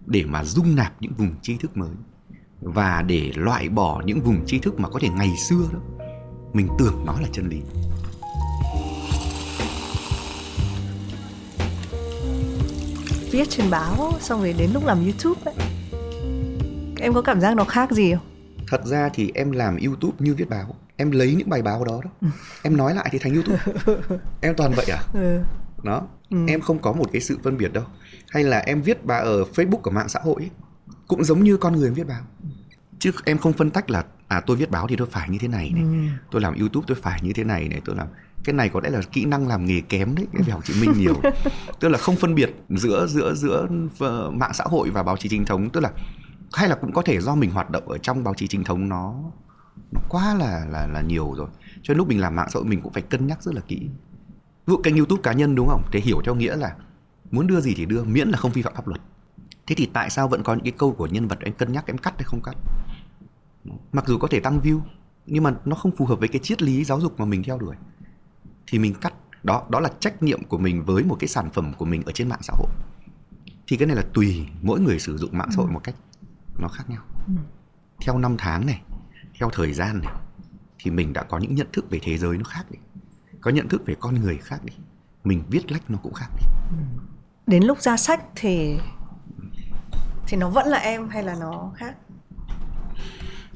để 0.07 0.25
mà 0.25 0.45
dung 0.45 0.77
nạp 0.77 1.03
những 1.03 1.15
vùng 1.15 1.35
tri 1.43 1.57
thức 1.57 1.77
mới. 1.77 1.95
Và 2.61 3.03
để 3.03 3.33
loại 3.35 3.69
bỏ 3.69 4.03
những 4.07 4.21
vùng 4.21 4.47
tri 4.47 4.59
thức 4.59 4.81
mà 4.81 4.89
có 4.89 4.99
thể 5.03 5.09
ngày 5.09 5.37
xưa 5.37 5.69
đó 5.73 5.79
mình 6.59 6.69
tưởng 6.79 7.05
nó 7.07 7.17
là 7.21 7.29
chân 7.33 7.49
lý. 7.49 7.61
Viết 13.31 13.49
trên 13.49 13.71
báo 13.71 14.13
xong 14.21 14.41
rồi 14.41 14.55
đến 14.59 14.71
lúc 14.75 14.87
làm 14.87 15.05
YouTube 15.05 15.41
ấy. 15.45 15.55
Em 17.01 17.15
có 17.15 17.23
cảm 17.23 17.41
giác 17.41 17.57
nó 17.57 17.65
khác 17.65 17.91
gì 17.91 18.15
không? 18.15 18.25
Thật 18.69 18.87
ra 18.87 19.09
thì 19.15 19.33
em 19.35 19.51
làm 19.53 19.77
youtube 19.77 20.17
như 20.19 20.35
viết 20.35 20.49
báo. 20.49 20.75
Em 20.97 21.11
lấy 21.11 21.35
những 21.35 21.49
bài 21.49 21.63
báo 21.63 21.85
đó 21.85 22.01
đó. 22.05 22.29
Em 22.63 22.77
nói 22.77 22.95
lại 22.95 23.09
thì 23.13 23.19
thành 23.19 23.35
youtube. 23.35 23.59
Em 24.41 24.55
toàn 24.57 24.73
vậy 24.77 24.87
à? 24.91 25.03
Ừ. 25.15 25.41
đó. 25.83 26.09
Em 26.47 26.61
không 26.61 26.79
có 26.79 26.93
một 26.93 27.07
cái 27.13 27.21
sự 27.21 27.39
phân 27.45 27.57
biệt 27.57 27.73
đâu. 27.73 27.85
Hay 28.31 28.45
là 28.45 28.59
em 28.59 28.83
viết 28.83 29.05
bài 29.05 29.21
ở 29.21 29.45
facebook 29.55 29.81
của 29.81 29.91
mạng 29.91 30.09
xã 30.09 30.21
hội 30.23 30.37
ấy, 30.39 30.51
cũng 31.09 31.25
giống 31.25 31.45
như 31.45 31.57
con 31.57 31.77
người 31.77 31.89
em 31.89 31.95
viết 31.95 32.07
báo 32.07 32.23
chứ 32.99 33.11
em 33.25 33.39
không 33.39 33.53
phân 33.53 33.71
tách 33.71 33.91
là 33.91 34.05
à 34.29 34.41
tôi 34.41 34.57
viết 34.57 34.71
báo 34.71 34.87
thì 34.89 34.97
tôi 34.97 35.07
phải 35.11 35.29
như 35.29 35.39
thế 35.39 35.49
này 35.49 35.71
này 35.75 35.85
tôi 36.31 36.43
làm 36.43 36.59
youtube 36.59 36.85
tôi 36.89 36.97
phải 37.03 37.21
như 37.23 37.33
thế 37.33 37.45
này 37.45 37.69
này 37.69 37.81
tôi 37.85 37.97
làm 37.97 38.07
cái 38.45 38.55
này 38.55 38.69
có 38.69 38.81
lẽ 38.81 38.91
là 38.91 39.01
kỹ 39.13 39.25
năng 39.25 39.49
làm 39.49 39.67
nghề 39.67 39.81
kém 39.81 40.15
đấy 40.15 40.27
em 40.33 40.43
phải 40.43 40.53
học 40.53 40.63
chị 40.65 40.75
minh 40.81 40.93
nhiều. 40.97 41.15
Tức 41.81 41.89
là 41.89 41.99
không 41.99 42.17
phân 42.17 42.35
biệt 42.35 42.55
giữa 42.69 43.07
giữa 43.07 43.35
giữa 43.35 43.69
ờ, 43.99 44.31
mạng 44.31 44.55
xã 44.55 44.65
hội 44.65 44.91
và 44.91 45.03
báo 45.03 45.17
chí 45.17 45.29
chính 45.29 45.45
thống 45.45 45.71
tức 45.71 45.81
là 45.81 45.91
hay 46.53 46.69
là 46.69 46.75
cũng 46.75 46.93
có 46.93 47.03
thể 47.03 47.21
do 47.21 47.35
mình 47.35 47.51
hoạt 47.51 47.71
động 47.71 47.89
ở 47.89 47.99
trong 47.99 48.25
báo 48.25 48.35
chí 48.35 48.47
chính 48.47 48.65
thống 48.65 48.89
nó 48.89 49.15
nó 49.93 50.01
quá 50.09 50.35
là 50.35 50.67
là 50.71 50.87
là 50.87 51.01
nhiều 51.01 51.35
rồi. 51.37 51.49
Cho 51.83 51.95
nên 51.95 51.99
lúc 51.99 52.09
mình 52.09 52.21
làm 52.21 52.37
mạng 52.37 52.49
xã 52.51 52.59
hội 52.59 52.65
mình 52.65 52.81
cũng 52.81 52.93
phải 52.93 53.03
cân 53.03 53.27
nhắc 53.27 53.43
rất 53.43 53.55
là 53.55 53.61
kỹ. 53.69 53.79
Ví 54.67 54.73
dụ 54.73 54.77
kênh 54.77 54.97
youtube 54.97 55.23
cá 55.23 55.33
nhân 55.33 55.55
đúng 55.55 55.69
không? 55.69 55.83
Thì 55.93 56.01
hiểu 56.01 56.21
theo 56.25 56.35
nghĩa 56.35 56.57
là 56.57 56.75
muốn 57.31 57.47
đưa 57.47 57.61
gì 57.61 57.75
thì 57.77 57.87
đưa 57.87 58.05
miễn 58.05 58.29
là 58.29 58.39
không 58.39 58.53
vi 58.53 58.63
phạm 58.63 58.75
pháp 58.75 58.89
luật 58.89 59.01
thế 59.69 59.75
thì 59.75 59.87
tại 59.93 60.11
sao 60.11 60.29
vẫn 60.29 60.43
có 60.43 60.55
những 60.55 60.65
cái 60.65 60.73
câu 60.79 60.93
của 60.93 61.07
nhân 61.07 61.29
vật 61.29 61.39
em 61.41 61.55
cân 61.55 61.73
nhắc 61.73 61.87
em 61.87 61.99
cắt 61.99 62.15
hay 62.17 62.25
không 62.25 62.41
cắt? 62.43 62.57
Mặc 63.93 64.05
dù 64.07 64.19
có 64.19 64.29
thể 64.31 64.41
tăng 64.41 64.61
view 64.61 64.81
nhưng 65.27 65.43
mà 65.43 65.55
nó 65.65 65.77
không 65.77 65.93
phù 65.97 66.07
hợp 66.07 66.19
với 66.19 66.29
cái 66.29 66.41
triết 66.43 66.63
lý 66.63 66.85
giáo 66.85 67.01
dục 67.01 67.21
mà 67.21 67.25
mình 67.25 67.43
theo 67.43 67.59
đuổi. 67.59 67.77
Thì 68.67 68.79
mình 68.79 68.95
cắt 68.95 69.15
đó 69.43 69.67
đó 69.71 69.81
là 69.81 69.91
trách 70.01 70.23
nhiệm 70.23 70.45
của 70.45 70.59
mình 70.59 70.85
với 70.85 71.05
một 71.05 71.17
cái 71.21 71.29
sản 71.29 71.51
phẩm 71.51 71.73
của 71.79 71.85
mình 71.85 72.03
ở 72.07 72.13
trên 72.13 72.29
mạng 72.29 72.43
xã 72.43 72.53
hội. 72.57 72.69
Thì 73.67 73.77
cái 73.77 73.87
này 73.87 73.97
là 73.97 74.05
tùy 74.15 74.47
mỗi 74.63 74.81
người 74.81 74.99
sử 74.99 75.19
dụng 75.19 75.39
mạng 75.39 75.49
xã 75.51 75.57
hội 75.57 75.67
ừ. 75.67 75.73
một 75.73 75.81
cách 75.85 75.95
nó 76.59 76.69
khác 76.69 76.91
nhau. 76.91 77.03
Ừ. 77.27 77.33
theo 78.01 78.19
năm 78.19 78.37
tháng 78.39 78.67
này 78.67 78.83
theo 79.39 79.51
thời 79.53 79.73
gian 79.73 80.01
này 80.03 80.13
thì 80.79 80.91
mình 80.91 81.13
đã 81.13 81.23
có 81.23 81.39
những 81.39 81.55
nhận 81.55 81.69
thức 81.73 81.91
về 81.91 82.01
thế 82.03 82.19
giới 82.19 82.39
nó 82.39 82.45
khác 82.45 82.65
đi. 82.71 82.79
Có 83.41 83.51
nhận 83.51 83.69
thức 83.69 83.83
về 83.87 83.95
con 84.01 84.15
người 84.15 84.37
khác 84.37 84.65
đi. 84.65 84.73
Mình 85.25 85.45
viết 85.49 85.73
lách 85.73 85.91
nó 85.91 85.99
cũng 86.03 86.15
khác 86.15 86.29
đi. 86.39 86.47
Ừ. 86.71 86.77
đến 87.47 87.65
lúc 87.65 87.81
ra 87.81 87.97
sách 87.97 88.25
thì 88.37 88.79
thì 90.29 90.37
nó 90.37 90.49
vẫn 90.49 90.67
là 90.67 90.79
em 90.79 91.09
hay 91.09 91.23
là 91.23 91.37
nó 91.41 91.73
khác 91.77 91.95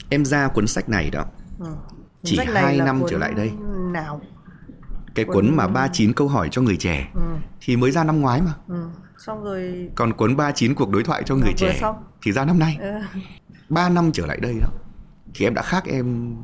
em 0.08 0.24
ra 0.24 0.48
cuốn 0.48 0.66
sách 0.66 0.88
này 0.88 1.10
đó 1.10 1.24
ừ. 1.58 1.66
chỉ 2.22 2.38
hai 2.54 2.76
năm 2.76 3.02
trở 3.10 3.18
lại 3.18 3.32
đây 3.34 3.52
nào 3.92 4.20
cái 5.14 5.24
cuốn, 5.24 5.34
cuốn 5.34 5.56
mà 5.56 5.68
39 5.68 6.12
câu 6.12 6.28
hỏi 6.28 6.48
cho 6.52 6.62
người 6.62 6.76
trẻ 6.76 7.08
ừ. 7.14 7.20
thì 7.60 7.76
mới 7.76 7.90
ra 7.90 8.04
năm 8.04 8.20
ngoái 8.20 8.40
mà 8.40 8.54
ừ. 8.68 8.88
xong 9.18 9.44
rồi 9.44 9.90
còn 9.94 10.12
cuốn 10.12 10.36
39 10.36 10.74
cuộc 10.74 10.90
đối 10.90 11.04
thoại 11.04 11.22
cho 11.26 11.34
người 11.34 11.52
trẻ 11.56 11.78
xong. 11.80 11.96
thì 12.22 12.32
ra 12.32 12.44
năm 12.44 12.58
nay 12.58 12.76
ừ. 12.80 12.92
3 13.68 13.88
năm 13.88 14.12
trở 14.12 14.26
lại 14.26 14.38
đây 14.42 14.56
đó 14.60 14.68
thì 15.34 15.46
em 15.46 15.54
đã 15.54 15.62
khác 15.62 15.84
em 15.84 16.36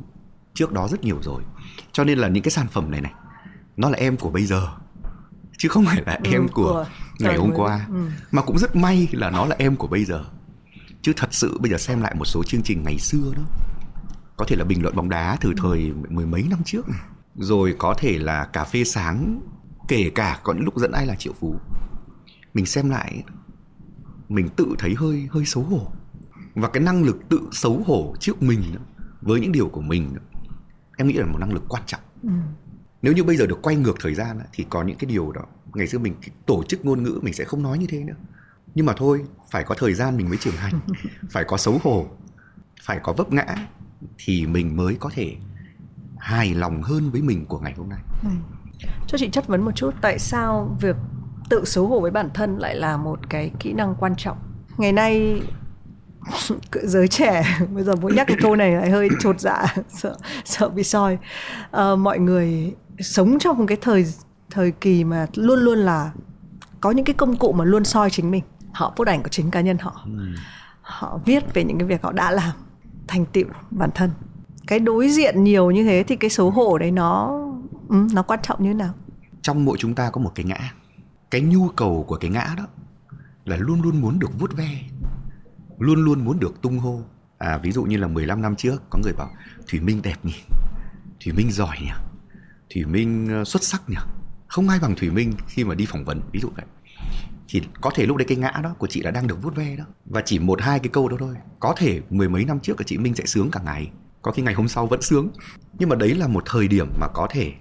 trước 0.53 0.71
đó 0.71 0.87
rất 0.87 1.03
nhiều 1.03 1.19
rồi 1.21 1.41
cho 1.91 2.03
nên 2.03 2.19
là 2.19 2.27
những 2.27 2.43
cái 2.43 2.51
sản 2.51 2.67
phẩm 2.67 2.91
này 2.91 3.01
này 3.01 3.13
nó 3.77 3.89
là 3.89 3.97
em 3.97 4.17
của 4.17 4.29
bây 4.29 4.45
giờ 4.45 4.67
chứ 5.57 5.69
không 5.69 5.85
phải 5.85 6.03
là 6.05 6.13
ừ, 6.13 6.31
em 6.31 6.47
của, 6.47 6.63
của 6.63 6.85
ngày 7.19 7.37
hôm 7.37 7.51
qua. 7.55 7.87
ừ. 7.89 8.07
mà 8.31 8.41
cũng 8.41 8.57
rất 8.57 8.75
may 8.75 9.07
là 9.11 9.29
nó 9.29 9.45
là 9.45 9.55
em 9.59 9.75
của 9.75 9.87
bây 9.87 10.05
giờ. 10.05 10.25
Chứ 11.01 11.13
thật 11.15 11.33
sự 11.33 11.57
bây 11.59 11.71
giờ 11.71 11.77
xem 11.77 12.01
lại 12.01 12.15
một 12.15 12.25
số 12.25 12.43
chương 12.43 12.61
trình 12.63 12.83
ngày 12.83 12.97
xưa 12.97 13.33
đó 13.35 13.43
có 14.37 14.45
thể 14.47 14.55
là 14.55 14.65
bình 14.65 14.81
luận 14.81 14.95
bóng 14.95 15.09
đá 15.09 15.37
từ 15.41 15.49
ừ. 15.49 15.55
thời 15.57 15.93
mười 16.09 16.25
mấy 16.25 16.43
năm 16.49 16.59
trước. 16.65 16.85
Rồi 17.35 17.75
có 17.77 17.93
thể 17.97 18.17
là 18.17 18.45
cà 18.45 18.63
phê 18.63 18.83
sáng 18.83 19.41
kể 19.87 20.11
cả 20.15 20.39
có 20.43 20.53
những 20.53 20.63
lúc 20.63 20.77
dẫn 20.77 20.91
ai 20.91 21.05
là 21.05 21.15
triệu 21.15 21.33
phú. 21.33 21.55
Mình 22.53 22.65
xem 22.65 22.89
lại 22.89 23.23
mình 24.29 24.49
tự 24.49 24.75
thấy 24.79 24.95
hơi 24.95 25.27
hơi 25.31 25.45
xấu 25.45 25.63
hổ. 25.63 25.91
Và 26.55 26.67
cái 26.67 26.83
năng 26.83 27.03
lực 27.03 27.29
tự 27.29 27.39
xấu 27.51 27.83
hổ 27.85 28.15
trước 28.19 28.43
mình 28.43 28.61
với 29.21 29.39
những 29.39 29.51
điều 29.51 29.69
của 29.69 29.81
mình 29.81 30.15
em 30.97 31.07
nghĩ 31.07 31.13
là 31.13 31.25
một 31.25 31.37
năng 31.39 31.53
lực 31.53 31.63
quan 31.69 31.83
trọng. 31.85 32.01
Ừ. 32.23 32.29
nếu 33.01 33.13
như 33.13 33.23
bây 33.23 33.37
giờ 33.37 33.45
được 33.45 33.59
quay 33.61 33.75
ngược 33.75 33.95
thời 33.99 34.15
gian 34.15 34.39
thì 34.53 34.65
có 34.69 34.83
những 34.83 34.97
cái 34.97 35.09
điều 35.09 35.31
đó 35.31 35.41
ngày 35.73 35.87
xưa 35.87 35.97
mình 35.97 36.15
tổ 36.45 36.63
chức 36.63 36.85
ngôn 36.85 37.03
ngữ 37.03 37.19
mình 37.21 37.33
sẽ 37.33 37.43
không 37.43 37.63
nói 37.63 37.77
như 37.77 37.87
thế 37.89 38.03
nữa. 38.03 38.13
Nhưng 38.75 38.85
mà 38.85 38.93
thôi 38.97 39.23
phải 39.51 39.63
có 39.63 39.75
thời 39.75 39.93
gian 39.93 40.17
mình 40.17 40.29
mới 40.29 40.37
trưởng 40.37 40.55
thành 40.55 40.79
phải 41.29 41.43
có 41.43 41.57
xấu 41.57 41.79
hổ 41.83 42.05
phải 42.81 42.99
có 43.03 43.13
vấp 43.13 43.33
ngã 43.33 43.45
thì 44.17 44.45
mình 44.45 44.77
mới 44.77 44.95
có 44.99 45.09
thể 45.13 45.35
hài 46.17 46.53
lòng 46.53 46.81
hơn 46.81 47.11
với 47.11 47.21
mình 47.21 47.45
của 47.45 47.59
ngày 47.59 47.73
hôm 47.77 47.89
nay. 47.89 47.99
Ừ. 48.23 48.29
cho 49.07 49.17
chị 49.17 49.29
chất 49.29 49.47
vấn 49.47 49.61
một 49.61 49.71
chút 49.75 49.93
tại 50.01 50.19
sao 50.19 50.77
việc 50.81 50.95
tự 51.49 51.65
xấu 51.65 51.87
hổ 51.87 51.99
với 51.99 52.11
bản 52.11 52.29
thân 52.33 52.57
lại 52.57 52.75
là 52.75 52.97
một 52.97 53.29
cái 53.29 53.51
kỹ 53.59 53.73
năng 53.73 53.95
quan 53.95 54.15
trọng? 54.15 54.37
Ngày 54.77 54.91
nay 54.91 55.41
giới 56.83 57.07
trẻ 57.07 57.57
bây 57.73 57.83
giờ 57.83 57.95
muốn 57.95 58.15
nhắc 58.15 58.27
cái 58.27 58.37
câu 58.41 58.55
này 58.55 58.71
lại 58.71 58.89
hơi 58.89 59.09
chột 59.19 59.39
dạ 59.39 59.75
sợ 59.89 60.17
sợ 60.45 60.69
bị 60.69 60.83
soi. 60.83 61.17
À, 61.71 61.95
mọi 61.95 62.19
người 62.19 62.73
sống 62.99 63.39
trong 63.39 63.57
một 63.57 63.65
cái 63.67 63.77
thời 63.81 64.05
thời 64.49 64.71
kỳ 64.71 65.03
mà 65.03 65.27
luôn 65.35 65.59
luôn 65.59 65.77
là 65.79 66.11
có 66.81 66.91
những 66.91 67.05
cái 67.05 67.13
công 67.13 67.37
cụ 67.37 67.51
mà 67.51 67.65
luôn 67.65 67.83
soi 67.83 68.09
chính 68.09 68.31
mình. 68.31 68.43
Họ 68.73 68.93
post 68.95 69.07
ảnh 69.07 69.23
của 69.23 69.29
chính 69.29 69.51
cá 69.51 69.61
nhân 69.61 69.77
họ. 69.77 70.01
Ừ. 70.05 70.35
họ 70.81 71.19
viết 71.25 71.53
về 71.53 71.63
những 71.63 71.77
cái 71.77 71.87
việc 71.87 72.03
họ 72.03 72.11
đã 72.11 72.31
làm 72.31 72.55
thành 73.07 73.25
tựu 73.25 73.45
bản 73.71 73.89
thân. 73.95 74.11
Cái 74.67 74.79
đối 74.79 75.09
diện 75.09 75.43
nhiều 75.43 75.71
như 75.71 75.83
thế 75.83 76.03
thì 76.07 76.15
cái 76.15 76.29
xấu 76.29 76.51
hổ 76.51 76.77
đấy 76.77 76.91
nó 76.91 77.39
ừ, 77.89 78.07
nó 78.13 78.21
quan 78.21 78.39
trọng 78.43 78.63
như 78.63 78.69
thế 78.69 78.73
nào? 78.73 78.93
Trong 79.41 79.65
mỗi 79.65 79.77
chúng 79.77 79.95
ta 79.95 80.09
có 80.09 80.21
một 80.21 80.31
cái 80.35 80.45
ngã. 80.45 80.73
Cái 81.31 81.41
nhu 81.41 81.69
cầu 81.69 82.05
của 82.07 82.15
cái 82.15 82.31
ngã 82.31 82.53
đó 82.57 82.67
là 83.45 83.57
luôn 83.57 83.81
luôn 83.81 84.01
muốn 84.01 84.19
được 84.19 84.39
vuốt 84.39 84.57
ve 84.57 84.81
luôn 85.79 86.05
luôn 86.05 86.25
muốn 86.25 86.39
được 86.39 86.61
tung 86.61 86.79
hô. 86.79 87.01
À 87.37 87.57
ví 87.57 87.71
dụ 87.71 87.83
như 87.83 87.97
là 87.97 88.07
15 88.07 88.41
năm 88.41 88.55
trước 88.55 88.83
có 88.89 88.99
người 89.03 89.13
bảo 89.13 89.29
thủy 89.67 89.79
minh 89.79 90.01
đẹp 90.03 90.15
nhỉ? 90.23 90.35
Thủy 91.23 91.33
minh 91.33 91.51
giỏi 91.51 91.77
nhỉ? 91.81 91.91
Thủy 92.73 92.85
minh 92.85 93.27
ờ, 93.29 93.43
xuất 93.43 93.63
sắc 93.63 93.89
nhỉ 93.89 93.97
không 94.49 94.69
ai 94.69 94.79
bằng 94.79 94.95
thủy 94.95 95.09
minh 95.09 95.33
khi 95.47 95.63
mà 95.63 95.75
đi 95.75 95.85
phỏng 95.85 96.05
vấn, 96.05 96.21
ví 96.31 96.39
dụ 96.39 96.49
vậy. 96.55 96.65
Thì 97.47 97.61
có 97.81 97.91
thể 97.95 98.05
lúc 98.05 98.17
đấy 98.17 98.25
cái 98.27 98.37
ngã 98.37 98.51
đó 98.63 98.75
của 98.77 98.87
chị 98.87 99.01
là 99.01 99.11
đang 99.11 99.27
được 99.27 99.43
vuốt 99.43 99.55
ve 99.55 99.75
đó. 99.75 99.83
Và 100.05 100.21
chỉ 100.25 100.39
một, 100.39 100.61
hai 100.61 100.79
cái 100.79 100.89
câu 100.89 101.09
đó 101.09 101.17
thôi. 101.19 101.35
Có 101.59 101.73
thể 101.77 102.01
mười 102.09 102.29
mấy 102.29 102.45
năm 102.45 102.59
trước 102.59 102.77
của 102.77 102.83
chị 102.83 102.97
minh 102.97 103.15
sẽ 103.15 103.25
sướng 103.25 103.51
cả 103.51 103.61
ngày. 103.65 103.91
Có 104.21 104.31
khi 104.31 104.41
ngày 104.41 104.53
hôm 104.53 104.67
sau 104.67 104.87
vẫn 104.87 105.01
sướng. 105.01 105.29
Nhưng 105.79 105.89
mà 105.89 105.95
đấy 105.95 106.15
là 106.15 106.27
một 106.27 106.43
thời 106.45 106.67
điểm 106.67 106.87
mà 106.99 107.07
có 107.07 107.27
thể 107.29 107.53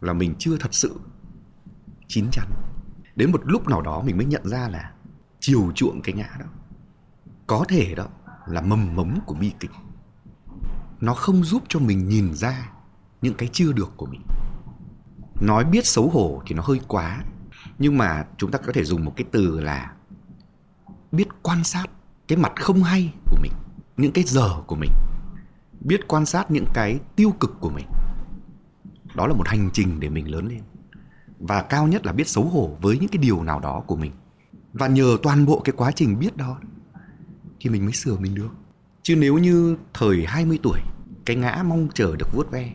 là 0.00 0.12
mình 0.12 0.34
chưa 0.38 0.56
thật 0.56 0.74
sự 0.74 0.94
chín 2.08 2.26
chắn. 2.32 2.46
Đến 3.16 3.32
một 3.32 3.40
lúc 3.44 3.68
nào 3.68 3.82
đó 3.82 4.02
mình 4.02 4.16
mới 4.16 4.26
nhận 4.26 4.48
ra 4.48 4.68
là 4.68 4.92
chiều 5.40 5.72
chuộng 5.74 6.02
cái 6.02 6.14
ngã 6.14 6.30
đó 6.40 6.46
có 7.46 7.64
thể 7.68 7.94
đó 7.94 8.06
là 8.46 8.60
mầm 8.60 8.96
mống 8.96 9.20
của 9.26 9.34
bi 9.34 9.52
kịch. 9.60 9.70
Nó 11.00 11.14
không 11.14 11.44
giúp 11.44 11.62
cho 11.68 11.78
mình 11.78 12.08
nhìn 12.08 12.34
ra 12.34 12.72
những 13.22 13.34
cái 13.34 13.48
chưa 13.52 13.72
được 13.72 13.92
của 13.96 14.06
mình 14.06 14.22
nói 15.46 15.64
biết 15.64 15.86
xấu 15.86 16.08
hổ 16.08 16.42
thì 16.46 16.54
nó 16.54 16.62
hơi 16.62 16.80
quá. 16.88 17.24
Nhưng 17.78 17.98
mà 17.98 18.24
chúng 18.36 18.50
ta 18.50 18.58
có 18.58 18.72
thể 18.72 18.84
dùng 18.84 19.04
một 19.04 19.12
cái 19.16 19.24
từ 19.30 19.60
là 19.60 19.92
biết 21.12 21.28
quan 21.42 21.64
sát 21.64 21.86
cái 22.28 22.38
mặt 22.38 22.52
không 22.56 22.82
hay 22.82 23.12
của 23.30 23.36
mình, 23.42 23.52
những 23.96 24.12
cái 24.12 24.24
giờ 24.24 24.50
của 24.66 24.76
mình. 24.76 24.90
Biết 25.80 26.08
quan 26.08 26.26
sát 26.26 26.50
những 26.50 26.66
cái 26.74 26.98
tiêu 27.16 27.30
cực 27.40 27.60
của 27.60 27.70
mình. 27.70 27.86
Đó 29.14 29.26
là 29.26 29.34
một 29.34 29.48
hành 29.48 29.70
trình 29.72 30.00
để 30.00 30.08
mình 30.08 30.30
lớn 30.30 30.48
lên. 30.48 30.60
Và 31.38 31.62
cao 31.62 31.86
nhất 31.86 32.06
là 32.06 32.12
biết 32.12 32.28
xấu 32.28 32.44
hổ 32.44 32.76
với 32.80 32.98
những 32.98 33.08
cái 33.08 33.18
điều 33.18 33.42
nào 33.42 33.60
đó 33.60 33.82
của 33.86 33.96
mình. 33.96 34.12
Và 34.72 34.86
nhờ 34.86 35.16
toàn 35.22 35.46
bộ 35.46 35.60
cái 35.64 35.74
quá 35.76 35.90
trình 35.90 36.18
biết 36.18 36.36
đó 36.36 36.58
thì 37.60 37.70
mình 37.70 37.84
mới 37.84 37.92
sửa 37.92 38.16
mình 38.16 38.34
được. 38.34 38.50
Chứ 39.02 39.16
nếu 39.16 39.38
như 39.38 39.76
thời 39.94 40.24
20 40.26 40.58
tuổi, 40.62 40.80
cái 41.24 41.36
ngã 41.36 41.62
mong 41.66 41.88
chờ 41.94 42.16
được 42.16 42.28
vuốt 42.34 42.50
ve 42.50 42.72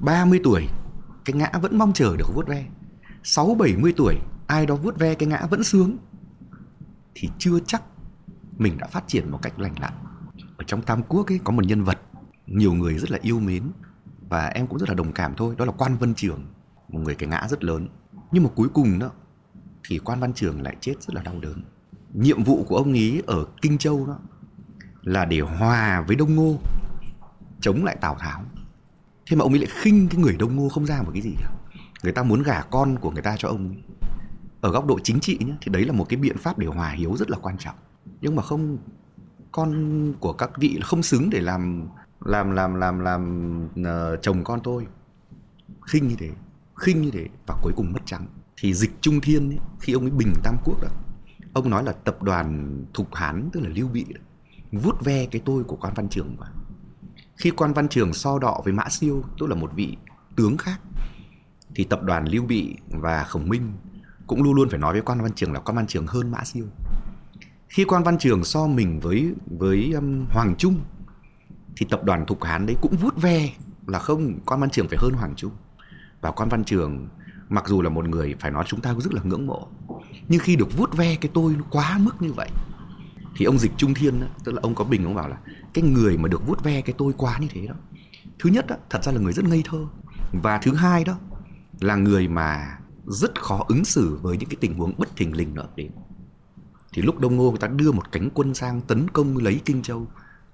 30 0.00 0.40
tuổi 0.44 0.66
cái 1.28 1.36
ngã 1.36 1.50
vẫn 1.62 1.78
mong 1.78 1.92
chờ 1.92 2.16
được 2.16 2.34
vuốt 2.34 2.46
ve. 2.48 2.66
6 3.22 3.54
70 3.54 3.92
tuổi, 3.96 4.16
ai 4.46 4.66
đó 4.66 4.74
vuốt 4.74 4.98
ve 4.98 5.14
cái 5.14 5.28
ngã 5.28 5.46
vẫn 5.50 5.64
sướng, 5.64 5.96
thì 7.14 7.28
chưa 7.38 7.60
chắc 7.66 7.82
mình 8.56 8.78
đã 8.78 8.86
phát 8.86 9.04
triển 9.06 9.30
một 9.30 9.38
cách 9.42 9.58
lành 9.58 9.74
lặn. 9.80 9.92
Ở 10.56 10.64
trong 10.66 10.82
tam 10.82 11.02
quốc 11.02 11.26
ấy, 11.26 11.40
có 11.44 11.52
một 11.52 11.64
nhân 11.64 11.84
vật 11.84 11.98
nhiều 12.46 12.72
người 12.72 12.98
rất 12.98 13.10
là 13.10 13.18
yêu 13.22 13.40
mến 13.40 13.62
và 14.28 14.46
em 14.46 14.66
cũng 14.66 14.78
rất 14.78 14.88
là 14.88 14.94
đồng 14.94 15.12
cảm 15.12 15.34
thôi, 15.36 15.54
đó 15.58 15.64
là 15.64 15.72
quan 15.72 15.96
vân 15.96 16.14
trường, 16.14 16.46
một 16.88 16.98
người 16.98 17.14
cái 17.14 17.28
ngã 17.28 17.46
rất 17.50 17.64
lớn. 17.64 17.88
Nhưng 18.32 18.44
mà 18.44 18.50
cuối 18.54 18.68
cùng 18.74 18.98
đó, 18.98 19.10
thì 19.88 19.98
quan 19.98 20.20
văn 20.20 20.32
trường 20.32 20.62
lại 20.62 20.76
chết 20.80 20.94
rất 21.00 21.14
là 21.14 21.22
đau 21.22 21.40
đớn. 21.40 21.62
Nhiệm 22.14 22.44
vụ 22.44 22.64
của 22.68 22.76
ông 22.76 22.92
ý 22.92 23.20
ở 23.26 23.46
kinh 23.62 23.78
châu 23.78 24.06
đó 24.06 24.18
là 25.02 25.24
để 25.24 25.40
hòa 25.40 26.04
với 26.06 26.16
đông 26.16 26.34
ngô, 26.34 26.58
chống 27.60 27.84
lại 27.84 27.96
tào 28.00 28.16
tháo 28.18 28.44
thế 29.28 29.36
mà 29.36 29.42
ông 29.42 29.52
ấy 29.52 29.58
lại 29.58 29.68
khinh 29.70 30.08
cái 30.08 30.20
người 30.20 30.36
đông 30.36 30.56
ngô 30.56 30.68
không 30.68 30.86
ra 30.86 31.02
một 31.02 31.10
cái 31.12 31.22
gì 31.22 31.34
cả. 31.40 31.50
Người 32.02 32.12
ta 32.12 32.22
muốn 32.22 32.42
gả 32.42 32.62
con 32.62 32.98
của 32.98 33.10
người 33.10 33.22
ta 33.22 33.36
cho 33.38 33.48
ông 33.48 33.68
ấy. 33.68 33.82
ở 34.60 34.70
góc 34.70 34.86
độ 34.86 34.98
chính 35.02 35.20
trị 35.20 35.38
nhé 35.40 35.54
thì 35.60 35.72
đấy 35.72 35.84
là 35.84 35.92
một 35.92 36.06
cái 36.08 36.16
biện 36.16 36.38
pháp 36.38 36.58
để 36.58 36.66
hòa 36.66 36.90
hiếu 36.90 37.16
rất 37.16 37.30
là 37.30 37.38
quan 37.42 37.58
trọng. 37.58 37.74
Nhưng 38.20 38.36
mà 38.36 38.42
không 38.42 38.78
con 39.52 40.12
của 40.20 40.32
các 40.32 40.50
vị 40.56 40.80
không 40.82 41.02
xứng 41.02 41.30
để 41.30 41.40
làm 41.40 41.88
làm 42.20 42.50
làm 42.50 42.74
làm 42.74 43.00
làm 43.00 43.64
uh, 43.80 44.22
chồng 44.22 44.44
con 44.44 44.60
tôi. 44.64 44.86
Khinh 45.86 46.08
như 46.08 46.16
thế 46.18 46.30
khinh 46.78 47.02
như 47.02 47.10
thế 47.10 47.26
và 47.46 47.54
cuối 47.62 47.72
cùng 47.76 47.92
mất 47.92 48.00
trắng. 48.04 48.26
Thì 48.56 48.74
dịch 48.74 48.90
trung 49.00 49.20
thiên 49.20 49.50
ấy, 49.50 49.58
khi 49.80 49.92
ông 49.92 50.02
ấy 50.02 50.10
bình 50.10 50.32
tam 50.42 50.56
quốc 50.64 50.82
đó 50.82 50.88
ông 51.52 51.70
nói 51.70 51.84
là 51.84 51.92
tập 51.92 52.22
đoàn 52.22 52.76
thục 52.94 53.14
hán 53.14 53.50
tức 53.52 53.60
là 53.60 53.68
lưu 53.68 53.88
bị 53.88 54.04
đó, 54.14 54.20
vút 54.72 55.04
ve 55.04 55.26
cái 55.26 55.42
tôi 55.44 55.64
của 55.64 55.76
quan 55.76 55.94
văn 55.96 56.08
trường 56.08 56.36
vào 56.36 56.50
khi 57.38 57.50
quan 57.50 57.72
văn 57.72 57.88
trường 57.88 58.12
so 58.12 58.38
đọ 58.38 58.60
với 58.64 58.72
mã 58.72 58.88
siêu 58.88 59.24
tức 59.38 59.46
là 59.46 59.54
một 59.54 59.70
vị 59.74 59.96
tướng 60.36 60.56
khác 60.56 60.80
thì 61.74 61.84
tập 61.84 62.02
đoàn 62.02 62.24
lưu 62.28 62.44
bị 62.44 62.76
và 62.88 63.24
khổng 63.24 63.48
minh 63.48 63.72
cũng 64.26 64.42
luôn 64.42 64.54
luôn 64.54 64.68
phải 64.70 64.78
nói 64.78 64.92
với 64.92 65.02
quan 65.02 65.22
văn 65.22 65.32
trường 65.34 65.52
là 65.52 65.60
quan 65.60 65.76
văn 65.76 65.86
trường 65.86 66.06
hơn 66.06 66.30
mã 66.30 66.44
siêu. 66.44 66.66
Khi 67.68 67.84
quan 67.84 68.02
văn 68.02 68.18
trường 68.18 68.44
so 68.44 68.66
mình 68.66 69.00
với 69.00 69.32
với 69.58 69.92
um, 69.92 70.26
hoàng 70.30 70.54
trung 70.58 70.80
thì 71.76 71.86
tập 71.90 72.04
đoàn 72.04 72.26
thục 72.26 72.44
hán 72.44 72.66
đấy 72.66 72.76
cũng 72.82 72.96
vút 72.96 73.22
ve 73.22 73.50
là 73.86 73.98
không 73.98 74.38
quan 74.46 74.60
văn 74.60 74.70
trường 74.70 74.88
phải 74.88 74.98
hơn 75.00 75.12
hoàng 75.12 75.34
trung. 75.36 75.52
Và 76.20 76.30
quan 76.30 76.48
văn 76.48 76.64
trường 76.64 77.08
mặc 77.48 77.64
dù 77.68 77.82
là 77.82 77.90
một 77.90 78.08
người 78.08 78.34
phải 78.40 78.50
nói 78.50 78.64
chúng 78.66 78.80
ta 78.80 78.94
rất 78.98 79.14
là 79.14 79.22
ngưỡng 79.24 79.46
mộ 79.46 79.68
nhưng 80.28 80.40
khi 80.40 80.56
được 80.56 80.76
vuốt 80.76 80.96
ve 80.96 81.16
cái 81.20 81.30
tôi 81.34 81.54
nó 81.58 81.64
quá 81.70 81.98
mức 82.00 82.22
như 82.22 82.32
vậy 82.32 82.48
thì 83.36 83.44
ông 83.44 83.58
dịch 83.58 83.72
trung 83.76 83.94
thiên 83.94 84.20
tức 84.44 84.52
là 84.52 84.60
ông 84.62 84.74
có 84.74 84.84
bình 84.84 85.04
ông 85.04 85.14
bảo 85.14 85.28
là 85.28 85.36
cái 85.74 85.84
người 85.84 86.18
mà 86.18 86.28
được 86.28 86.46
vuốt 86.46 86.64
ve 86.64 86.80
cái 86.80 86.94
tôi 86.98 87.12
quá 87.16 87.38
như 87.38 87.46
thế 87.50 87.66
đó. 87.66 87.74
Thứ 88.38 88.50
nhất 88.50 88.66
đó, 88.66 88.76
thật 88.90 89.04
ra 89.04 89.12
là 89.12 89.20
người 89.20 89.32
rất 89.32 89.44
ngây 89.44 89.62
thơ. 89.64 89.86
Và 90.42 90.58
thứ 90.58 90.74
hai 90.74 91.04
đó 91.04 91.18
là 91.80 91.96
người 91.96 92.28
mà 92.28 92.78
rất 93.06 93.42
khó 93.42 93.64
ứng 93.68 93.84
xử 93.84 94.18
với 94.22 94.36
những 94.36 94.48
cái 94.48 94.56
tình 94.60 94.74
huống 94.74 94.92
bất 94.98 95.16
thình 95.16 95.36
lình 95.36 95.54
nó 95.54 95.62
ập 95.62 95.76
đến. 95.76 95.90
Thì 96.92 97.02
lúc 97.02 97.20
đông 97.20 97.36
ngô 97.36 97.50
người 97.50 97.60
ta 97.60 97.68
đưa 97.68 97.92
một 97.92 98.12
cánh 98.12 98.30
quân 98.30 98.54
sang 98.54 98.80
tấn 98.80 99.10
công 99.10 99.36
lấy 99.36 99.60
kinh 99.64 99.82
châu 99.82 100.06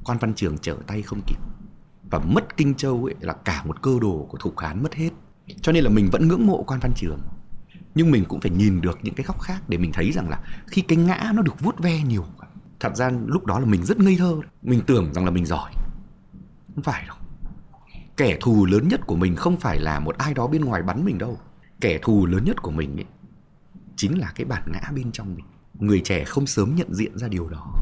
quan 0.04 0.18
văn 0.18 0.34
trường 0.34 0.58
trở 0.58 0.76
tay 0.86 1.02
không 1.02 1.20
kịp. 1.26 1.38
Và 2.10 2.18
mất 2.18 2.56
kinh 2.56 2.74
châu 2.74 3.04
ấy 3.04 3.14
là 3.20 3.32
cả 3.32 3.62
một 3.64 3.82
cơ 3.82 3.98
đồ 4.00 4.26
của 4.30 4.38
thục 4.38 4.58
hán 4.58 4.82
mất 4.82 4.94
hết. 4.94 5.10
Cho 5.62 5.72
nên 5.72 5.84
là 5.84 5.90
mình 5.90 6.08
vẫn 6.12 6.28
ngưỡng 6.28 6.46
mộ 6.46 6.62
quan 6.62 6.80
văn 6.80 6.92
trường. 6.96 7.18
Nhưng 7.94 8.10
mình 8.10 8.24
cũng 8.28 8.40
phải 8.40 8.50
nhìn 8.50 8.80
được 8.80 8.98
những 9.02 9.14
cái 9.14 9.24
góc 9.26 9.40
khác 9.40 9.62
để 9.68 9.78
mình 9.78 9.92
thấy 9.92 10.12
rằng 10.12 10.28
là 10.28 10.40
khi 10.66 10.82
cái 10.82 10.98
ngã 10.98 11.32
nó 11.34 11.42
được 11.42 11.60
vuốt 11.60 11.78
ve 11.78 12.02
nhiều 12.02 12.24
thật 12.84 12.96
ra 12.96 13.10
lúc 13.26 13.46
đó 13.46 13.58
là 13.58 13.66
mình 13.66 13.84
rất 13.84 13.98
ngây 13.98 14.16
thơ. 14.16 14.40
Mình 14.62 14.80
tưởng 14.86 15.12
rằng 15.14 15.24
là 15.24 15.30
mình 15.30 15.46
giỏi. 15.46 15.72
Không 16.74 16.82
phải 16.82 17.04
đâu. 17.06 17.16
Kẻ 18.16 18.38
thù 18.40 18.66
lớn 18.66 18.88
nhất 18.88 19.00
của 19.06 19.16
mình 19.16 19.36
không 19.36 19.56
phải 19.56 19.80
là 19.80 20.00
một 20.00 20.18
ai 20.18 20.34
đó 20.34 20.46
bên 20.46 20.64
ngoài 20.64 20.82
bắn 20.82 21.04
mình 21.04 21.18
đâu. 21.18 21.38
Kẻ 21.80 21.98
thù 22.02 22.26
lớn 22.26 22.44
nhất 22.44 22.62
của 22.62 22.70
mình 22.70 22.96
ấy, 22.96 23.04
chính 23.96 24.18
là 24.18 24.32
cái 24.34 24.44
bản 24.44 24.62
ngã 24.72 24.90
bên 24.94 25.12
trong 25.12 25.34
mình. 25.34 25.44
Người 25.74 26.00
trẻ 26.04 26.24
không 26.24 26.46
sớm 26.46 26.74
nhận 26.74 26.94
diện 26.94 27.18
ra 27.18 27.28
điều 27.28 27.48
đó 27.48 27.74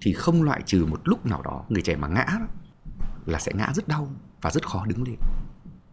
thì 0.00 0.12
không 0.12 0.42
loại 0.42 0.62
trừ 0.66 0.86
một 0.86 1.00
lúc 1.04 1.26
nào 1.26 1.42
đó 1.42 1.64
người 1.68 1.82
trẻ 1.82 1.96
mà 1.96 2.08
ngã 2.08 2.26
đó, 2.28 2.46
là 3.26 3.38
sẽ 3.38 3.52
ngã 3.54 3.72
rất 3.74 3.88
đau 3.88 4.08
và 4.42 4.50
rất 4.50 4.68
khó 4.68 4.86
đứng 4.86 5.02
lên. 5.02 5.16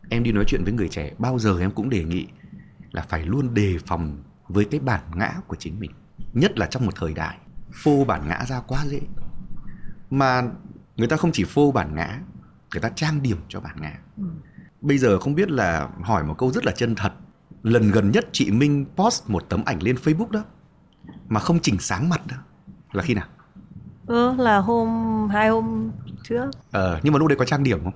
Em 0.10 0.24
đi 0.24 0.32
nói 0.32 0.44
chuyện 0.48 0.64
với 0.64 0.74
người 0.74 0.90
trẻ 0.90 1.14
bao 1.18 1.40
giờ 1.40 1.60
em 1.60 1.72
cũng 1.72 1.90
đề 1.90 2.04
nghị 2.04 2.28
là 2.92 3.02
phải 3.02 3.26
luôn 3.26 3.54
đề 3.54 3.78
phòng 3.86 4.24
với 4.48 4.66
cái 4.66 4.80
bản 4.80 5.04
ngã 5.16 5.34
của 5.48 5.56
chính 5.56 5.80
mình 5.80 5.92
nhất 6.34 6.60
là 6.60 6.66
trong 6.66 6.86
một 6.86 6.94
thời 6.96 7.14
đại 7.14 7.38
phô 7.74 8.06
bản 8.06 8.28
ngã 8.28 8.40
ra 8.48 8.60
quá 8.68 8.86
dễ. 8.86 9.02
Mà 10.10 10.44
người 10.98 11.08
ta 11.08 11.18
không 11.18 11.32
chỉ 11.32 11.44
phô 11.44 11.72
bản 11.72 11.96
ngã 11.96 12.20
người 12.74 12.82
ta 12.82 12.90
trang 12.90 13.22
điểm 13.22 13.38
cho 13.50 13.60
bản 13.60 13.76
ngã. 13.82 13.94
Ừ. 14.18 14.24
bây 14.82 14.98
giờ 14.98 15.20
không 15.20 15.36
biết 15.36 15.52
là 15.52 15.88
hỏi 16.02 16.24
một 16.24 16.36
câu 16.38 16.52
rất 16.52 16.66
là 16.66 16.72
chân 16.72 16.96
thật. 16.96 17.14
Lần 17.64 17.92
gần 17.92 18.12
nhất 18.12 18.26
chị 18.32 18.52
minh 18.52 18.86
post 18.96 19.30
một 19.30 19.44
tấm 19.50 19.64
ảnh 19.66 19.84
lên 19.84 19.96
facebook 19.96 20.32
đó 20.32 20.44
mà 21.28 21.40
không 21.40 21.60
chỉnh 21.60 21.80
sáng 21.80 22.10
mặt 22.10 22.22
đó 22.28 22.36
là 22.92 23.04
khi 23.04 23.14
nào? 23.14 23.26
Ừ, 24.08 24.36
là 24.38 24.58
hôm 24.58 24.88
hai 25.30 25.50
hôm 25.50 25.92
trước. 26.24 26.46
Ờ 26.72 27.00
nhưng 27.04 27.14
mà 27.14 27.20
lúc 27.20 27.28
đấy 27.28 27.38
có 27.38 27.46
trang 27.46 27.64
điểm 27.64 27.84
không? 27.84 27.94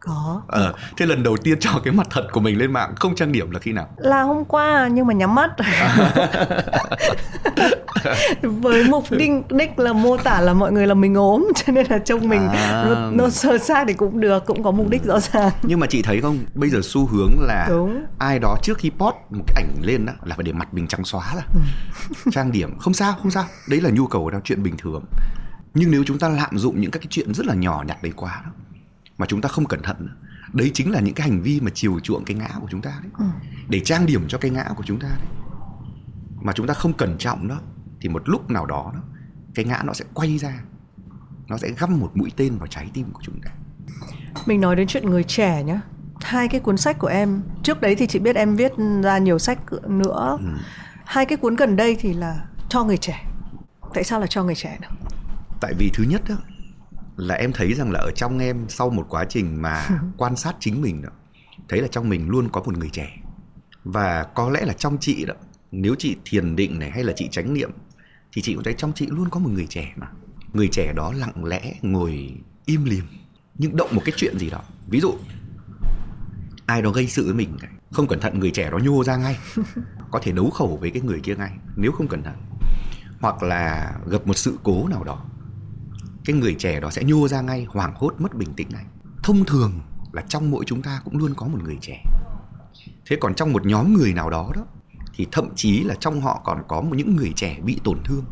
Có. 0.00 0.42
Ờ 0.48 0.74
thế 0.96 1.06
lần 1.06 1.22
đầu 1.22 1.36
tiên 1.36 1.58
cho 1.60 1.70
cái 1.84 1.94
mặt 1.94 2.06
thật 2.10 2.26
của 2.32 2.40
mình 2.40 2.58
lên 2.58 2.72
mạng 2.72 2.94
không 2.96 3.14
trang 3.14 3.32
điểm 3.32 3.50
là 3.50 3.58
khi 3.58 3.72
nào? 3.72 3.88
Là 3.96 4.22
hôm 4.22 4.44
qua 4.44 4.88
nhưng 4.92 5.06
mà 5.06 5.14
nhắm 5.14 5.34
mắt 5.34 5.50
với 8.42 8.84
mục 8.84 9.04
đích 9.10 9.30
đích 9.50 9.78
là 9.78 9.92
mô 9.92 10.16
tả 10.16 10.40
là 10.40 10.52
mọi 10.54 10.72
người 10.72 10.86
là 10.86 10.94
mình 10.94 11.14
ốm 11.14 11.48
cho 11.54 11.72
nên 11.72 11.86
là 11.90 11.98
trông 11.98 12.28
mình 12.28 12.48
à... 12.48 12.84
nó, 12.88 13.10
nó 13.10 13.30
sơ 13.30 13.58
xác 13.58 13.84
thì 13.88 13.94
cũng 13.94 14.20
được 14.20 14.46
cũng 14.46 14.62
có 14.62 14.70
mục 14.70 14.88
đích 14.90 15.04
rõ 15.04 15.20
ràng. 15.20 15.52
Nhưng 15.62 15.80
mà 15.80 15.86
chị 15.86 16.02
thấy 16.02 16.20
không? 16.20 16.38
Bây 16.54 16.70
giờ 16.70 16.80
xu 16.82 17.06
hướng 17.06 17.32
là 17.40 17.66
Đúng. 17.68 18.04
ai 18.18 18.38
đó 18.38 18.56
trước 18.62 18.78
khi 18.78 18.90
post 18.90 19.16
một 19.30 19.44
cái 19.46 19.64
ảnh 19.64 19.82
lên 19.82 20.06
đó 20.06 20.12
là 20.24 20.36
phải 20.36 20.44
để 20.44 20.52
mặt 20.52 20.74
mình 20.74 20.86
trắng 20.86 21.04
xóa 21.04 21.34
ừ. 21.54 21.60
trang 22.32 22.52
điểm. 22.52 22.78
Không 22.78 22.94
sao 22.94 23.14
không 23.22 23.30
sao. 23.30 23.44
Đấy 23.68 23.80
là 23.80 23.90
nhu 23.90 24.06
cầu 24.06 24.30
đó 24.30 24.38
chuyện 24.44 24.62
bình 24.62 24.76
thường. 24.76 25.04
Nhưng 25.74 25.90
nếu 25.90 26.04
chúng 26.06 26.18
ta 26.18 26.28
lạm 26.28 26.58
dụng 26.58 26.80
những 26.80 26.90
các 26.90 26.98
cái 26.98 27.08
chuyện 27.10 27.34
rất 27.34 27.46
là 27.46 27.54
nhỏ 27.54 27.84
nhặt 27.86 28.02
đấy 28.02 28.12
quá 28.16 28.42
đó 28.44 28.50
mà 29.18 29.26
chúng 29.26 29.40
ta 29.40 29.48
không 29.48 29.64
cẩn 29.64 29.82
thận 29.82 30.08
đấy 30.52 30.70
chính 30.74 30.90
là 30.90 31.00
những 31.00 31.14
cái 31.14 31.28
hành 31.30 31.42
vi 31.42 31.60
mà 31.60 31.70
chiều 31.74 32.00
chuộng 32.00 32.24
cái 32.24 32.36
ngã 32.36 32.48
của 32.60 32.66
chúng 32.70 32.82
ta 32.82 32.98
đấy. 33.02 33.10
Ừ. 33.18 33.24
để 33.68 33.80
trang 33.80 34.06
điểm 34.06 34.28
cho 34.28 34.38
cái 34.38 34.50
ngã 34.50 34.68
của 34.76 34.82
chúng 34.86 34.98
ta 34.98 35.08
đấy. 35.08 35.28
Mà 36.42 36.52
chúng 36.52 36.66
ta 36.66 36.74
không 36.74 36.92
cẩn 36.92 37.18
trọng 37.18 37.48
đó 37.48 37.60
thì 38.04 38.10
một 38.10 38.28
lúc 38.28 38.50
nào 38.50 38.66
đó 38.66 38.92
cái 39.54 39.64
ngã 39.64 39.82
nó 39.84 39.92
sẽ 39.92 40.04
quay 40.14 40.38
ra. 40.38 40.62
Nó 41.48 41.56
sẽ 41.56 41.70
găm 41.78 42.00
một 42.00 42.10
mũi 42.14 42.32
tên 42.36 42.58
vào 42.58 42.66
trái 42.66 42.90
tim 42.94 43.10
của 43.12 43.20
chúng 43.22 43.40
ta. 43.44 43.50
Mình 44.46 44.60
nói 44.60 44.76
đến 44.76 44.86
chuyện 44.86 45.10
người 45.10 45.24
trẻ 45.24 45.62
nhá. 45.62 45.80
Hai 46.20 46.48
cái 46.48 46.60
cuốn 46.60 46.76
sách 46.76 46.98
của 46.98 47.06
em 47.06 47.42
trước 47.62 47.80
đấy 47.80 47.94
thì 47.94 48.06
chị 48.06 48.18
biết 48.18 48.36
em 48.36 48.56
viết 48.56 48.72
ra 49.02 49.18
nhiều 49.18 49.38
sách 49.38 49.58
nữa. 49.88 50.38
Ừ. 50.40 50.46
hai 51.04 51.26
cái 51.26 51.38
cuốn 51.38 51.56
gần 51.56 51.76
đây 51.76 51.96
thì 52.00 52.12
là 52.12 52.46
cho 52.68 52.84
người 52.84 52.96
trẻ. 52.96 53.24
Tại 53.94 54.04
sao 54.04 54.20
là 54.20 54.26
cho 54.26 54.44
người 54.44 54.54
trẻ 54.54 54.78
được? 54.80 55.08
Tại 55.60 55.74
vì 55.78 55.90
thứ 55.94 56.04
nhất 56.08 56.22
đó 56.28 56.36
là 57.16 57.34
em 57.34 57.52
thấy 57.52 57.74
rằng 57.74 57.90
là 57.90 57.98
ở 57.98 58.10
trong 58.14 58.38
em 58.38 58.66
sau 58.68 58.90
một 58.90 59.06
quá 59.08 59.24
trình 59.28 59.62
mà 59.62 59.88
quan 60.16 60.36
sát 60.36 60.56
chính 60.60 60.82
mình 60.82 61.02
đó 61.02 61.10
thấy 61.68 61.80
là 61.80 61.88
trong 61.88 62.08
mình 62.08 62.28
luôn 62.28 62.48
có 62.48 62.62
một 62.62 62.78
người 62.78 62.90
trẻ. 62.92 63.16
Và 63.84 64.26
có 64.34 64.50
lẽ 64.50 64.64
là 64.64 64.72
trong 64.72 64.96
chị 65.00 65.24
đó 65.24 65.34
nếu 65.70 65.94
chị 65.98 66.16
thiền 66.24 66.56
định 66.56 66.78
này 66.78 66.90
hay 66.90 67.04
là 67.04 67.12
chị 67.16 67.28
chánh 67.30 67.54
niệm 67.54 67.70
thì 68.34 68.42
chị 68.42 68.54
cũng 68.54 68.64
thấy 68.64 68.74
trong 68.78 68.92
chị 68.92 69.06
luôn 69.06 69.30
có 69.30 69.40
một 69.40 69.50
người 69.50 69.66
trẻ 69.66 69.92
mà. 69.96 70.06
Người 70.52 70.68
trẻ 70.72 70.92
đó 70.96 71.12
lặng 71.12 71.44
lẽ 71.44 71.74
ngồi 71.82 72.34
im 72.66 72.84
lìm 72.84 73.04
nhưng 73.58 73.76
động 73.76 73.88
một 73.92 74.02
cái 74.04 74.14
chuyện 74.16 74.38
gì 74.38 74.50
đó. 74.50 74.60
Ví 74.88 75.00
dụ 75.00 75.14
ai 76.66 76.82
đó 76.82 76.90
gây 76.90 77.06
sự 77.06 77.24
với 77.24 77.34
mình 77.34 77.56
không 77.92 78.06
cẩn 78.06 78.20
thận 78.20 78.38
người 78.38 78.50
trẻ 78.50 78.70
đó 78.70 78.78
nhô 78.78 79.04
ra 79.04 79.16
ngay. 79.16 79.38
Có 80.10 80.20
thể 80.22 80.32
đấu 80.32 80.50
khẩu 80.50 80.76
với 80.76 80.90
cái 80.90 81.02
người 81.02 81.20
kia 81.20 81.36
ngay 81.36 81.52
nếu 81.76 81.92
không 81.92 82.08
cẩn 82.08 82.22
thận. 82.22 82.34
Hoặc 83.20 83.42
là 83.42 83.94
gặp 84.06 84.26
một 84.26 84.34
sự 84.34 84.58
cố 84.62 84.88
nào 84.88 85.04
đó 85.04 85.24
cái 86.24 86.36
người 86.36 86.54
trẻ 86.58 86.80
đó 86.80 86.90
sẽ 86.90 87.02
nhô 87.04 87.28
ra 87.28 87.40
ngay 87.40 87.66
hoảng 87.68 87.92
hốt 87.96 88.14
mất 88.18 88.34
bình 88.34 88.54
tĩnh 88.54 88.68
ngay 88.70 88.84
thông 89.22 89.44
thường 89.44 89.80
là 90.12 90.22
trong 90.28 90.50
mỗi 90.50 90.64
chúng 90.64 90.82
ta 90.82 91.00
cũng 91.04 91.18
luôn 91.18 91.34
có 91.36 91.46
một 91.46 91.58
người 91.64 91.78
trẻ. 91.80 92.04
Thế 93.06 93.16
còn 93.20 93.34
trong 93.34 93.52
một 93.52 93.66
nhóm 93.66 93.94
người 93.94 94.12
nào 94.12 94.30
đó 94.30 94.52
đó 94.54 94.66
thì 95.16 95.26
thậm 95.32 95.48
chí 95.56 95.80
là 95.80 95.94
trong 95.94 96.20
họ 96.20 96.40
còn 96.44 96.62
có 96.68 96.82
những 96.82 97.16
người 97.16 97.32
trẻ 97.36 97.60
bị 97.64 97.80
tổn 97.84 97.98
thương. 98.04 98.24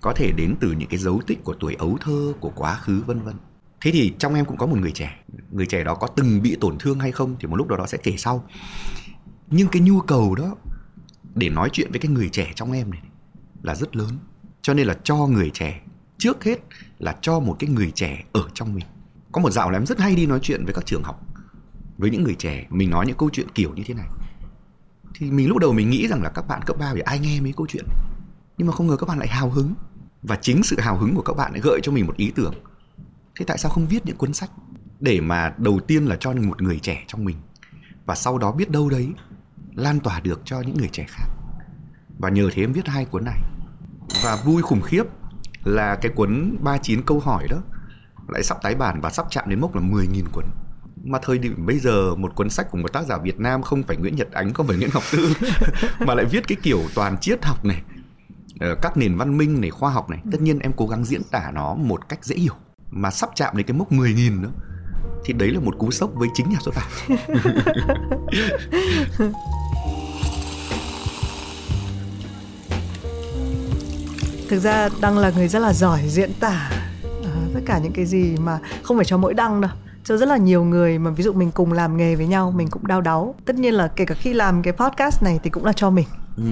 Có 0.00 0.12
thể 0.16 0.32
đến 0.36 0.54
từ 0.60 0.72
những 0.72 0.88
cái 0.88 0.98
dấu 0.98 1.20
tích 1.26 1.44
của 1.44 1.54
tuổi 1.60 1.74
ấu 1.74 1.98
thơ, 2.00 2.32
của 2.40 2.52
quá 2.54 2.74
khứ, 2.74 3.02
vân 3.06 3.20
vân. 3.20 3.34
Thế 3.80 3.90
thì 3.90 4.14
trong 4.18 4.34
em 4.34 4.44
cũng 4.44 4.56
có 4.56 4.66
một 4.66 4.78
người 4.78 4.92
trẻ. 4.92 5.18
Người 5.50 5.66
trẻ 5.66 5.84
đó 5.84 5.94
có 5.94 6.06
từng 6.06 6.42
bị 6.42 6.56
tổn 6.60 6.78
thương 6.78 7.00
hay 7.00 7.12
không 7.12 7.36
thì 7.40 7.48
một 7.48 7.56
lúc 7.56 7.68
đó 7.68 7.76
đó 7.76 7.86
sẽ 7.86 7.98
kể 8.02 8.14
sau. 8.16 8.44
Nhưng 9.50 9.68
cái 9.68 9.82
nhu 9.82 10.00
cầu 10.00 10.34
đó 10.34 10.56
để 11.34 11.48
nói 11.48 11.68
chuyện 11.72 11.90
với 11.90 12.00
cái 12.00 12.12
người 12.12 12.28
trẻ 12.28 12.52
trong 12.54 12.72
em 12.72 12.90
này 12.90 13.02
là 13.62 13.74
rất 13.74 13.96
lớn. 13.96 14.18
Cho 14.62 14.74
nên 14.74 14.86
là 14.86 14.96
cho 15.04 15.16
người 15.16 15.50
trẻ, 15.50 15.80
trước 16.18 16.44
hết 16.44 16.58
là 16.98 17.16
cho 17.20 17.40
một 17.40 17.56
cái 17.58 17.70
người 17.70 17.90
trẻ 17.90 18.24
ở 18.32 18.42
trong 18.54 18.74
mình. 18.74 18.84
Có 19.32 19.40
một 19.40 19.50
dạo 19.50 19.70
là 19.70 19.78
em 19.78 19.86
rất 19.86 20.00
hay 20.00 20.14
đi 20.14 20.26
nói 20.26 20.38
chuyện 20.42 20.64
với 20.64 20.74
các 20.74 20.86
trường 20.86 21.02
học, 21.02 21.26
với 21.98 22.10
những 22.10 22.24
người 22.24 22.34
trẻ, 22.34 22.66
mình 22.70 22.90
nói 22.90 23.06
những 23.06 23.16
câu 23.16 23.30
chuyện 23.32 23.46
kiểu 23.54 23.74
như 23.74 23.82
thế 23.86 23.94
này 23.94 24.06
thì 25.18 25.30
mình 25.30 25.48
lúc 25.48 25.58
đầu 25.58 25.72
mình 25.72 25.90
nghĩ 25.90 26.08
rằng 26.08 26.22
là 26.22 26.28
các 26.28 26.48
bạn 26.48 26.62
cấp 26.66 26.76
3 26.78 26.92
thì 26.94 27.00
ai 27.00 27.18
nghe 27.18 27.40
mấy 27.40 27.52
câu 27.56 27.66
chuyện? 27.66 27.84
Nhưng 28.58 28.66
mà 28.66 28.72
không 28.72 28.86
ngờ 28.86 28.96
các 28.96 29.08
bạn 29.08 29.18
lại 29.18 29.28
hào 29.28 29.50
hứng. 29.50 29.74
Và 30.22 30.36
chính 30.36 30.62
sự 30.62 30.80
hào 30.80 30.96
hứng 30.96 31.14
của 31.14 31.22
các 31.22 31.36
bạn 31.36 31.52
lại 31.52 31.60
gợi 31.64 31.80
cho 31.82 31.92
mình 31.92 32.06
một 32.06 32.16
ý 32.16 32.30
tưởng. 32.30 32.54
Thế 33.38 33.44
tại 33.44 33.58
sao 33.58 33.70
không 33.70 33.86
viết 33.86 34.06
những 34.06 34.16
cuốn 34.16 34.32
sách 34.32 34.50
để 35.00 35.20
mà 35.20 35.54
đầu 35.58 35.80
tiên 35.80 36.04
là 36.04 36.16
cho 36.20 36.32
một 36.32 36.62
người 36.62 36.78
trẻ 36.78 37.04
trong 37.06 37.24
mình? 37.24 37.36
Và 38.06 38.14
sau 38.14 38.38
đó 38.38 38.52
biết 38.52 38.70
đâu 38.70 38.90
đấy, 38.90 39.08
lan 39.74 40.00
tỏa 40.00 40.20
được 40.20 40.40
cho 40.44 40.60
những 40.60 40.76
người 40.76 40.88
trẻ 40.92 41.04
khác. 41.08 41.26
Và 42.18 42.28
nhờ 42.28 42.50
thế 42.52 42.62
em 42.62 42.72
viết 42.72 42.88
hai 42.88 43.04
cuốn 43.04 43.24
này. 43.24 43.40
Và 44.24 44.36
vui 44.44 44.62
khủng 44.62 44.82
khiếp 44.82 45.04
là 45.64 45.96
cái 45.96 46.12
cuốn 46.14 46.56
39 46.60 47.02
câu 47.02 47.20
hỏi 47.20 47.48
đó 47.50 47.56
lại 48.28 48.42
sắp 48.42 48.62
tái 48.62 48.74
bản 48.74 49.00
và 49.00 49.10
sắp 49.10 49.26
chạm 49.30 49.48
đến 49.48 49.60
mốc 49.60 49.74
là 49.74 49.82
10.000 49.82 50.24
cuốn 50.32 50.44
mà 51.06 51.18
thời 51.22 51.38
điểm 51.38 51.66
bây 51.66 51.78
giờ, 51.78 52.14
một 52.14 52.34
cuốn 52.34 52.50
sách 52.50 52.70
của 52.70 52.78
một 52.78 52.92
tác 52.92 53.06
giả 53.06 53.18
Việt 53.18 53.40
Nam 53.40 53.62
không 53.62 53.82
phải 53.82 53.96
Nguyễn 53.96 54.16
Nhật 54.16 54.32
Ánh, 54.32 54.54
không 54.54 54.66
phải 54.66 54.76
Nguyễn 54.76 54.90
Ngọc 54.94 55.02
Tư, 55.12 55.32
mà 56.06 56.14
lại 56.14 56.24
viết 56.24 56.48
cái 56.48 56.56
kiểu 56.62 56.82
toàn 56.94 57.16
triết 57.20 57.44
học 57.44 57.64
này 57.64 57.82
ờ, 58.60 58.74
các 58.82 58.96
nền 58.96 59.16
văn 59.16 59.38
minh 59.38 59.60
này, 59.60 59.70
khoa 59.70 59.90
học 59.90 60.10
này. 60.10 60.20
Tất 60.32 60.40
nhiên 60.40 60.58
em 60.58 60.72
cố 60.76 60.86
gắng 60.86 61.04
diễn 61.04 61.22
tả 61.30 61.50
nó 61.54 61.74
một 61.74 62.08
cách 62.08 62.24
dễ 62.24 62.36
hiểu, 62.36 62.54
mà 62.90 63.10
sắp 63.10 63.30
chạm 63.34 63.56
đến 63.56 63.66
cái 63.66 63.76
mốc 63.76 63.92
10.000 63.92 64.40
nữa, 64.40 64.50
thì 65.24 65.32
đấy 65.32 65.50
là 65.50 65.60
một 65.60 65.78
cú 65.78 65.90
sốc 65.90 66.10
với 66.14 66.28
chính 66.34 66.48
nhà 66.48 66.58
xuất 66.60 66.74
bản. 66.74 66.88
Thực 74.48 74.58
ra 74.58 74.88
đăng 75.00 75.18
là 75.18 75.30
người 75.30 75.48
rất 75.48 75.58
là 75.58 75.72
giỏi 75.72 76.02
diễn 76.08 76.30
tả 76.40 76.70
ờ, 77.02 77.30
tất 77.54 77.60
cả 77.66 77.78
những 77.78 77.92
cái 77.92 78.06
gì 78.06 78.36
mà 78.38 78.58
không 78.82 78.96
phải 78.96 79.04
cho 79.04 79.16
mỗi 79.16 79.34
đăng 79.34 79.60
đâu 79.60 79.70
cho 80.08 80.16
rất 80.16 80.28
là 80.28 80.36
nhiều 80.36 80.64
người 80.64 80.98
mà 80.98 81.10
ví 81.10 81.24
dụ 81.24 81.32
mình 81.32 81.50
cùng 81.50 81.72
làm 81.72 81.96
nghề 81.96 82.16
với 82.16 82.26
nhau 82.26 82.52
mình 82.56 82.68
cũng 82.70 82.86
đau 82.86 83.00
đáu. 83.00 83.34
Tất 83.44 83.56
nhiên 83.56 83.74
là 83.74 83.88
kể 83.96 84.04
cả 84.04 84.14
khi 84.14 84.32
làm 84.32 84.62
cái 84.62 84.72
podcast 84.72 85.22
này 85.22 85.40
thì 85.42 85.50
cũng 85.50 85.64
là 85.64 85.72
cho 85.72 85.90
mình. 85.90 86.06
Ừ. 86.36 86.42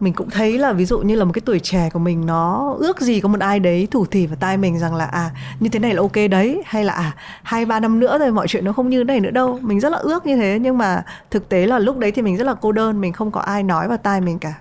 mình 0.00 0.12
cũng 0.12 0.30
thấy 0.30 0.58
là 0.58 0.72
ví 0.72 0.84
dụ 0.84 0.98
như 0.98 1.14
là 1.16 1.24
một 1.24 1.32
cái 1.34 1.42
tuổi 1.44 1.60
trẻ 1.60 1.90
của 1.92 1.98
mình 1.98 2.26
nó 2.26 2.74
ước 2.78 3.00
gì 3.00 3.20
có 3.20 3.28
một 3.28 3.40
ai 3.40 3.60
đấy 3.60 3.88
thủ 3.90 4.06
thỉ 4.06 4.26
vào 4.26 4.36
tai 4.40 4.56
mình 4.56 4.78
rằng 4.78 4.94
là 4.94 5.04
à 5.04 5.30
như 5.60 5.68
thế 5.68 5.78
này 5.78 5.94
là 5.94 6.00
ok 6.00 6.16
đấy 6.30 6.62
hay 6.66 6.84
là 6.84 6.92
à 6.92 7.12
hai 7.42 7.64
ba 7.64 7.80
năm 7.80 8.00
nữa 8.00 8.18
rồi 8.18 8.30
mọi 8.30 8.48
chuyện 8.48 8.64
nó 8.64 8.72
không 8.72 8.88
như 8.90 8.98
thế 8.98 9.04
này 9.04 9.20
nữa 9.20 9.30
đâu. 9.30 9.58
Mình 9.62 9.80
rất 9.80 9.92
là 9.92 9.98
ước 9.98 10.26
như 10.26 10.36
thế 10.36 10.58
nhưng 10.60 10.78
mà 10.78 11.04
thực 11.30 11.48
tế 11.48 11.66
là 11.66 11.78
lúc 11.78 11.98
đấy 11.98 12.12
thì 12.12 12.22
mình 12.22 12.36
rất 12.36 12.44
là 12.44 12.54
cô 12.54 12.72
đơn 12.72 13.00
mình 13.00 13.12
không 13.12 13.30
có 13.30 13.40
ai 13.40 13.62
nói 13.62 13.88
vào 13.88 13.98
tai 13.98 14.20
mình 14.20 14.38
cả 14.38 14.54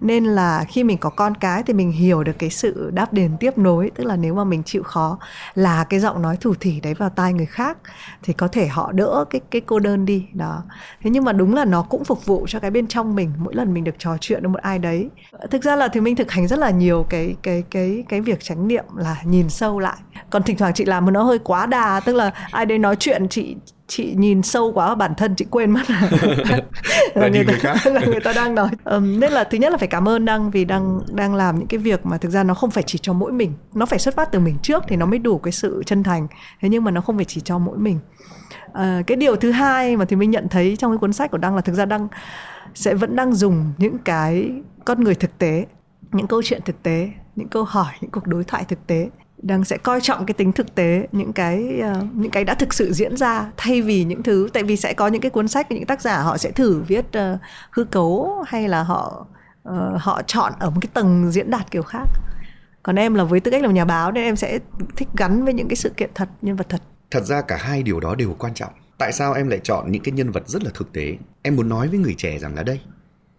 nên 0.00 0.24
là 0.24 0.64
khi 0.68 0.84
mình 0.84 0.98
có 0.98 1.10
con 1.10 1.34
cái 1.34 1.62
thì 1.62 1.72
mình 1.72 1.92
hiểu 1.92 2.24
được 2.24 2.38
cái 2.38 2.50
sự 2.50 2.90
đáp 2.94 3.12
đền 3.12 3.36
tiếp 3.40 3.58
nối, 3.58 3.90
tức 3.94 4.04
là 4.04 4.16
nếu 4.16 4.34
mà 4.34 4.44
mình 4.44 4.62
chịu 4.62 4.82
khó 4.82 5.18
là 5.54 5.84
cái 5.84 6.00
giọng 6.00 6.22
nói 6.22 6.36
thủ 6.40 6.54
thỉ 6.60 6.80
đấy 6.80 6.94
vào 6.94 7.08
tai 7.08 7.32
người 7.32 7.46
khác 7.46 7.78
thì 8.22 8.32
có 8.32 8.48
thể 8.48 8.66
họ 8.68 8.92
đỡ 8.92 9.24
cái 9.30 9.40
cái 9.50 9.60
cô 9.60 9.78
đơn 9.78 10.04
đi, 10.04 10.26
đó. 10.32 10.62
Thế 11.02 11.10
nhưng 11.10 11.24
mà 11.24 11.32
đúng 11.32 11.54
là 11.54 11.64
nó 11.64 11.82
cũng 11.82 12.04
phục 12.04 12.26
vụ 12.26 12.46
cho 12.48 12.58
cái 12.60 12.70
bên 12.70 12.86
trong 12.86 13.14
mình, 13.14 13.32
mỗi 13.38 13.54
lần 13.54 13.74
mình 13.74 13.84
được 13.84 13.94
trò 13.98 14.16
chuyện 14.20 14.42
với 14.42 14.48
một 14.48 14.60
ai 14.62 14.78
đấy. 14.78 15.08
Thực 15.50 15.62
ra 15.62 15.76
là 15.76 15.88
thì 15.88 16.00
mình 16.00 16.16
thực 16.16 16.30
hành 16.30 16.48
rất 16.48 16.58
là 16.58 16.70
nhiều 16.70 17.06
cái 17.10 17.36
cái 17.42 17.64
cái 17.70 18.04
cái 18.08 18.20
việc 18.20 18.44
chánh 18.44 18.68
niệm 18.68 18.84
là 18.96 19.16
nhìn 19.24 19.48
sâu 19.48 19.78
lại. 19.78 19.96
Còn 20.30 20.42
thỉnh 20.42 20.56
thoảng 20.56 20.74
chị 20.74 20.84
làm 20.84 21.04
mà 21.04 21.10
nó 21.10 21.22
hơi 21.22 21.38
quá 21.38 21.66
đà, 21.66 22.00
tức 22.00 22.16
là 22.16 22.30
ai 22.50 22.66
đấy 22.66 22.78
nói 22.78 22.96
chuyện 22.96 23.28
chị 23.28 23.56
chị 23.88 24.14
nhìn 24.16 24.42
sâu 24.42 24.72
quá 24.72 24.94
bản 24.94 25.14
thân 25.14 25.34
chị 25.34 25.46
quên 25.50 25.70
mất 25.70 25.90
là, 25.90 26.10
là, 27.14 27.28
người, 27.28 27.44
ta, 27.62 27.74
là 27.84 28.00
người 28.06 28.20
ta 28.20 28.32
đang 28.32 28.54
nói. 28.54 28.68
Um, 28.84 29.20
nên 29.20 29.32
là 29.32 29.44
thứ 29.44 29.58
nhất 29.58 29.72
là 29.72 29.78
phải 29.78 29.88
cảm 29.88 30.08
ơn 30.08 30.24
đăng 30.24 30.50
vì 30.50 30.64
đang 30.64 31.00
đang 31.12 31.34
làm 31.34 31.58
những 31.58 31.68
cái 31.68 31.78
việc 31.78 32.06
mà 32.06 32.18
thực 32.18 32.28
ra 32.28 32.42
nó 32.42 32.54
không 32.54 32.70
phải 32.70 32.84
chỉ 32.86 32.98
cho 32.98 33.12
mỗi 33.12 33.32
mình. 33.32 33.52
Nó 33.74 33.86
phải 33.86 33.98
xuất 33.98 34.16
phát 34.16 34.32
từ 34.32 34.38
mình 34.38 34.56
trước 34.62 34.82
thì 34.88 34.96
nó 34.96 35.06
mới 35.06 35.18
đủ 35.18 35.38
cái 35.38 35.52
sự 35.52 35.82
chân 35.86 36.02
thành. 36.02 36.26
Thế 36.60 36.68
nhưng 36.68 36.84
mà 36.84 36.90
nó 36.90 37.00
không 37.00 37.16
phải 37.16 37.24
chỉ 37.24 37.40
cho 37.40 37.58
mỗi 37.58 37.78
mình. 37.78 37.98
Uh, 38.66 39.06
cái 39.06 39.16
điều 39.16 39.36
thứ 39.36 39.50
hai 39.50 39.96
mà 39.96 40.04
thì 40.04 40.16
mình 40.16 40.30
nhận 40.30 40.48
thấy 40.48 40.76
trong 40.76 40.92
cái 40.92 40.98
cuốn 40.98 41.12
sách 41.12 41.30
của 41.30 41.38
đăng 41.38 41.54
là 41.56 41.60
thực 41.60 41.74
ra 41.74 41.84
đăng 41.84 42.08
sẽ 42.74 42.94
vẫn 42.94 43.16
đang 43.16 43.32
dùng 43.32 43.72
những 43.78 43.98
cái 43.98 44.50
con 44.84 45.04
người 45.04 45.14
thực 45.14 45.38
tế 45.38 45.66
những 46.12 46.26
câu 46.26 46.42
chuyện 46.44 46.60
thực 46.64 46.82
tế 46.82 47.10
những 47.36 47.48
câu 47.48 47.64
hỏi 47.64 47.92
những 48.00 48.10
cuộc 48.10 48.26
đối 48.26 48.44
thoại 48.44 48.64
thực 48.68 48.86
tế 48.86 49.08
đang 49.42 49.64
sẽ 49.64 49.76
coi 49.76 50.00
trọng 50.00 50.26
cái 50.26 50.34
tính 50.34 50.52
thực 50.52 50.74
tế 50.74 51.08
những 51.12 51.32
cái 51.32 51.82
uh, 51.92 52.14
những 52.14 52.30
cái 52.30 52.44
đã 52.44 52.54
thực 52.54 52.74
sự 52.74 52.92
diễn 52.92 53.16
ra 53.16 53.50
thay 53.56 53.82
vì 53.82 54.04
những 54.04 54.22
thứ 54.22 54.48
tại 54.52 54.62
vì 54.62 54.76
sẽ 54.76 54.94
có 54.94 55.08
những 55.08 55.20
cái 55.20 55.30
cuốn 55.30 55.48
sách 55.48 55.70
những 55.70 55.86
tác 55.86 56.02
giả 56.02 56.22
họ 56.22 56.38
sẽ 56.38 56.50
thử 56.50 56.82
viết 56.88 57.04
uh, 57.18 57.40
hư 57.70 57.84
cấu 57.84 58.44
hay 58.46 58.68
là 58.68 58.82
họ 58.82 59.26
uh, 59.68 59.74
họ 59.98 60.22
chọn 60.26 60.52
ở 60.58 60.70
một 60.70 60.78
cái 60.80 60.90
tầng 60.94 61.30
diễn 61.30 61.50
đạt 61.50 61.70
kiểu 61.70 61.82
khác. 61.82 62.04
Còn 62.82 62.96
em 62.96 63.14
là 63.14 63.24
với 63.24 63.40
tư 63.40 63.50
cách 63.50 63.62
là 63.62 63.70
nhà 63.70 63.84
báo 63.84 64.12
nên 64.12 64.24
em 64.24 64.36
sẽ 64.36 64.58
thích 64.96 65.08
gắn 65.16 65.44
với 65.44 65.54
những 65.54 65.68
cái 65.68 65.76
sự 65.76 65.90
kiện 65.90 66.10
thật 66.14 66.28
nhân 66.42 66.56
vật 66.56 66.66
thật. 66.68 66.82
Thật 67.10 67.24
ra 67.24 67.42
cả 67.42 67.56
hai 67.56 67.82
điều 67.82 68.00
đó 68.00 68.14
đều 68.14 68.36
quan 68.38 68.54
trọng. 68.54 68.72
Tại 68.98 69.12
sao 69.12 69.34
em 69.34 69.48
lại 69.48 69.60
chọn 69.62 69.92
những 69.92 70.02
cái 70.02 70.12
nhân 70.12 70.30
vật 70.30 70.48
rất 70.48 70.64
là 70.64 70.70
thực 70.74 70.92
tế? 70.92 71.16
Em 71.42 71.56
muốn 71.56 71.68
nói 71.68 71.88
với 71.88 71.98
người 71.98 72.14
trẻ 72.18 72.38
rằng 72.38 72.54
là 72.54 72.62
đây 72.62 72.80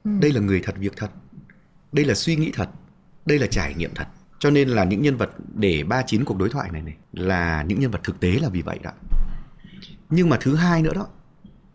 ừ. 0.04 0.12
đây 0.22 0.32
là 0.32 0.42
người 0.42 0.62
thật 0.64 0.76
việc 0.78 0.94
thật 0.98 1.12
đây 1.92 2.06
là 2.06 2.14
suy 2.14 2.36
nghĩ 2.36 2.52
thật 2.56 2.70
đây 3.26 3.40
là 3.40 3.48
trải 3.48 3.74
nghiệm 3.74 3.94
thật 3.96 4.06
cho 4.40 4.50
nên 4.50 4.70
là 4.70 4.84
những 4.84 5.02
nhân 5.02 5.18
vật 5.18 5.30
để 5.56 5.84
ba 5.84 6.02
chín 6.02 6.26
cuộc 6.26 6.38
đối 6.38 6.50
thoại 6.50 6.70
này 6.72 6.82
này 6.82 6.96
là 7.14 7.64
những 7.64 7.80
nhân 7.80 7.92
vật 7.92 8.02
thực 8.04 8.20
tế 8.20 8.32
là 8.32 8.50
vì 8.50 8.62
vậy 8.62 8.80
đó. 8.84 8.92
Nhưng 10.10 10.30
mà 10.30 10.38
thứ 10.42 10.56
hai 10.56 10.82
nữa 10.82 10.94
đó 10.96 11.08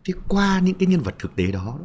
thì 0.05 0.13
qua 0.27 0.59
những 0.59 0.75
cái 0.75 0.87
nhân 0.87 1.01
vật 1.01 1.15
thực 1.19 1.35
tế 1.35 1.51
đó, 1.51 1.79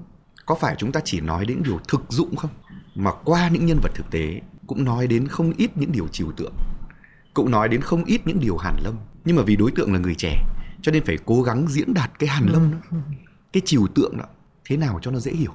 có 0.47 0.55
phải 0.55 0.75
chúng 0.79 0.93
ta 0.93 1.01
chỉ 1.05 1.21
nói 1.21 1.47
đến 1.47 1.63
điều 1.65 1.81
thực 1.89 2.03
dụng 2.09 2.37
không? 2.37 2.51
Mà 2.95 3.11
qua 3.25 3.49
những 3.49 3.67
nhân 3.67 3.79
vật 3.83 3.91
thực 3.95 4.11
tế, 4.11 4.41
cũng 4.67 4.85
nói 4.85 5.07
đến 5.07 5.29
không 5.29 5.53
ít 5.57 5.71
những 5.77 5.93
điều 5.93 6.09
trừu 6.09 6.33
tượng, 6.33 6.53
cũng 7.35 7.51
nói 7.51 7.69
đến 7.69 7.81
không 7.81 8.05
ít 8.05 8.27
những 8.27 8.41
điều 8.41 8.57
hàn 8.57 8.77
lâm. 8.85 8.95
Nhưng 9.25 9.37
mà 9.37 9.43
vì 9.43 9.57
đối 9.57 9.71
tượng 9.71 9.93
là 9.93 9.99
người 9.99 10.15
trẻ, 10.15 10.45
cho 10.83 10.93
nên 10.93 11.05
phải 11.05 11.19
cố 11.25 11.43
gắng 11.43 11.69
diễn 11.69 11.95
đạt 11.95 12.19
cái 12.19 12.29
hàn 12.29 12.47
lâm 12.47 12.71
đó, 12.71 12.99
cái 13.53 13.63
trừu 13.67 13.87
tượng 13.87 14.17
đó, 14.17 14.25
thế 14.65 14.77
nào 14.77 14.99
cho 15.03 15.11
nó 15.11 15.19
dễ 15.19 15.33
hiểu. 15.33 15.53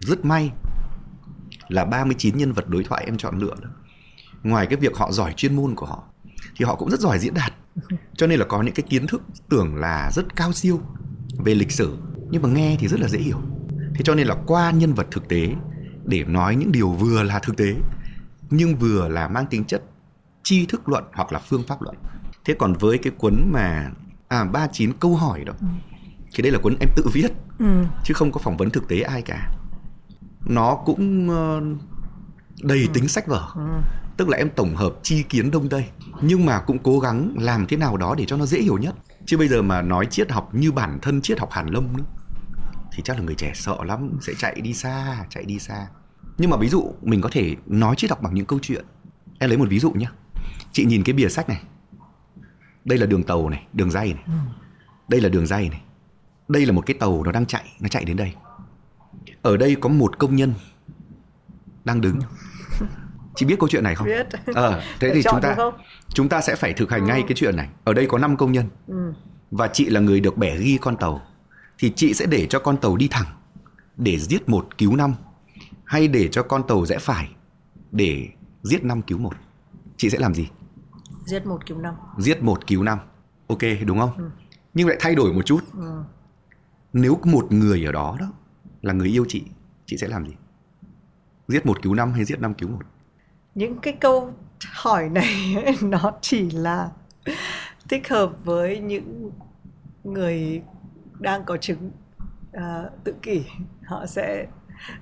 Rất 0.00 0.24
may 0.24 0.52
là 1.68 1.84
39 1.84 2.36
nhân 2.36 2.52
vật 2.52 2.68
đối 2.68 2.84
thoại 2.84 3.04
em 3.04 3.16
chọn 3.18 3.38
lựa 3.38 3.54
đó 3.62 3.68
ngoài 4.42 4.66
cái 4.66 4.76
việc 4.76 4.96
họ 4.96 5.12
giỏi 5.12 5.32
chuyên 5.36 5.56
môn 5.56 5.74
của 5.74 5.86
họ 5.86 6.02
thì 6.56 6.64
họ 6.64 6.74
cũng 6.74 6.90
rất 6.90 7.00
giỏi 7.00 7.18
diễn 7.18 7.34
đạt. 7.34 7.52
Cho 8.16 8.26
nên 8.26 8.38
là 8.38 8.46
có 8.48 8.62
những 8.62 8.74
cái 8.74 8.86
kiến 8.90 9.06
thức 9.06 9.22
tưởng 9.48 9.76
là 9.76 10.10
rất 10.14 10.36
cao 10.36 10.52
siêu 10.52 10.80
về 11.38 11.54
lịch 11.54 11.72
sử 11.72 11.96
nhưng 12.30 12.42
mà 12.42 12.48
nghe 12.48 12.76
thì 12.80 12.88
rất 12.88 13.00
là 13.00 13.08
dễ 13.08 13.18
hiểu. 13.18 13.40
Thế 13.94 14.02
cho 14.04 14.14
nên 14.14 14.26
là 14.26 14.36
qua 14.46 14.70
nhân 14.70 14.94
vật 14.94 15.06
thực 15.10 15.28
tế 15.28 15.54
để 16.04 16.24
nói 16.24 16.56
những 16.56 16.72
điều 16.72 16.90
vừa 16.90 17.22
là 17.22 17.38
thực 17.38 17.56
tế 17.56 17.74
nhưng 18.50 18.76
vừa 18.76 19.08
là 19.08 19.28
mang 19.28 19.46
tính 19.46 19.64
chất 19.64 19.82
tri 20.42 20.66
thức 20.66 20.88
luận 20.88 21.04
hoặc 21.12 21.32
là 21.32 21.38
phương 21.38 21.62
pháp 21.68 21.82
luận. 21.82 21.96
Thế 22.44 22.54
còn 22.58 22.72
với 22.72 22.98
cái 22.98 23.12
cuốn 23.18 23.34
mà 23.52 23.90
à 24.28 24.44
ba 24.44 24.66
chín 24.72 24.92
câu 25.00 25.16
hỏi 25.16 25.44
đó 25.44 25.52
thì 26.34 26.42
đây 26.42 26.52
là 26.52 26.58
cuốn 26.58 26.76
em 26.80 26.90
tự 26.96 27.04
viết 27.12 27.28
ừ. 27.58 27.84
chứ 28.04 28.14
không 28.14 28.32
có 28.32 28.40
phỏng 28.40 28.56
vấn 28.56 28.70
thực 28.70 28.88
tế 28.88 29.00
ai 29.00 29.22
cả. 29.22 29.52
Nó 30.46 30.74
cũng 30.84 31.30
uh, 31.30 31.62
đầy 32.62 32.80
ừ. 32.80 32.86
tính 32.94 33.08
sách 33.08 33.26
vở. 33.26 33.48
Ừ 33.54 33.80
tức 34.18 34.28
là 34.28 34.36
em 34.36 34.50
tổng 34.50 34.76
hợp 34.76 34.94
chi 35.02 35.22
kiến 35.22 35.50
đông 35.50 35.68
tây. 35.68 35.84
Nhưng 36.22 36.46
mà 36.46 36.60
cũng 36.60 36.78
cố 36.78 37.00
gắng 37.00 37.34
làm 37.38 37.66
thế 37.66 37.76
nào 37.76 37.96
đó 37.96 38.14
để 38.18 38.24
cho 38.24 38.36
nó 38.36 38.46
dễ 38.46 38.60
hiểu 38.60 38.78
nhất. 38.78 38.94
Chứ 39.26 39.38
bây 39.38 39.48
giờ 39.48 39.62
mà 39.62 39.82
nói 39.82 40.06
triết 40.06 40.30
học 40.30 40.54
như 40.54 40.72
bản 40.72 40.98
thân 41.02 41.22
triết 41.22 41.38
học 41.38 41.50
hàn 41.52 41.66
lâm 41.66 41.96
nữa, 41.96 42.04
thì 42.92 43.02
chắc 43.02 43.16
là 43.16 43.22
người 43.22 43.34
trẻ 43.34 43.52
sợ 43.54 43.76
lắm, 43.84 44.18
sẽ 44.20 44.32
chạy 44.38 44.60
đi 44.60 44.74
xa, 44.74 45.26
chạy 45.30 45.44
đi 45.44 45.58
xa. 45.58 45.86
Nhưng 46.38 46.50
mà 46.50 46.56
ví 46.56 46.68
dụ 46.68 46.94
mình 47.02 47.20
có 47.20 47.28
thể 47.32 47.56
nói 47.66 47.96
triết 47.96 48.10
học 48.10 48.22
bằng 48.22 48.34
những 48.34 48.46
câu 48.46 48.58
chuyện. 48.62 48.84
Em 49.38 49.50
lấy 49.50 49.58
một 49.58 49.68
ví 49.68 49.78
dụ 49.78 49.92
nhé 49.92 50.06
chị 50.72 50.84
nhìn 50.84 51.02
cái 51.04 51.12
bìa 51.12 51.28
sách 51.28 51.48
này. 51.48 51.62
Đây 52.84 52.98
là 52.98 53.06
đường 53.06 53.22
tàu 53.22 53.48
này, 53.48 53.66
đường 53.72 53.90
dây 53.90 54.14
này. 54.14 54.24
Đây 55.08 55.20
là 55.20 55.28
đường 55.28 55.46
dây 55.46 55.68
này. 55.68 55.82
Đây 56.48 56.66
là 56.66 56.72
một 56.72 56.86
cái 56.86 56.96
tàu 57.00 57.22
nó 57.22 57.32
đang 57.32 57.46
chạy, 57.46 57.64
nó 57.80 57.88
chạy 57.88 58.04
đến 58.04 58.16
đây. 58.16 58.34
Ở 59.42 59.56
đây 59.56 59.76
có 59.80 59.88
một 59.88 60.18
công 60.18 60.36
nhân 60.36 60.54
đang 61.84 62.00
đứng 62.00 62.18
chị 63.38 63.46
biết 63.46 63.56
câu 63.58 63.68
chuyện 63.68 63.84
này 63.84 63.94
không? 63.94 64.06
Biết. 64.06 64.26
Ờ 64.54 64.82
thế 65.00 65.10
thì 65.14 65.22
chúng 65.22 65.40
ta 65.40 65.56
chúng 66.08 66.28
ta 66.28 66.40
sẽ 66.40 66.56
phải 66.56 66.72
thực 66.72 66.90
hành 66.90 67.06
ngay 67.06 67.20
ừ. 67.20 67.24
cái 67.28 67.36
chuyện 67.36 67.56
này. 67.56 67.68
Ở 67.84 67.92
đây 67.92 68.06
có 68.06 68.18
5 68.18 68.36
công 68.36 68.52
nhân. 68.52 68.68
Ừ. 68.86 69.12
và 69.50 69.68
chị 69.68 69.90
là 69.90 70.00
người 70.00 70.20
được 70.20 70.36
bẻ 70.36 70.56
ghi 70.56 70.78
con 70.80 70.96
tàu. 70.96 71.26
Thì 71.78 71.92
chị 71.96 72.14
sẽ 72.14 72.26
để 72.26 72.46
cho 72.46 72.58
con 72.58 72.76
tàu 72.76 72.96
đi 72.96 73.08
thẳng 73.08 73.26
để 73.96 74.18
giết 74.18 74.48
một 74.48 74.78
cứu 74.78 74.96
năm 74.96 75.14
hay 75.84 76.08
để 76.08 76.28
cho 76.28 76.42
con 76.42 76.66
tàu 76.68 76.86
rẽ 76.86 76.98
phải 76.98 77.28
để 77.92 78.28
giết 78.62 78.84
năm 78.84 79.02
cứu 79.02 79.18
một. 79.18 79.34
Chị 79.96 80.10
sẽ 80.10 80.18
làm 80.18 80.34
gì? 80.34 80.48
Giết 81.26 81.46
một 81.46 81.66
cứu 81.66 81.78
năm. 81.78 81.94
Giết 82.18 82.42
một 82.42 82.66
cứu 82.66 82.82
năm. 82.82 82.98
Ok 83.46 83.62
đúng 83.86 83.98
không? 83.98 84.16
Ừ. 84.16 84.30
nhưng 84.74 84.88
lại 84.88 84.96
thay 85.00 85.14
đổi 85.14 85.32
một 85.32 85.42
chút. 85.46 85.60
Ừ. 85.72 86.02
nếu 86.92 87.20
một 87.24 87.52
người 87.52 87.84
ở 87.84 87.92
đó 87.92 88.16
đó 88.20 88.26
là 88.82 88.92
người 88.92 89.08
yêu 89.08 89.24
chị 89.28 89.44
chị 89.86 89.96
sẽ 89.96 90.08
làm 90.08 90.26
gì? 90.26 90.34
Giết 91.48 91.66
một 91.66 91.82
cứu 91.82 91.94
năm 91.94 92.12
hay 92.12 92.24
giết 92.24 92.40
năm 92.40 92.54
cứu 92.54 92.68
một 92.68 92.82
những 93.58 93.76
cái 93.76 93.92
câu 94.00 94.32
hỏi 94.72 95.08
này 95.08 95.56
nó 95.82 96.12
chỉ 96.20 96.50
là 96.50 96.90
thích 97.88 98.08
hợp 98.08 98.44
với 98.44 98.80
những 98.80 99.30
người 100.04 100.62
đang 101.18 101.44
có 101.44 101.56
chứng 101.56 101.90
uh, 102.56 103.04
tự 103.04 103.14
kỷ. 103.22 103.44
Họ 103.84 104.06
sẽ 104.06 104.46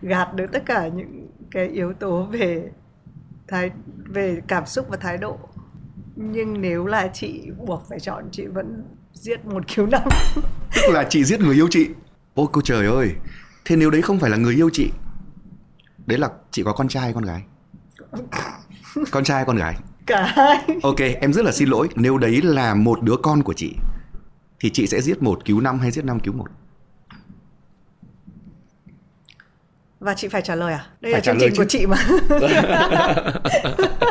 gạt 0.03 0.35
được 0.35 0.47
tất 0.53 0.63
cả 0.67 0.89
những 0.89 1.29
cái 1.51 1.69
yếu 1.69 1.93
tố 1.93 2.23
về 2.23 2.71
thái 3.49 3.71
về 4.05 4.41
cảm 4.49 4.67
xúc 4.67 4.87
và 4.89 4.97
thái 4.97 5.19
độ. 5.19 5.39
Nhưng 6.17 6.61
nếu 6.61 6.87
là 6.87 7.11
chị 7.13 7.51
buộc 7.67 7.83
phải 7.89 8.01
chọn 8.01 8.25
chị 8.33 8.47
vẫn 8.47 8.85
giết 9.13 9.45
một 9.45 9.65
cứu 9.75 9.87
năm 9.87 10.03
tức 10.75 10.93
là 10.93 11.05
chị 11.11 11.25
giết 11.25 11.41
người 11.41 11.55
yêu 11.55 11.69
chị. 11.71 11.89
Ôi 12.35 12.47
cô 12.53 12.61
trời 12.61 12.87
ơi 12.87 13.13
thế 13.65 13.77
nếu 13.77 13.91
đấy 13.91 14.03
không 14.03 14.19
phải 14.19 14.31
là 14.31 14.37
người 14.37 14.55
yêu 14.55 14.71
chị 14.73 14.91
đấy 16.07 16.19
là 16.19 16.29
chị 16.51 16.63
có 16.63 16.73
con 16.73 16.89
trai 16.89 17.13
con 17.13 17.25
gái? 17.25 17.43
Con 19.11 19.25
trai 19.25 19.45
con 19.45 19.57
gái? 19.57 19.75
Cả 20.07 20.33
hai 20.37 20.59
ok 20.83 21.01
em 21.21 21.33
rất 21.33 21.45
là 21.45 21.53
xin 21.53 21.69
lỗi. 21.69 21.89
Nếu 21.95 22.19
đấy 22.19 22.43
là 22.43 22.75
một 22.75 23.03
đứa 23.03 23.17
con 23.23 23.43
của 23.43 23.53
chị 23.53 23.75
thì 24.61 24.71
chị 24.71 24.87
sẽ 24.87 25.01
giết 25.01 25.23
một 25.23 25.45
cứu 25.45 25.61
năm 25.61 25.79
hay 25.79 25.91
giết 25.91 26.05
năm 26.05 26.21
cứu 26.21 26.35
một? 26.35 26.47
Và 30.01 30.15
chị 30.15 30.29
phải 30.29 30.43
trả 30.43 30.55
lời 30.55 30.73
à? 30.73 30.87
Đây 31.01 31.13
phải 31.13 31.21
là 31.21 31.25
chương 31.25 31.37
trình 31.41 31.53
của 31.57 31.65
chị 31.65 31.87
mà 31.87 31.97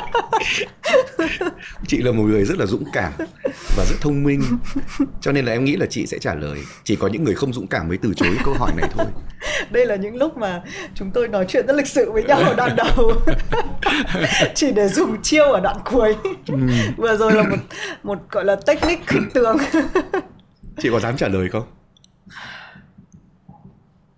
chị 1.87 1.97
là 2.01 2.11
một 2.11 2.23
người 2.23 2.45
rất 2.45 2.57
là 2.57 2.65
dũng 2.65 2.83
cảm 2.93 3.13
và 3.77 3.85
rất 3.85 3.95
thông 4.01 4.23
minh. 4.23 4.41
Cho 5.21 5.31
nên 5.31 5.45
là 5.45 5.51
em 5.51 5.65
nghĩ 5.65 5.75
là 5.75 5.85
chị 5.85 6.05
sẽ 6.05 6.19
trả 6.19 6.35
lời. 6.35 6.59
Chỉ 6.83 6.95
có 6.95 7.07
những 7.07 7.23
người 7.23 7.35
không 7.35 7.53
dũng 7.53 7.67
cảm 7.67 7.87
mới 7.87 7.97
từ 7.97 8.13
chối 8.15 8.37
câu 8.45 8.53
hỏi 8.53 8.71
này 8.77 8.89
thôi. 8.93 9.05
Đây 9.71 9.85
là 9.85 9.95
những 9.95 10.15
lúc 10.15 10.37
mà 10.37 10.63
chúng 10.95 11.11
tôi 11.11 11.27
nói 11.27 11.45
chuyện 11.47 11.67
rất 11.67 11.75
lịch 11.75 11.87
sự 11.87 12.11
với 12.11 12.23
nhau 12.23 12.39
ở 12.39 12.53
đoạn 12.53 12.75
đầu. 12.75 13.11
Chỉ 14.55 14.71
để 14.71 14.87
dùng 14.87 15.21
chiêu 15.21 15.45
ở 15.45 15.59
đoạn 15.59 15.77
cuối. 15.85 16.15
Ừ. 16.47 16.57
vừa 16.97 17.17
rồi 17.17 17.33
là 17.33 17.43
một 17.43 17.57
một 18.03 18.19
gọi 18.31 18.45
là 18.45 18.55
technique 18.55 19.03
khinh 19.07 19.29
tường 19.33 19.57
chị 20.77 20.89
có 20.91 20.99
dám 20.99 21.17
trả 21.17 21.27
lời 21.27 21.49
không? 21.49 21.67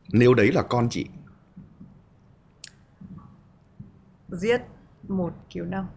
Nếu 0.07 0.34
đấy 0.34 0.51
là 0.51 0.61
con 0.61 0.89
chị. 0.89 1.05
Giết 4.30 4.61
một 5.07 5.34
cứu 5.53 5.65
năm 5.65 5.88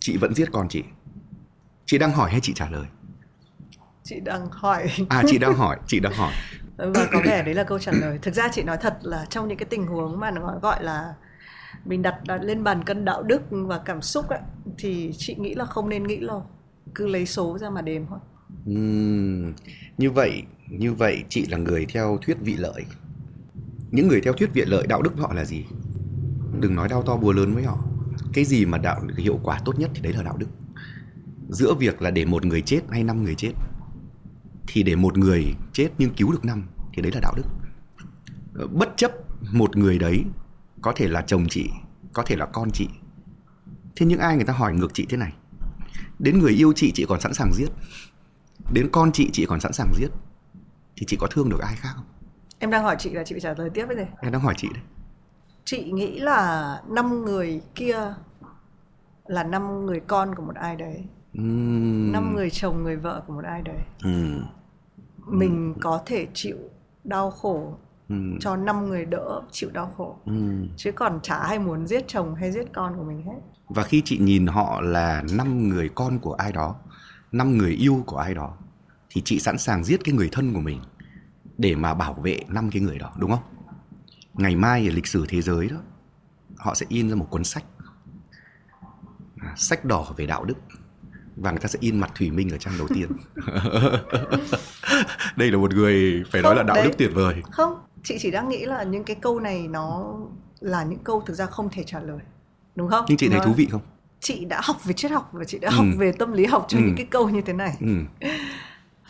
chị 0.00 0.16
vẫn 0.16 0.34
giết 0.34 0.48
con 0.52 0.68
chị? 0.68 0.82
Chị 1.86 1.98
đang 1.98 2.12
hỏi 2.12 2.30
hay 2.30 2.40
chị 2.40 2.52
trả 2.54 2.70
lời? 2.70 2.86
Chị 4.02 4.20
đang 4.20 4.46
hỏi. 4.50 4.90
À 5.08 5.22
chị 5.26 5.38
đang 5.38 5.54
hỏi 5.54 5.78
chị 5.86 6.00
đang 6.00 6.12
hỏi. 6.12 6.32
Và 6.76 7.08
có 7.12 7.20
vẻ 7.24 7.42
đấy 7.42 7.54
là 7.54 7.64
câu 7.64 7.78
trả 7.78 7.92
lời. 7.92 8.18
Thực 8.22 8.34
ra 8.34 8.48
chị 8.52 8.62
nói 8.62 8.76
thật 8.80 8.98
là 9.02 9.26
trong 9.30 9.48
những 9.48 9.58
cái 9.58 9.66
tình 9.70 9.86
huống 9.86 10.20
mà 10.20 10.30
nó 10.30 10.58
gọi 10.62 10.84
là 10.84 11.14
mình 11.84 12.02
đặt, 12.02 12.14
lên 12.40 12.64
bàn 12.64 12.84
cân 12.84 13.04
đạo 13.04 13.22
đức 13.22 13.42
và 13.50 13.78
cảm 13.78 14.02
xúc 14.02 14.28
ấy, 14.28 14.40
thì 14.78 15.12
chị 15.18 15.34
nghĩ 15.34 15.54
là 15.54 15.64
không 15.64 15.88
nên 15.88 16.06
nghĩ 16.06 16.16
lâu 16.16 16.46
cứ 16.94 17.06
lấy 17.06 17.26
số 17.26 17.58
ra 17.58 17.70
mà 17.70 17.82
đếm 17.82 18.06
thôi. 18.06 18.18
Uhm, 18.70 19.52
như 19.98 20.10
vậy 20.10 20.42
như 20.68 20.94
vậy 20.94 21.24
chị 21.28 21.46
là 21.46 21.58
người 21.58 21.86
theo 21.86 22.18
thuyết 22.22 22.36
vị 22.40 22.56
lợi. 22.56 22.84
Những 23.90 24.08
người 24.08 24.20
theo 24.20 24.32
thuyết 24.32 24.50
vị 24.52 24.62
lợi 24.66 24.86
đạo 24.86 25.02
đức 25.02 25.12
họ 25.18 25.32
là 25.34 25.44
gì? 25.44 25.64
Đừng 26.60 26.74
nói 26.74 26.88
đau 26.88 27.02
to 27.02 27.16
búa 27.16 27.32
lớn 27.32 27.54
với 27.54 27.62
họ 27.62 27.78
cái 28.32 28.44
gì 28.44 28.66
mà 28.66 28.78
đạo 28.78 29.02
hiệu 29.16 29.40
quả 29.42 29.60
tốt 29.64 29.78
nhất 29.78 29.90
thì 29.94 30.00
đấy 30.00 30.12
là 30.12 30.22
đạo 30.22 30.36
đức. 30.36 30.46
Giữa 31.48 31.74
việc 31.74 32.02
là 32.02 32.10
để 32.10 32.24
một 32.24 32.44
người 32.44 32.62
chết 32.62 32.80
hay 32.90 33.04
năm 33.04 33.24
người 33.24 33.34
chết 33.34 33.52
thì 34.66 34.82
để 34.82 34.96
một 34.96 35.18
người 35.18 35.54
chết 35.72 35.88
nhưng 35.98 36.14
cứu 36.14 36.32
được 36.32 36.44
năm 36.44 36.68
thì 36.92 37.02
đấy 37.02 37.12
là 37.14 37.20
đạo 37.20 37.34
đức. 37.36 37.46
Bất 38.72 38.92
chấp 38.96 39.12
một 39.52 39.76
người 39.76 39.98
đấy 39.98 40.24
có 40.82 40.92
thể 40.96 41.08
là 41.08 41.22
chồng 41.26 41.46
chị 41.48 41.70
có 42.12 42.22
thể 42.26 42.36
là 42.36 42.46
con 42.46 42.70
chị 42.70 42.88
thế 43.96 44.06
nhưng 44.06 44.18
ai 44.18 44.36
người 44.36 44.44
ta 44.44 44.52
hỏi 44.52 44.74
ngược 44.74 44.94
chị 44.94 45.06
thế 45.08 45.16
này? 45.16 45.32
Đến 46.18 46.38
người 46.38 46.52
yêu 46.52 46.72
chị 46.76 46.92
chị 46.94 47.04
còn 47.08 47.20
sẵn 47.20 47.34
sàng 47.34 47.52
giết. 47.54 47.68
Đến 48.72 48.88
con 48.92 49.12
chị 49.12 49.30
chị 49.32 49.46
còn 49.46 49.60
sẵn 49.60 49.72
sàng 49.72 49.92
giết. 49.98 50.08
Thì 50.96 51.06
chị 51.06 51.16
có 51.20 51.26
thương 51.30 51.48
được 51.48 51.60
ai 51.60 51.76
khác 51.76 51.92
không? 51.96 52.06
Em 52.58 52.70
đang 52.70 52.82
hỏi 52.82 52.96
chị 52.98 53.10
là 53.10 53.24
chị 53.24 53.34
trả 53.42 53.54
lời 53.54 53.70
tiếp 53.74 53.86
với 53.86 53.96
gì 53.96 54.02
em 54.20 54.32
đang 54.32 54.42
hỏi 54.42 54.54
chị 54.56 54.68
đấy 54.74 54.82
chị 55.64 55.92
nghĩ 55.92 56.18
là 56.18 56.82
năm 56.88 57.24
người 57.24 57.62
kia 57.74 58.14
là 59.26 59.44
năm 59.44 59.86
người 59.86 60.00
con 60.00 60.34
của 60.34 60.42
một 60.42 60.54
ai 60.54 60.76
đấy. 60.76 61.04
Năm 62.12 62.34
người 62.34 62.50
chồng 62.50 62.82
người 62.82 62.96
vợ 62.96 63.22
của 63.26 63.32
một 63.32 63.44
ai 63.44 63.62
đấy. 63.62 63.78
Ừm, 64.04 64.44
mình 65.26 65.74
có 65.80 66.02
thể 66.06 66.26
chịu 66.34 66.56
đau 67.04 67.30
khổ 67.30 67.74
ừm, 68.08 68.38
cho 68.40 68.56
năm 68.56 68.88
người 68.88 69.04
đỡ 69.04 69.42
chịu 69.50 69.70
đau 69.72 69.92
khổ. 69.96 70.16
Chứ 70.76 70.92
còn 70.92 71.20
chả 71.22 71.34
ai 71.34 71.58
muốn 71.58 71.86
giết 71.86 72.04
chồng 72.08 72.34
hay 72.34 72.52
giết 72.52 72.72
con 72.72 72.96
của 72.96 73.04
mình 73.04 73.22
hết. 73.22 73.40
Và 73.68 73.82
khi 73.82 74.02
chị 74.04 74.18
nhìn 74.18 74.46
họ 74.46 74.80
là 74.80 75.22
năm 75.32 75.68
người 75.68 75.88
con 75.88 76.18
của 76.18 76.34
ai 76.34 76.52
đó 76.52 76.74
năm 77.32 77.58
người 77.58 77.72
yêu 77.72 78.02
của 78.06 78.16
ai 78.16 78.34
đó 78.34 78.54
thì 79.10 79.22
chị 79.24 79.38
sẵn 79.38 79.58
sàng 79.58 79.84
giết 79.84 80.00
cái 80.04 80.14
người 80.14 80.28
thân 80.32 80.52
của 80.52 80.60
mình 80.60 80.80
để 81.58 81.74
mà 81.74 81.94
bảo 81.94 82.14
vệ 82.14 82.38
năm 82.48 82.70
cái 82.70 82.82
người 82.82 82.98
đó 82.98 83.12
đúng 83.18 83.30
không 83.30 83.42
ngày 84.34 84.56
mai 84.56 84.88
ở 84.88 84.94
lịch 84.94 85.06
sử 85.06 85.24
thế 85.28 85.40
giới 85.42 85.68
đó 85.68 85.76
họ 86.56 86.74
sẽ 86.74 86.86
in 86.88 87.08
ra 87.10 87.14
một 87.16 87.26
cuốn 87.30 87.44
sách 87.44 87.64
à, 89.40 89.52
sách 89.56 89.84
đỏ 89.84 90.06
về 90.16 90.26
đạo 90.26 90.44
đức 90.44 90.54
và 91.36 91.50
người 91.50 91.60
ta 91.60 91.68
sẽ 91.68 91.78
in 91.82 92.00
mặt 92.00 92.10
thủy 92.14 92.30
minh 92.30 92.50
ở 92.50 92.56
trang 92.58 92.74
đầu 92.78 92.88
tiên 92.94 93.08
đây 95.36 95.50
là 95.50 95.58
một 95.58 95.74
người 95.74 96.24
phải 96.30 96.42
nói 96.42 96.50
Không, 96.50 96.56
là 96.56 96.62
đạo 96.62 96.76
đấy. 96.76 96.84
đức 96.84 96.92
tuyệt 96.98 97.10
vời 97.14 97.42
không 97.50 97.74
chị 98.02 98.16
chỉ 98.20 98.30
đang 98.30 98.48
nghĩ 98.48 98.64
là 98.66 98.82
những 98.82 99.04
cái 99.04 99.16
câu 99.20 99.40
này 99.40 99.68
nó 99.68 100.14
là 100.60 100.84
những 100.84 100.98
câu 101.04 101.22
thực 101.26 101.34
ra 101.34 101.46
không 101.46 101.68
thể 101.72 101.82
trả 101.86 102.00
lời 102.00 102.18
đúng 102.76 102.88
không 102.90 103.04
nhưng 103.08 103.18
chị 103.18 103.28
thấy 103.28 103.40
thú 103.44 103.52
vị 103.52 103.68
không 103.70 103.80
chị 104.20 104.44
đã 104.44 104.60
học 104.64 104.84
về 104.84 104.92
triết 104.92 105.10
học 105.10 105.30
và 105.32 105.44
chị 105.44 105.58
đã 105.58 105.68
Ừ. 105.68 105.74
học 105.76 105.86
về 105.98 106.12
tâm 106.12 106.32
lý 106.32 106.44
học 106.46 106.64
cho 106.68 106.78
Ừ. 106.78 106.82
những 106.84 106.94
cái 106.96 107.06
câu 107.10 107.28
như 107.30 107.40
thế 107.40 107.52
này 107.52 107.76
ừ. 107.80 107.94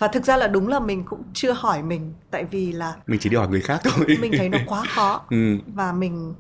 và 0.00 0.08
thực 0.08 0.24
ra 0.24 0.36
là 0.36 0.46
đúng 0.46 0.68
là 0.68 0.80
mình 0.80 1.04
cũng 1.04 1.22
chưa 1.34 1.52
hỏi 1.52 1.82
mình 1.82 2.14
tại 2.30 2.44
vì 2.44 2.72
là 2.72 2.96
mình 3.06 3.20
chỉ 3.20 3.30
đi 3.30 3.36
hỏi 3.36 3.48
người 3.48 3.60
khác 3.60 3.80
thôi. 3.84 4.06
Mình 4.20 4.32
thấy 4.38 4.48
nó 4.48 4.58
quá 4.66 4.84
khó. 4.94 5.20
Ừ. 5.30 5.56
và 5.74 5.92
mình 5.92 6.34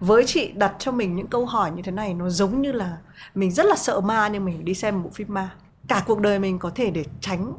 với 0.00 0.24
chị 0.26 0.52
đặt 0.52 0.74
cho 0.78 0.92
mình 0.92 1.16
những 1.16 1.26
câu 1.26 1.46
hỏi 1.46 1.70
như 1.70 1.82
thế 1.82 1.92
này 1.92 2.14
nó 2.14 2.28
giống 2.28 2.62
như 2.62 2.72
là 2.72 2.96
mình 3.34 3.50
rất 3.50 3.66
là 3.66 3.76
sợ 3.76 4.00
ma 4.00 4.28
nhưng 4.28 4.44
mình 4.44 4.64
đi 4.64 4.74
xem 4.74 4.94
một 4.94 5.00
bộ 5.04 5.10
phim 5.14 5.34
ma. 5.34 5.50
Cả 5.88 6.02
cuộc 6.06 6.20
đời 6.20 6.38
mình 6.38 6.58
có 6.58 6.70
thể 6.74 6.90
để 6.90 7.04
tránh 7.20 7.52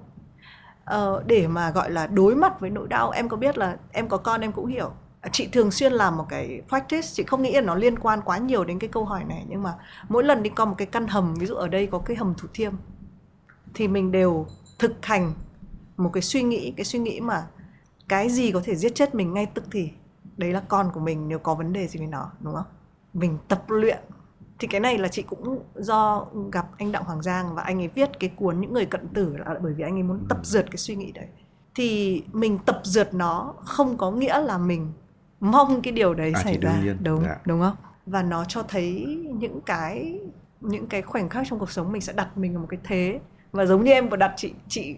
ờ, 0.86 1.24
để 1.26 1.48
mà 1.48 1.72
gọi 1.72 1.92
là 1.92 2.08
đối 2.08 2.36
mặt 2.36 2.60
với 2.60 2.70
nỗi 2.70 2.88
đau. 2.88 3.10
Em 3.10 3.30
có 3.30 3.38
biết 3.38 3.58
là 3.58 3.78
em 3.92 4.10
có 4.10 4.18
con 4.18 4.42
em 4.42 4.52
cũng 4.52 4.66
hiểu. 4.66 4.92
Chị 5.32 5.48
thường 5.48 5.72
xuyên 5.72 5.94
làm 5.94 6.18
một 6.18 6.26
cái 6.30 6.62
practice 6.70 7.08
chị 7.14 7.24
không 7.24 7.42
nghĩ 7.42 7.54
là 7.54 7.62
nó 7.62 7.76
liên 7.76 8.00
quan 8.00 8.22
quá 8.22 8.38
nhiều 8.38 8.64
đến 8.64 8.80
cái 8.80 8.88
câu 8.88 9.06
hỏi 9.06 9.24
này 9.24 9.46
nhưng 9.50 9.64
mà 9.64 9.74
mỗi 10.10 10.24
lần 10.24 10.44
đi 10.44 10.50
qua 10.50 10.66
một 10.66 10.76
cái 10.78 10.88
căn 10.88 11.08
hầm 11.08 11.34
ví 11.34 11.46
dụ 11.46 11.56
ở 11.56 11.68
đây 11.68 11.88
có 11.88 12.00
cái 12.00 12.18
hầm 12.18 12.34
thủ 12.38 12.48
thiêm 12.54 12.72
thì 13.74 13.88
mình 13.88 14.12
đều 14.12 14.48
thực 14.84 15.06
hành 15.06 15.34
một 15.98 16.10
cái 16.14 16.22
suy 16.22 16.44
nghĩ 16.44 16.74
cái 16.78 16.86
suy 16.86 17.00
nghĩ 17.00 17.20
mà 17.20 17.48
cái 18.08 18.30
gì 18.30 18.52
có 18.52 18.62
thể 18.64 18.76
giết 18.76 18.96
chết 18.96 19.16
mình 19.16 19.34
ngay 19.34 19.46
tức 19.46 19.64
thì 19.72 19.92
đấy 20.38 20.54
là 20.54 20.60
con 20.68 20.92
của 20.94 21.00
mình 21.00 21.28
nếu 21.28 21.40
có 21.40 21.56
vấn 21.56 21.74
đề 21.74 21.88
gì 21.88 22.00
với 22.00 22.08
nó 22.08 22.32
đúng 22.40 22.54
không? 22.54 22.66
Mình 23.14 23.38
tập 23.48 23.64
luyện. 23.68 24.00
Thì 24.60 24.68
cái 24.68 24.82
này 24.82 24.98
là 24.98 25.08
chị 25.08 25.22
cũng 25.22 25.64
do 25.76 26.28
gặp 26.52 26.68
anh 26.78 26.92
đặng 26.92 27.04
hoàng 27.04 27.22
giang 27.22 27.56
và 27.56 27.64
anh 27.64 27.82
ấy 27.82 27.88
viết 27.88 28.20
cái 28.20 28.30
cuốn 28.36 28.62
những 28.62 28.74
người 28.74 28.86
cận 28.86 29.08
tử 29.08 29.38
là 29.38 29.60
bởi 29.64 29.74
vì 29.74 29.84
anh 29.84 29.96
ấy 29.96 30.04
muốn 30.04 30.26
tập 30.30 30.38
dượt 30.44 30.66
cái 30.72 30.78
suy 30.78 30.96
nghĩ 30.96 31.12
đấy. 31.12 31.28
Thì 31.76 32.24
mình 32.34 32.58
tập 32.66 32.82
dượt 32.84 33.14
nó 33.14 33.54
không 33.60 33.98
có 33.98 34.12
nghĩa 34.12 34.42
là 34.42 34.58
mình 34.58 34.92
mong 35.40 35.82
cái 35.82 35.94
điều 35.94 36.14
đấy 36.14 36.32
À, 36.36 36.42
xảy 36.44 36.58
ra 36.58 36.84
đúng 37.04 37.24
dạ. 37.24 37.38
đúng 37.46 37.62
không? 37.62 37.76
Và 38.06 38.24
nó 38.24 38.46
cho 38.46 38.64
thấy 38.64 39.06
những 39.40 39.62
cái 39.62 40.20
những 40.62 40.88
cái 40.88 41.02
khoảnh 41.02 41.30
khắc 41.30 41.48
trong 41.50 41.60
cuộc 41.60 41.72
sống 41.72 41.92
mình 41.92 42.02
sẽ 42.02 42.14
đặt 42.14 42.38
mình 42.38 42.56
ở 42.56 42.60
một 42.60 42.68
cái 42.70 42.80
thế 42.84 43.20
và 43.54 43.66
giống 43.66 43.84
như 43.84 43.92
em 43.92 44.10
vừa 44.10 44.18
đặt 44.18 44.34
chị 44.38 44.52
chị 44.68 44.96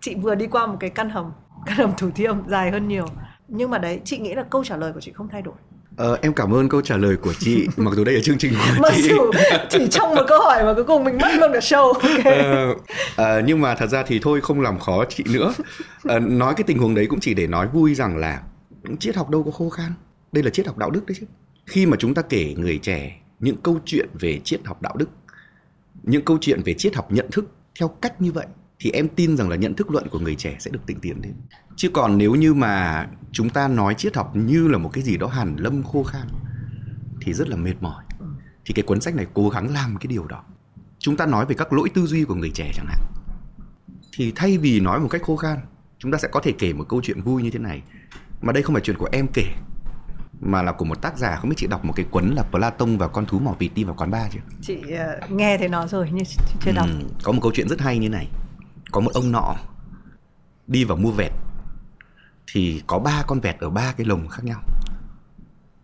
chị 0.00 0.14
vừa 0.14 0.34
đi 0.34 0.46
qua 0.46 0.66
một 0.66 0.76
cái 0.80 0.90
căn 0.90 1.10
hầm 1.10 1.32
căn 1.66 1.76
hầm 1.76 1.92
thủ 1.98 2.10
thiêm 2.14 2.36
dài 2.48 2.70
hơn 2.70 2.88
nhiều. 2.88 3.06
Nhưng 3.48 3.70
mà 3.70 3.78
đấy 3.78 4.00
chị 4.04 4.18
nghĩ 4.18 4.34
là 4.34 4.42
câu 4.50 4.64
trả 4.64 4.76
lời 4.76 4.92
của 4.92 5.00
chị 5.00 5.12
không 5.12 5.28
thay 5.28 5.42
đổi. 5.42 5.54
Ờ, 5.96 6.18
em 6.22 6.34
cảm 6.34 6.54
ơn 6.54 6.68
câu 6.68 6.80
trả 6.80 6.96
lời 6.96 7.16
của 7.16 7.32
chị 7.38 7.66
mặc 7.76 7.94
dù 7.94 8.04
đây 8.04 8.14
là 8.14 8.20
chương 8.24 8.38
trình 8.38 8.52
của 8.52 8.82
mặc 8.82 8.92
chị. 8.96 9.08
dù 9.08 9.30
chỉ 9.70 9.86
trong 9.90 10.14
một 10.14 10.22
câu 10.28 10.40
hỏi 10.40 10.64
mà 10.64 10.74
cuối 10.74 10.84
cùng 10.84 11.04
mình 11.04 11.18
mất 11.22 11.28
luôn 11.34 11.50
cả 11.52 11.58
show 11.58 11.92
ok. 11.92 12.24
Ờ, 12.24 12.74
ờ, 13.16 13.42
nhưng 13.46 13.60
mà 13.60 13.74
thật 13.74 13.86
ra 13.86 14.02
thì 14.06 14.18
thôi 14.22 14.40
không 14.40 14.60
làm 14.60 14.78
khó 14.78 15.04
chị 15.08 15.24
nữa. 15.32 15.54
Ờ, 16.04 16.18
nói 16.18 16.54
cái 16.54 16.64
tình 16.66 16.78
huống 16.78 16.94
đấy 16.94 17.06
cũng 17.06 17.20
chỉ 17.20 17.34
để 17.34 17.46
nói 17.46 17.68
vui 17.68 17.94
rằng 17.94 18.16
là 18.16 18.42
triết 18.98 19.16
học 19.16 19.30
đâu 19.30 19.42
có 19.42 19.50
khô 19.50 19.68
khan. 19.68 19.92
Đây 20.32 20.44
là 20.44 20.50
triết 20.50 20.66
học 20.66 20.78
đạo 20.78 20.90
đức 20.90 21.06
đấy 21.06 21.16
chứ. 21.20 21.26
Khi 21.66 21.86
mà 21.86 21.96
chúng 22.00 22.14
ta 22.14 22.22
kể 22.22 22.54
người 22.56 22.78
trẻ 22.78 23.20
những 23.40 23.56
câu 23.62 23.78
chuyện 23.84 24.08
về 24.20 24.40
triết 24.44 24.60
học 24.64 24.82
đạo 24.82 24.94
đức 24.96 25.08
những 26.02 26.24
câu 26.24 26.38
chuyện 26.40 26.60
về 26.64 26.74
triết 26.74 26.94
học 26.94 27.12
nhận 27.12 27.26
thức 27.32 27.44
theo 27.78 27.88
cách 27.88 28.20
như 28.20 28.32
vậy 28.32 28.46
thì 28.78 28.90
em 28.90 29.08
tin 29.08 29.36
rằng 29.36 29.48
là 29.48 29.56
nhận 29.56 29.74
thức 29.74 29.90
luận 29.90 30.08
của 30.10 30.18
người 30.18 30.34
trẻ 30.34 30.56
sẽ 30.60 30.70
được 30.70 30.80
tinh 30.86 31.00
tiến 31.00 31.16
lên 31.22 31.34
chứ 31.76 31.90
còn 31.92 32.18
nếu 32.18 32.34
như 32.34 32.54
mà 32.54 33.06
chúng 33.32 33.50
ta 33.50 33.68
nói 33.68 33.94
triết 33.94 34.16
học 34.16 34.36
như 34.36 34.68
là 34.68 34.78
một 34.78 34.90
cái 34.92 35.04
gì 35.04 35.16
đó 35.16 35.26
hàn 35.26 35.56
lâm 35.56 35.82
khô 35.82 36.02
khan 36.02 36.28
thì 37.20 37.32
rất 37.32 37.48
là 37.48 37.56
mệt 37.56 37.74
mỏi. 37.80 38.04
Thì 38.64 38.74
cái 38.74 38.82
cuốn 38.82 39.00
sách 39.00 39.14
này 39.14 39.26
cố 39.34 39.48
gắng 39.48 39.72
làm 39.72 39.96
cái 39.96 40.06
điều 40.06 40.26
đó. 40.26 40.44
Chúng 40.98 41.16
ta 41.16 41.26
nói 41.26 41.46
về 41.46 41.54
các 41.54 41.72
lỗi 41.72 41.90
tư 41.94 42.06
duy 42.06 42.24
của 42.24 42.34
người 42.34 42.50
trẻ 42.54 42.70
chẳng 42.74 42.86
hạn. 42.86 43.00
Thì 44.12 44.32
thay 44.36 44.58
vì 44.58 44.80
nói 44.80 45.00
một 45.00 45.08
cách 45.08 45.22
khô 45.22 45.36
khan 45.36 45.58
chúng 45.98 46.12
ta 46.12 46.18
sẽ 46.18 46.28
có 46.28 46.40
thể 46.40 46.52
kể 46.52 46.72
một 46.72 46.84
câu 46.88 47.00
chuyện 47.02 47.22
vui 47.22 47.42
như 47.42 47.50
thế 47.50 47.58
này. 47.58 47.82
Mà 48.42 48.52
đây 48.52 48.62
không 48.62 48.74
phải 48.74 48.82
chuyện 48.82 48.96
của 48.96 49.08
em 49.12 49.26
kể 49.34 49.54
mà 50.42 50.62
là 50.62 50.72
của 50.72 50.84
một 50.84 51.02
tác 51.02 51.18
giả 51.18 51.36
không 51.36 51.50
biết 51.50 51.56
chị 51.58 51.66
đọc 51.66 51.84
một 51.84 51.92
cái 51.96 52.06
cuốn 52.10 52.28
là 52.28 52.42
Platon 52.42 52.96
và 52.96 53.08
con 53.08 53.26
thú 53.26 53.38
mỏ 53.38 53.54
vịt 53.58 53.74
đi 53.74 53.84
vào 53.84 53.94
quán 53.94 54.10
bar 54.10 54.32
chưa? 54.32 54.40
Chị 54.60 54.78
ờ, 54.90 55.20
nghe 55.28 55.58
thấy 55.58 55.68
nó 55.68 55.86
rồi 55.86 56.10
nhưng 56.12 56.24
chị 56.24 56.36
chưa 56.60 56.72
đọc. 56.72 56.86
Ừ, 56.86 57.06
có 57.22 57.32
một 57.32 57.38
câu 57.42 57.52
chuyện 57.54 57.68
rất 57.68 57.80
hay 57.80 57.98
như 57.98 58.08
này. 58.08 58.28
Có 58.92 59.00
một 59.00 59.10
ông 59.14 59.32
nọ 59.32 59.54
đi 60.66 60.84
vào 60.84 60.96
mua 60.96 61.10
vẹt 61.10 61.32
thì 62.52 62.82
có 62.86 62.98
ba 62.98 63.22
con 63.26 63.40
vẹt 63.40 63.56
ở 63.58 63.70
ba 63.70 63.92
cái 63.96 64.06
lồng 64.06 64.28
khác 64.28 64.44
nhau. 64.44 64.62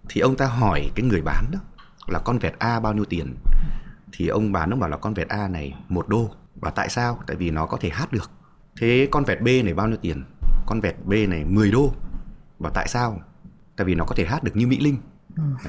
Thì 0.09 0.21
ông 0.21 0.37
ta 0.37 0.47
hỏi 0.47 0.91
cái 0.95 1.07
người 1.07 1.23
bán 1.23 1.45
đó 1.51 1.59
là 2.07 2.19
con 2.19 2.39
vẹt 2.39 2.55
A 2.59 2.81
bao 2.81 2.95
nhiêu 2.95 3.05
tiền? 3.05 3.37
Thì 4.13 4.29
ông 4.29 4.53
bán 4.53 4.71
ông 4.71 4.81
bảo 4.81 4.91
là 4.91 4.97
con 4.97 5.15
vẹt 5.15 5.29
A 5.29 5.49
này 5.49 5.75
một 5.89 6.09
đô. 6.09 6.31
Và 6.55 6.71
tại 6.71 6.89
sao? 6.89 7.19
Tại 7.27 7.37
vì 7.37 7.51
nó 7.51 7.67
có 7.67 7.79
thể 7.81 7.89
hát 7.89 8.13
được. 8.13 8.31
Thế 8.81 9.09
con 9.11 9.25
vẹt 9.25 9.41
B 9.41 9.47
này 9.47 9.75
bao 9.75 9.89
nhiêu 9.89 9.97
tiền? 9.97 10.25
Con 10.67 10.81
vẹt 10.81 10.95
B 11.05 11.13
này 11.29 11.45
10 11.45 11.71
đô. 11.71 11.93
Và 12.59 12.71
tại 12.75 12.89
sao 12.89 13.21
tại 13.79 13.85
vì 13.85 13.95
nó 13.95 14.05
có 14.05 14.15
thể 14.15 14.25
hát 14.27 14.45
được 14.45 14.57
như 14.57 14.67
Mỹ 14.67 14.81
Linh. 14.81 14.97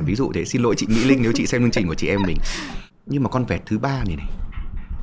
Ví 0.06 0.16
dụ 0.16 0.32
thế 0.34 0.46
xin 0.46 0.62
lỗi 0.62 0.76
chị 0.78 0.88
Mỹ 0.88 1.04
Linh 1.04 1.22
nếu 1.22 1.32
chị 1.36 1.46
xem 1.46 1.62
chương 1.62 1.72
trình 1.72 1.88
của 1.88 1.96
chị 1.96 2.08
em 2.08 2.22
mình. 2.28 2.38
Nhưng 3.06 3.24
mà 3.24 3.30
con 3.30 3.46
vẹt 3.46 3.62
thứ 3.66 3.78
ba 3.78 4.04
này 4.04 4.16
này 4.16 4.30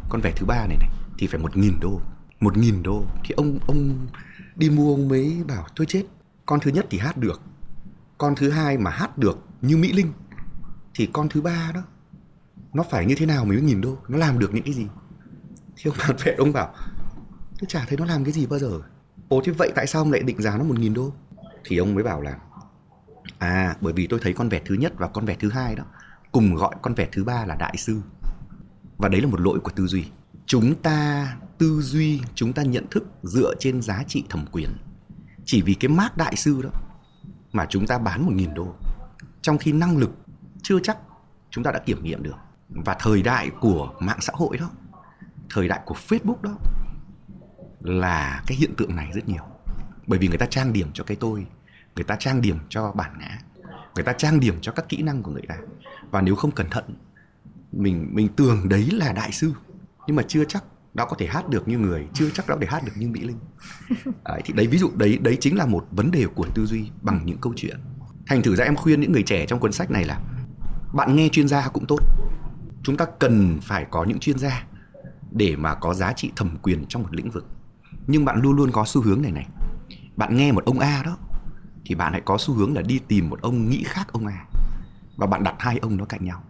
con 0.09 0.21
vẹt 0.21 0.37
thứ 0.37 0.47
ba 0.47 0.67
này 0.67 0.77
này 0.81 0.89
thì 1.19 1.27
phải 1.27 1.41
một 1.41 1.57
nghìn 1.57 1.81
đô 1.81 2.01
một 2.41 2.57
nghìn 2.57 2.83
đô. 2.83 3.05
Thì 3.25 3.35
ông 3.37 3.59
ông 3.67 4.07
đi 4.57 4.71
mua 4.71 4.95
ông 4.95 5.09
mới 5.09 5.43
bảo 5.49 5.67
thôi 5.77 5.87
chết 5.87 6.03
con 6.47 6.61
thứ 6.61 6.71
nhất 6.71 6.87
thì 6.91 6.99
hát 6.99 7.17
được 7.17 7.41
con 8.19 8.35
thứ 8.37 8.51
hai 8.51 8.79
mà 8.79 8.91
hát 8.91 9.19
được 9.19 9.39
như 9.63 9.77
mỹ 9.77 9.93
linh 9.93 10.13
thì 10.95 11.09
con 11.13 11.29
thứ 11.29 11.41
ba 11.43 11.73
đó 11.75 11.83
nó 12.73 12.85
phải 12.91 13.07
như 13.07 13.15
thế 13.19 13.27
nào 13.27 13.45
mới 13.45 13.61
nghìn 13.61 13.81
đô? 13.81 13.99
Nó 14.09 14.19
làm 14.19 14.39
được 14.39 14.55
những 14.55 14.65
cái 14.65 14.75
gì? 14.75 14.87
Thì 15.77 15.91
ông 15.91 15.97
bán 15.99 16.17
vẹt 16.25 16.37
ông 16.37 16.53
bảo 16.53 16.75
tôi 17.59 17.67
chả 17.69 17.85
thấy 17.89 17.99
nó 17.99 18.05
làm 18.05 18.25
cái 18.25 18.33
gì 18.33 18.47
bao 18.47 18.59
giờ. 18.59 18.81
Ồ 19.29 19.41
thế 19.45 19.53
vậy 19.53 19.73
tại 19.75 19.87
sao 19.87 20.03
ông 20.03 20.13
lại 20.13 20.23
định 20.23 20.43
giá 20.43 20.57
nó 20.57 20.65
một 20.65 20.79
nghìn 20.79 20.95
đô? 20.95 21.13
Thì 21.65 21.77
ông 21.77 21.95
mới 21.95 22.05
bảo 22.05 22.21
là 22.21 22.39
à 23.39 23.77
bởi 23.81 23.93
vì 23.93 24.07
tôi 24.07 24.21
thấy 24.23 24.33
con 24.33 24.49
vẹt 24.49 24.63
thứ 24.65 24.75
nhất 24.75 24.93
và 24.97 25.09
con 25.09 25.25
vẹt 25.25 25.39
thứ 25.41 25.51
hai 25.51 25.75
đó, 25.75 25.85
cùng 26.33 26.55
gọi 26.55 26.75
con 26.83 26.95
vẹt 26.95 27.09
thứ 27.13 27.25
ba 27.25 27.45
là 27.47 27.55
đại 27.55 27.77
sư. 27.77 28.01
Và 28.97 29.09
đấy 29.09 29.21
là 29.21 29.29
một 29.29 29.41
lỗi 29.41 29.61
của 29.61 29.71
tư 29.71 29.87
duy. 29.87 30.05
Chúng 30.47 30.75
ta 30.75 31.37
tư 31.59 31.81
duy, 31.81 32.21
chúng 32.35 32.53
ta 32.53 32.63
nhận 32.63 32.87
thức 32.91 33.05
dựa 33.23 33.55
trên 33.59 33.83
giá 33.83 34.03
trị 34.09 34.25
thẩm 34.29 34.47
quyền. 34.53 34.77
Chỉ 35.45 35.63
vì 35.63 35.75
cái 35.75 35.89
mác 35.89 36.17
đại 36.17 36.37
sư 36.37 36.63
đó 36.63 36.71
mà 37.53 37.67
chúng 37.71 37.87
ta 37.87 37.99
bán 37.99 38.27
một 38.27 38.33
nghìn 38.35 38.55
đô. 38.55 38.75
Trong 39.43 39.59
khi 39.59 39.73
năng 39.73 39.97
lực 39.97 40.11
chưa 40.63 40.79
chắc 40.83 40.99
chúng 41.51 41.65
ta 41.65 41.73
đã 41.73 41.79
kiểm 41.79 42.05
nghiệm 42.05 42.23
được. 42.23 42.37
Và 42.69 42.97
thời 43.01 43.23
đại 43.23 43.51
của 43.61 43.95
mạng 44.01 44.19
xã 44.21 44.33
hội 44.37 44.57
đó, 44.59 44.71
thời 45.51 45.69
đại 45.69 45.81
của 45.87 45.95
facebook 46.09 46.43
đó 46.43 46.59
là 47.81 48.43
cái 48.47 48.59
hiện 48.59 48.75
tượng 48.77 48.97
này 48.97 49.11
rất 49.15 49.29
nhiều. 49.29 49.43
Bởi 50.07 50.19
vì 50.19 50.29
người 50.29 50.39
ta 50.39 50.47
trang 50.47 50.73
điểm 50.73 50.89
cho 50.95 51.05
cái 51.05 51.17
tôi 51.21 51.47
người 51.97 52.05
ta 52.05 52.17
trang 52.17 52.41
điểm 52.41 52.59
cho 52.69 52.93
bản 52.93 53.19
ngã. 53.19 53.39
Người 53.95 54.05
ta 54.05 54.13
trang 54.13 54.41
điểm 54.41 54.59
cho 54.61 54.73
các 54.73 54.89
kỹ 54.89 55.03
năng 55.03 55.23
của 55.23 55.31
người 55.31 55.47
ta. 55.49 55.57
Và 56.11 56.23
nếu 56.23 56.37
không 56.37 56.51
cẩn 56.51 56.71
thận 56.71 56.85
mình 57.73 58.09
mình 58.13 58.29
tưởng 58.37 58.69
đấy 58.69 58.89
là 58.93 59.13
đại 59.13 59.33
sư 59.33 59.53
nhưng 60.07 60.17
mà 60.17 60.23
chưa 60.29 60.45
chắc 60.45 60.65
nó 60.95 61.05
có 61.05 61.17
thể 61.19 61.27
hát 61.27 61.49
được 61.49 61.69
như 61.69 61.79
người 61.79 62.07
chưa 62.15 62.31
chắc 62.31 62.49
nó 62.49 62.55
có 62.55 62.61
thể 62.61 62.67
hát 62.71 62.85
được 62.85 62.93
như 62.97 63.09
mỹ 63.09 63.21
linh. 63.21 63.39
Đấy, 64.25 64.41
thì 64.45 64.55
đấy 64.55 64.67
ví 64.67 64.79
dụ 64.79 64.91
đấy 64.95 65.19
đấy 65.23 65.37
chính 65.41 65.57
là 65.57 65.67
một 65.67 65.87
vấn 65.91 66.11
đề 66.11 66.27
của 66.35 66.47
tư 66.55 66.67
duy 66.67 66.91
bằng 67.03 67.21
những 67.25 67.39
câu 67.39 67.53
chuyện. 67.57 67.77
Thành 68.27 68.43
thử 68.43 68.57
ra 68.57 68.65
em 68.65 68.77
khuyên 68.77 69.01
những 69.01 69.13
người 69.13 69.23
trẻ 69.23 69.47
trong 69.47 69.61
cuốn 69.61 69.73
sách 69.73 69.91
này 69.91 70.05
là 70.05 70.21
bạn 70.93 71.17
nghe 71.17 71.29
chuyên 71.29 71.49
gia 71.49 71.69
cũng 71.69 71.87
tốt. 71.87 71.99
Chúng 72.83 72.97
ta 72.97 73.07
cần 73.19 73.59
phải 73.63 73.87
có 73.91 74.05
những 74.05 74.19
chuyên 74.19 74.39
gia 74.39 74.65
để 75.31 75.57
mà 75.57 75.75
có 75.75 75.95
giá 75.95 76.13
trị 76.13 76.33
thẩm 76.37 76.57
quyền 76.63 76.87
trong 76.89 77.03
một 77.03 77.15
lĩnh 77.15 77.31
vực. 77.31 77.47
Nhưng 78.07 78.25
bạn 78.25 78.41
luôn 78.43 78.57
luôn 78.57 78.73
có 78.73 78.85
xu 78.87 79.03
hướng 79.03 79.23
này 79.23 79.33
này. 79.33 79.47
Bạn 80.17 80.37
nghe 80.37 80.53
một 80.53 80.65
ông 80.65 80.79
a 80.79 81.03
đó 81.03 81.19
thì 81.87 81.95
bạn 81.95 82.13
hãy 82.13 82.21
có 82.21 82.39
xu 82.39 82.55
hướng 82.55 82.75
là 82.75 82.83
đi 82.83 83.01
tìm 83.09 83.31
một 83.31 83.43
ông 83.43 83.69
nghĩ 83.69 83.83
khác 83.87 84.13
ông 84.13 84.27
a 84.27 84.47
và 85.17 85.27
bạn 85.27 85.45
đặt 85.45 85.55
hai 85.59 85.79
ông 85.79 85.97
đó 85.97 86.05
cạnh 86.05 86.25
nhau. 86.25 86.43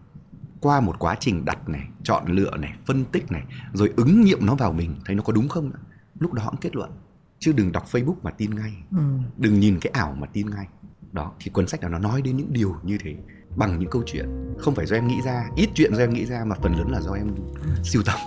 Qua 0.60 0.80
một 0.80 0.98
quá 0.98 1.16
trình 1.20 1.44
đặt 1.44 1.68
này 1.68 1.88
chọn 2.02 2.26
lựa 2.26 2.56
này 2.56 2.74
phân 2.86 3.04
tích 3.04 3.32
này 3.32 3.42
rồi 3.72 3.92
ứng 3.96 4.20
nghiệm 4.24 4.46
nó 4.46 4.54
vào 4.54 4.72
mình 4.72 4.96
thấy 5.04 5.16
nó 5.16 5.22
có 5.22 5.32
đúng 5.32 5.48
không 5.48 5.70
lúc 6.18 6.32
đó 6.32 6.46
cũng 6.50 6.60
kết 6.60 6.76
luận. 6.76 6.90
Chứ 7.38 7.52
đừng 7.52 7.72
đọc 7.72 7.86
Facebook 7.92 8.14
mà 8.22 8.30
tin 8.30 8.54
ngay. 8.54 8.74
Ừ. 8.90 8.98
đừng 9.36 9.60
nhìn 9.60 9.78
cái 9.80 9.90
ảo 9.94 10.16
mà 10.18 10.26
tin 10.26 10.50
ngay. 10.50 10.66
Đó 11.12 11.32
thì 11.40 11.50
cuốn 11.50 11.68
sách 11.68 11.80
đó 11.80 11.88
nó 11.88 11.98
nói 11.98 12.22
đến 12.22 12.36
những 12.36 12.52
điều 12.52 12.76
như 12.82 12.98
thế 12.98 13.16
bằng 13.56 13.78
những 13.78 13.90
câu 13.90 14.02
chuyện. 14.06 14.54
Không 14.58 14.74
phải 14.74 14.86
do 14.86 14.96
em 14.96 15.08
nghĩ 15.08 15.20
ra 15.24 15.48
ít 15.56 15.68
chuyện 15.74 15.94
do 15.94 16.02
em 16.02 16.14
nghĩ 16.14 16.26
ra 16.26 16.44
mà 16.44 16.56
phần 16.62 16.74
lớn 16.74 16.90
là 16.90 17.00
do 17.00 17.12
em 17.12 17.26
siêu 17.84 18.02
tầm. 18.06 18.18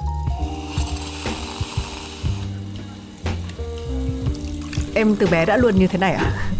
Em 4.96 5.16
từ 5.16 5.28
bé 5.32 5.46
đã 5.46 5.58
luôn 5.58 5.76
như 5.76 5.88
thế 5.88 5.98
này 5.98 6.14
à 6.14 6.52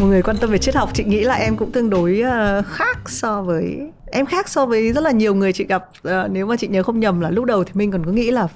một 0.00 0.06
người 0.06 0.22
quan 0.22 0.36
tâm 0.36 0.50
về 0.50 0.58
triết 0.58 0.74
học 0.74 0.90
chị 0.94 1.04
nghĩ 1.04 1.20
là 1.20 1.34
em 1.34 1.56
cũng 1.56 1.72
tương 1.72 1.90
đối 1.90 2.22
uh, 2.22 2.66
khác 2.66 2.98
so 3.06 3.42
với 3.42 3.78
em 4.10 4.26
khác 4.26 4.48
so 4.48 4.66
với 4.66 4.92
rất 4.92 5.04
là 5.04 5.10
nhiều 5.10 5.34
người 5.34 5.52
chị 5.52 5.64
gặp 5.64 5.84
uh, 6.08 6.30
nếu 6.30 6.46
mà 6.46 6.56
chị 6.56 6.68
nhớ 6.68 6.82
không 6.82 7.00
nhầm 7.00 7.20
là 7.20 7.30
lúc 7.30 7.44
đầu 7.44 7.64
thì 7.64 7.70
mình 7.74 7.90
còn 7.90 8.06
có 8.06 8.12
nghĩ 8.12 8.30
là 8.30 8.48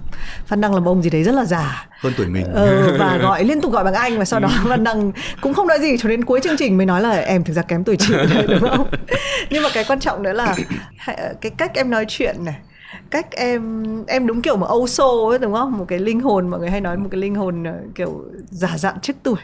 Phan 0.46 0.60
Đăng 0.60 0.74
là 0.74 0.80
một 0.80 0.90
ông 0.90 1.02
gì 1.02 1.10
đấy 1.10 1.22
rất 1.22 1.34
là 1.34 1.44
già. 1.44 1.86
Hơn 2.00 2.12
tuổi 2.16 2.26
mình. 2.26 2.44
Ờ, 2.54 2.96
và 2.98 3.18
gọi 3.22 3.44
liên 3.44 3.60
tục 3.60 3.72
gọi 3.72 3.84
bằng 3.84 3.94
anh 3.94 4.18
và 4.18 4.24
sau 4.24 4.40
đó 4.40 4.50
Phan 4.68 4.84
Đăng 4.84 5.12
cũng 5.40 5.54
không 5.54 5.66
nói 5.66 5.78
gì 5.80 5.96
cho 5.98 6.08
đến 6.08 6.24
cuối 6.24 6.40
chương 6.40 6.56
trình 6.56 6.76
mới 6.76 6.86
nói 6.86 7.02
là 7.02 7.10
em 7.10 7.44
thực 7.44 7.52
ra 7.52 7.62
kém 7.62 7.84
tuổi 7.84 7.96
chị 7.96 8.14
đúng 8.48 8.60
không? 8.60 8.90
Nhưng 9.50 9.62
mà 9.62 9.68
cái 9.74 9.84
quan 9.88 10.00
trọng 10.00 10.22
nữa 10.22 10.32
là 10.32 10.56
cái 11.40 11.50
cách 11.56 11.74
em 11.74 11.90
nói 11.90 12.04
chuyện 12.08 12.44
này 12.44 12.56
cách 13.10 13.26
em 13.32 13.84
em 14.06 14.26
đúng 14.26 14.42
kiểu 14.42 14.56
một 14.56 14.66
âu 14.66 14.86
sô 14.86 15.28
ấy 15.28 15.38
đúng 15.38 15.52
không? 15.52 15.78
Một 15.78 15.84
cái 15.88 15.98
linh 15.98 16.20
hồn 16.20 16.48
mọi 16.48 16.60
người 16.60 16.70
hay 16.70 16.80
nói 16.80 16.96
một 16.96 17.08
cái 17.10 17.20
linh 17.20 17.34
hồn 17.34 17.64
ờ, 17.64 17.74
kiểu 17.94 18.24
giả 18.50 18.78
dặn 18.78 18.94
trước 19.02 19.16
tuổi 19.22 19.38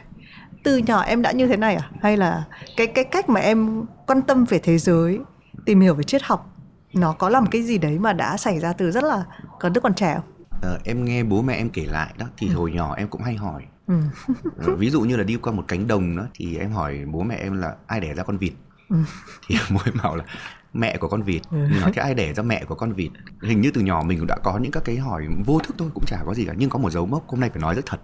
từ 0.62 0.76
nhỏ 0.76 1.02
em 1.02 1.22
đã 1.22 1.32
như 1.32 1.47
thế 1.47 1.56
này 1.56 1.74
à 1.74 1.90
hay 2.02 2.16
là 2.16 2.44
cái 2.76 2.86
cái 2.86 3.05
cách 3.05 3.28
mà 3.28 3.40
em 3.40 3.85
quan 4.06 4.22
tâm 4.22 4.44
về 4.44 4.59
thế 4.59 4.78
giới 4.78 5.20
tìm 5.64 5.80
hiểu 5.80 5.94
về 5.94 6.02
triết 6.02 6.22
học 6.22 6.55
nó 6.93 7.12
có 7.12 7.28
là 7.28 7.40
một 7.40 7.48
cái 7.51 7.62
gì 7.62 7.78
đấy 7.78 7.98
mà 7.98 8.12
đã 8.12 8.36
xảy 8.36 8.60
ra 8.60 8.72
từ 8.72 8.90
rất 8.90 9.05
là 9.05 9.24
còn 9.60 9.72
đức 9.72 9.80
còn 9.80 9.94
trẻ 9.94 10.14
không? 10.14 10.24
Ờ, 10.62 10.78
em 10.85 11.05
nghe 11.05 11.24
bố 11.24 11.43
mẹ 11.43 11.55
em 11.55 11.70
kể 11.70 11.86
lại 11.86 12.14
đó 12.18 12.26
thì 12.36 12.48
ừ. 12.48 12.55
hồi 12.55 12.72
nhỏ 12.72 12.94
em 12.94 13.09
cũng 13.09 13.22
hay 13.22 13.35
hỏi 13.35 13.62
ừ. 13.86 13.94
Ờ, 14.66 14.76
ví 14.76 14.90
dụ 14.90 15.01
như 15.01 15.16
là 15.16 15.24
đi 15.24 15.36
qua 15.36 15.52
một 15.52 15.64
cánh 15.68 15.86
đồng 15.86 16.16
đó 16.16 16.26
thì 16.35 16.56
em 16.56 16.70
hỏi 16.72 17.05
bố 17.06 17.22
mẹ 17.22 17.36
em 17.36 17.60
là 17.60 17.74
ai 17.86 18.01
đẻ 18.01 18.14
ra 18.14 18.22
con 18.22 18.39
vịt 18.39 18.52
ừ. 18.89 18.97
thì 19.48 19.56
bố 19.70 19.80
em 19.85 19.94
bảo 20.02 20.16
là 20.16 20.24
mẹ 20.72 20.97
của 20.97 21.09
con 21.09 21.22
vịt 21.22 21.43
ừ. 21.51 21.56
nói 21.80 21.93
thế 21.94 22.02
ai 22.02 22.14
đẻ 22.14 22.32
ra 22.32 22.43
mẹ 22.43 22.64
của 22.64 22.74
con 22.74 22.93
vịt 22.93 23.10
hình 23.43 23.60
như 23.60 23.70
từ 23.74 23.80
nhỏ 23.80 24.02
mình 24.06 24.18
cũng 24.18 24.26
đã 24.26 24.36
có 24.43 24.59
những 24.59 24.72
các 24.72 24.82
cái 24.85 24.97
hỏi 24.97 25.26
vô 25.47 25.59
thức 25.59 25.76
thôi 25.78 25.90
cũng 25.94 26.05
chả 26.06 26.18
có 26.26 26.35
gì 26.35 26.44
cả 26.44 26.55
nhưng 26.56 26.70
có 26.70 26.78
một 26.78 26.90
dấu 26.90 27.06
mốc 27.06 27.28
hôm 27.28 27.40
nay 27.40 27.51
phải 27.51 27.62
nói 27.62 27.74
rất 27.74 27.86
thật 27.86 28.01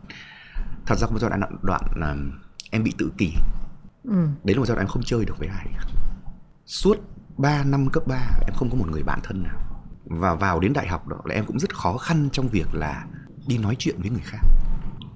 thật 0.86 0.98
ra 0.98 1.06
có 1.06 1.12
một 1.12 1.18
giai 1.18 1.30
đoạn 1.30 1.56
đoạn 1.62 1.82
là 1.96 2.16
em 2.70 2.84
bị 2.84 2.92
tự 2.98 3.12
kỷ. 3.18 3.32
Ừ. 4.04 4.26
đấy 4.44 4.54
là 4.54 4.58
một 4.58 4.66
giai 4.66 4.76
đoạn 4.76 4.86
em 4.86 4.88
không 4.88 5.02
chơi 5.02 5.24
được 5.24 5.38
với 5.38 5.48
ai. 5.48 5.66
Suốt 6.66 6.96
3 7.36 7.64
năm 7.64 7.88
cấp 7.92 8.02
3 8.06 8.16
em 8.46 8.54
không 8.56 8.70
có 8.70 8.76
một 8.76 8.88
người 8.90 9.02
bạn 9.02 9.20
thân 9.22 9.42
nào. 9.42 9.56
Và 10.04 10.34
vào 10.34 10.60
đến 10.60 10.72
đại 10.72 10.88
học 10.88 11.08
đó 11.08 11.16
là 11.24 11.34
em 11.34 11.46
cũng 11.46 11.58
rất 11.58 11.74
khó 11.74 11.96
khăn 11.96 12.28
trong 12.32 12.48
việc 12.48 12.74
là 12.74 13.06
đi 13.46 13.58
nói 13.58 13.76
chuyện 13.78 13.96
với 14.00 14.10
người 14.10 14.22
khác. 14.24 14.40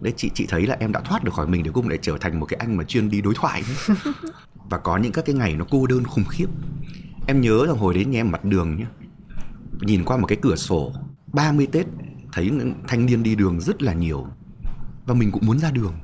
Đấy 0.01 0.13
chị 0.17 0.31
chị 0.35 0.47
thấy 0.49 0.67
là 0.67 0.77
em 0.81 0.93
đã 0.93 1.01
thoát 1.01 1.25
được 1.25 1.35
khỏi 1.35 1.47
mình 1.47 1.63
để 1.63 1.71
cùng 1.75 1.89
để 1.89 1.99
trở 2.03 2.19
thành 2.21 2.41
một 2.41 2.47
cái 2.47 2.59
anh 2.59 2.77
mà 2.77 2.85
chuyên 2.85 3.11
đi 3.11 3.21
đối 3.21 3.35
thoại 3.35 3.63
và 4.71 4.79
có 4.79 4.97
những 4.97 5.13
các 5.13 5.25
cái 5.25 5.35
ngày 5.35 5.57
nó 5.57 5.65
cô 5.71 5.87
đơn 5.87 6.05
khủng 6.05 6.25
khiếp. 6.31 6.47
Em 7.27 7.41
nhớ 7.41 7.65
là 7.67 7.73
hồi 7.73 7.95
đến 7.95 8.11
nhà 8.11 8.21
em 8.21 8.31
mặt 8.31 8.45
đường 8.45 8.77
nhá. 8.77 8.87
Nhìn 9.81 10.05
qua 10.05 10.17
một 10.17 10.27
cái 10.27 10.39
cửa 10.43 10.57
sổ 10.57 10.93
30 11.33 11.67
Tết 11.73 11.87
thấy 12.33 12.51
thanh 12.89 13.07
niên 13.07 13.23
đi 13.23 13.35
đường 13.35 13.61
rất 13.61 13.83
là 13.83 13.93
nhiều 13.93 14.27
và 15.09 15.15
mình 15.15 15.33
cũng 15.33 15.47
muốn 15.47 15.59
ra 15.59 15.71
đường. 15.71 15.95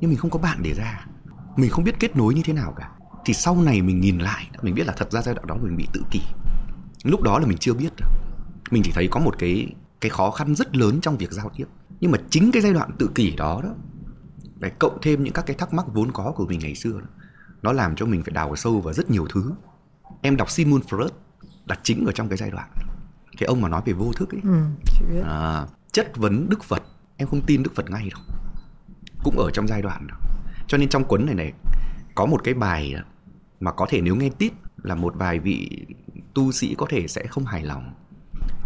Nhưng 0.00 0.10
mình 0.10 0.18
không 0.18 0.30
có 0.30 0.38
bạn 0.38 0.62
để 0.62 0.74
ra. 0.74 1.06
Mình 1.56 1.70
không 1.70 1.84
biết 1.84 2.00
kết 2.00 2.16
nối 2.16 2.34
như 2.34 2.42
thế 2.44 2.52
nào 2.52 2.74
cả. 2.76 2.90
Thì 3.24 3.34
sau 3.34 3.62
này 3.62 3.82
mình 3.82 4.00
nhìn 4.00 4.18
lại 4.18 4.50
mình 4.62 4.74
biết 4.74 4.86
là 4.86 4.94
thật 4.96 5.12
ra 5.12 5.22
giai 5.22 5.34
đoạn 5.34 5.46
đó 5.46 5.56
mình 5.62 5.76
bị 5.76 5.86
tự 5.92 6.02
kỷ. 6.10 6.20
Lúc 7.04 7.22
đó 7.22 7.38
là 7.38 7.46
mình 7.46 7.58
chưa 7.58 7.74
biết 7.74 7.92
mình 8.70 8.82
chỉ 8.84 8.92
thấy 8.94 9.08
có 9.10 9.20
một 9.20 9.38
cái 9.38 9.74
cái 10.00 10.10
khó 10.10 10.30
khăn 10.30 10.54
rất 10.54 10.76
lớn 10.76 11.00
trong 11.00 11.16
việc 11.16 11.32
giao 11.32 11.50
tiếp. 11.56 11.64
Nhưng 12.00 12.10
mà 12.10 12.18
chính 12.30 12.52
cái 12.52 12.62
giai 12.62 12.72
đoạn 12.72 12.90
tự 12.98 13.10
kỷ 13.14 13.36
đó 13.36 13.60
đó 13.62 13.70
lại 14.60 14.72
cộng 14.78 14.98
thêm 15.02 15.24
những 15.24 15.32
các 15.32 15.46
cái 15.46 15.56
thắc 15.56 15.74
mắc 15.74 15.86
vốn 15.92 16.12
có 16.12 16.32
của 16.36 16.46
mình 16.46 16.58
ngày 16.58 16.74
xưa 16.74 17.00
đó, 17.00 17.06
nó 17.62 17.72
làm 17.72 17.96
cho 17.96 18.06
mình 18.06 18.22
phải 18.22 18.32
đào 18.32 18.56
sâu 18.56 18.80
vào 18.80 18.94
rất 18.94 19.10
nhiều 19.10 19.26
thứ. 19.30 19.52
Em 20.22 20.36
đọc 20.36 20.50
Simon 20.50 20.80
Freud 20.80 21.08
là 21.66 21.78
chính 21.82 22.06
ở 22.06 22.12
trong 22.12 22.28
cái 22.28 22.36
giai 22.36 22.50
đoạn. 22.50 22.70
Cái 23.38 23.46
ông 23.46 23.60
mà 23.60 23.68
nói 23.68 23.82
về 23.84 23.92
vô 23.92 24.12
thức 24.12 24.34
ấy 24.34 24.40
ừ, 24.44 24.50
À, 25.24 25.66
chất 25.92 26.16
vấn 26.16 26.48
Đức 26.48 26.64
Phật 26.64 26.82
em 27.16 27.28
không 27.28 27.42
tin 27.46 27.62
Đức 27.62 27.74
Phật 27.74 27.90
ngay 27.90 28.10
đâu. 28.14 28.22
Cũng 29.24 29.38
ở 29.38 29.50
trong 29.50 29.68
giai 29.68 29.82
đoạn 29.82 30.06
đó. 30.06 30.16
Cho 30.66 30.78
nên 30.78 30.88
trong 30.88 31.04
cuốn 31.04 31.26
này 31.26 31.34
này, 31.34 31.52
có 32.14 32.26
một 32.26 32.40
cái 32.44 32.54
bài 32.54 32.94
mà 33.60 33.72
có 33.72 33.86
thể 33.88 34.00
nếu 34.00 34.16
nghe 34.16 34.30
tít 34.38 34.52
là 34.82 34.94
một 34.94 35.14
vài 35.16 35.38
vị 35.38 35.86
tu 36.34 36.52
sĩ 36.52 36.74
có 36.78 36.86
thể 36.90 37.08
sẽ 37.08 37.26
không 37.26 37.44
hài 37.44 37.62
lòng. 37.62 37.94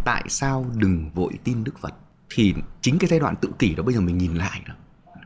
Tại 0.05 0.23
sao 0.27 0.65
đừng 0.75 1.09
vội 1.09 1.33
tin 1.43 1.63
đức 1.63 1.79
phật? 1.79 1.93
Thì 2.29 2.53
chính 2.81 2.97
cái 2.99 3.07
giai 3.09 3.19
đoạn 3.19 3.35
tự 3.35 3.49
kỷ 3.59 3.75
đó 3.75 3.83
bây 3.83 3.93
giờ 3.93 4.01
mình 4.01 4.17
nhìn 4.17 4.35
lại 4.35 4.61
đó, 4.67 4.73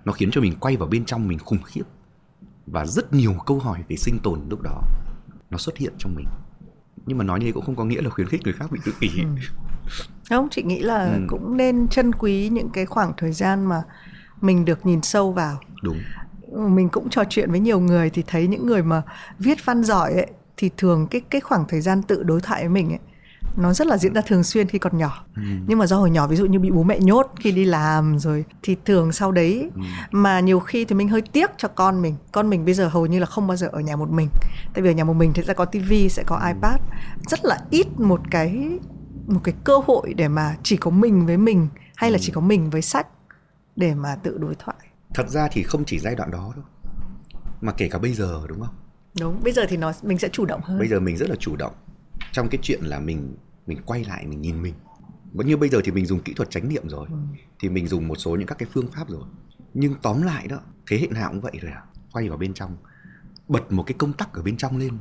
nó 0.06 0.14
khiến 0.14 0.31
cho 0.31 0.41
mình 0.41 0.56
quay 0.60 0.77
vào 0.77 0.88
bên 0.88 1.06
trong 1.06 1.27
mình 1.27 1.39
khủng 1.39 1.61
khiếp. 1.65 1.84
Và 2.65 2.85
rất 2.85 3.14
nhiều 3.14 3.35
câu 3.45 3.60
hỏi 3.60 3.84
về 3.89 3.95
sinh 3.95 4.19
tồn 4.23 4.39
lúc 4.49 4.61
đó, 4.61 4.81
nó 5.49 5.57
xuất 5.57 5.77
hiện 5.77 5.93
trong 5.97 6.15
mình. 6.15 6.26
Nhưng 7.06 7.18
mà 7.18 7.23
nói 7.23 7.39
như 7.39 7.45
thế 7.45 7.52
cũng 7.52 7.65
không 7.65 7.76
có 7.76 7.85
nghĩa 7.85 8.02
là 8.02 8.10
khuyến 8.10 8.27
khích 8.27 8.41
người 8.43 8.53
khác 8.53 8.72
bị 8.72 8.80
tự 8.85 8.93
kỷ. 8.99 9.10
Ừ 9.19 9.26
không 10.30 10.47
chị 10.52 10.64
nghĩ 10.64 10.80
là 10.80 11.03
ừ. 11.03 11.19
cũng 11.27 11.57
nên 11.57 11.88
trân 11.88 12.15
quý 12.15 12.49
những 12.49 12.69
cái 12.69 12.85
khoảng 12.85 13.14
thời 13.18 13.31
gian 13.31 13.65
mà 13.65 13.84
mình 14.41 14.65
được 14.65 14.85
nhìn 14.85 15.02
sâu 15.02 15.31
vào 15.31 15.60
đúng 15.84 15.97
mình 16.56 16.89
cũng 16.89 17.10
trò 17.10 17.23
chuyện 17.30 17.52
với 17.52 17.60
nhiều 17.60 17.80
người 17.80 18.10
thì 18.10 18.23
thấy 18.27 18.47
những 18.47 18.65
người 18.65 18.84
mà 18.84 19.02
viết 19.39 19.65
văn 19.65 19.84
giỏi 19.84 20.14
ấy 20.14 20.27
thì 20.57 20.69
thường 20.77 21.07
cái 21.07 21.22
cái 21.22 21.41
khoảng 21.41 21.65
thời 21.68 21.81
gian 21.81 22.03
tự 22.03 22.23
đối 22.23 22.41
thoại 22.41 22.61
với 22.61 22.69
mình 22.69 22.89
ấy 22.89 22.99
nó 23.57 23.73
rất 23.73 23.88
là 23.88 23.97
diễn 23.97 24.14
ra 24.14 24.22
thường 24.22 24.43
xuyên 24.43 24.68
khi 24.68 24.80
còn 24.80 24.97
nhỏ 24.97 25.26
ừ. 25.35 25.41
nhưng 25.68 25.80
mà 25.80 25.88
do 25.88 25.97
hồi 25.97 26.10
nhỏ 26.10 26.27
ví 26.27 26.35
dụ 26.35 26.45
như 26.45 26.60
bị 26.60 26.72
bố 26.72 26.84
mẹ 26.84 26.99
nhốt 26.99 27.31
khi 27.39 27.52
đi 27.52 27.65
làm 27.65 28.19
rồi 28.19 28.45
thì 28.64 28.76
thường 28.85 29.11
sau 29.11 29.31
đấy 29.31 29.69
ừ. 29.76 29.81
mà 30.11 30.39
nhiều 30.39 30.60
khi 30.60 30.85
thì 30.85 30.95
mình 30.95 31.10
hơi 31.10 31.22
tiếc 31.22 31.52
cho 31.57 31.68
con 31.68 32.02
mình 32.02 32.15
con 32.31 32.49
mình 32.49 32.65
bây 32.65 32.73
giờ 32.73 32.88
hầu 32.88 33.06
như 33.06 33.19
là 33.19 33.26
không 33.26 33.47
bao 33.47 33.57
giờ 33.57 33.69
ở 33.72 33.80
nhà 33.80 33.95
một 33.95 34.10
mình 34.10 34.27
tại 34.73 34.81
vì 34.81 34.89
ở 34.89 34.93
nhà 34.93 35.03
một 35.03 35.14
mình 35.14 35.31
thì 35.34 35.43
sẽ 35.47 35.53
có 35.53 35.65
tivi 35.65 36.10
sẽ 36.10 36.23
có 36.26 36.35
ừ. 36.35 36.47
ipad 36.47 36.81
rất 37.27 37.45
là 37.45 37.60
ít 37.69 37.99
một 37.99 38.22
cái 38.31 38.80
một 39.27 39.39
cái 39.43 39.56
cơ 39.64 39.77
hội 39.88 40.14
để 40.14 40.27
mà 40.27 40.57
chỉ 40.64 40.77
có 40.77 40.91
mình 40.91 41.26
với 41.26 41.38
mình 41.38 41.68
hay 41.95 42.11
là 42.11 42.18
ừ. 42.18 42.22
chỉ 42.22 42.31
có 42.31 42.41
mình 42.41 42.69
với 42.69 42.81
sách 42.81 43.07
để 43.76 43.95
mà 43.95 44.15
tự 44.15 44.38
đối 44.38 44.56
thoại. 44.56 44.77
Thật 45.14 45.30
ra 45.30 45.47
thì 45.52 45.64
không 45.64 45.85
chỉ 45.85 45.99
giai 45.99 46.15
đoạn 46.15 46.31
đó 46.31 46.53
đâu 46.56 46.65
mà 47.61 47.72
kể 47.77 47.89
cả 47.89 47.99
bây 47.99 48.14
giờ 48.14 48.45
đúng 48.47 48.61
không? 48.61 48.76
Đúng 49.19 49.39
bây 49.43 49.53
giờ 49.53 49.65
thì 49.69 49.77
nó 49.77 49.93
mình 50.02 50.18
sẽ 50.18 50.30
chủ 50.30 50.45
động 50.45 50.61
hơn. 50.64 50.80
Bây 50.80 50.88
giờ 50.88 50.99
mình 50.99 51.18
rất 51.18 51.30
là 51.30 51.35
chủ 51.35 51.56
động 51.56 51.73
trong 52.31 52.47
cái 52.52 52.60
chuyện 52.61 52.84
là 52.84 52.99
mình 52.99 53.35
mình 53.68 53.81
quay 53.85 54.03
lại 54.03 54.26
mình 54.26 54.41
nhìn 54.41 54.61
mình. 54.61 54.73
Vẫn 55.34 55.47
như 55.47 55.57
bây 55.57 55.69
giờ 55.69 55.81
thì 55.84 55.91
mình 55.91 56.06
dùng 56.06 56.19
kỹ 56.19 56.34
thuật 56.34 56.49
chánh 56.49 56.69
niệm 56.69 56.89
rồi 56.89 57.07
ừ. 57.10 57.18
thì 57.60 57.69
mình 57.69 57.88
dùng 57.88 58.07
một 58.07 58.15
số 58.15 58.35
những 58.35 58.47
các 58.47 58.57
cái 58.57 58.69
phương 58.73 58.88
pháp 58.91 59.10
rồi. 59.10 59.23
Nhưng 59.73 59.95
tóm 60.02 60.22
lại 60.22 60.47
đó 60.47 60.60
thế 60.89 60.97
hệ 60.97 61.07
nào 61.07 61.30
cũng 61.30 61.41
vậy 61.41 61.53
rồi 61.61 61.72
à 61.72 61.84
quay 62.11 62.30
vào 62.30 62.38
bên 62.38 62.53
trong 62.53 62.77
bật 63.47 63.72
một 63.72 63.84
cái 63.84 63.95
công 63.97 64.14
tắc 64.14 64.34
ở 64.34 64.41
bên 64.41 64.57
trong 64.57 64.77
lên 64.77 64.97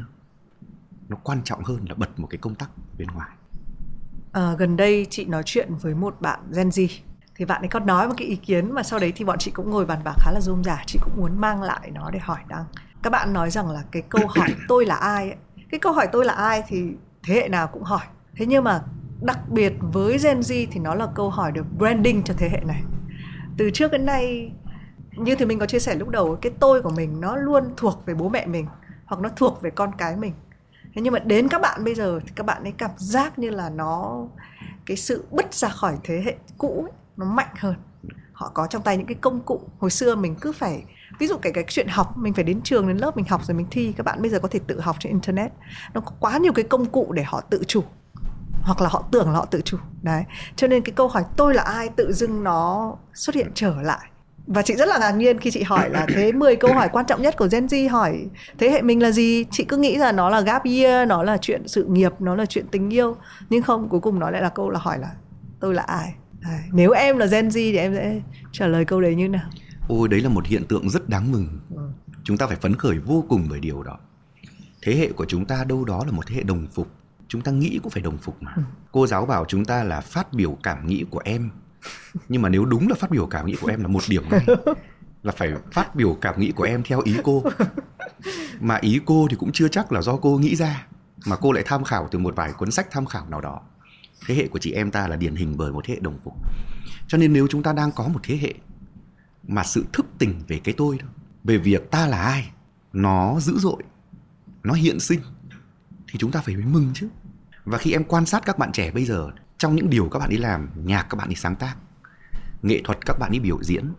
nó 1.08 1.16
quan 1.16 1.42
trọng 1.44 1.64
hơn 1.64 1.84
là 1.88 1.94
bật 1.94 2.18
một 2.18 2.26
cái 2.30 2.38
công 2.38 2.54
tắc 2.54 2.70
bên 2.98 3.08
ngoài 3.08 3.30
à, 4.34 4.54
gần 4.58 4.76
đây 4.76 5.06
chị 5.10 5.24
nói 5.24 5.42
chuyện 5.46 5.74
với 5.74 5.94
một 5.94 6.16
bạn 6.20 6.40
Gen 6.56 6.68
Z. 6.68 6.88
Thì 7.36 7.44
bạn 7.44 7.62
ấy 7.62 7.68
có 7.68 7.80
nói 7.80 8.08
một 8.08 8.14
cái 8.16 8.28
ý 8.28 8.36
kiến 8.36 8.74
mà 8.74 8.82
sau 8.82 8.98
đấy 8.98 9.12
thì 9.16 9.24
bọn 9.24 9.38
chị 9.38 9.50
cũng 9.50 9.70
ngồi 9.70 9.86
bàn 9.86 9.98
bạc 10.04 10.14
khá 10.18 10.30
là 10.32 10.40
rôm 10.40 10.64
rả. 10.64 10.82
Chị 10.86 10.98
cũng 11.02 11.12
muốn 11.16 11.40
mang 11.40 11.62
lại 11.62 11.90
nó 11.90 12.10
để 12.10 12.18
hỏi 12.18 12.38
đăng. 12.48 12.64
Các 13.02 13.10
bạn 13.10 13.32
nói 13.32 13.50
rằng 13.50 13.70
là 13.70 13.82
cái 13.92 14.02
câu 14.08 14.26
hỏi 14.26 14.48
tôi 14.68 14.86
là 14.86 14.94
ai 14.94 15.30
ấy 15.30 15.36
cái 15.70 15.78
câu 15.78 15.92
hỏi 15.92 16.08
tôi 16.12 16.24
là 16.24 16.32
ai 16.32 16.62
thì 16.68 16.82
thế 17.22 17.34
hệ 17.34 17.48
nào 17.48 17.66
cũng 17.66 17.82
hỏi. 17.82 18.06
Thế 18.36 18.46
nhưng 18.46 18.64
mà 18.64 18.82
đặc 19.22 19.38
biệt 19.48 19.72
với 19.80 20.18
Gen 20.22 20.40
Z 20.40 20.66
thì 20.70 20.80
nó 20.80 20.94
là 20.94 21.06
câu 21.14 21.30
hỏi 21.30 21.52
được 21.52 21.66
branding 21.78 22.22
cho 22.22 22.34
thế 22.38 22.48
hệ 22.48 22.60
này. 22.66 22.82
Từ 23.56 23.70
trước 23.70 23.92
đến 23.92 24.06
nay 24.06 24.52
như 25.16 25.34
thì 25.34 25.44
mình 25.44 25.58
có 25.58 25.66
chia 25.66 25.78
sẻ 25.78 25.94
lúc 25.94 26.08
đầu 26.08 26.38
cái 26.42 26.52
tôi 26.60 26.82
của 26.82 26.90
mình 26.90 27.20
nó 27.20 27.36
luôn 27.36 27.64
thuộc 27.76 28.06
về 28.06 28.14
bố 28.14 28.28
mẹ 28.28 28.46
mình 28.46 28.66
hoặc 29.04 29.22
nó 29.22 29.28
thuộc 29.36 29.62
về 29.62 29.70
con 29.70 29.90
cái 29.98 30.16
mình 30.16 30.32
thế 30.94 31.02
nhưng 31.02 31.12
mà 31.12 31.18
đến 31.18 31.48
các 31.48 31.60
bạn 31.60 31.84
bây 31.84 31.94
giờ 31.94 32.20
thì 32.26 32.32
các 32.34 32.46
bạn 32.46 32.62
ấy 32.62 32.72
cảm 32.78 32.90
giác 32.96 33.38
như 33.38 33.50
là 33.50 33.70
nó 33.70 34.24
cái 34.86 34.96
sự 34.96 35.24
bứt 35.30 35.54
ra 35.54 35.68
khỏi 35.68 35.96
thế 36.04 36.22
hệ 36.24 36.36
cũ 36.58 36.86
ấy, 36.88 36.92
nó 37.16 37.26
mạnh 37.26 37.54
hơn. 37.58 37.74
Họ 38.32 38.50
có 38.54 38.66
trong 38.66 38.82
tay 38.82 38.96
những 38.96 39.06
cái 39.06 39.14
công 39.14 39.40
cụ 39.40 39.60
hồi 39.78 39.90
xưa 39.90 40.14
mình 40.14 40.34
cứ 40.40 40.52
phải 40.52 40.84
ví 41.18 41.26
dụ 41.26 41.36
cái 41.36 41.52
cái 41.52 41.64
chuyện 41.68 41.88
học 41.88 42.16
mình 42.16 42.34
phải 42.34 42.44
đến 42.44 42.60
trường 42.62 42.88
đến 42.88 42.96
lớp 42.96 43.16
mình 43.16 43.26
học 43.28 43.44
rồi 43.44 43.56
mình 43.56 43.66
thi 43.70 43.92
các 43.96 44.06
bạn 44.06 44.22
bây 44.22 44.30
giờ 44.30 44.38
có 44.38 44.48
thể 44.48 44.60
tự 44.66 44.80
học 44.80 44.96
trên 44.98 45.12
internet. 45.12 45.52
Nó 45.94 46.00
có 46.00 46.12
quá 46.20 46.38
nhiều 46.38 46.52
cái 46.52 46.64
công 46.64 46.86
cụ 46.86 47.12
để 47.12 47.22
họ 47.22 47.40
tự 47.40 47.62
chủ 47.66 47.84
hoặc 48.62 48.80
là 48.80 48.88
họ 48.88 49.04
tưởng 49.10 49.26
là 49.26 49.38
họ 49.38 49.44
tự 49.44 49.60
chủ. 49.64 49.78
Đấy 50.02 50.24
cho 50.56 50.66
nên 50.66 50.82
cái 50.82 50.92
câu 50.92 51.08
hỏi 51.08 51.24
tôi 51.36 51.54
là 51.54 51.62
ai 51.62 51.88
tự 51.88 52.12
dưng 52.12 52.44
nó 52.44 52.96
xuất 53.14 53.34
hiện 53.34 53.50
trở 53.54 53.82
lại? 53.82 54.10
Và 54.46 54.62
chị 54.62 54.74
rất 54.76 54.88
là 54.88 54.98
ngạc 54.98 55.10
nhiên 55.10 55.38
khi 55.38 55.50
chị 55.50 55.62
hỏi 55.62 55.90
là 55.90 56.06
thế 56.08 56.32
10 56.32 56.56
câu 56.56 56.74
hỏi 56.74 56.88
quan 56.92 57.06
trọng 57.06 57.22
nhất 57.22 57.36
của 57.36 57.48
Gen 57.52 57.66
Z 57.66 57.90
hỏi 57.90 58.26
thế 58.58 58.70
hệ 58.70 58.82
mình 58.82 59.02
là 59.02 59.10
gì? 59.10 59.44
Chị 59.50 59.64
cứ 59.64 59.76
nghĩ 59.76 59.96
là 59.96 60.12
nó 60.12 60.30
là 60.30 60.40
gap 60.40 60.64
year 60.64 61.08
nó 61.08 61.22
là 61.22 61.36
chuyện 61.36 61.68
sự 61.68 61.84
nghiệp 61.84 62.12
nó 62.18 62.34
là 62.34 62.46
chuyện 62.46 62.66
tình 62.70 62.92
yêu. 62.92 63.16
Nhưng 63.50 63.62
không 63.62 63.88
cuối 63.88 64.00
cùng 64.00 64.18
nó 64.18 64.30
lại 64.30 64.42
là 64.42 64.48
câu 64.48 64.70
là 64.70 64.78
hỏi 64.78 64.98
là 64.98 65.10
tôi 65.60 65.74
là 65.74 65.82
ai? 65.82 66.14
Nếu 66.72 66.90
em 66.90 67.18
là 67.18 67.26
Gen 67.26 67.48
Z 67.48 67.52
thì 67.52 67.76
em 67.76 67.94
sẽ 67.94 68.20
trả 68.52 68.66
lời 68.66 68.84
câu 68.84 69.00
đấy 69.00 69.14
như 69.14 69.28
nào? 69.28 69.50
Ôi 69.88 70.08
đấy 70.08 70.20
là 70.20 70.28
một 70.28 70.46
hiện 70.46 70.64
tượng 70.64 70.90
rất 70.90 71.08
đáng 71.08 71.32
mừng. 71.32 71.48
Ừ. 71.76 71.82
chúng 72.24 72.36
ta 72.36 72.46
phải 72.46 72.56
phấn 72.56 72.76
khởi 72.76 72.98
vô 72.98 73.24
cùng 73.28 73.46
bởi 73.50 73.60
điều 73.60 73.82
đó. 73.82 73.98
Thế 74.82 74.96
hệ 74.96 75.12
của 75.12 75.24
chúng 75.28 75.44
ta 75.44 75.64
đâu 75.64 75.84
đó 75.84 76.04
là 76.06 76.12
một 76.12 76.26
thế 76.26 76.34
hệ 76.34 76.42
đồng 76.42 76.66
phục. 76.66 76.88
Chúng 77.28 77.40
ta 77.40 77.52
nghĩ 77.52 77.78
cũng 77.82 77.90
phải 77.90 78.02
đồng 78.02 78.18
phục 78.18 78.42
mà. 78.42 78.52
Ừ. 78.56 78.62
cô 78.92 79.06
giáo 79.06 79.26
bảo 79.26 79.44
chúng 79.48 79.64
ta 79.64 79.82
là 79.82 80.00
phát 80.00 80.32
biểu 80.32 80.58
cảm 80.62 80.86
nghĩ 80.86 81.04
của 81.10 81.20
em 81.24 81.50
nhưng 82.28 82.42
mà 82.42 82.48
nếu 82.48 82.64
đúng 82.64 82.88
là 82.88 82.94
phát 82.94 83.10
biểu 83.10 83.26
cảm 83.26 83.46
nghĩ 83.46 83.56
của 83.60 83.66
em 83.66 83.82
là 83.82 83.88
một 83.88 84.02
điểm 84.08 84.24
ngay 84.30 84.46
là 85.22 85.32
phải 85.32 85.52
phát 85.72 85.94
biểu 85.94 86.18
cảm 86.20 86.40
nghĩ 86.40 86.52
của 86.52 86.64
em 86.64 86.82
theo 86.82 87.00
ý 87.00 87.16
cô. 87.24 87.42
Mà 88.60 88.76
ý 88.76 89.00
cô 89.04 89.26
thì 89.30 89.36
cũng 89.36 89.52
chưa 89.52 89.68
chắc 89.68 89.92
là 89.92 90.02
do 90.02 90.16
cô 90.16 90.38
nghĩ 90.38 90.56
ra, 90.56 90.86
mà 91.26 91.36
cô 91.36 91.52
lại 91.52 91.64
tham 91.66 91.84
khảo 91.84 92.08
từ 92.10 92.18
một 92.18 92.36
vài 92.36 92.52
cuốn 92.52 92.70
sách 92.70 92.86
tham 92.90 93.06
khảo 93.06 93.28
nào 93.28 93.40
đó. 93.40 93.60
Thế 94.26 94.34
hệ 94.34 94.48
của 94.48 94.58
chị 94.58 94.72
em 94.72 94.90
ta 94.90 95.08
là 95.08 95.16
điển 95.16 95.34
hình 95.34 95.56
bởi 95.56 95.72
một 95.72 95.84
thế 95.84 95.94
hệ 95.94 96.00
đồng 96.00 96.18
phục. 96.24 96.34
Cho 97.08 97.18
nên 97.18 97.32
nếu 97.32 97.46
chúng 97.50 97.62
ta 97.62 97.72
đang 97.72 97.92
có 97.92 98.08
một 98.08 98.20
thế 98.22 98.36
hệ 98.36 98.54
mà 99.42 99.64
sự 99.64 99.84
thức 99.92 100.06
tỉnh 100.18 100.40
về 100.48 100.60
cái 100.64 100.74
tôi 100.76 100.98
đó, 100.98 101.06
về 101.44 101.58
việc 101.58 101.90
ta 101.90 102.06
là 102.06 102.22
ai, 102.22 102.50
nó 102.92 103.40
dữ 103.40 103.58
dội, 103.58 103.82
nó 104.62 104.74
hiện 104.74 105.00
sinh, 105.00 105.20
thì 106.08 106.18
chúng 106.18 106.30
ta 106.30 106.40
phải 106.40 106.56
mừng 106.56 106.90
chứ. 106.94 107.08
Và 107.64 107.78
khi 107.78 107.92
em 107.92 108.04
quan 108.04 108.26
sát 108.26 108.42
các 108.46 108.58
bạn 108.58 108.72
trẻ 108.72 108.90
bây 108.90 109.04
giờ 109.04 109.30
trong 109.64 109.76
những 109.76 109.90
điều 109.90 110.08
các 110.08 110.18
bạn 110.18 110.30
đi 110.30 110.36
làm, 110.36 110.68
nhạc 110.74 111.02
các 111.02 111.16
bạn 111.16 111.28
đi 111.28 111.34
sáng 111.34 111.56
tác, 111.56 111.76
nghệ 112.62 112.80
thuật 112.84 113.06
các 113.06 113.18
bạn 113.18 113.32
đi 113.32 113.38
biểu 113.38 113.62
diễn, 113.62 113.92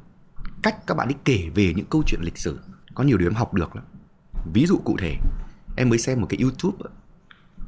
cách 0.64 0.88
các 0.88 0.98
bạn 0.98 1.08
đi 1.08 1.16
kể 1.26 1.50
về 1.56 1.74
những 1.76 1.86
câu 1.86 2.04
chuyện 2.06 2.22
lịch 2.24 2.38
sử, 2.38 2.60
có 2.94 3.04
nhiều 3.04 3.18
điều 3.18 3.30
em 3.30 3.34
học 3.34 3.54
được 3.54 3.76
lắm. 3.76 3.86
Ví 4.54 4.66
dụ 4.66 4.78
cụ 4.86 4.98
thể, 5.00 5.18
em 5.78 5.90
mới 5.90 6.00
xem 6.00 6.22
một 6.22 6.28
cái 6.30 6.40
youtube, 6.42 6.78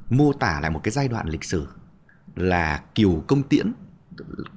mô 0.09 0.33
tả 0.33 0.59
lại 0.59 0.71
một 0.71 0.79
cái 0.83 0.91
giai 0.91 1.07
đoạn 1.07 1.29
lịch 1.29 1.43
sử 1.43 1.67
là 2.35 2.83
kiều 2.95 3.23
công 3.27 3.43
tiễn, 3.43 3.73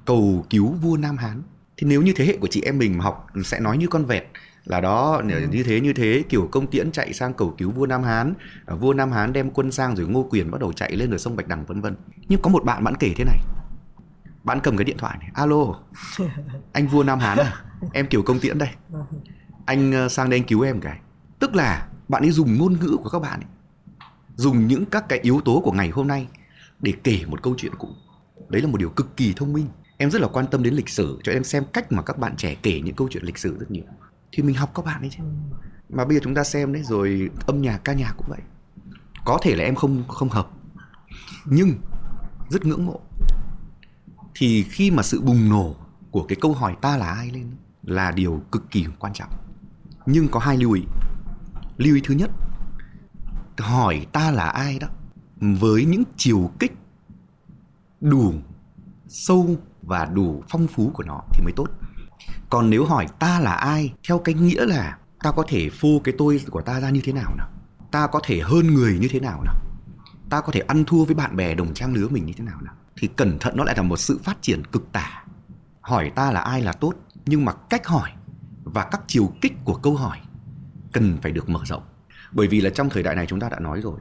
cầu 0.05 0.45
cứu 0.49 0.71
vua 0.71 0.97
nam 0.97 1.17
hán. 1.17 1.41
Thì 1.77 1.87
nếu 1.87 2.01
như 2.01 2.13
thế 2.15 2.25
hệ 2.25 2.37
của 2.37 2.47
chị 2.47 2.61
em 2.61 2.77
mình 2.77 2.97
mà 2.97 3.03
học, 3.03 3.27
sẽ 3.43 3.59
nói 3.59 3.77
như 3.77 3.87
con 3.87 4.05
vẹt 4.05 4.23
là 4.65 4.81
đó 4.81 5.21
ừ. 5.29 5.47
như 5.51 5.63
thế 5.63 5.81
như 5.81 5.93
thế 5.93 6.23
kiểu 6.29 6.47
công 6.51 6.67
tiễn 6.67 6.91
chạy 6.91 7.13
sang 7.13 7.33
cầu 7.33 7.55
cứu 7.57 7.71
vua 7.71 7.85
nam 7.85 8.03
hán. 8.03 8.33
Vua 8.79 8.93
nam 8.93 9.11
hán 9.11 9.33
đem 9.33 9.49
quân 9.49 9.71
sang 9.71 9.95
rồi 9.95 10.07
ngô 10.07 10.27
quyền 10.29 10.51
bắt 10.51 10.61
đầu 10.61 10.73
chạy 10.73 10.95
lên 10.95 11.11
ở 11.11 11.17
sông 11.17 11.35
bạch 11.35 11.47
đằng 11.47 11.65
vân 11.65 11.81
vân. 11.81 11.95
Nhưng 12.27 12.41
có 12.41 12.49
một 12.49 12.63
bạn 12.63 12.83
bạn 12.83 12.95
kể 12.99 13.13
thế 13.15 13.23
này. 13.23 13.37
Bạn 14.43 14.59
cầm 14.63 14.77
cái 14.77 14.85
điện 14.85 14.97
thoại 14.97 15.17
này. 15.19 15.29
Alo 15.33 15.65
anh 16.73 16.87
vua 16.87 17.03
nam 17.03 17.19
hán 17.19 17.37
à? 17.37 17.63
Em 17.93 18.07
kiểu 18.07 18.23
công 18.23 18.39
tiễn 18.39 18.57
đây. 18.57 18.69
Anh 19.65 19.91
ờ, 19.91 20.09
sang 20.09 20.29
đây 20.29 20.39
anh 20.39 20.47
cứu 20.47 20.61
em 20.61 20.81
cái. 20.81 20.99
Tức 21.39 21.55
là 21.55 21.87
bạn 22.07 22.23
ấy 22.23 22.31
dùng 22.31 22.57
ngôn 22.57 22.73
ngữ 22.79 22.97
của 23.03 23.09
các 23.09 23.19
bạn 23.19 23.39
ấy, 23.39 23.49
dùng 24.35 24.67
những 24.67 24.85
các 24.85 25.09
cái 25.09 25.19
yếu 25.19 25.41
tố 25.45 25.61
của 25.65 25.71
ngày 25.71 25.89
hôm 25.89 26.07
nay 26.07 26.27
để 26.79 26.93
kể 27.03 27.25
một 27.27 27.43
câu 27.43 27.55
chuyện 27.57 27.75
cũ. 27.77 27.89
Đấy 28.49 28.61
là 28.61 28.67
một 28.67 28.77
điều 28.77 28.89
cực 28.89 29.17
kỳ 29.17 29.33
thông 29.33 29.53
minh. 29.53 29.67
Em 29.97 30.11
rất 30.11 30.21
là 30.21 30.27
quan 30.27 30.47
tâm 30.47 30.63
đến 30.63 30.73
lịch 30.73 30.89
sử 30.89 31.19
cho 31.23 31.31
em 31.31 31.43
xem 31.43 31.63
cách 31.73 31.91
mà 31.91 32.01
các 32.01 32.17
bạn 32.17 32.35
trẻ 32.35 32.55
kể 32.63 32.81
những 32.81 32.95
câu 32.95 33.07
chuyện 33.11 33.23
lịch 33.23 33.37
sử 33.37 33.57
rất 33.59 33.71
nhiều 33.71 33.83
thì 34.31 34.43
mình 34.43 34.55
học 34.55 34.71
các 34.75 34.85
bạn 34.85 35.01
ấy 35.01 35.09
chứ. 35.09 35.23
Mà 35.89 36.05
bây 36.05 36.15
giờ 36.15 36.21
chúng 36.23 36.35
ta 36.35 36.43
xem 36.43 36.73
đấy 36.73 36.83
rồi 36.83 37.29
âm 37.45 37.61
nhạc 37.61 37.77
ca 37.77 37.93
nhạc 37.93 38.13
cũng 38.17 38.27
vậy. 38.29 38.41
Có 39.25 39.39
thể 39.41 39.55
là 39.55 39.63
em 39.63 39.75
không 39.75 40.03
không 40.07 40.29
hợp 40.29 40.47
nhưng 41.45 41.73
rất 42.49 42.65
ngưỡng 42.65 42.85
mộ. 42.85 42.99
Thì 44.35 44.63
khi 44.63 44.91
mà 44.91 45.03
sự 45.03 45.21
bùng 45.21 45.49
nổ 45.49 45.75
của 46.11 46.23
cái 46.23 46.37
câu 46.41 46.53
hỏi 46.53 46.75
ta 46.81 46.97
là 46.97 47.09
ai 47.09 47.31
lên 47.31 47.51
là 47.83 48.11
điều 48.11 48.41
cực 48.51 48.71
kỳ 48.71 48.85
quan 48.99 49.13
trọng. 49.13 49.29
Nhưng 50.05 50.27
có 50.27 50.39
hai 50.39 50.57
lưu 50.57 50.71
ý. 50.71 50.81
Lưu 51.77 51.95
ý 51.95 52.01
thứ 52.03 52.13
nhất 52.13 52.31
hỏi 53.57 54.07
ta 54.11 54.31
là 54.31 54.49
ai 54.49 54.79
đó 54.79 54.87
với 55.39 55.85
những 55.85 56.03
chiều 56.17 56.51
kích 56.59 56.73
đủ 58.01 58.33
sâu 59.07 59.55
và 59.81 60.05
đủ 60.05 60.43
phong 60.49 60.67
phú 60.67 60.91
của 60.93 61.03
nó 61.03 61.21
thì 61.33 61.43
mới 61.43 61.53
tốt 61.55 61.67
còn 62.51 62.69
nếu 62.69 62.85
hỏi 62.85 63.07
ta 63.19 63.39
là 63.39 63.53
ai, 63.53 63.93
theo 64.07 64.19
cái 64.19 64.35
nghĩa 64.35 64.65
là 64.65 64.97
ta 65.23 65.31
có 65.31 65.43
thể 65.47 65.69
phô 65.69 66.01
cái 66.03 66.15
tôi 66.17 66.41
của 66.49 66.61
ta 66.61 66.79
ra 66.79 66.89
như 66.89 67.01
thế 67.03 67.13
nào 67.13 67.35
nào? 67.37 67.47
Ta 67.91 68.07
có 68.07 68.19
thể 68.23 68.39
hơn 68.39 68.73
người 68.73 68.97
như 68.99 69.07
thế 69.11 69.19
nào 69.19 69.43
nào? 69.43 69.55
Ta 70.29 70.41
có 70.41 70.51
thể 70.51 70.59
ăn 70.59 70.85
thua 70.85 71.05
với 71.05 71.15
bạn 71.15 71.35
bè, 71.35 71.55
đồng 71.55 71.73
trang 71.73 71.93
lứa 71.93 72.07
mình 72.07 72.25
như 72.25 72.33
thế 72.37 72.43
nào 72.43 72.61
nào? 72.61 72.73
Thì 72.97 73.07
cẩn 73.07 73.39
thận 73.39 73.57
nó 73.57 73.63
lại 73.63 73.75
là 73.77 73.83
một 73.83 73.97
sự 73.97 74.19
phát 74.23 74.41
triển 74.41 74.63
cực 74.65 74.91
tả 74.91 75.23
hỏi 75.81 76.11
ta 76.15 76.31
là 76.31 76.39
ai 76.39 76.61
là 76.61 76.73
tốt, 76.73 76.93
nhưng 77.25 77.45
mà 77.45 77.53
cách 77.69 77.87
hỏi 77.87 78.11
và 78.63 78.83
các 78.83 79.01
chiều 79.07 79.33
kích 79.41 79.53
của 79.65 79.75
câu 79.75 79.95
hỏi 79.95 80.17
cần 80.91 81.17
phải 81.21 81.31
được 81.31 81.49
mở 81.49 81.59
rộng. 81.65 81.83
Bởi 82.31 82.47
vì 82.47 82.61
là 82.61 82.69
trong 82.69 82.89
thời 82.89 83.03
đại 83.03 83.15
này 83.15 83.25
chúng 83.25 83.39
ta 83.39 83.49
đã 83.49 83.59
nói 83.59 83.81
rồi, 83.81 83.99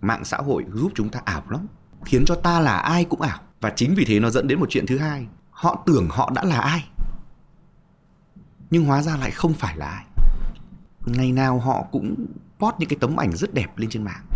mạng 0.00 0.24
xã 0.24 0.36
hội 0.36 0.64
giúp 0.72 0.92
chúng 0.94 1.08
ta 1.08 1.20
ảo 1.24 1.42
lắm, 1.50 1.66
khiến 2.04 2.24
cho 2.26 2.34
ta 2.34 2.60
là 2.60 2.78
ai 2.78 3.04
cũng 3.04 3.20
ảo. 3.20 3.40
Và 3.60 3.70
chính 3.76 3.94
vì 3.94 4.04
thế 4.04 4.20
nó 4.20 4.30
dẫn 4.30 4.48
đến 4.48 4.60
một 4.60 4.66
chuyện 4.70 4.86
thứ 4.86 4.98
hai, 4.98 5.26
họ 5.50 5.82
tưởng 5.86 6.08
họ 6.10 6.32
đã 6.34 6.44
là 6.44 6.60
ai 6.60 6.84
nhưng 8.70 8.84
hóa 8.84 9.02
ra 9.02 9.16
lại 9.16 9.30
không 9.30 9.54
phải 9.54 9.76
là 9.76 9.86
ai. 9.86 10.04
Ngày 11.06 11.32
nào 11.32 11.58
họ 11.58 11.82
cũng 11.92 12.26
post 12.58 12.74
những 12.78 12.88
cái 12.88 12.96
tấm 13.00 13.20
ảnh 13.20 13.32
rất 13.32 13.54
đẹp 13.54 13.78
lên 13.78 13.90
trên 13.90 14.02
mạng. 14.02 14.26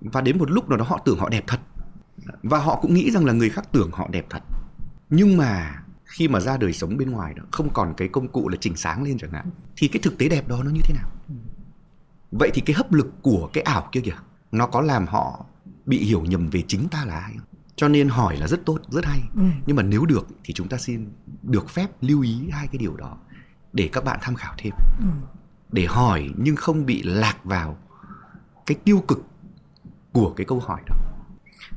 Và 0.00 0.20
đến 0.20 0.38
một 0.38 0.50
lúc 0.50 0.68
nào 0.68 0.78
đó 0.78 0.84
họ 0.88 0.98
tưởng 1.04 1.18
họ 1.18 1.28
đẹp 1.28 1.44
thật. 1.46 1.60
Và 2.42 2.58
họ 2.58 2.78
cũng 2.82 2.94
nghĩ 2.94 3.10
rằng 3.10 3.24
là 3.24 3.32
người 3.32 3.50
khác 3.50 3.68
tưởng 3.72 3.90
họ 3.92 4.08
đẹp 4.08 4.26
thật. 4.30 4.42
Nhưng 5.10 5.36
mà 5.36 5.82
khi 6.04 6.28
mà 6.28 6.40
ra 6.40 6.56
đời 6.56 6.72
sống 6.72 6.96
bên 6.96 7.10
ngoài 7.10 7.34
đó 7.34 7.42
không 7.50 7.70
còn 7.72 7.94
cái 7.96 8.08
công 8.08 8.28
cụ 8.28 8.48
là 8.48 8.56
chỉnh 8.60 8.76
sáng 8.76 9.02
lên 9.02 9.18
chẳng 9.18 9.30
hạn 9.30 9.50
thì 9.76 9.88
cái 9.88 10.00
thực 10.02 10.18
tế 10.18 10.28
đẹp 10.28 10.48
đó 10.48 10.62
nó 10.62 10.70
như 10.70 10.80
thế 10.84 10.94
nào? 10.94 11.10
Vậy 12.30 12.50
thì 12.54 12.62
cái 12.66 12.74
hấp 12.74 12.92
lực 12.92 13.22
của 13.22 13.50
cái 13.52 13.62
ảo 13.62 13.88
kia 13.92 14.00
kìa 14.00 14.16
nó 14.52 14.66
có 14.66 14.80
làm 14.80 15.06
họ 15.06 15.46
bị 15.86 16.04
hiểu 16.04 16.24
nhầm 16.24 16.50
về 16.50 16.62
chính 16.68 16.88
ta 16.88 17.04
là 17.04 17.18
ai 17.18 17.32
không? 17.36 17.46
Cho 17.76 17.88
nên 17.88 18.08
hỏi 18.08 18.36
là 18.36 18.48
rất 18.48 18.60
tốt 18.66 18.78
rất 18.88 19.04
hay. 19.04 19.20
Ừ. 19.34 19.42
nhưng 19.66 19.76
mà 19.76 19.82
nếu 19.82 20.06
được 20.06 20.26
thì 20.44 20.54
chúng 20.54 20.68
ta 20.68 20.78
xin 20.78 21.08
được 21.42 21.70
phép 21.70 21.90
lưu 22.00 22.22
ý 22.22 22.50
hai 22.50 22.66
cái 22.66 22.78
điều 22.78 22.96
đó 22.96 23.18
để 23.72 23.88
các 23.92 24.04
bạn 24.04 24.18
tham 24.22 24.34
khảo 24.34 24.54
thêm. 24.58 24.72
Ừ. 24.98 25.06
để 25.72 25.86
hỏi 25.86 26.30
nhưng 26.36 26.56
không 26.56 26.86
bị 26.86 27.02
lạc 27.02 27.36
vào 27.44 27.76
cái 28.66 28.76
tiêu 28.84 29.04
cực 29.08 29.22
của 30.12 30.32
cái 30.36 30.46
câu 30.46 30.60
hỏi 30.60 30.80
đó. 30.86 30.96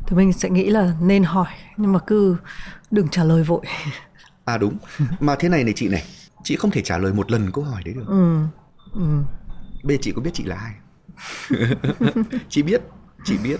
Thì 0.07 0.15
mình 0.15 0.33
sẽ 0.33 0.49
nghĩ 0.49 0.69
là 0.69 0.95
nên 1.01 1.23
hỏi 1.23 1.47
nhưng 1.77 1.93
mà 1.93 1.99
cứ 2.07 2.37
đừng 2.91 3.07
trả 3.07 3.23
lời 3.23 3.43
vội. 3.43 3.65
À 4.45 4.57
đúng. 4.57 4.77
Mà 5.19 5.35
thế 5.39 5.49
này 5.49 5.63
này 5.63 5.73
chị 5.75 5.87
này 5.89 6.03
chị 6.43 6.55
không 6.55 6.71
thể 6.71 6.81
trả 6.81 6.97
lời 6.97 7.13
một 7.13 7.31
lần 7.31 7.51
câu 7.51 7.63
hỏi 7.63 7.81
đấy 7.85 7.93
được. 7.93 8.05
Ừ. 8.07 8.45
Ừ. 8.93 9.23
bây 9.83 9.97
giờ 9.97 10.01
chị 10.03 10.11
có 10.15 10.21
biết 10.21 10.31
chị 10.33 10.43
là 10.43 10.55
ai? 10.55 10.73
Chị 12.49 12.63
biết 12.63 12.81
chị 13.23 13.37
biết. 13.43 13.59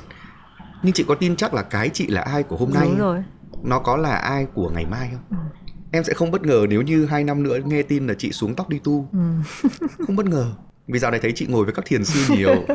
Nhưng 0.84 0.94
chị 0.94 1.06
có 1.08 1.16
tin 1.16 1.36
chắc 1.36 1.54
là 1.54 1.62
cái 1.64 1.90
chị 1.90 2.08
là 2.08 2.22
ai 2.22 2.44
của 2.44 2.58
hôm 2.58 2.74
nay 2.74 2.88
đúng 2.88 2.98
rồi. 2.98 3.24
Nó 3.64 3.80
có 3.80 3.98
là 3.98 4.16
ai 4.16 4.46
của 4.54 4.70
ngày 4.70 4.86
mai 4.86 5.10
không? 5.12 5.22
Ừ. 5.30 5.38
em 5.92 6.04
sẽ 6.04 6.14
không 6.14 6.32
bất 6.32 6.42
ngờ 6.42 6.66
nếu 6.70 6.82
như 6.82 7.06
hai 7.06 7.24
năm 7.24 7.44
nữa 7.44 7.60
nghe 7.66 7.82
tin 7.82 8.08
là 8.08 8.14
chị 8.14 8.32
xuống 8.32 8.56
tóc 8.56 8.70
đi 8.70 8.80
tu 8.84 9.10
ừ. 9.12 9.20
không 10.08 10.16
bất 10.16 10.26
ngờ 10.26 10.52
vì 10.88 11.00
dạo 11.00 11.12
này 11.12 11.20
thấy 11.20 11.32
chị 11.36 11.48
ngồi 11.50 11.66
với 11.66 11.74
các 11.74 11.86
thiền 11.86 12.06
sư 12.06 12.36
nhiều 12.36 12.56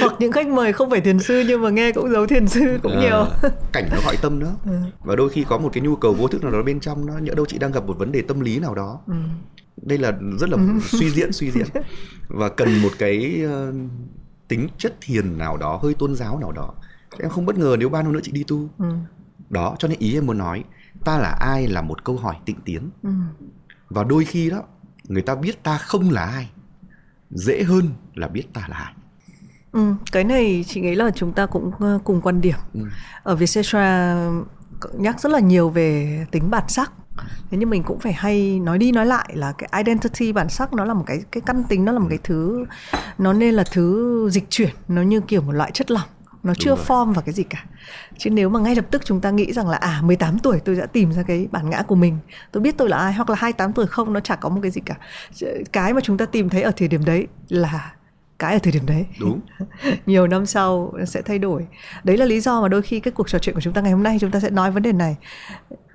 hoặc 0.00 0.12
những 0.18 0.32
khách 0.32 0.48
mời 0.48 0.72
không 0.72 0.90
phải 0.90 1.00
thiền 1.00 1.18
sư 1.18 1.44
nhưng 1.48 1.62
mà 1.62 1.70
nghe 1.70 1.92
cũng 1.92 2.10
giấu 2.10 2.26
thiền 2.26 2.48
sư 2.48 2.78
cũng 2.82 2.92
à, 2.92 3.00
nhiều 3.00 3.50
cảnh 3.72 3.88
nó 3.90 3.96
gọi 4.04 4.16
tâm 4.22 4.40
đó 4.40 4.56
ừ. 4.64 4.72
và 5.00 5.16
đôi 5.16 5.28
khi 5.28 5.44
có 5.48 5.58
một 5.58 5.70
cái 5.72 5.82
nhu 5.82 5.96
cầu 5.96 6.14
vô 6.14 6.28
thức 6.28 6.42
nào 6.42 6.52
đó 6.52 6.62
bên 6.62 6.80
trong 6.80 7.06
nó 7.06 7.18
nhỡ 7.18 7.34
đâu 7.34 7.46
chị 7.46 7.58
đang 7.58 7.72
gặp 7.72 7.86
một 7.86 7.98
vấn 7.98 8.12
đề 8.12 8.22
tâm 8.22 8.40
lý 8.40 8.58
nào 8.58 8.74
đó 8.74 9.00
ừ. 9.06 9.14
đây 9.82 9.98
là 9.98 10.12
rất 10.40 10.50
là 10.50 10.56
ừ. 10.56 10.80
suy 10.82 11.10
diễn 11.10 11.32
suy 11.32 11.50
diễn 11.50 11.66
và 12.28 12.48
cần 12.48 12.82
một 12.82 12.90
cái 12.98 13.42
uh, 13.44 13.74
tính 14.48 14.68
chất 14.78 14.94
thiền 15.00 15.38
nào 15.38 15.56
đó 15.56 15.80
hơi 15.82 15.94
tôn 15.94 16.14
giáo 16.14 16.38
nào 16.38 16.52
đó 16.52 16.74
em 17.18 17.30
không 17.30 17.46
bất 17.46 17.58
ngờ 17.58 17.76
nếu 17.78 17.88
ba 17.88 18.02
năm 18.02 18.12
nữa 18.12 18.20
chị 18.22 18.32
đi 18.32 18.44
tu 18.48 18.68
ừ. 18.78 18.84
đó 19.50 19.76
cho 19.78 19.88
nên 19.88 19.98
ý 19.98 20.14
em 20.14 20.26
muốn 20.26 20.38
nói 20.38 20.64
ta 21.04 21.18
là 21.18 21.28
ai 21.28 21.66
là 21.66 21.82
một 21.82 22.04
câu 22.04 22.16
hỏi 22.16 22.36
tịnh 22.44 22.60
tiến. 22.64 22.90
Ừ. 23.02 23.10
và 23.90 24.04
đôi 24.04 24.24
khi 24.24 24.50
đó 24.50 24.62
người 25.08 25.22
ta 25.22 25.34
biết 25.34 25.62
ta 25.62 25.78
không 25.78 26.10
là 26.10 26.24
ai 26.24 26.50
dễ 27.30 27.62
hơn 27.62 27.88
là 28.14 28.28
biết 28.28 28.44
ta 28.52 28.66
là 28.68 28.76
ai. 28.76 28.92
Ừ, 29.72 29.94
cái 30.12 30.24
này 30.24 30.64
chị 30.68 30.80
nghĩ 30.80 30.94
là 30.94 31.10
chúng 31.14 31.32
ta 31.32 31.46
cũng 31.46 31.70
ờ, 31.78 31.98
cùng 32.04 32.20
quan 32.20 32.40
điểm. 32.40 32.56
Ừ. 32.74 32.80
ở 33.22 33.36
Vietcetera 33.36 34.16
nhắc 34.94 35.20
rất 35.20 35.32
là 35.32 35.38
nhiều 35.40 35.70
về 35.70 36.26
tính 36.30 36.50
bản 36.50 36.64
sắc. 36.68 36.92
Thế 37.50 37.58
nhưng 37.58 37.70
mình 37.70 37.82
cũng 37.82 38.00
phải 38.00 38.12
hay 38.12 38.60
nói 38.60 38.78
đi 38.78 38.92
nói 38.92 39.06
lại 39.06 39.32
là 39.34 39.52
cái 39.52 39.68
identity 39.84 40.32
bản 40.32 40.48
sắc 40.48 40.72
nó 40.72 40.84
là 40.84 40.94
một 40.94 41.04
cái 41.06 41.22
cái 41.32 41.40
căn 41.46 41.64
tính 41.68 41.84
nó 41.84 41.92
là 41.92 41.98
một 41.98 42.06
cái 42.08 42.18
thứ 42.24 42.64
nó 43.18 43.32
nên 43.32 43.54
là 43.54 43.64
thứ 43.72 44.28
dịch 44.32 44.50
chuyển 44.50 44.70
nó 44.88 45.02
như 45.02 45.20
kiểu 45.20 45.42
một 45.42 45.52
loại 45.52 45.70
chất 45.74 45.90
lỏng 45.90 46.08
nó 46.42 46.54
chưa 46.54 46.74
form 46.74 47.12
vào 47.12 47.22
cái 47.22 47.32
gì 47.32 47.42
cả. 47.42 47.64
Chứ 48.18 48.30
nếu 48.30 48.48
mà 48.48 48.60
ngay 48.60 48.74
lập 48.74 48.84
tức 48.90 49.02
chúng 49.04 49.20
ta 49.20 49.30
nghĩ 49.30 49.52
rằng 49.52 49.68
là 49.68 49.76
à 49.76 50.00
18 50.04 50.38
tuổi 50.38 50.60
tôi 50.64 50.76
đã 50.76 50.86
tìm 50.86 51.12
ra 51.12 51.22
cái 51.22 51.48
bản 51.52 51.70
ngã 51.70 51.82
của 51.82 51.94
mình 51.94 52.18
tôi 52.52 52.62
biết 52.62 52.78
tôi 52.78 52.88
là 52.88 52.96
ai 52.96 53.12
hoặc 53.12 53.30
là 53.30 53.36
28 53.36 53.72
tuổi 53.72 53.86
không 53.86 54.12
nó 54.12 54.20
chả 54.20 54.36
có 54.36 54.48
một 54.48 54.60
cái 54.62 54.70
gì 54.70 54.80
cả. 54.84 54.96
Cái 55.72 55.92
mà 55.92 56.00
chúng 56.00 56.18
ta 56.18 56.26
tìm 56.26 56.48
thấy 56.48 56.62
ở 56.62 56.72
thời 56.76 56.88
điểm 56.88 57.04
đấy 57.04 57.26
là 57.48 57.92
cái 58.38 58.52
ở 58.52 58.58
thời 58.58 58.72
điểm 58.72 58.86
đấy. 58.86 59.06
Đúng. 59.20 59.40
Nhiều 60.06 60.26
năm 60.26 60.46
sau 60.46 60.94
sẽ 61.06 61.22
thay 61.22 61.38
đổi. 61.38 61.66
Đấy 62.04 62.16
là 62.16 62.24
lý 62.24 62.40
do 62.40 62.62
mà 62.62 62.68
đôi 62.68 62.82
khi 62.82 63.00
cái 63.00 63.12
cuộc 63.12 63.28
trò 63.28 63.38
chuyện 63.38 63.54
của 63.54 63.60
chúng 63.60 63.72
ta 63.72 63.80
ngày 63.80 63.92
hôm 63.92 64.02
nay 64.02 64.18
chúng 64.20 64.30
ta 64.30 64.40
sẽ 64.40 64.50
nói 64.50 64.70
vấn 64.70 64.82
đề 64.82 64.92
này. 64.92 65.16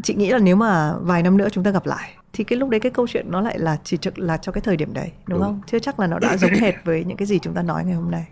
Chị 0.03 0.15
nghĩ 0.15 0.29
là 0.29 0.37
nếu 0.37 0.55
mà 0.55 0.93
vài 1.01 1.23
năm 1.23 1.37
nữa 1.37 1.47
chúng 1.51 1.63
ta 1.63 1.71
gặp 1.71 1.85
lại 1.85 2.09
thì 2.33 2.43
cái 2.43 2.59
lúc 2.59 2.69
đấy 2.69 2.79
cái 2.79 2.91
câu 2.91 3.07
chuyện 3.07 3.31
nó 3.31 3.41
lại 3.41 3.59
là 3.59 3.77
chỉ 3.83 3.97
trực 3.97 4.19
là 4.19 4.37
cho 4.37 4.51
cái 4.51 4.61
thời 4.61 4.77
điểm 4.77 4.93
đấy 4.93 5.11
đúng, 5.27 5.39
đúng. 5.39 5.41
không? 5.41 5.61
Chưa 5.67 5.79
chắc 5.79 5.99
là 5.99 6.07
nó 6.07 6.19
đã 6.19 6.37
giống 6.37 6.51
hệt 6.51 6.75
với 6.83 7.03
những 7.03 7.17
cái 7.17 7.25
gì 7.25 7.39
chúng 7.39 7.53
ta 7.53 7.61
nói 7.61 7.85
ngày 7.85 7.95
hôm 7.95 8.11
nay 8.11 8.25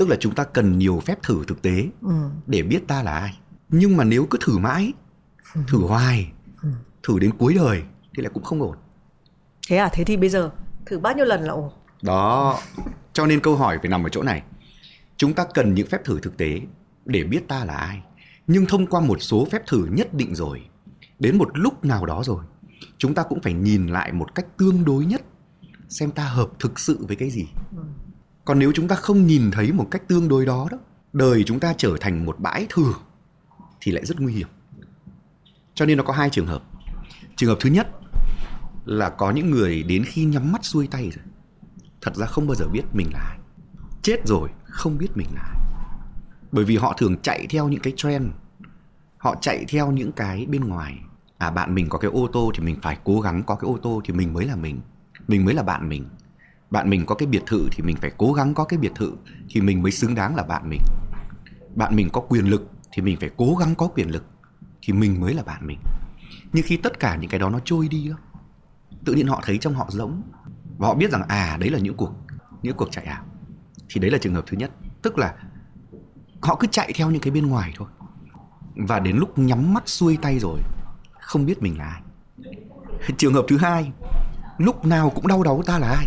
tức 0.00 0.08
là 0.08 0.16
chúng 0.20 0.34
ta 0.34 0.44
cần 0.44 0.78
nhiều 0.78 1.00
phép 1.06 1.22
thử 1.22 1.44
thực 1.46 1.62
tế 1.62 1.84
ừ. 2.02 2.12
để 2.46 2.62
biết 2.62 2.88
ta 2.88 3.02
là 3.02 3.12
ai. 3.12 3.38
Nhưng 3.68 3.96
mà 3.96 4.04
nếu 4.04 4.26
cứ 4.30 4.38
thử 4.40 4.58
mãi 4.58 4.92
ừ. 5.54 5.60
thử 5.68 5.78
hoài 5.78 6.32
ừ. 6.62 6.68
thử 7.02 7.18
đến 7.18 7.30
cuối 7.38 7.54
đời 7.54 7.82
thì 8.16 8.22
lại 8.22 8.30
cũng 8.34 8.42
không 8.42 8.62
ổn. 8.62 8.76
Thế 9.68 9.76
à? 9.76 9.90
Thế 9.92 10.04
thì 10.04 10.16
bây 10.16 10.28
giờ 10.28 10.50
thử 10.86 10.98
bao 10.98 11.14
nhiêu 11.14 11.24
lần 11.24 11.40
là 11.40 11.52
ổn? 11.52 11.72
Đó. 12.02 12.58
Cho 13.12 13.26
nên 13.26 13.40
câu 13.40 13.56
hỏi 13.56 13.78
phải 13.78 13.88
nằm 13.88 14.06
ở 14.06 14.08
chỗ 14.08 14.22
này. 14.22 14.42
Chúng 15.16 15.34
ta 15.34 15.44
cần 15.54 15.74
những 15.74 15.86
phép 15.86 16.04
thử 16.04 16.20
thực 16.20 16.36
tế 16.36 16.60
để 17.04 17.24
biết 17.24 17.48
ta 17.48 17.64
là 17.64 17.74
ai. 17.74 18.02
Nhưng 18.46 18.66
thông 18.66 18.86
qua 18.86 19.00
một 19.00 19.22
số 19.22 19.46
phép 19.50 19.62
thử 19.66 19.88
nhất 19.90 20.14
định 20.14 20.34
rồi 20.34 20.62
đến 21.18 21.38
một 21.38 21.58
lúc 21.58 21.84
nào 21.84 22.06
đó 22.06 22.22
rồi 22.24 22.44
chúng 22.98 23.14
ta 23.14 23.22
cũng 23.22 23.40
phải 23.40 23.52
nhìn 23.52 23.86
lại 23.86 24.12
một 24.12 24.34
cách 24.34 24.46
tương 24.56 24.84
đối 24.84 25.04
nhất 25.04 25.22
xem 25.88 26.10
ta 26.10 26.24
hợp 26.24 26.48
thực 26.58 26.78
sự 26.78 26.98
với 27.06 27.16
cái 27.16 27.30
gì 27.30 27.48
còn 28.44 28.58
nếu 28.58 28.72
chúng 28.74 28.88
ta 28.88 28.96
không 28.96 29.26
nhìn 29.26 29.50
thấy 29.50 29.72
một 29.72 29.88
cách 29.90 30.08
tương 30.08 30.28
đối 30.28 30.46
đó 30.46 30.68
đó, 30.70 30.78
đời 31.12 31.44
chúng 31.46 31.60
ta 31.60 31.74
trở 31.76 31.96
thành 32.00 32.26
một 32.26 32.40
bãi 32.40 32.66
thừa 32.68 32.92
thì 33.80 33.92
lại 33.92 34.06
rất 34.06 34.20
nguy 34.20 34.32
hiểm. 34.32 34.48
Cho 35.74 35.86
nên 35.86 35.96
nó 35.96 36.04
có 36.04 36.12
hai 36.12 36.30
trường 36.30 36.46
hợp. 36.46 36.62
Trường 37.36 37.48
hợp 37.48 37.56
thứ 37.60 37.70
nhất 37.70 37.88
là 38.84 39.10
có 39.10 39.30
những 39.30 39.50
người 39.50 39.82
đến 39.82 40.04
khi 40.04 40.24
nhắm 40.24 40.52
mắt 40.52 40.64
xuôi 40.64 40.86
tay 40.86 41.02
rồi. 41.02 41.24
Thật 42.00 42.16
ra 42.16 42.26
không 42.26 42.46
bao 42.46 42.54
giờ 42.54 42.66
biết 42.68 42.82
mình 42.92 43.10
là 43.12 43.18
ai. 43.18 43.38
Chết 44.02 44.26
rồi, 44.26 44.48
không 44.64 44.98
biết 44.98 45.08
mình 45.14 45.26
là 45.34 45.40
ai. 45.42 45.56
Bởi 46.52 46.64
vì 46.64 46.76
họ 46.76 46.94
thường 46.98 47.16
chạy 47.22 47.46
theo 47.50 47.68
những 47.68 47.80
cái 47.80 47.92
trend, 47.96 48.26
họ 49.16 49.34
chạy 49.40 49.64
theo 49.68 49.90
những 49.90 50.12
cái 50.12 50.46
bên 50.46 50.64
ngoài. 50.64 50.98
À 51.38 51.50
bạn 51.50 51.74
mình 51.74 51.88
có 51.88 51.98
cái 51.98 52.10
ô 52.10 52.28
tô 52.32 52.52
thì 52.54 52.64
mình 52.64 52.76
phải 52.82 52.98
cố 53.04 53.20
gắng 53.20 53.42
có 53.42 53.54
cái 53.54 53.68
ô 53.68 53.78
tô 53.82 54.00
thì 54.04 54.14
mình 54.14 54.32
mới 54.32 54.44
là 54.44 54.56
mình 54.56 54.80
mình 55.28 55.44
mới 55.44 55.54
là 55.54 55.62
bạn 55.62 55.88
mình 55.88 56.04
bạn 56.70 56.90
mình 56.90 57.06
có 57.06 57.14
cái 57.14 57.26
biệt 57.26 57.42
thự 57.46 57.68
thì 57.72 57.82
mình 57.82 57.96
phải 57.96 58.12
cố 58.18 58.32
gắng 58.32 58.54
có 58.54 58.64
cái 58.64 58.78
biệt 58.78 58.92
thự 58.94 59.12
thì 59.48 59.60
mình 59.60 59.82
mới 59.82 59.92
xứng 59.92 60.14
đáng 60.14 60.36
là 60.36 60.42
bạn 60.42 60.70
mình. 60.70 60.80
Bạn 61.74 61.96
mình 61.96 62.08
có 62.12 62.20
quyền 62.20 62.44
lực 62.44 62.70
thì 62.92 63.02
mình 63.02 63.16
phải 63.20 63.30
cố 63.36 63.54
gắng 63.54 63.74
có 63.74 63.86
quyền 63.86 64.10
lực 64.10 64.24
thì 64.82 64.92
mình 64.92 65.20
mới 65.20 65.34
là 65.34 65.42
bạn 65.42 65.66
mình. 65.66 65.78
Nhưng 66.52 66.64
khi 66.66 66.76
tất 66.76 67.00
cả 67.00 67.16
những 67.16 67.30
cái 67.30 67.40
đó 67.40 67.50
nó 67.50 67.60
trôi 67.64 67.88
đi 67.88 68.10
tự 69.04 69.14
nhiên 69.14 69.26
họ 69.26 69.42
thấy 69.44 69.58
trong 69.58 69.74
họ 69.74 69.86
rỗng, 69.90 70.22
và 70.78 70.88
họ 70.88 70.94
biết 70.94 71.10
rằng 71.10 71.22
à 71.28 71.56
đấy 71.60 71.70
là 71.70 71.78
những 71.78 71.96
cuộc 71.96 72.12
những 72.62 72.76
cuộc 72.76 72.88
chạy 72.90 73.04
ảo. 73.04 73.24
Thì 73.88 74.00
đấy 74.00 74.10
là 74.10 74.18
trường 74.18 74.34
hợp 74.34 74.44
thứ 74.46 74.56
nhất. 74.56 74.70
Tức 75.02 75.18
là 75.18 75.34
họ 76.40 76.56
cứ 76.56 76.66
chạy 76.70 76.92
theo 76.94 77.10
những 77.10 77.20
cái 77.20 77.30
bên 77.30 77.46
ngoài 77.46 77.72
thôi. 77.76 77.88
Và 78.76 78.98
đến 78.98 79.16
lúc 79.16 79.38
nhắm 79.38 79.74
mắt 79.74 79.88
xuôi 79.88 80.18
tay 80.22 80.38
rồi 80.38 80.60
không 81.20 81.46
biết 81.46 81.62
mình 81.62 81.78
là 81.78 81.84
ai. 81.84 82.02
Trường 83.16 83.34
hợp 83.34 83.44
thứ 83.48 83.56
hai 83.56 83.92
lúc 84.58 84.84
nào 84.84 85.10
cũng 85.10 85.26
đau 85.26 85.42
đáu 85.42 85.62
ta 85.66 85.78
là 85.78 85.88
ai 85.88 86.06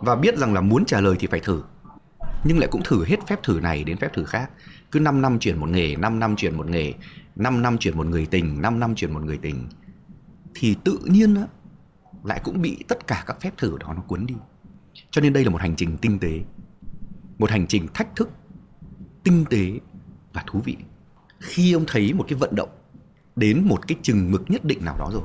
và 0.00 0.16
biết 0.16 0.38
rằng 0.38 0.54
là 0.54 0.60
muốn 0.60 0.84
trả 0.84 1.00
lời 1.00 1.16
thì 1.18 1.26
phải 1.26 1.40
thử. 1.40 1.62
Nhưng 2.44 2.58
lại 2.58 2.68
cũng 2.72 2.82
thử 2.84 3.04
hết 3.04 3.16
phép 3.26 3.42
thử 3.42 3.60
này 3.62 3.84
đến 3.84 3.96
phép 3.96 4.12
thử 4.14 4.24
khác. 4.24 4.50
Cứ 4.90 5.00
5 5.00 5.22
năm 5.22 5.38
chuyển 5.38 5.60
một 5.60 5.68
nghề 5.68 5.96
5 5.96 6.18
năm 6.18 6.36
chuyển 6.36 6.56
một 6.56 6.70
nghề 6.70 6.94
5 7.36 7.62
năm 7.62 7.78
chuyển 7.78 7.96
một 7.96 8.06
người 8.06 8.26
tình 8.26 8.62
5 8.62 8.80
năm 8.80 8.94
chuyển 8.94 9.12
một 9.12 9.22
người 9.22 9.38
tình 9.38 9.68
thì 10.54 10.76
tự 10.84 10.98
nhiên 11.04 11.34
á, 11.34 11.46
lại 12.24 12.40
cũng 12.44 12.62
bị 12.62 12.84
tất 12.88 13.06
cả 13.06 13.24
các 13.26 13.40
phép 13.40 13.50
thử 13.56 13.78
đó 13.80 13.92
nó 13.96 14.02
cuốn 14.02 14.26
đi. 14.26 14.34
Cho 15.10 15.20
nên 15.20 15.32
đây 15.32 15.44
là 15.44 15.50
một 15.50 15.60
hành 15.60 15.76
trình 15.76 15.96
tinh 15.96 16.18
tế 16.18 16.40
một 17.38 17.50
hành 17.50 17.66
trình 17.66 17.86
thách 17.94 18.16
thức 18.16 18.30
tinh 19.24 19.44
tế 19.50 19.72
và 20.32 20.44
thú 20.46 20.60
vị. 20.64 20.76
Khi 21.40 21.72
ông 21.72 21.84
thấy 21.86 22.12
một 22.12 22.24
cái 22.28 22.38
vận 22.38 22.54
động 22.54 22.68
đến 23.36 23.68
một 23.68 23.88
cái 23.88 23.98
chừng 24.02 24.30
mực 24.30 24.50
nhất 24.50 24.64
định 24.64 24.84
nào 24.84 24.98
đó 24.98 25.10
rồi 25.12 25.22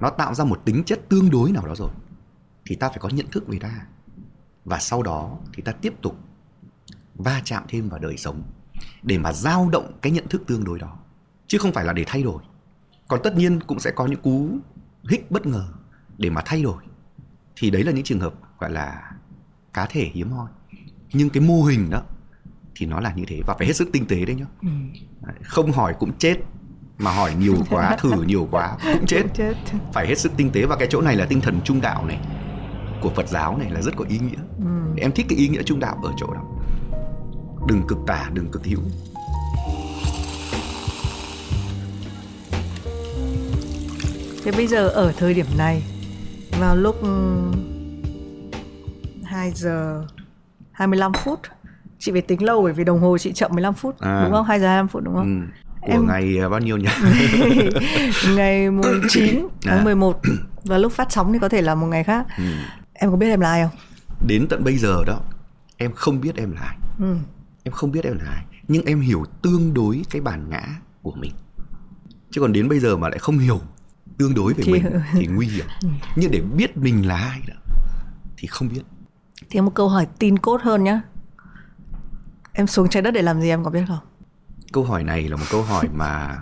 nó 0.00 0.10
tạo 0.10 0.34
ra 0.34 0.44
một 0.44 0.64
tính 0.64 0.82
chất 0.84 1.08
tương 1.08 1.30
đối 1.30 1.52
nào 1.52 1.66
đó 1.66 1.74
rồi 1.76 1.90
thì 2.66 2.76
ta 2.76 2.88
phải 2.88 2.98
có 2.98 3.08
nhận 3.08 3.26
thức 3.30 3.48
về 3.48 3.58
ta. 3.58 3.86
Và 4.64 4.78
sau 4.78 5.02
đó 5.02 5.38
thì 5.52 5.62
ta 5.62 5.72
tiếp 5.72 5.94
tục 6.02 6.18
va 7.14 7.40
chạm 7.44 7.62
thêm 7.68 7.88
vào 7.88 8.00
đời 8.00 8.16
sống 8.16 8.42
để 9.02 9.18
mà 9.18 9.32
dao 9.32 9.68
động 9.72 9.98
cái 10.02 10.12
nhận 10.12 10.28
thức 10.28 10.42
tương 10.46 10.64
đối 10.64 10.78
đó. 10.78 10.98
Chứ 11.46 11.58
không 11.58 11.72
phải 11.72 11.84
là 11.84 11.92
để 11.92 12.04
thay 12.06 12.22
đổi. 12.22 12.42
Còn 13.08 13.20
tất 13.24 13.36
nhiên 13.36 13.60
cũng 13.60 13.80
sẽ 13.80 13.90
có 13.90 14.06
những 14.06 14.22
cú 14.22 14.58
hích 15.08 15.30
bất 15.30 15.46
ngờ 15.46 15.68
để 16.18 16.30
mà 16.30 16.42
thay 16.44 16.62
đổi. 16.62 16.82
Thì 17.56 17.70
đấy 17.70 17.82
là 17.84 17.92
những 17.92 18.04
trường 18.04 18.20
hợp 18.20 18.34
gọi 18.58 18.70
là 18.70 19.12
cá 19.72 19.86
thể 19.86 20.10
hiếm 20.12 20.30
hoi. 20.30 20.48
Nhưng 21.12 21.30
cái 21.30 21.42
mô 21.42 21.62
hình 21.62 21.90
đó 21.90 22.02
thì 22.74 22.86
nó 22.86 23.00
là 23.00 23.12
như 23.12 23.24
thế 23.26 23.40
và 23.46 23.54
phải 23.58 23.66
hết 23.66 23.72
sức 23.72 23.88
tinh 23.92 24.06
tế 24.06 24.24
đấy 24.24 24.36
nhá. 24.36 24.46
Ừ. 24.62 24.68
không 25.42 25.72
hỏi 25.72 25.94
cũng 25.98 26.18
chết 26.18 26.36
mà 26.98 27.10
hỏi 27.10 27.34
nhiều 27.34 27.56
quá 27.70 27.96
thử 28.00 28.22
nhiều 28.22 28.48
quá 28.50 28.78
cũng 28.94 29.06
chết. 29.06 29.22
chết. 29.34 29.54
Phải 29.92 30.06
hết 30.06 30.18
sức 30.18 30.32
tinh 30.36 30.50
tế 30.50 30.66
và 30.66 30.76
cái 30.76 30.88
chỗ 30.90 31.00
này 31.00 31.16
là 31.16 31.26
tinh 31.26 31.40
thần 31.40 31.60
trung 31.64 31.80
đạo 31.80 32.06
này 32.06 32.20
của 33.00 33.10
Phật 33.10 33.28
giáo 33.28 33.58
này 33.58 33.70
là 33.70 33.82
rất 33.82 33.96
có 33.96 34.04
ý 34.08 34.18
nghĩa 34.18 34.38
ừ. 34.58 34.94
em 34.96 35.12
thích 35.12 35.26
cái 35.28 35.38
ý 35.38 35.48
nghĩa 35.48 35.62
trung 35.62 35.80
đạo 35.80 35.98
ở 36.02 36.12
chỗ 36.16 36.26
đó 36.34 36.42
đừng 37.68 37.82
cực 37.88 37.98
tả 38.06 38.30
đừng 38.34 38.48
cực 38.48 38.66
hữu 38.66 38.80
Thế 44.44 44.52
bây 44.52 44.66
giờ 44.66 44.88
ở 44.88 45.12
thời 45.16 45.34
điểm 45.34 45.46
này 45.58 45.82
vào 46.60 46.76
lúc 46.76 46.96
2 49.24 49.52
giờ 49.54 50.04
25 50.72 51.12
phút 51.12 51.40
chị 51.98 52.12
phải 52.12 52.22
tính 52.22 52.42
lâu 52.42 52.62
bởi 52.62 52.72
vì 52.72 52.84
đồng 52.84 53.00
hồ 53.00 53.18
chị 53.18 53.32
chậm 53.32 53.50
15 53.54 53.74
phút 53.74 54.00
à. 54.00 54.22
đúng 54.24 54.32
không 54.32 54.44
2 54.44 54.60
giờ 54.60 54.66
25 54.66 54.88
phút 54.88 55.02
đúng 55.02 55.14
không 55.14 55.40
ừ. 55.40 55.46
của 55.80 55.92
em... 55.92 56.06
ngày 56.06 56.38
à, 56.42 56.48
bao 56.48 56.60
nhiêu 56.60 56.76
nhỉ 56.76 56.88
ngày 58.36 58.70
mùng 58.70 59.00
9 59.08 59.48
tháng 59.62 59.78
à. 59.78 59.84
11 59.84 60.20
và 60.64 60.78
lúc 60.78 60.92
phát 60.92 61.12
sóng 61.12 61.32
thì 61.32 61.38
có 61.38 61.48
thể 61.48 61.62
là 61.62 61.74
một 61.74 61.86
ngày 61.86 62.04
khác 62.04 62.26
ừ. 62.38 62.44
Em 62.98 63.10
có 63.10 63.16
biết 63.16 63.28
em 63.28 63.40
là 63.40 63.50
ai 63.50 63.62
không? 63.62 63.78
Đến 64.26 64.46
tận 64.50 64.64
bây 64.64 64.78
giờ 64.78 65.04
đó 65.06 65.20
em 65.76 65.92
không 65.92 66.20
biết 66.20 66.36
em 66.36 66.52
là 66.52 66.60
ai. 66.60 66.76
Ừ. 66.98 67.16
em 67.62 67.72
không 67.72 67.92
biết 67.92 68.04
em 68.04 68.18
là 68.18 68.30
ai 68.30 68.44
nhưng 68.68 68.84
em 68.84 69.00
hiểu 69.00 69.24
tương 69.42 69.74
đối 69.74 70.02
cái 70.10 70.22
bản 70.22 70.50
ngã 70.50 70.62
của 71.02 71.12
mình. 71.12 71.32
Chứ 72.30 72.40
còn 72.40 72.52
đến 72.52 72.68
bây 72.68 72.80
giờ 72.80 72.96
mà 72.96 73.08
lại 73.08 73.18
không 73.18 73.38
hiểu 73.38 73.60
tương 74.18 74.34
đối 74.34 74.54
về 74.54 74.64
thì... 74.64 74.72
mình 74.72 74.84
thì 75.12 75.26
nguy 75.30 75.46
hiểm. 75.46 75.66
Nhưng 76.16 76.30
để 76.30 76.40
biết 76.40 76.76
mình 76.76 77.08
là 77.08 77.16
ai 77.16 77.40
đó 77.48 77.54
thì 78.36 78.48
không 78.48 78.68
biết. 78.68 78.82
Thì 79.50 79.60
một 79.60 79.74
câu 79.74 79.88
hỏi 79.88 80.06
tin 80.18 80.38
cốt 80.38 80.60
hơn 80.62 80.84
nhá. 80.84 81.00
Em 82.52 82.66
xuống 82.66 82.88
trái 82.88 83.02
đất 83.02 83.10
để 83.10 83.22
làm 83.22 83.40
gì 83.40 83.48
em 83.48 83.64
có 83.64 83.70
biết 83.70 83.84
không? 83.88 83.98
Câu 84.72 84.84
hỏi 84.84 85.04
này 85.04 85.28
là 85.28 85.36
một 85.36 85.46
câu 85.50 85.62
hỏi 85.62 85.88
mà 85.94 86.36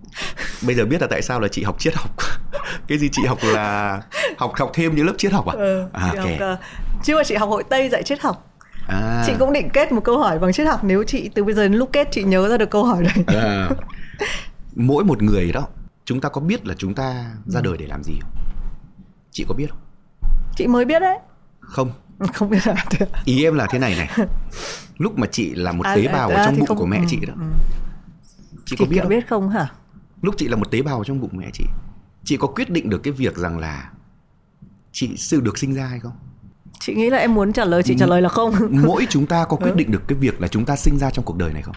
bây 0.66 0.74
giờ 0.74 0.84
biết 0.84 1.00
là 1.00 1.06
tại 1.10 1.22
sao 1.22 1.40
là 1.40 1.48
chị 1.48 1.62
học 1.62 1.76
triết 1.78 1.94
học. 1.96 2.10
Cái 2.88 2.98
gì 2.98 3.08
chị 3.12 3.22
học 3.26 3.38
là 3.42 4.02
học 4.38 4.52
học 4.56 4.70
thêm 4.74 4.96
những 4.96 5.06
lớp 5.06 5.14
triết 5.18 5.32
học 5.32 5.46
à, 5.46 5.54
ừ, 5.56 5.88
à 5.92 6.12
okay. 6.16 6.36
học, 6.38 6.58
uh, 6.58 7.04
chứ 7.04 7.16
mà 7.16 7.24
chị 7.24 7.34
học 7.34 7.48
hội 7.48 7.64
tây 7.68 7.88
dạy 7.88 8.02
triết 8.02 8.20
học. 8.20 8.52
À. 8.88 9.24
chị 9.26 9.32
cũng 9.38 9.52
định 9.52 9.70
kết 9.70 9.92
một 9.92 10.04
câu 10.04 10.18
hỏi 10.18 10.38
bằng 10.38 10.52
triết 10.52 10.66
học 10.66 10.84
nếu 10.84 11.04
chị 11.04 11.30
từ 11.34 11.44
bây 11.44 11.54
giờ 11.54 11.62
đến 11.62 11.74
lúc 11.74 11.88
kết 11.92 12.08
chị 12.10 12.22
nhớ 12.22 12.48
ra 12.48 12.56
được 12.56 12.70
câu 12.70 12.84
hỏi 12.84 13.02
này. 13.02 13.24
À. 13.26 13.68
mỗi 14.76 15.04
một 15.04 15.22
người 15.22 15.52
đó 15.52 15.68
chúng 16.04 16.20
ta 16.20 16.28
có 16.28 16.40
biết 16.40 16.66
là 16.66 16.74
chúng 16.78 16.94
ta 16.94 17.24
ra 17.46 17.60
đời 17.60 17.76
để 17.76 17.86
làm 17.86 18.02
gì 18.02 18.12
không? 18.20 18.30
Chị 19.30 19.44
có 19.48 19.54
biết 19.54 19.66
không? 19.70 19.78
Chị 20.56 20.66
mới 20.66 20.84
biết 20.84 21.00
đấy. 21.00 21.18
Không. 21.60 21.90
Không 22.34 22.50
biết 22.50 22.66
là 22.66 22.74
ý 23.24 23.44
em 23.44 23.54
là 23.54 23.66
thế 23.70 23.78
này 23.78 23.94
này. 23.96 24.28
Lúc 24.98 25.18
mà 25.18 25.26
chị 25.26 25.54
là 25.54 25.72
một 25.72 25.84
à, 25.84 25.96
tế 25.96 26.08
bào 26.08 26.28
à, 26.28 26.34
ở 26.34 26.44
trong 26.44 26.58
bụng 26.58 26.66
không, 26.66 26.76
của 26.76 26.86
mẹ 26.86 26.98
ừ, 26.98 27.04
chị 27.08 27.18
đó. 27.26 27.34
ừ. 27.36 27.46
chị, 28.66 28.76
chị 28.78 28.84
có 28.84 28.84
biết 28.90 29.00
không? 29.00 29.08
biết 29.08 29.28
không 29.28 29.50
hả? 29.50 29.72
Lúc 30.22 30.34
chị 30.38 30.48
là 30.48 30.56
một 30.56 30.70
tế 30.70 30.82
bào 30.82 31.04
trong 31.04 31.20
bụng 31.20 31.30
mẹ 31.32 31.50
chị 31.52 31.64
chị 32.24 32.36
có 32.36 32.48
quyết 32.48 32.70
định 32.70 32.90
được 32.90 32.98
cái 33.02 33.12
việc 33.12 33.36
rằng 33.36 33.58
là 33.58 33.90
chị 34.96 35.16
sự 35.16 35.40
được 35.40 35.58
sinh 35.58 35.74
ra 35.74 35.86
hay 35.86 36.00
không? 36.00 36.12
Chị 36.80 36.94
nghĩ 36.94 37.10
là 37.10 37.18
em 37.18 37.34
muốn 37.34 37.52
trả 37.52 37.64
lời 37.64 37.82
chị 37.82 37.96
trả 37.98 38.06
lời 38.06 38.22
là 38.22 38.28
không. 38.28 38.54
mỗi 38.70 39.06
chúng 39.10 39.26
ta 39.26 39.44
có 39.48 39.56
quyết 39.56 39.70
ừ. 39.70 39.76
định 39.76 39.90
được 39.90 40.02
cái 40.08 40.18
việc 40.18 40.40
là 40.40 40.48
chúng 40.48 40.64
ta 40.64 40.76
sinh 40.76 40.98
ra 40.98 41.10
trong 41.10 41.24
cuộc 41.24 41.36
đời 41.36 41.52
này 41.52 41.62
không? 41.62 41.74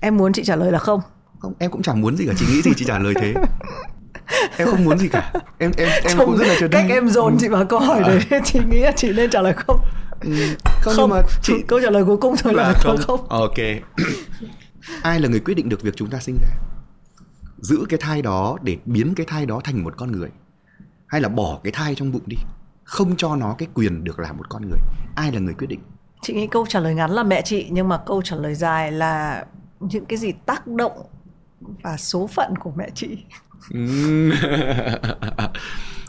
Em 0.00 0.16
muốn 0.16 0.32
chị 0.32 0.44
trả 0.44 0.56
lời 0.56 0.72
là 0.72 0.78
không. 0.78 1.00
Không 1.38 1.54
em 1.58 1.70
cũng 1.70 1.82
chẳng 1.82 2.00
muốn 2.00 2.16
gì 2.16 2.26
cả 2.26 2.32
chị 2.36 2.46
nghĩ 2.46 2.62
gì 2.62 2.70
chị 2.76 2.84
trả 2.88 2.98
lời 2.98 3.14
thế. 3.20 3.34
Em 4.56 4.68
không 4.68 4.84
muốn 4.84 4.98
gì 4.98 5.08
cả. 5.08 5.32
Em 5.58 5.72
em 5.76 5.88
em 5.88 6.16
Trong 6.16 6.26
cũng 6.26 6.36
rất 6.36 6.46
là 6.46 6.56
chờ 6.60 6.68
cách 6.68 6.86
em 6.88 7.08
dồn 7.08 7.36
chị 7.40 7.48
vào 7.48 7.64
câu 7.64 7.80
hỏi 7.80 8.02
đấy 8.02 8.20
à. 8.30 8.40
chị 8.44 8.60
nghĩ 8.70 8.80
là 8.80 8.92
chị 8.96 9.12
nên 9.12 9.30
trả 9.30 9.42
lời 9.42 9.52
không? 9.52 9.80
Ừ, 10.20 10.30
không, 10.64 10.94
không 10.94 10.94
nhưng 10.96 11.10
mà 11.10 11.22
chị 11.42 11.54
câu 11.66 11.80
trả 11.80 11.90
lời 11.90 12.04
cuối 12.04 12.16
cùng 12.16 12.34
thôi 12.36 12.54
là, 12.54 12.62
là 12.62 12.74
không. 12.80 12.96
không. 13.06 13.28
Ok. 13.28 13.58
Ai 15.02 15.20
là 15.20 15.28
người 15.28 15.40
quyết 15.40 15.54
định 15.54 15.68
được 15.68 15.82
việc 15.82 15.96
chúng 15.96 16.10
ta 16.10 16.18
sinh 16.18 16.36
ra? 16.42 16.48
Giữ 17.58 17.84
cái 17.88 17.98
thai 18.02 18.22
đó 18.22 18.56
để 18.62 18.76
biến 18.84 19.14
cái 19.14 19.26
thai 19.26 19.46
đó 19.46 19.60
thành 19.64 19.84
một 19.84 19.94
con 19.96 20.12
người 20.12 20.28
hay 21.06 21.20
là 21.20 21.28
bỏ 21.28 21.60
cái 21.64 21.72
thai 21.72 21.94
trong 21.94 22.12
bụng 22.12 22.22
đi. 22.26 22.36
Không 22.84 23.16
cho 23.16 23.36
nó 23.36 23.54
cái 23.58 23.68
quyền 23.74 24.04
được 24.04 24.18
làm 24.18 24.36
một 24.36 24.48
con 24.48 24.68
người. 24.68 24.78
Ai 25.14 25.32
là 25.32 25.40
người 25.40 25.54
quyết 25.54 25.66
định? 25.66 25.80
Chị 26.22 26.34
nghĩ 26.34 26.46
câu 26.46 26.66
trả 26.68 26.80
lời 26.80 26.94
ngắn 26.94 27.10
là 27.10 27.22
mẹ 27.22 27.42
chị 27.42 27.68
nhưng 27.70 27.88
mà 27.88 27.98
câu 28.06 28.22
trả 28.22 28.36
lời 28.36 28.54
dài 28.54 28.92
là 28.92 29.46
những 29.80 30.04
cái 30.04 30.18
gì 30.18 30.32
tác 30.46 30.66
động 30.66 31.06
và 31.82 31.96
số 31.96 32.26
phận 32.26 32.56
của 32.56 32.72
mẹ 32.76 32.90
chị. 32.94 33.18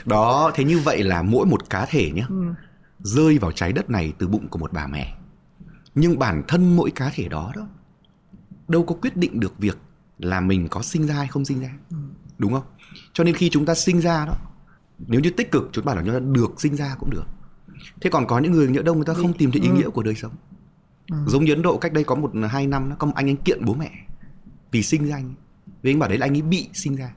Đó 0.05 0.51
thế 0.55 0.63
như 0.63 0.79
vậy 0.79 1.03
là 1.03 1.21
mỗi 1.21 1.45
một 1.45 1.69
cá 1.69 1.85
thể 1.85 2.11
nhé 2.11 2.25
ừ. 2.29 2.53
rơi 2.99 3.37
vào 3.37 3.51
trái 3.51 3.73
đất 3.73 3.89
này 3.89 4.13
từ 4.17 4.27
bụng 4.27 4.47
của 4.47 4.59
một 4.59 4.73
bà 4.73 4.87
mẹ. 4.87 5.15
Nhưng 5.95 6.19
bản 6.19 6.43
thân 6.47 6.75
mỗi 6.75 6.91
cá 6.91 7.11
thể 7.15 7.27
đó 7.27 7.51
đó 7.55 7.67
đâu 8.67 8.83
có 8.83 8.95
quyết 9.01 9.17
định 9.17 9.39
được 9.39 9.57
việc 9.57 9.77
là 10.19 10.41
mình 10.41 10.67
có 10.69 10.81
sinh 10.81 11.07
ra 11.07 11.15
hay 11.15 11.27
không 11.27 11.45
sinh 11.45 11.61
ra. 11.61 11.69
Ừ. 11.89 11.97
đúng 12.37 12.53
không? 12.53 12.63
Cho 13.13 13.23
nên 13.23 13.35
khi 13.35 13.49
chúng 13.49 13.65
ta 13.65 13.75
sinh 13.75 14.01
ra 14.01 14.25
đó 14.25 14.33
nếu 14.99 15.21
như 15.21 15.29
tích 15.29 15.51
cực 15.51 15.69
chúng 15.71 15.85
bảo 15.85 15.95
là 15.95 16.01
chúng 16.05 16.13
ta 16.13 16.19
được 16.19 16.61
sinh 16.61 16.75
ra 16.75 16.95
cũng 16.99 17.09
được. 17.09 17.25
Thế 18.01 18.09
còn 18.09 18.27
có 18.27 18.39
những 18.39 18.51
người 18.51 18.67
nhỡ 18.67 18.81
đâu 18.81 18.95
người 18.95 19.05
ta 19.05 19.13
không 19.13 19.33
tìm 19.33 19.51
thấy 19.51 19.61
ý 19.61 19.69
nghĩa 19.69 19.89
của 19.89 20.03
đời 20.03 20.15
sống. 20.15 20.31
Ừ. 21.11 21.17
giống 21.27 21.45
như 21.45 21.53
ấn 21.53 21.61
độ 21.61 21.77
cách 21.77 21.93
đây 21.93 22.03
có 22.03 22.15
một 22.15 22.31
hai 22.49 22.67
năm 22.67 22.89
nó 22.89 22.95
có 22.95 23.07
một 23.07 23.13
anh 23.15 23.29
anh 23.29 23.37
kiện 23.37 23.65
bố 23.65 23.73
mẹ 23.73 23.91
vì 24.71 24.83
sinh 24.83 25.07
ra 25.07 25.15
anh 25.15 25.33
vì 25.81 25.91
anh 25.91 25.99
bảo 25.99 26.09
đấy 26.09 26.17
là 26.17 26.25
anh 26.25 26.35
ấy 26.35 26.41
bị 26.41 26.69
sinh 26.73 26.95
ra. 26.95 27.13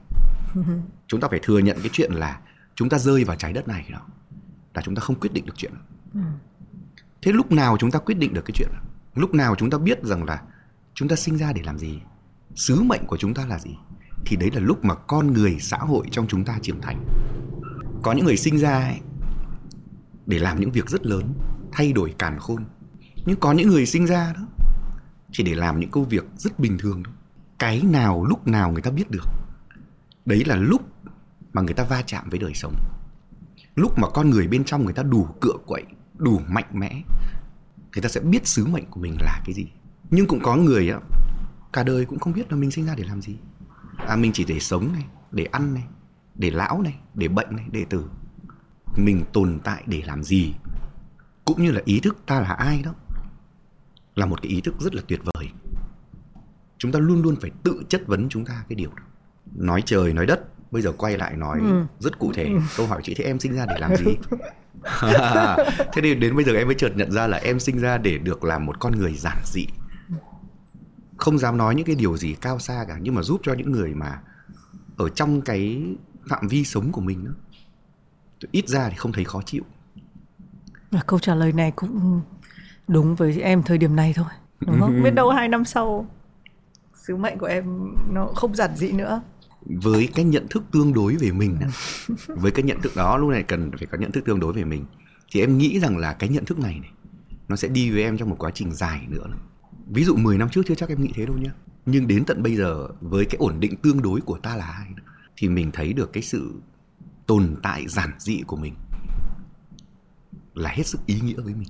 Chúng 1.07 1.21
ta 1.21 1.27
phải 1.27 1.39
thừa 1.43 1.59
nhận 1.59 1.77
cái 1.79 1.89
chuyện 1.93 2.11
là 2.11 2.39
chúng 2.75 2.89
ta 2.89 2.97
rơi 2.97 3.23
vào 3.23 3.35
trái 3.35 3.53
đất 3.53 3.67
này 3.67 3.89
đó 3.91 3.99
là 4.73 4.81
chúng 4.81 4.95
ta 4.95 4.99
không 4.99 5.19
quyết 5.19 5.33
định 5.33 5.45
được 5.45 5.53
chuyện. 5.57 5.71
Ừ. 6.13 6.19
thế 7.21 7.31
lúc 7.31 7.51
nào 7.51 7.77
chúng 7.77 7.91
ta 7.91 7.99
quyết 7.99 8.17
định 8.17 8.33
được 8.33 8.45
cái 8.45 8.55
chuyện? 8.55 8.69
Lúc 9.15 9.33
nào 9.33 9.55
chúng 9.55 9.69
ta 9.69 9.77
biết 9.77 10.03
rằng 10.03 10.23
là 10.23 10.41
chúng 10.93 11.07
ta 11.07 11.15
sinh 11.15 11.37
ra 11.37 11.53
để 11.53 11.61
làm 11.65 11.77
gì? 11.77 11.99
Sứ 12.55 12.81
mệnh 12.83 13.05
của 13.05 13.17
chúng 13.17 13.33
ta 13.33 13.45
là 13.45 13.59
gì? 13.59 13.75
Thì 14.25 14.35
đấy 14.35 14.49
là 14.53 14.59
lúc 14.59 14.85
mà 14.85 14.95
con 14.95 15.33
người 15.33 15.57
xã 15.59 15.77
hội 15.77 16.05
trong 16.11 16.27
chúng 16.27 16.45
ta 16.45 16.59
trưởng 16.61 16.81
thành 16.81 17.05
có 18.03 18.11
những 18.11 18.25
người 18.25 18.37
sinh 18.37 18.57
ra 18.57 18.79
ấy, 18.79 18.99
để 20.25 20.39
làm 20.39 20.59
những 20.59 20.71
việc 20.71 20.89
rất 20.89 21.05
lớn 21.05 21.33
thay 21.71 21.93
đổi 21.93 22.13
càn 22.17 22.39
khôn. 22.39 22.65
Nhưng 23.25 23.39
có 23.39 23.51
những 23.51 23.67
người 23.67 23.85
sinh 23.85 24.05
ra 24.05 24.33
đó 24.33 24.41
chỉ 25.31 25.43
để 25.43 25.55
làm 25.55 25.79
những 25.79 25.91
công 25.91 26.09
việc 26.09 26.25
rất 26.37 26.59
bình 26.59 26.77
thường 26.77 27.03
thôi. 27.03 27.13
Cái 27.59 27.81
nào 27.81 28.25
lúc 28.25 28.47
nào 28.47 28.71
người 28.71 28.81
ta 28.81 28.91
biết 28.91 29.11
được. 29.11 29.25
Đấy 30.25 30.43
là 30.45 30.55
lúc 30.55 30.81
mà 31.53 31.61
người 31.61 31.73
ta 31.73 31.83
va 31.83 32.01
chạm 32.01 32.29
với 32.29 32.39
đời 32.39 32.53
sống. 32.53 32.75
Lúc 33.75 33.99
mà 33.99 34.09
con 34.09 34.29
người 34.29 34.47
bên 34.47 34.63
trong 34.63 34.85
người 34.85 34.93
ta 34.93 35.03
đủ 35.03 35.27
cựa 35.41 35.57
quậy 35.65 35.83
đủ 36.17 36.41
mạnh 36.47 36.67
mẽ 36.73 37.01
người 37.93 38.01
ta 38.01 38.09
sẽ 38.09 38.21
biết 38.21 38.47
sứ 38.47 38.65
mệnh 38.65 38.85
của 38.89 38.99
mình 38.99 39.17
là 39.19 39.41
cái 39.45 39.53
gì. 39.53 39.67
Nhưng 40.09 40.27
cũng 40.27 40.39
có 40.43 40.55
người 40.55 40.89
á 40.89 40.99
cả 41.73 41.83
đời 41.83 42.05
cũng 42.05 42.19
không 42.19 42.33
biết 42.33 42.51
là 42.51 42.57
mình 42.57 42.71
sinh 42.71 42.85
ra 42.85 42.95
để 42.95 43.03
làm 43.03 43.21
gì. 43.21 43.35
À 43.97 44.15
mình 44.15 44.31
chỉ 44.33 44.45
để 44.45 44.59
sống 44.59 44.93
này 44.93 45.05
để 45.31 45.45
ăn 45.45 45.73
này 45.73 45.83
để 46.35 46.51
lão 46.51 46.81
này 46.81 46.99
để 47.13 47.27
bệnh 47.27 47.55
này 47.55 47.65
để 47.71 47.85
tử. 47.89 48.05
Mình 48.97 49.23
tồn 49.33 49.59
tại 49.63 49.83
để 49.85 50.01
làm 50.05 50.23
gì? 50.23 50.53
Cũng 51.45 51.63
như 51.63 51.71
là 51.71 51.81
ý 51.85 51.99
thức 51.99 52.17
ta 52.25 52.39
là 52.39 52.53
ai 52.53 52.81
đó 52.85 52.93
là 54.15 54.25
một 54.25 54.41
cái 54.41 54.51
ý 54.51 54.61
thức 54.61 54.75
rất 54.79 54.95
là 54.95 55.01
tuyệt 55.07 55.21
vời. 55.33 55.49
Chúng 56.77 56.91
ta 56.91 56.99
luôn 56.99 57.21
luôn 57.21 57.35
phải 57.41 57.51
tự 57.63 57.83
chất 57.89 58.07
vấn 58.07 58.29
chúng 58.29 58.45
ta 58.45 58.63
cái 58.69 58.75
điều 58.75 58.89
đó. 58.89 59.03
Nói 59.55 59.83
trời 59.85 60.13
nói 60.13 60.25
đất 60.25 60.39
bây 60.71 60.81
giờ 60.81 60.91
quay 60.91 61.17
lại 61.17 61.37
nói 61.37 61.59
ừ. 61.59 61.85
rất 61.99 62.19
cụ 62.19 62.31
thể. 62.33 62.43
Ừ. 62.43 62.59
câu 62.77 62.87
hỏi 62.87 63.01
chị 63.03 63.13
thế 63.17 63.23
em 63.23 63.39
sinh 63.39 63.53
ra 63.53 63.65
để 63.65 63.75
làm 63.79 63.95
gì? 63.95 64.05
Thế 65.93 66.01
nên 66.01 66.19
đến 66.19 66.35
bây 66.35 66.45
giờ 66.45 66.53
em 66.53 66.67
mới 66.67 66.75
chợt 66.75 66.91
nhận 66.95 67.11
ra 67.11 67.27
là 67.27 67.37
em 67.37 67.59
sinh 67.59 67.79
ra 67.79 67.97
để 67.97 68.17
được 68.17 68.43
làm 68.43 68.65
một 68.65 68.79
con 68.79 68.95
người 68.95 69.13
giản 69.13 69.37
dị. 69.45 69.65
Không 71.17 71.37
dám 71.37 71.57
nói 71.57 71.75
những 71.75 71.85
cái 71.85 71.95
điều 71.95 72.17
gì 72.17 72.35
cao 72.41 72.59
xa 72.59 72.85
cả 72.87 72.97
nhưng 73.01 73.15
mà 73.15 73.21
giúp 73.21 73.41
cho 73.43 73.53
những 73.53 73.71
người 73.71 73.93
mà 73.93 74.19
ở 74.97 75.09
trong 75.09 75.41
cái 75.41 75.83
phạm 76.27 76.47
vi 76.47 76.63
sống 76.63 76.91
của 76.91 77.01
mình 77.01 77.25
đó. 77.25 77.31
Ít 78.51 78.67
ra 78.67 78.89
thì 78.89 78.95
không 78.95 79.11
thấy 79.11 79.23
khó 79.23 79.41
chịu. 79.45 79.63
Và 80.91 81.01
câu 81.07 81.19
trả 81.19 81.35
lời 81.35 81.53
này 81.53 81.71
cũng 81.75 82.21
đúng 82.87 83.15
với 83.15 83.41
em 83.41 83.63
thời 83.63 83.77
điểm 83.77 83.95
này 83.95 84.13
thôi 84.15 84.25
đúng 84.59 84.79
không? 84.79 85.01
Biết 85.03 85.11
đâu 85.11 85.29
hai 85.29 85.47
năm 85.47 85.65
sau 85.65 86.07
sứ 86.95 87.15
mệnh 87.15 87.37
của 87.37 87.45
em 87.45 87.95
nó 88.13 88.25
không 88.25 88.55
giản 88.55 88.75
dị 88.75 88.91
nữa. 88.91 89.21
Với 89.65 90.09
cái 90.15 90.25
nhận 90.25 90.47
thức 90.49 90.63
tương 90.71 90.93
đối 90.93 91.15
về 91.15 91.31
mình 91.31 91.57
với 92.27 92.51
cái 92.51 92.63
nhận 92.63 92.81
thức 92.81 92.91
đó 92.95 93.17
lúc 93.17 93.29
này 93.29 93.43
cần 93.43 93.71
phải 93.77 93.87
có 93.87 93.97
nhận 93.97 94.11
thức 94.11 94.25
tương 94.25 94.39
đối 94.39 94.53
về 94.53 94.63
mình 94.63 94.85
thì 95.31 95.41
em 95.41 95.57
nghĩ 95.57 95.79
rằng 95.79 95.97
là 95.97 96.13
cái 96.13 96.29
nhận 96.29 96.45
thức 96.45 96.59
này 96.59 96.79
này 96.81 96.91
nó 97.47 97.55
sẽ 97.55 97.67
đi 97.67 97.91
với 97.91 98.03
em 98.03 98.17
trong 98.17 98.29
một 98.29 98.35
quá 98.39 98.51
trình 98.53 98.71
dài 98.71 99.05
nữa 99.09 99.27
ví 99.87 100.03
dụ 100.03 100.15
10 100.15 100.37
năm 100.37 100.49
trước 100.49 100.61
chưa 100.67 100.75
chắc 100.75 100.89
em 100.89 101.01
nghĩ 101.01 101.11
thế 101.15 101.25
đâu 101.25 101.37
nhá 101.37 101.51
nhưng 101.85 102.07
đến 102.07 102.25
tận 102.25 102.43
bây 102.43 102.55
giờ 102.55 102.87
với 103.01 103.25
cái 103.25 103.35
ổn 103.39 103.59
định 103.59 103.75
tương 103.75 104.01
đối 104.01 104.21
của 104.21 104.37
ta 104.37 104.55
là 104.55 104.65
ai 104.65 104.87
thì 105.41 105.49
mình 105.49 105.71
thấy 105.71 105.93
được 105.93 106.13
cái 106.13 106.23
sự 106.23 106.61
tồn 107.27 107.55
tại 107.63 107.87
giản 107.87 108.11
dị 108.19 108.41
của 108.47 108.57
mình 108.57 108.73
là 110.53 110.69
hết 110.69 110.87
sức 110.87 111.05
ý 111.05 111.19
nghĩa 111.19 111.41
với 111.41 111.53
mình. 111.53 111.69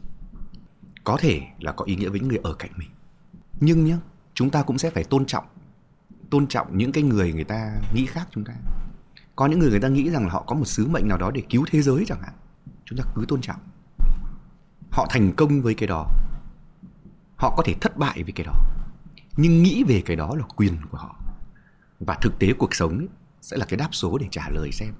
Có 1.03 1.17
thể 1.19 1.41
là 1.59 1.71
có 1.71 1.85
ý 1.85 1.95
nghĩa 1.95 2.09
với 2.09 2.19
người 2.19 2.37
ở 2.43 2.53
cạnh 2.53 2.71
mình. 2.77 2.89
Nhưng 3.59 3.85
nhá, 3.85 3.97
chúng 4.33 4.49
ta 4.49 4.63
cũng 4.63 4.77
sẽ 4.77 4.89
phải 4.89 5.03
tôn 5.03 5.25
trọng 5.25 5.45
tôn 6.29 6.47
trọng 6.47 6.77
những 6.77 6.91
cái 6.91 7.03
người 7.03 7.33
người 7.33 7.43
ta 7.43 7.81
nghĩ 7.93 8.05
khác 8.05 8.27
chúng 8.31 8.43
ta. 8.43 8.53
Có 9.35 9.45
những 9.45 9.59
người 9.59 9.69
người 9.69 9.79
ta 9.79 9.87
nghĩ 9.87 10.09
rằng 10.09 10.23
là 10.23 10.29
họ 10.33 10.43
có 10.47 10.55
một 10.55 10.65
sứ 10.65 10.87
mệnh 10.87 11.07
nào 11.07 11.17
đó 11.17 11.31
để 11.31 11.41
cứu 11.49 11.65
thế 11.71 11.81
giới 11.81 12.03
chẳng 12.07 12.21
hạn. 12.21 12.33
Chúng 12.85 12.97
ta 12.97 13.03
cứ 13.15 13.25
tôn 13.27 13.41
trọng. 13.41 13.59
Họ 14.91 15.07
thành 15.09 15.33
công 15.35 15.61
với 15.61 15.73
cái 15.73 15.87
đó. 15.87 16.07
Họ 17.35 17.53
có 17.57 17.63
thể 17.65 17.75
thất 17.81 17.97
bại 17.97 18.23
với 18.23 18.31
cái 18.31 18.45
đó. 18.45 18.53
Nhưng 19.37 19.63
nghĩ 19.63 19.83
về 19.83 20.01
cái 20.05 20.15
đó 20.15 20.35
là 20.35 20.43
quyền 20.55 20.77
của 20.91 20.97
họ. 20.97 21.15
Và 21.99 22.17
thực 22.21 22.39
tế 22.39 22.53
cuộc 22.53 22.75
sống 22.75 22.97
ấy 22.97 23.07
sẽ 23.41 23.57
là 23.57 23.65
cái 23.65 23.77
đáp 23.77 23.89
số 23.91 24.17
để 24.17 24.27
trả 24.31 24.49
lời 24.49 24.71
xem 24.71 24.93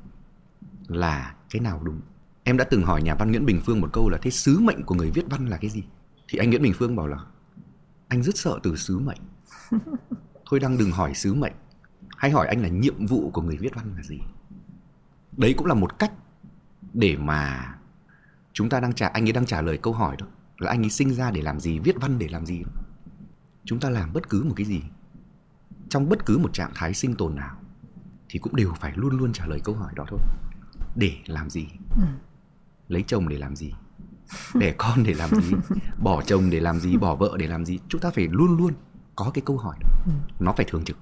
là 0.88 1.36
cái 1.50 1.62
nào 1.62 1.82
đúng. 1.84 2.02
Em 2.44 2.58
đã 2.58 2.64
từng 2.64 2.84
hỏi 2.84 3.02
nhà 3.02 3.16
văn 3.16 3.32
nguyễn 3.32 3.46
bình 3.46 3.62
phương 3.66 3.82
một 3.82 3.90
câu 3.94 4.10
là 4.10 4.18
thế 4.22 4.32
sứ 4.32 4.60
mệnh 4.60 4.84
của 4.84 4.96
người 4.96 5.12
viết 5.12 5.26
văn 5.30 5.46
là 5.46 5.58
cái 5.58 5.70
gì? 5.70 5.84
Thì 6.28 6.40
anh 6.40 6.50
nguyễn 6.50 6.62
bình 6.62 6.74
phương 6.76 6.96
bảo 6.96 7.08
là 7.08 7.18
anh 8.08 8.24
rất 8.24 8.38
sợ 8.38 8.60
từ 8.64 8.76
sứ 8.76 9.00
mệnh. 9.00 9.20
Thôi 10.46 10.60
đang 10.60 10.78
đừng 10.78 10.92
hỏi 10.92 11.14
sứ 11.14 11.34
mệnh 11.34 11.54
hãy 12.22 12.32
hỏi 12.32 12.48
anh 12.48 12.62
là 12.62 12.68
nhiệm 12.68 13.06
vụ 13.06 13.30
của 13.34 13.42
người 13.42 13.58
viết 13.58 13.76
văn 13.76 13.94
là 13.96 14.04
gì. 14.04 14.20
Đấy 15.38 15.54
cũng 15.58 15.68
là 15.68 15.74
một 15.74 16.00
cách 16.00 16.12
để 16.94 17.18
mà 17.18 17.76
chúng 18.54 18.70
ta 18.70 18.80
đang 18.80 18.94
trả 18.94 19.08
anh 19.08 19.26
ấy 19.26 19.32
đang 19.32 19.46
trả 19.46 19.62
lời 19.62 19.78
câu 19.78 19.94
hỏi 19.94 20.16
đó 20.20 20.26
là 20.58 20.70
anh 20.70 20.84
ấy 20.84 20.90
sinh 20.90 21.14
ra 21.14 21.32
để 21.32 21.42
làm 21.42 21.60
gì 21.60 21.80
viết 21.80 21.96
văn 22.02 22.20
để 22.20 22.28
làm 22.28 22.46
gì. 22.46 22.64
Chúng 23.66 23.80
ta 23.80 23.90
làm 23.90 24.14
bất 24.14 24.30
cứ 24.30 24.44
một 24.44 24.54
cái 24.56 24.66
gì 24.66 24.82
trong 25.90 26.10
bất 26.10 26.26
cứ 26.26 26.38
một 26.38 26.54
trạng 26.54 26.72
thái 26.76 26.94
sinh 26.94 27.16
tồn 27.16 27.36
nào 27.36 27.61
thì 28.32 28.40
cũng 28.40 28.56
đều 28.56 28.74
phải 28.80 28.91
luôn 28.95 29.18
luôn 29.18 29.34
trả 29.34 29.45
lời 29.45 29.60
câu 29.64 29.76
hỏi 29.76 29.94
đó 29.95 30.06
thôi 30.10 30.20
để 30.95 31.12
làm 31.26 31.49
gì 31.49 31.68
ừ. 31.95 32.03
lấy 32.88 33.03
chồng 33.08 33.30
để 33.30 33.38
làm 33.38 33.56
gì 33.56 33.74
đẻ 34.53 34.74
con 34.78 35.03
để 35.03 35.14
làm 35.14 35.30
gì 35.41 35.52
bỏ 36.03 36.22
chồng 36.22 36.49
để 36.49 36.60
làm 36.60 36.80
gì 36.80 36.98
bỏ 36.98 37.16
vợ 37.16 37.36
để 37.38 37.48
làm 37.48 37.66
gì 37.66 37.80
chúng 37.90 38.02
ta 38.02 38.10
phải 38.10 38.28
luôn 38.32 38.58
luôn 38.58 38.74
có 39.16 39.32
cái 39.34 39.41
câu 39.45 39.58
hỏi 39.58 39.76
đó. 39.82 39.90
Ừ. 40.06 40.12
nó 40.40 40.53
phải 40.58 40.66
thường 40.70 40.84
trực 40.84 40.98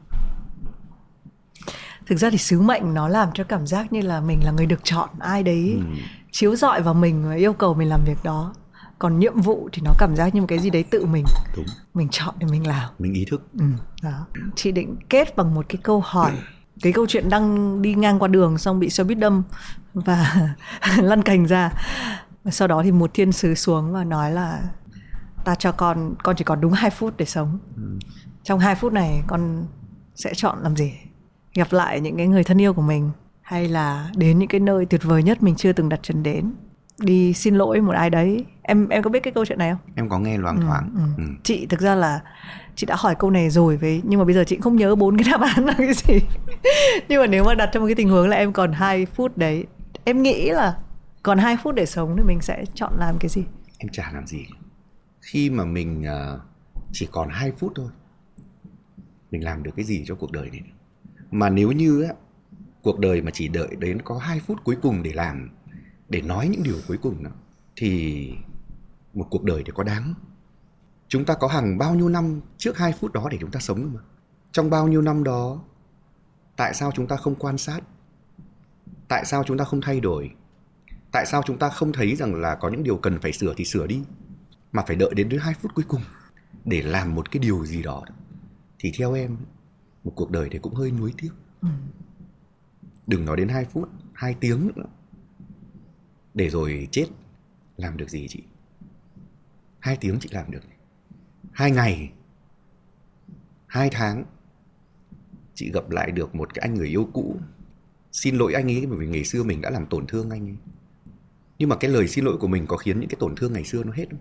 thực 2.08 2.16
ra 2.16 2.30
thì 2.30 2.38
sứ 2.38 2.62
mệnh 2.62 2.94
nó 2.94 3.08
làm 3.08 3.30
cho 3.34 3.44
cảm 3.44 3.68
giác 3.68 3.94
như 3.94 4.02
là 4.02 4.22
mình 4.22 4.44
là 4.44 4.52
người 4.52 4.66
được 4.66 4.80
chọn 4.84 5.10
ai 5.20 5.44
đấy 5.44 5.74
ừ. 5.76 6.02
chiếu 6.32 6.56
rọi 6.56 6.82
vào 6.82 6.94
mình 6.94 7.30
và 7.30 7.36
yêu 7.36 7.54
cầu 7.54 7.74
mình 7.74 7.90
làm 7.90 8.02
việc 8.06 8.24
đó 8.24 8.54
còn 9.00 9.20
nhiệm 9.20 9.42
vụ 9.42 9.70
thì 9.74 9.82
nó 9.86 9.94
cảm 9.98 10.16
giác 10.16 10.36
như 10.36 10.42
một 10.42 10.48
cái 10.50 10.60
gì 10.60 10.70
đấy 10.70 10.84
tự 10.84 11.06
mình 11.06 11.26
Đúng. 11.56 11.66
mình 11.94 12.08
chọn 12.12 12.36
để 12.40 12.48
mình 12.52 12.68
làm 12.68 12.90
mình 13.00 13.14
ý 13.14 13.26
thức 13.26 13.48
ừ, 13.60 13.66
đó. 14.04 14.28
chị 14.56 14.72
định 14.72 14.96
kết 15.10 15.36
bằng 15.36 15.54
một 15.54 15.66
cái 15.70 15.80
câu 15.84 16.02
hỏi 16.06 16.32
cái 16.82 16.94
câu 16.94 17.06
chuyện 17.08 17.30
đang 17.30 17.82
đi 17.82 17.94
ngang 17.94 18.20
qua 18.20 18.28
đường 18.28 18.58
xong 18.58 18.80
bị 18.80 18.90
xe 18.90 19.04
buýt 19.04 19.18
đâm 19.18 19.44
và 19.94 20.50
lăn 20.98 21.22
cành 21.22 21.46
ra. 21.46 21.72
Sau 22.52 22.68
đó 22.68 22.84
thì 22.84 22.92
một 22.92 23.12
thiên 23.14 23.32
sứ 23.32 23.56
xuống 23.56 23.94
và 23.94 24.04
nói 24.04 24.32
là 24.32 24.62
ta 25.46 25.56
cho 25.56 25.72
con 25.72 26.16
con 26.24 26.36
chỉ 26.36 26.44
còn 26.44 26.62
đúng 26.62 26.74
2 26.74 26.90
phút 26.90 27.14
để 27.18 27.26
sống. 27.26 27.60
Ừ. 27.76 28.00
trong 28.44 28.60
2 28.60 28.76
phút 28.76 28.94
này 28.94 29.24
con 29.28 29.68
sẽ 30.16 30.34
chọn 30.34 30.64
làm 30.64 30.76
gì? 30.76 30.94
Gặp 31.56 31.68
lại 31.72 32.00
những 32.00 32.18
cái 32.18 32.28
người 32.28 32.44
thân 32.44 32.62
yêu 32.62 32.74
của 32.74 32.82
mình 32.82 33.12
hay 33.42 33.68
là 33.68 34.10
đến 34.16 34.40
những 34.40 34.48
cái 34.48 34.60
nơi 34.60 34.86
tuyệt 34.86 35.04
vời 35.04 35.24
nhất 35.24 35.44
mình 35.44 35.56
chưa 35.56 35.74
từng 35.74 35.90
đặt 35.90 36.00
chân 36.04 36.24
đến 36.24 36.54
đi 37.00 37.34
xin 37.34 37.56
lỗi 37.56 37.82
một 37.82 37.92
ai 37.92 38.10
đấy. 38.10 38.46
Em 38.62 38.90
em 38.90 39.04
có 39.04 39.10
biết 39.10 39.24
cái 39.24 39.34
câu 39.34 39.46
chuyện 39.46 39.60
này 39.60 39.72
không? 39.72 39.80
Em 39.96 40.10
có 40.10 40.20
nghe 40.20 40.38
loáng 40.38 40.58
ừ, 40.58 40.64
thoáng 40.66 40.92
ừ, 40.96 41.24
ừ. 41.24 41.24
chị 41.44 41.66
thực 41.66 41.80
ra 41.80 41.96
là 41.96 42.20
chị 42.76 42.86
đã 42.86 42.96
hỏi 43.00 43.16
câu 43.20 43.30
này 43.30 43.50
rồi 43.50 43.78
với 43.78 44.02
nhưng 44.04 44.20
mà 44.20 44.26
bây 44.26 44.36
giờ 44.36 44.44
chị 44.44 44.58
không 44.62 44.76
nhớ 44.76 44.96
bốn 44.96 45.18
cái 45.18 45.32
đáp 45.32 45.42
án 45.42 45.66
là 45.66 45.74
cái 45.78 45.94
gì. 45.94 46.20
Nhưng 47.10 47.22
mà 47.22 47.28
nếu 47.28 47.44
mà 47.44 47.56
đặt 47.56 47.70
trong 47.74 47.84
một 47.84 47.88
cái 47.88 47.96
tình 47.96 48.10
huống 48.10 48.28
là 48.28 48.38
em 48.38 48.54
còn 48.54 48.74
2 48.74 49.06
phút 49.06 49.38
đấy 49.38 49.66
em 50.04 50.24
nghĩ 50.24 50.50
là 50.50 50.78
còn 51.24 51.38
2 51.38 51.58
phút 51.64 51.76
để 51.76 51.86
sống 51.86 52.16
thì 52.18 52.24
mình 52.24 52.42
sẽ 52.42 52.66
chọn 52.74 52.94
làm 52.98 53.18
cái 53.20 53.30
gì? 53.30 53.44
Em 53.78 53.90
chả 53.92 54.12
làm 54.14 54.28
gì. 54.28 54.46
Khi 55.22 55.50
mà 55.50 55.66
mình 55.66 56.02
uh, 56.02 56.42
chỉ 56.92 57.08
còn 57.12 57.30
2 57.30 57.52
phút 57.52 57.72
thôi 57.76 57.90
mình 59.32 59.44
làm 59.44 59.64
được 59.64 59.72
cái 59.76 59.86
gì 59.86 60.04
cho 60.06 60.16
cuộc 60.16 60.32
đời 60.32 60.50
này? 60.50 60.62
Mà 61.32 61.50
nếu 61.50 61.72
như 61.72 62.04
á, 62.04 62.14
cuộc 62.84 63.00
đời 63.00 63.22
mà 63.22 63.32
chỉ 63.32 63.48
đợi 63.48 63.76
đến 63.80 64.02
có 64.02 64.18
2 64.18 64.40
phút 64.40 64.64
cuối 64.64 64.76
cùng 64.82 65.04
để 65.04 65.14
làm 65.14 65.50
để 66.10 66.22
nói 66.22 66.48
những 66.48 66.64
điều 66.64 66.76
cuối 66.88 66.98
cùng 66.98 67.24
đó, 67.24 67.32
thì 67.76 68.34
một 69.14 69.28
cuộc 69.30 69.44
đời 69.44 69.64
thì 69.66 69.72
có 69.76 69.84
đáng. 69.84 70.14
Chúng 71.08 71.26
ta 71.26 71.34
có 71.34 71.48
hàng 71.48 71.78
bao 71.78 71.96
nhiêu 71.96 72.10
năm 72.10 72.42
trước 72.58 72.78
2 72.78 72.94
phút 73.00 73.14
đó 73.14 73.28
để 73.32 73.38
chúng 73.42 73.52
ta 73.52 73.60
sống 73.60 73.92
mà? 73.94 74.00
Trong 74.52 74.70
bao 74.70 74.88
nhiêu 74.88 75.02
năm 75.02 75.24
đó 75.24 75.62
tại 76.56 76.74
sao 76.74 76.92
chúng 76.96 77.08
ta 77.08 77.18
không 77.18 77.36
quan 77.36 77.58
sát? 77.58 77.82
Tại 79.08 79.26
sao 79.26 79.44
chúng 79.44 79.58
ta 79.58 79.66
không 79.66 79.82
thay 79.82 80.00
đổi? 80.00 80.32
Tại 81.12 81.26
sao 81.26 81.44
chúng 81.46 81.58
ta 81.58 81.70
không 81.70 81.92
thấy 81.92 82.16
rằng 82.16 82.36
là 82.36 82.56
có 82.56 82.70
những 82.70 82.84
điều 82.84 82.98
cần 82.98 83.20
phải 83.22 83.34
sửa 83.34 83.54
thì 83.58 83.66
sửa 83.66 83.88
đi 83.88 84.04
mà 84.72 84.84
phải 84.88 84.96
đợi 84.96 85.14
đến 85.16 85.30
đến 85.30 85.40
hai 85.40 85.54
phút 85.54 85.72
cuối 85.76 85.86
cùng 85.88 86.02
để 86.66 86.82
làm 86.82 87.16
một 87.16 87.32
cái 87.32 87.40
điều 87.40 87.66
gì 87.66 87.84
đó? 87.84 88.04
Thì 88.80 88.92
theo 88.98 89.14
em 89.14 89.38
một 90.04 90.12
cuộc 90.16 90.32
đời 90.32 90.48
thì 90.52 90.60
cũng 90.60 90.76
hơi 90.76 90.92
nuối 90.92 91.14
tiếc. 91.18 91.32
Ừ. 91.62 91.68
đừng 93.08 93.26
nói 93.26 93.38
đến 93.38 93.48
hai 93.48 93.66
phút 93.66 93.90
hai 94.14 94.36
tiếng 94.40 94.72
nữa 94.76 94.86
để 96.40 96.50
rồi 96.50 96.88
chết 96.92 97.06
làm 97.78 97.98
được 97.98 98.10
gì 98.10 98.28
chị? 98.28 98.44
Hai 99.80 99.98
tiếng 100.02 100.18
chị 100.20 100.30
làm 100.32 100.52
được. 100.52 100.60
Hai 101.52 101.72
ngày 101.72 102.12
hai 103.68 103.90
tháng 103.92 104.24
chị 105.56 105.72
gặp 105.72 105.90
lại 105.90 106.12
được 106.12 106.36
một 106.36 106.54
cái 106.54 106.62
anh 106.62 106.74
người 106.74 106.88
yêu 106.88 107.10
cũ. 107.14 107.38
Xin 108.12 108.36
lỗi 108.36 108.54
anh 108.54 108.68
ấy 108.72 108.86
bởi 108.86 108.98
vì 108.98 109.08
ngày 109.08 109.24
xưa 109.24 109.44
mình 109.44 109.62
đã 109.62 109.70
làm 109.70 109.86
tổn 109.86 110.08
thương 110.08 110.30
anh 110.30 110.48
ấy. 110.48 110.58
Nhưng 111.58 111.70
mà 111.70 111.76
cái 111.76 111.92
lời 111.92 112.08
xin 112.08 112.26
lỗi 112.26 112.38
của 112.38 112.48
mình 112.48 112.68
có 112.68 112.78
khiến 112.78 113.00
những 113.00 113.10
cái 113.10 113.18
tổn 113.20 113.36
thương 113.36 113.54
ngày 113.54 113.64
xưa 113.64 113.84
nó 113.84 113.92
hết 113.92 114.06
không? 114.12 114.20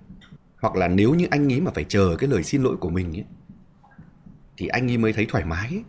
Hoặc 0.60 0.76
là 0.76 0.88
nếu 0.88 1.14
như 1.14 1.26
anh 1.30 1.52
ấy 1.52 1.60
mà 1.60 1.70
phải 1.74 1.84
chờ 1.84 2.16
cái 2.18 2.30
lời 2.30 2.42
xin 2.42 2.62
lỗi 2.62 2.76
của 2.76 2.90
mình 2.90 3.16
ấy, 3.16 3.24
thì 4.56 4.66
anh 4.66 4.90
ấy 4.90 4.98
mới 4.98 5.12
thấy 5.12 5.26
thoải 5.28 5.44
mái 5.44 5.68
ấy, 5.68 5.84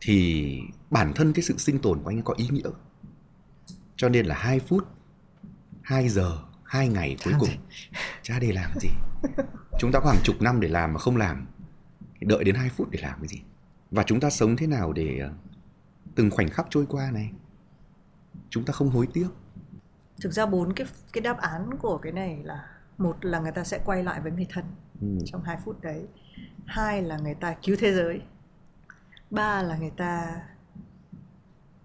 thì 0.00 0.58
bản 0.90 1.12
thân 1.14 1.32
cái 1.32 1.42
sự 1.42 1.54
sinh 1.58 1.78
tồn 1.78 2.02
của 2.02 2.10
anh 2.10 2.16
ấy 2.16 2.22
có 2.24 2.34
ý 2.36 2.48
nghĩa 2.50 2.70
cho 4.00 4.08
nên 4.08 4.26
là 4.26 4.34
hai 4.34 4.60
phút 4.60 4.88
hai 5.82 6.08
giờ 6.08 6.38
hai 6.64 6.88
ngày 6.88 7.16
cuối 7.24 7.34
cùng. 7.38 7.48
cha 8.22 8.38
để 8.40 8.52
làm 8.52 8.70
gì? 8.80 8.88
Chúng 9.78 9.92
ta 9.92 10.00
có 10.00 10.10
hàng 10.10 10.20
chục 10.24 10.36
năm 10.40 10.60
để 10.60 10.68
làm 10.68 10.92
mà 10.92 10.98
không 10.98 11.16
làm. 11.16 11.46
Thì 12.20 12.26
đợi 12.26 12.44
đến 12.44 12.54
hai 12.54 12.68
phút 12.68 12.90
để 12.90 12.98
làm 13.02 13.18
cái 13.18 13.28
gì? 13.28 13.42
Và 13.90 14.02
chúng 14.02 14.20
ta 14.20 14.30
sống 14.30 14.56
thế 14.56 14.66
nào 14.66 14.92
để 14.92 15.18
ờ, 15.18 15.30
từng 16.14 16.30
khoảnh 16.30 16.48
khắc 16.48 16.66
trôi 16.70 16.86
qua 16.88 17.10
này? 17.10 17.30
Chúng 18.50 18.64
ta 18.64 18.72
không 18.72 18.90
hối 18.90 19.08
tiếc. 19.12 19.28
Thực 20.20 20.32
ra 20.32 20.46
bốn 20.46 20.72
cái 20.72 20.86
cái 21.12 21.22
đáp 21.22 21.38
án 21.38 21.78
của 21.78 21.98
cái 21.98 22.12
này 22.12 22.40
là 22.44 22.66
một 22.98 23.24
là 23.24 23.40
người 23.40 23.52
ta 23.52 23.64
sẽ 23.64 23.80
quay 23.84 24.02
lại 24.02 24.20
với 24.20 24.32
người 24.32 24.46
thân 24.50 24.64
ừ. 25.00 25.18
trong 25.24 25.42
hai 25.42 25.56
phút 25.64 25.80
đấy. 25.80 26.06
Hai 26.66 27.02
là 27.02 27.18
người 27.18 27.34
ta 27.34 27.56
cứu 27.62 27.76
thế 27.78 27.92
giới. 27.92 28.20
Ba 29.30 29.62
là 29.62 29.76
người 29.76 29.92
ta 29.96 30.42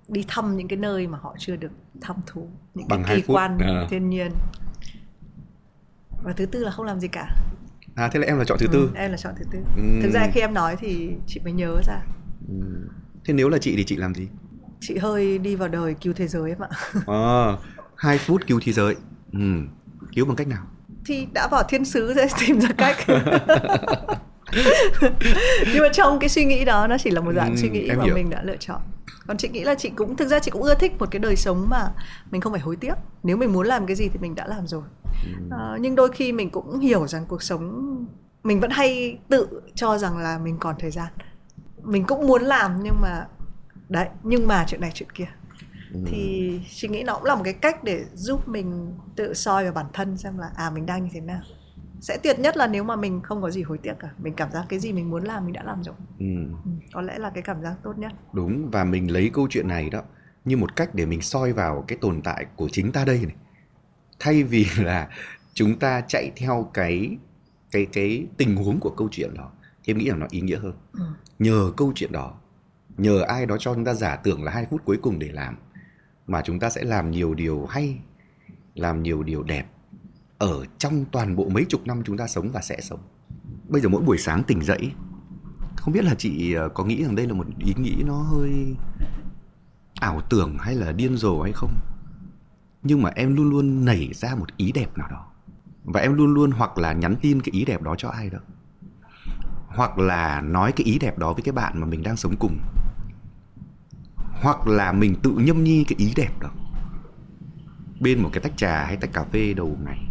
đi 0.08 0.26
thăm 0.28 0.58
những 0.58 0.68
cái 0.68 0.78
nơi 0.78 1.08
mà 1.08 1.18
họ 1.22 1.36
chưa 1.40 1.56
được 1.56 1.72
thăm 2.02 2.16
thú 2.28 2.50
những 2.74 2.88
Bằng 2.88 3.04
cái 3.08 3.16
kỳ 3.16 3.24
quan 3.34 3.58
à. 3.60 3.88
thiên 3.90 4.10
nhiên. 4.10 4.32
Và 6.24 6.34
thứ 6.34 6.46
tư 6.46 6.64
là 6.64 6.72
không 6.72 6.86
làm 6.86 7.00
gì 7.00 7.08
cả. 7.08 7.36
À 7.96 8.10
thế 8.14 8.20
là 8.20 8.26
em 8.28 8.38
là 8.38 8.44
chọn 8.46 8.58
thứ 8.60 8.68
ừ, 8.68 8.72
tư 8.74 8.92
em 8.96 9.12
là 9.12 9.18
chọn 9.18 9.34
thứ 9.38 9.46
tư. 9.52 9.60
Ừ. 9.76 9.84
thực 10.04 10.12
ra 10.14 10.28
khi 10.34 10.42
em 10.42 10.54
nói 10.54 10.76
thì 10.80 11.10
chị 11.28 11.40
mới 11.44 11.54
nhớ 11.54 11.82
ra. 11.88 12.00
Ừ. 12.48 12.56
thế 13.26 13.34
nếu 13.34 13.50
là 13.50 13.58
chị 13.58 13.74
thì 13.78 13.84
chị 13.84 13.96
làm 13.96 14.14
gì? 14.16 14.28
Chị 14.80 14.98
hơi 14.98 15.38
đi 15.38 15.56
vào 15.56 15.68
đời 15.68 15.94
cứu 16.02 16.14
thế 16.14 16.28
giới 16.28 16.50
em 16.50 16.60
ạ. 16.60 16.70
À, 17.08 17.58
hai 17.96 18.18
phút 18.18 18.48
cứu 18.48 18.60
thế 18.64 18.72
giới. 18.72 18.96
Ừ. 19.34 19.40
cứu 20.16 20.26
bằng 20.26 20.36
cách 20.36 20.48
nào? 20.48 20.64
Thì 21.06 21.28
đã 21.34 21.48
vào 21.52 21.64
thiên 21.70 21.86
sứ 21.86 22.14
rồi 22.14 22.26
tìm 22.48 22.60
ra 22.60 22.70
cách. 22.78 22.98
Nhưng 25.74 25.82
mà 25.84 25.90
trong 25.94 26.20
cái 26.20 26.30
suy 26.30 26.46
nghĩ 26.46 26.66
đó 26.66 26.88
nó 26.88 26.98
chỉ 26.98 27.10
là 27.10 27.22
một 27.22 27.34
dạng 27.36 27.50
ừ, 27.52 27.56
suy 27.58 27.70
nghĩ 27.70 27.90
mà 27.98 28.04
hiểu. 28.04 28.16
mình 28.16 28.30
đã 28.30 28.42
lựa 28.44 28.58
chọn 28.60 28.82
còn 29.28 29.38
chị 29.38 29.50
nghĩ 29.50 29.64
là 29.64 29.76
chị 29.76 29.90
cũng 29.90 30.16
thực 30.16 30.28
ra 30.28 30.40
chị 30.40 30.52
cũng 30.52 30.64
ưa 30.64 30.76
thích 30.76 30.94
một 31.00 31.12
cái 31.12 31.20
đời 31.20 31.36
sống 31.36 31.70
mà 31.70 31.92
mình 32.32 32.42
không 32.42 32.54
phải 32.54 32.62
hối 32.62 32.76
tiếc. 32.76 32.94
Nếu 33.24 33.38
mình 33.38 33.54
muốn 33.54 33.68
làm 33.68 33.86
cái 33.86 33.96
gì 33.96 34.10
thì 34.10 34.20
mình 34.20 34.36
đã 34.36 34.48
làm 34.48 34.68
rồi. 34.68 34.84
À, 35.52 35.78
nhưng 35.80 35.96
đôi 35.96 36.12
khi 36.12 36.32
mình 36.32 36.50
cũng 36.50 36.80
hiểu 36.80 37.08
rằng 37.08 37.26
cuộc 37.28 37.44
sống 37.44 37.96
mình 38.44 38.60
vẫn 38.60 38.70
hay 38.72 39.18
tự 39.30 39.62
cho 39.76 39.98
rằng 39.98 40.18
là 40.18 40.38
mình 40.38 40.58
còn 40.60 40.76
thời 40.80 40.92
gian. 40.92 41.08
Mình 41.84 42.04
cũng 42.08 42.28
muốn 42.28 42.42
làm 42.42 42.84
nhưng 42.84 43.02
mà 43.02 43.28
đấy 43.90 44.08
nhưng 44.24 44.48
mà 44.48 44.66
chuyện 44.68 44.82
này 44.82 44.92
chuyện 44.94 45.10
kia. 45.10 45.28
Ừ. 45.94 46.00
thì 46.06 46.60
chị 46.76 46.88
nghĩ 46.88 47.04
nó 47.04 47.14
cũng 47.14 47.24
là 47.24 47.36
một 47.36 47.42
cái 47.44 47.54
cách 47.54 47.84
để 47.84 48.06
giúp 48.14 48.48
mình 48.48 48.94
tự 49.16 49.34
soi 49.34 49.64
vào 49.64 49.74
bản 49.74 49.86
thân 49.94 50.18
xem 50.18 50.38
là 50.38 50.50
à 50.56 50.70
mình 50.70 50.86
đang 50.86 51.04
như 51.04 51.10
thế 51.14 51.20
nào 51.20 51.42
sẽ 52.02 52.18
tuyệt 52.24 52.40
nhất 52.40 52.58
là 52.58 52.68
nếu 52.68 52.84
mà 52.84 52.96
mình 52.96 53.22
không 53.22 53.42
có 53.42 53.52
gì 53.52 53.64
hối 53.64 53.78
tiếc 53.78 53.94
cả. 54.00 54.10
Mình 54.18 54.34
cảm 54.34 54.52
giác 54.52 54.66
cái 54.70 54.80
gì 54.80 54.94
mình 54.94 55.10
muốn 55.10 55.24
làm 55.24 55.46
mình 55.46 55.54
đã 55.54 55.64
làm 55.64 55.84
rồi. 55.84 55.96
Ừ. 56.20 56.26
Ừ, 56.66 56.72
có 56.94 57.02
lẽ 57.02 57.18
là 57.20 57.30
cái 57.30 57.44
cảm 57.44 57.62
giác 57.62 57.76
tốt 57.84 57.98
nhất. 57.98 58.12
Đúng 58.34 58.72
và 58.72 58.84
mình 58.84 59.12
lấy 59.12 59.30
câu 59.34 59.48
chuyện 59.50 59.68
này 59.68 59.90
đó 59.90 60.02
như 60.46 60.58
một 60.58 60.76
cách 60.76 60.96
để 60.96 61.06
mình 61.06 61.22
soi 61.22 61.54
vào 61.54 61.84
cái 61.88 61.98
tồn 62.02 62.22
tại 62.22 62.46
của 62.56 62.70
chính 62.72 62.92
ta 62.92 63.06
đây 63.06 63.20
này. 63.24 63.36
Thay 64.20 64.44
vì 64.44 64.66
là 64.78 65.10
chúng 65.54 65.80
ta 65.80 66.02
chạy 66.02 66.32
theo 66.36 66.70
cái 66.74 67.18
cái 67.72 67.86
cái 67.86 68.28
tình 68.38 68.56
huống 68.56 68.80
của 68.80 68.90
câu 68.90 69.08
chuyện 69.12 69.34
đó 69.34 69.52
thì 69.84 69.94
em 69.94 69.98
nghĩ 69.98 70.06
là 70.06 70.16
nó 70.16 70.28
ý 70.30 70.42
nghĩa 70.42 70.58
hơn. 70.58 70.74
Ừ. 70.94 71.06
nhờ 71.40 71.72
câu 71.78 71.92
chuyện 71.96 72.12
đó 72.12 72.34
nhờ 72.98 73.22
ai 73.22 73.46
đó 73.46 73.58
cho 73.60 73.74
chúng 73.74 73.86
ta 73.86 73.94
giả 73.94 74.16
tưởng 74.16 74.44
là 74.44 74.52
hai 74.52 74.66
phút 74.66 74.82
cuối 74.86 74.98
cùng 75.02 75.20
để 75.20 75.32
làm 75.32 75.58
mà 76.28 76.42
chúng 76.42 76.60
ta 76.60 76.70
sẽ 76.70 76.84
làm 76.84 77.12
nhiều 77.12 77.34
điều 77.34 77.66
hay 77.66 77.98
làm 78.76 79.04
nhiều 79.04 79.24
điều 79.24 79.44
đẹp 79.44 79.66
ở 80.38 80.66
trong 80.78 81.06
toàn 81.12 81.36
bộ 81.36 81.50
mấy 81.50 81.66
chục 81.66 81.88
năm 81.88 82.02
chúng 82.06 82.18
ta 82.18 82.28
sống 82.28 82.52
và 82.52 82.62
sẽ 82.62 82.82
sống. 82.82 83.00
Bây 83.70 83.82
giờ 83.82 83.90
mỗi 83.90 84.02
buổi 84.02 84.18
sáng 84.18 84.44
tỉnh 84.44 84.64
dậy, 84.64 84.92
không 85.76 85.94
biết 85.94 86.04
là 86.04 86.16
chị 86.18 86.54
ờ, 86.54 86.70
có 86.70 86.86
nghĩ 86.86 87.04
rằng 87.04 87.16
đây 87.16 87.28
là 87.28 87.34
một 87.34 87.48
ý 87.60 87.74
nghĩ 87.78 87.96
nó 88.06 88.18
hơi 88.18 88.76
ảo 90.00 90.22
tưởng 90.30 90.58
hay 90.60 90.76
là 90.76 90.92
điên 90.92 91.18
rồ 91.18 91.42
hay 91.42 91.52
không? 91.52 91.74
Nhưng 92.84 93.02
mà 93.02 93.12
em 93.16 93.36
luôn 93.36 93.50
luôn 93.50 93.86
nảy 93.86 94.10
ra 94.14 94.36
một 94.36 94.58
ý 94.58 94.72
đẹp 94.72 94.98
nào 94.98 95.08
đó. 95.12 95.26
Và 95.84 96.00
em 96.02 96.14
luôn 96.14 96.34
luôn 96.34 96.52
hoặc 96.52 96.78
là 96.78 96.94
nhắn 96.94 97.16
tin 97.22 97.42
cái 97.42 97.52
ý 97.52 97.66
đẹp 97.66 97.82
đó 97.82 97.96
cho 97.98 98.10
ai 98.10 98.30
đó, 98.30 98.40
hoặc 99.68 99.98
là 99.98 100.42
nói 100.42 100.72
cái 100.72 100.86
ý 100.86 101.00
đẹp 101.00 101.18
đó 101.18 101.34
với 101.34 101.42
cái 101.42 101.52
bạn 101.52 101.80
mà 101.80 101.88
mình 101.88 102.04
đang 102.04 102.18
sống 102.18 102.36
cùng, 102.40 102.58
hoặc 104.16 104.68
là 104.68 104.92
mình 104.92 105.16
tự 105.24 105.32
nhâm 105.32 105.64
nhi 105.64 105.84
cái 105.84 105.96
ý 105.98 106.14
đẹp 106.16 106.40
đó 106.40 106.50
bên 108.00 108.24
một 108.24 108.30
cái 108.34 108.44
tách 108.44 108.58
trà 108.58 108.86
hay 108.86 108.98
tách 108.98 109.14
cà 109.14 109.24
phê 109.24 109.54
đầu 109.54 109.78
ngày 109.86 110.08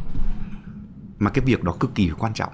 mà 1.19 1.31
cái 1.31 1.45
việc 1.45 1.63
đó 1.63 1.77
cực 1.81 1.95
kỳ 1.95 2.11
quan 2.19 2.35
trọng. 2.35 2.53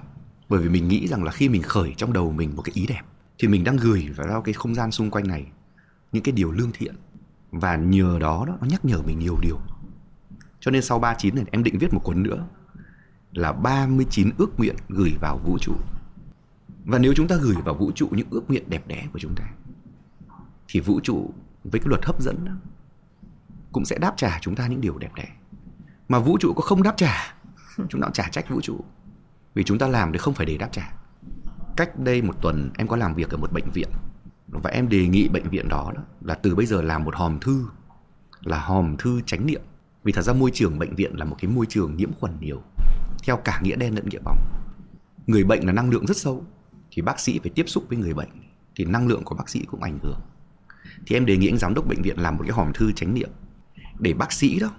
Bởi 0.49 0.61
vì 0.61 0.69
mình 0.69 0.87
nghĩ 0.87 1.07
rằng 1.07 1.23
là 1.23 1.31
khi 1.31 1.49
mình 1.49 1.61
khởi 1.61 1.93
trong 1.97 2.13
đầu 2.13 2.31
mình 2.31 2.55
một 2.55 2.61
cái 2.61 2.73
ý 2.75 2.87
đẹp 2.87 3.01
thì 3.39 3.47
mình 3.47 3.63
đang 3.63 3.77
gửi 3.77 4.09
vào 4.15 4.41
cái 4.41 4.53
không 4.53 4.75
gian 4.75 4.91
xung 4.91 5.11
quanh 5.11 5.27
này 5.27 5.45
những 6.11 6.23
cái 6.23 6.31
điều 6.31 6.51
lương 6.51 6.71
thiện. 6.71 6.95
Và 7.51 7.75
nhờ 7.75 8.17
đó, 8.21 8.45
đó 8.47 8.57
nó 8.61 8.67
nhắc 8.67 8.85
nhở 8.85 9.01
mình 9.01 9.19
nhiều 9.19 9.37
điều. 9.41 9.59
Cho 10.59 10.71
nên 10.71 10.81
sau 10.81 10.99
39 10.99 11.35
này 11.35 11.45
em 11.51 11.63
định 11.63 11.77
viết 11.77 11.93
một 11.93 12.01
cuốn 12.03 12.23
nữa 12.23 12.47
là 13.31 13.51
39 13.51 14.29
ước 14.37 14.59
nguyện 14.59 14.75
gửi 14.89 15.11
vào 15.21 15.37
vũ 15.37 15.57
trụ. 15.61 15.73
Và 16.85 16.99
nếu 16.99 17.13
chúng 17.15 17.27
ta 17.27 17.35
gửi 17.35 17.55
vào 17.65 17.75
vũ 17.75 17.91
trụ 17.91 18.07
những 18.11 18.27
ước 18.29 18.49
nguyện 18.49 18.69
đẹp 18.69 18.87
đẽ 18.87 19.07
của 19.13 19.19
chúng 19.19 19.35
ta 19.35 19.43
thì 20.67 20.79
vũ 20.79 20.99
trụ 21.03 21.33
với 21.63 21.79
cái 21.79 21.87
luật 21.89 22.05
hấp 22.05 22.21
dẫn 22.21 22.45
đó 22.45 22.51
cũng 23.71 23.85
sẽ 23.85 23.97
đáp 23.97 24.13
trả 24.17 24.39
chúng 24.41 24.55
ta 24.55 24.67
những 24.67 24.81
điều 24.81 24.97
đẹp 24.97 25.11
đẽ. 25.15 25.27
Mà 26.09 26.19
vũ 26.19 26.37
trụ 26.37 26.53
có 26.53 26.61
không 26.61 26.83
đáp 26.83 26.93
trả 26.97 27.33
chúng 27.89 28.01
ta 28.01 28.05
cũng 28.05 28.13
trả 28.13 28.27
trách 28.31 28.49
vũ 28.49 28.61
trụ. 28.61 28.79
Vì 29.53 29.63
chúng 29.63 29.77
ta 29.77 29.87
làm 29.87 30.11
thì 30.11 30.17
không 30.17 30.33
phải 30.33 30.45
để 30.45 30.57
đáp 30.57 30.69
trả. 30.71 30.93
Cách 31.77 31.99
đây 31.99 32.21
một 32.21 32.41
tuần 32.41 32.71
em 32.77 32.87
có 32.87 32.95
làm 32.95 33.13
việc 33.13 33.29
ở 33.29 33.37
một 33.37 33.51
bệnh 33.53 33.69
viện. 33.73 33.89
Và 34.47 34.69
em 34.69 34.89
đề 34.89 35.07
nghị 35.07 35.27
bệnh 35.27 35.49
viện 35.49 35.69
đó, 35.69 35.91
đó 35.95 36.01
là 36.21 36.35
từ 36.35 36.55
bây 36.55 36.65
giờ 36.65 36.81
làm 36.81 37.03
một 37.03 37.15
hòm 37.15 37.39
thư 37.39 37.65
là 38.41 38.59
hòm 38.59 38.97
thư 38.97 39.21
tránh 39.25 39.45
niệm. 39.45 39.61
Vì 40.03 40.11
thật 40.11 40.21
ra 40.21 40.33
môi 40.33 40.51
trường 40.53 40.79
bệnh 40.79 40.95
viện 40.95 41.15
là 41.15 41.25
một 41.25 41.35
cái 41.39 41.51
môi 41.51 41.65
trường 41.65 41.95
nhiễm 41.95 42.13
khuẩn 42.13 42.39
nhiều 42.39 42.61
theo 43.23 43.37
cả 43.37 43.59
nghĩa 43.63 43.75
đen 43.75 43.95
lẫn 43.95 44.09
nghĩa 44.09 44.19
bóng. 44.23 44.37
Người 45.27 45.43
bệnh 45.43 45.65
là 45.65 45.73
năng 45.73 45.89
lượng 45.89 46.05
rất 46.05 46.17
sâu 46.17 46.45
thì 46.91 47.01
bác 47.01 47.19
sĩ 47.19 47.39
phải 47.39 47.51
tiếp 47.55 47.63
xúc 47.67 47.83
với 47.89 47.97
người 47.97 48.13
bệnh 48.13 48.29
thì 48.75 48.85
năng 48.85 49.07
lượng 49.07 49.23
của 49.23 49.35
bác 49.35 49.49
sĩ 49.49 49.65
cũng 49.65 49.83
ảnh 49.83 49.99
hưởng. 50.03 50.19
Thì 51.07 51.15
em 51.15 51.25
đề 51.25 51.37
nghị 51.37 51.47
anh 51.47 51.57
giám 51.57 51.73
đốc 51.73 51.87
bệnh 51.87 52.01
viện 52.01 52.19
làm 52.19 52.37
một 52.37 52.43
cái 52.47 52.51
hòm 52.51 52.73
thư 52.73 52.91
tránh 52.91 53.13
niệm 53.13 53.29
để 53.99 54.13
bác 54.13 54.31
sĩ 54.31 54.59
đó 54.59 54.69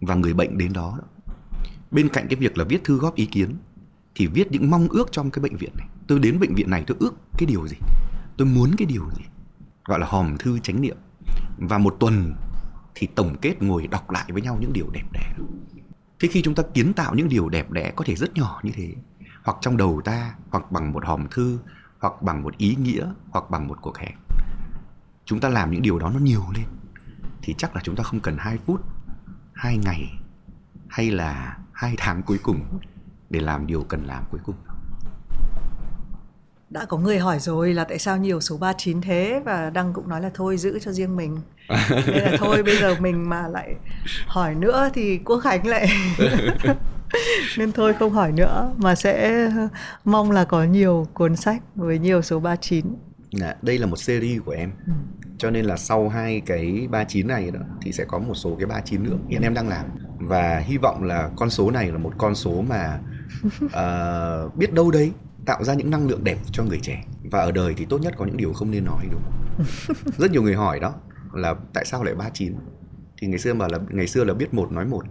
và 0.00 0.14
người 0.14 0.34
bệnh 0.34 0.58
đến 0.58 0.72
đó, 0.72 0.98
đó 0.98 1.04
bên 1.92 2.08
cạnh 2.08 2.26
cái 2.28 2.36
việc 2.36 2.58
là 2.58 2.64
viết 2.64 2.84
thư 2.84 2.98
góp 2.98 3.14
ý 3.14 3.26
kiến, 3.26 3.56
thì 4.14 4.26
viết 4.26 4.52
những 4.52 4.70
mong 4.70 4.88
ước 4.88 5.12
trong 5.12 5.30
cái 5.30 5.42
bệnh 5.42 5.56
viện 5.56 5.72
này. 5.78 5.88
Tôi 6.06 6.18
đến 6.18 6.40
bệnh 6.40 6.54
viện 6.54 6.70
này 6.70 6.84
tôi 6.86 6.96
ước 7.00 7.14
cái 7.38 7.46
điều 7.46 7.68
gì? 7.68 7.76
Tôi 8.36 8.46
muốn 8.46 8.70
cái 8.78 8.86
điều 8.86 9.10
gì? 9.10 9.24
Gọi 9.84 9.98
là 9.98 10.06
hòm 10.06 10.36
thư 10.38 10.58
chánh 10.58 10.80
niệm. 10.80 10.96
Và 11.58 11.78
một 11.78 11.96
tuần 12.00 12.34
thì 12.94 13.06
tổng 13.06 13.36
kết 13.40 13.62
ngồi 13.62 13.86
đọc 13.86 14.10
lại 14.10 14.24
với 14.28 14.42
nhau 14.42 14.58
những 14.60 14.72
điều 14.72 14.90
đẹp 14.92 15.04
đẽ. 15.12 15.32
Thế 16.20 16.28
khi 16.28 16.42
chúng 16.42 16.54
ta 16.54 16.62
kiến 16.74 16.92
tạo 16.92 17.14
những 17.14 17.28
điều 17.28 17.48
đẹp 17.48 17.70
đẽ 17.70 17.92
có 17.96 18.04
thể 18.04 18.14
rất 18.14 18.34
nhỏ 18.34 18.60
như 18.62 18.72
thế, 18.74 18.94
hoặc 19.42 19.56
trong 19.60 19.76
đầu 19.76 20.00
ta, 20.04 20.34
hoặc 20.50 20.72
bằng 20.72 20.92
một 20.92 21.04
hòm 21.04 21.26
thư, 21.30 21.58
hoặc 21.98 22.22
bằng 22.22 22.42
một 22.42 22.56
ý 22.56 22.76
nghĩa, 22.80 23.12
hoặc 23.30 23.50
bằng 23.50 23.68
một 23.68 23.78
cuộc 23.82 23.98
hẹn, 23.98 24.14
chúng 25.24 25.40
ta 25.40 25.48
làm 25.48 25.70
những 25.70 25.82
điều 25.82 25.98
đó 25.98 26.10
nó 26.10 26.18
nhiều 26.18 26.44
lên, 26.54 26.64
thì 27.42 27.54
chắc 27.58 27.76
là 27.76 27.82
chúng 27.84 27.96
ta 27.96 28.02
không 28.02 28.20
cần 28.20 28.36
2 28.38 28.58
phút 28.58 28.80
2 29.52 29.78
ngày, 29.78 30.18
hay 30.88 31.10
là 31.10 31.58
hai 31.82 31.94
tháng 31.98 32.22
cuối 32.22 32.38
cùng 32.42 32.60
để 33.30 33.40
làm 33.40 33.66
điều 33.66 33.82
cần 33.82 34.04
làm 34.04 34.24
cuối 34.30 34.40
cùng. 34.44 34.54
Đã 36.70 36.84
có 36.84 36.98
người 36.98 37.18
hỏi 37.18 37.38
rồi 37.38 37.74
là 37.74 37.84
tại 37.84 37.98
sao 37.98 38.16
nhiều 38.16 38.40
số 38.40 38.56
39 38.56 39.00
thế? 39.00 39.42
Và 39.44 39.70
đăng 39.70 39.92
cũng 39.92 40.08
nói 40.08 40.20
là 40.20 40.30
thôi 40.34 40.56
giữ 40.56 40.78
cho 40.78 40.92
riêng 40.92 41.16
mình. 41.16 41.40
Nên 41.90 42.24
là 42.24 42.36
thôi 42.38 42.62
bây 42.62 42.76
giờ 42.76 42.94
mình 43.00 43.28
mà 43.28 43.48
lại 43.48 43.74
hỏi 44.26 44.54
nữa 44.54 44.90
thì 44.94 45.18
quốc 45.18 45.38
khánh 45.38 45.66
lại 45.66 45.88
nên 47.58 47.72
thôi 47.72 47.94
không 47.98 48.12
hỏi 48.12 48.32
nữa 48.32 48.72
mà 48.76 48.94
sẽ 48.94 49.48
mong 50.04 50.30
là 50.30 50.44
có 50.44 50.64
nhiều 50.64 51.06
cuốn 51.14 51.36
sách 51.36 51.62
với 51.74 51.98
nhiều 51.98 52.22
số 52.22 52.40
39 52.40 52.86
Dạ, 53.32 53.54
đây 53.62 53.78
là 53.78 53.86
một 53.86 53.96
series 53.96 54.42
của 54.44 54.52
em. 54.52 54.72
Ừ. 54.86 54.92
Cho 55.38 55.50
nên 55.50 55.64
là 55.64 55.76
sau 55.76 56.08
hai 56.08 56.42
cái 56.46 56.88
39 56.90 57.26
này 57.26 57.50
đó 57.50 57.60
thì 57.82 57.92
sẽ 57.92 58.04
có 58.04 58.18
một 58.18 58.34
số 58.34 58.56
cái 58.58 58.66
39 58.66 59.02
nữa. 59.02 59.16
Hiện 59.28 59.42
em 59.42 59.54
đang 59.54 59.68
làm 59.68 59.86
và 60.26 60.58
hy 60.58 60.78
vọng 60.78 61.04
là 61.04 61.30
con 61.36 61.50
số 61.50 61.70
này 61.70 61.92
là 61.92 61.98
một 61.98 62.12
con 62.18 62.34
số 62.34 62.62
mà 62.62 63.00
uh, 63.64 64.54
biết 64.58 64.72
đâu 64.72 64.90
đấy 64.90 65.12
tạo 65.46 65.64
ra 65.64 65.74
những 65.74 65.90
năng 65.90 66.08
lượng 66.08 66.24
đẹp 66.24 66.38
cho 66.52 66.64
người 66.64 66.78
trẻ. 66.82 67.04
Và 67.30 67.40
ở 67.40 67.52
đời 67.52 67.74
thì 67.76 67.84
tốt 67.84 67.98
nhất 67.98 68.14
có 68.16 68.24
những 68.24 68.36
điều 68.36 68.52
không 68.52 68.70
nên 68.70 68.84
nói 68.84 69.08
đúng 69.10 69.22
không? 69.24 69.66
Rất 70.18 70.30
nhiều 70.30 70.42
người 70.42 70.54
hỏi 70.54 70.80
đó 70.80 70.94
là 71.32 71.54
tại 71.74 71.84
sao 71.84 72.04
lại 72.04 72.14
39? 72.14 72.54
Thì 73.18 73.26
ngày 73.26 73.38
xưa 73.38 73.54
bảo 73.54 73.68
là 73.68 73.78
ngày 73.90 74.06
xưa 74.06 74.24
là 74.24 74.34
biết 74.34 74.54
một 74.54 74.72
nói 74.72 74.86
một 74.86 75.04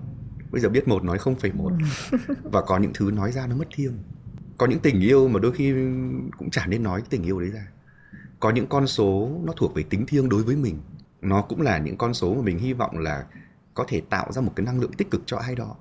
bây 0.52 0.62
giờ 0.62 0.70
biết 0.70 0.88
một 0.88 1.04
nói 1.04 1.18
không 1.18 1.36
phải 1.36 1.52
một. 1.52 1.72
Và 2.44 2.62
có 2.62 2.78
những 2.78 2.92
thứ 2.94 3.12
nói 3.12 3.32
ra 3.32 3.48
nó 3.48 3.56
mất 3.56 3.68
thiêng. 3.76 3.94
Có 4.58 4.66
những 4.66 4.80
tình 4.80 5.02
yêu 5.02 5.28
mà 5.28 5.40
đôi 5.40 5.52
khi 5.52 5.74
cũng 6.38 6.50
chả 6.52 6.66
nên 6.66 6.84
nói 6.84 7.04
tình 7.10 7.24
yêu 7.24 7.40
đấy 7.40 7.50
ra. 7.50 7.68
Có 8.40 8.50
những 8.50 8.68
con 8.68 8.88
số 8.88 9.40
nó 9.44 9.54
thuộc 9.58 9.76
về 9.76 9.84
tính 9.84 10.06
thiêng 10.06 10.30
đối 10.30 10.44
với 10.44 10.56
mình. 10.56 10.80
Nó 11.22 11.42
cũng 11.42 11.62
là 11.62 11.78
những 11.78 11.98
con 11.98 12.14
số 12.14 12.34
mà 12.36 12.42
mình 12.42 12.58
hy 12.58 12.74
vọng 12.74 12.98
là 12.98 13.26
có 13.74 13.86
thể 13.88 14.02
tạo 14.10 14.32
ra 14.32 14.42
một 14.42 14.54
cái 14.56 14.66
năng 14.66 14.80
lượng 14.80 14.94
tích 14.94 15.12
cực 15.12 15.22
cho 15.26 15.38
ai 15.38 15.56
đó. 15.56 15.76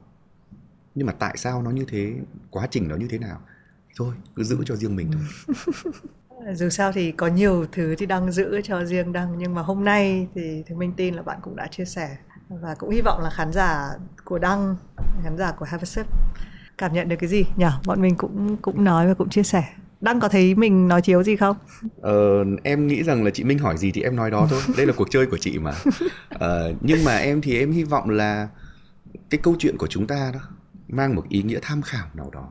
Nhưng 0.94 1.06
mà 1.06 1.12
tại 1.18 1.36
sao 1.36 1.62
nó 1.62 1.70
như 1.70 1.84
thế? 1.88 2.14
Quá 2.50 2.66
trình 2.70 2.88
nó 2.88 2.96
như 2.96 3.08
thế 3.10 3.18
nào? 3.18 3.40
Thôi, 3.96 4.14
cứ 4.36 4.44
giữ 4.44 4.58
cho 4.64 4.76
riêng 4.76 4.96
mình 4.96 5.10
thôi. 5.12 5.54
Dù 6.54 6.68
sao 6.68 6.92
thì 6.92 7.12
có 7.12 7.26
nhiều 7.26 7.66
thứ 7.72 7.94
thì 7.98 8.06
đang 8.06 8.32
giữ 8.32 8.60
cho 8.64 8.84
riêng 8.84 9.12
đăng, 9.12 9.38
nhưng 9.38 9.54
mà 9.54 9.62
hôm 9.62 9.84
nay 9.84 10.28
thì 10.34 10.62
thì 10.66 10.74
mình 10.74 10.92
tin 10.96 11.14
là 11.14 11.22
bạn 11.22 11.38
cũng 11.42 11.56
đã 11.56 11.66
chia 11.66 11.84
sẻ. 11.84 12.16
Và 12.48 12.74
cũng 12.74 12.90
hy 12.90 13.00
vọng 13.00 13.20
là 13.22 13.30
khán 13.30 13.52
giả 13.52 13.90
của 14.24 14.38
đăng, 14.38 14.76
khán 15.24 15.36
giả 15.36 15.52
của 15.52 15.64
Have 15.64 15.82
a 15.82 15.84
Sip 15.84 16.06
cảm 16.78 16.92
nhận 16.92 17.08
được 17.08 17.16
cái 17.16 17.28
gì 17.28 17.44
nhỉ? 17.56 17.66
Bọn 17.86 18.02
mình 18.02 18.16
cũng 18.16 18.56
cũng 18.56 18.84
nói 18.84 19.08
và 19.08 19.14
cũng 19.14 19.28
chia 19.28 19.42
sẻ 19.42 19.64
đang 20.00 20.20
có 20.20 20.28
thấy 20.28 20.54
mình 20.54 20.88
nói 20.88 21.02
thiếu 21.02 21.22
gì 21.22 21.36
không? 21.36 21.56
Ờ, 22.00 22.44
em 22.62 22.86
nghĩ 22.86 23.02
rằng 23.02 23.24
là 23.24 23.30
chị 23.30 23.44
minh 23.44 23.58
hỏi 23.58 23.78
gì 23.78 23.92
thì 23.92 24.02
em 24.02 24.16
nói 24.16 24.30
đó 24.30 24.46
thôi. 24.50 24.60
Đây 24.76 24.86
là 24.86 24.92
cuộc 24.96 25.10
chơi 25.10 25.26
của 25.26 25.38
chị 25.38 25.58
mà. 25.58 25.72
Ờ, 26.28 26.74
nhưng 26.80 27.04
mà 27.04 27.16
em 27.16 27.40
thì 27.40 27.58
em 27.58 27.72
hy 27.72 27.84
vọng 27.84 28.10
là 28.10 28.48
cái 29.30 29.40
câu 29.42 29.56
chuyện 29.58 29.76
của 29.78 29.86
chúng 29.86 30.06
ta 30.06 30.30
đó 30.34 30.40
mang 30.88 31.14
một 31.14 31.28
ý 31.28 31.42
nghĩa 31.42 31.58
tham 31.62 31.82
khảo 31.82 32.06
nào 32.14 32.30
đó 32.32 32.48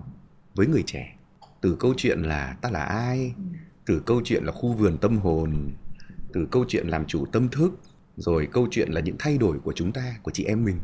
với 0.55 0.67
người 0.67 0.83
trẻ. 0.85 1.15
Từ 1.61 1.75
câu 1.79 1.93
chuyện 1.97 2.21
là 2.21 2.55
ta 2.61 2.69
là 2.69 2.83
ai 2.83 3.33
từ 3.85 4.01
câu 4.05 4.21
chuyện 4.25 4.43
là 4.43 4.51
khu 4.51 4.73
vườn 4.73 4.97
tâm 4.97 5.17
hồn 5.17 5.71
từ 6.33 6.47
câu 6.51 6.65
chuyện 6.67 6.87
làm 6.87 7.05
chủ 7.05 7.25
tâm 7.25 7.49
thức 7.49 7.79
rồi 8.15 8.47
câu 8.51 8.67
chuyện 8.71 8.89
là 8.91 9.01
những 9.01 9.15
thay 9.19 9.37
đổi 9.37 9.59
của 9.59 9.73
chúng 9.75 9.91
ta 9.91 10.15
của 10.23 10.31
chị 10.31 10.43
em 10.43 10.65
mình. 10.65 10.77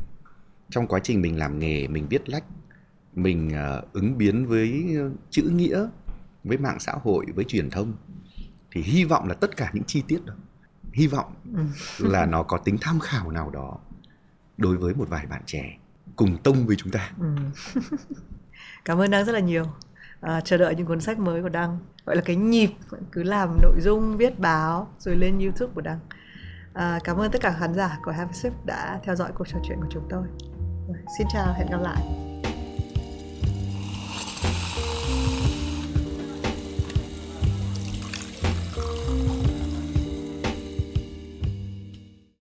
Trong 0.70 0.88
quá 0.88 1.00
trình 1.04 1.22
mình 1.22 1.38
làm 1.38 1.60
nghề 1.60 1.88
mình 1.88 2.08
viết 2.10 2.30
lách 2.30 2.44
mình 3.16 3.52
uh, 3.78 3.94
ứng 3.94 4.18
biến 4.18 4.46
với 4.46 4.86
chữ 5.30 5.44
nghĩa 5.56 5.88
với 6.46 6.58
mạng 6.58 6.80
xã 6.80 6.94
hội 7.04 7.26
với 7.36 7.46
truyền 7.46 7.70
thông 7.70 7.94
thì 8.72 8.82
hy 8.82 9.06
vọng 9.06 9.28
là 9.28 9.34
tất 9.34 9.58
cả 9.58 9.72
những 9.74 9.84
chi 9.84 10.04
tiết 10.08 10.26
đó 10.26 10.34
hy 10.94 11.08
vọng 11.08 11.34
ừ. 11.56 11.64
là 12.10 12.26
nó 12.26 12.44
có 12.44 12.58
tính 12.58 12.78
tham 12.82 13.00
khảo 13.00 13.32
nào 13.32 13.50
đó 13.50 13.78
đối 14.58 14.78
với 14.78 14.94
một 14.94 15.10
vài 15.10 15.26
bạn 15.26 15.42
trẻ 15.46 15.78
cùng 16.16 16.38
tông 16.44 16.68
với 16.68 16.76
chúng 16.76 16.92
ta. 16.92 17.12
Ừ. 17.20 17.36
cảm 18.86 18.98
ơn 18.98 19.12
đăng 19.12 19.26
rất 19.26 19.32
là 19.32 19.40
nhiều. 19.40 19.66
À, 20.22 20.42
chờ 20.42 20.58
đợi 20.58 20.76
những 20.76 20.86
cuốn 20.86 21.02
sách 21.02 21.20
mới 21.20 21.42
của 21.42 21.50
đăng 21.50 21.80
gọi 22.06 22.16
là 22.16 22.22
cái 22.22 22.36
nhịp 22.36 22.70
cứ 23.12 23.24
làm 23.24 23.58
nội 23.62 23.82
dung 23.82 24.18
viết 24.18 24.40
báo 24.40 24.88
rồi 25.00 25.16
lên 25.16 25.40
youtube 25.40 25.74
của 25.76 25.82
đăng. 25.82 26.00
À, 26.74 27.00
cảm 27.04 27.18
ơn 27.18 27.32
tất 27.32 27.42
cả 27.42 27.56
khán 27.60 27.74
giả 27.74 28.00
của 28.04 28.12
Have 28.12 28.30
a 28.30 28.34
Sip 28.34 28.54
đã 28.66 29.00
theo 29.04 29.16
dõi 29.16 29.32
cuộc 29.36 29.48
trò 29.48 29.60
chuyện 29.68 29.78
của 29.82 29.88
chúng 29.90 30.08
tôi. 30.10 30.24
Rồi, 30.88 30.98
xin 31.18 31.28
chào 31.34 31.54
hẹn 31.54 31.68
gặp 31.72 31.82
lại 31.82 32.35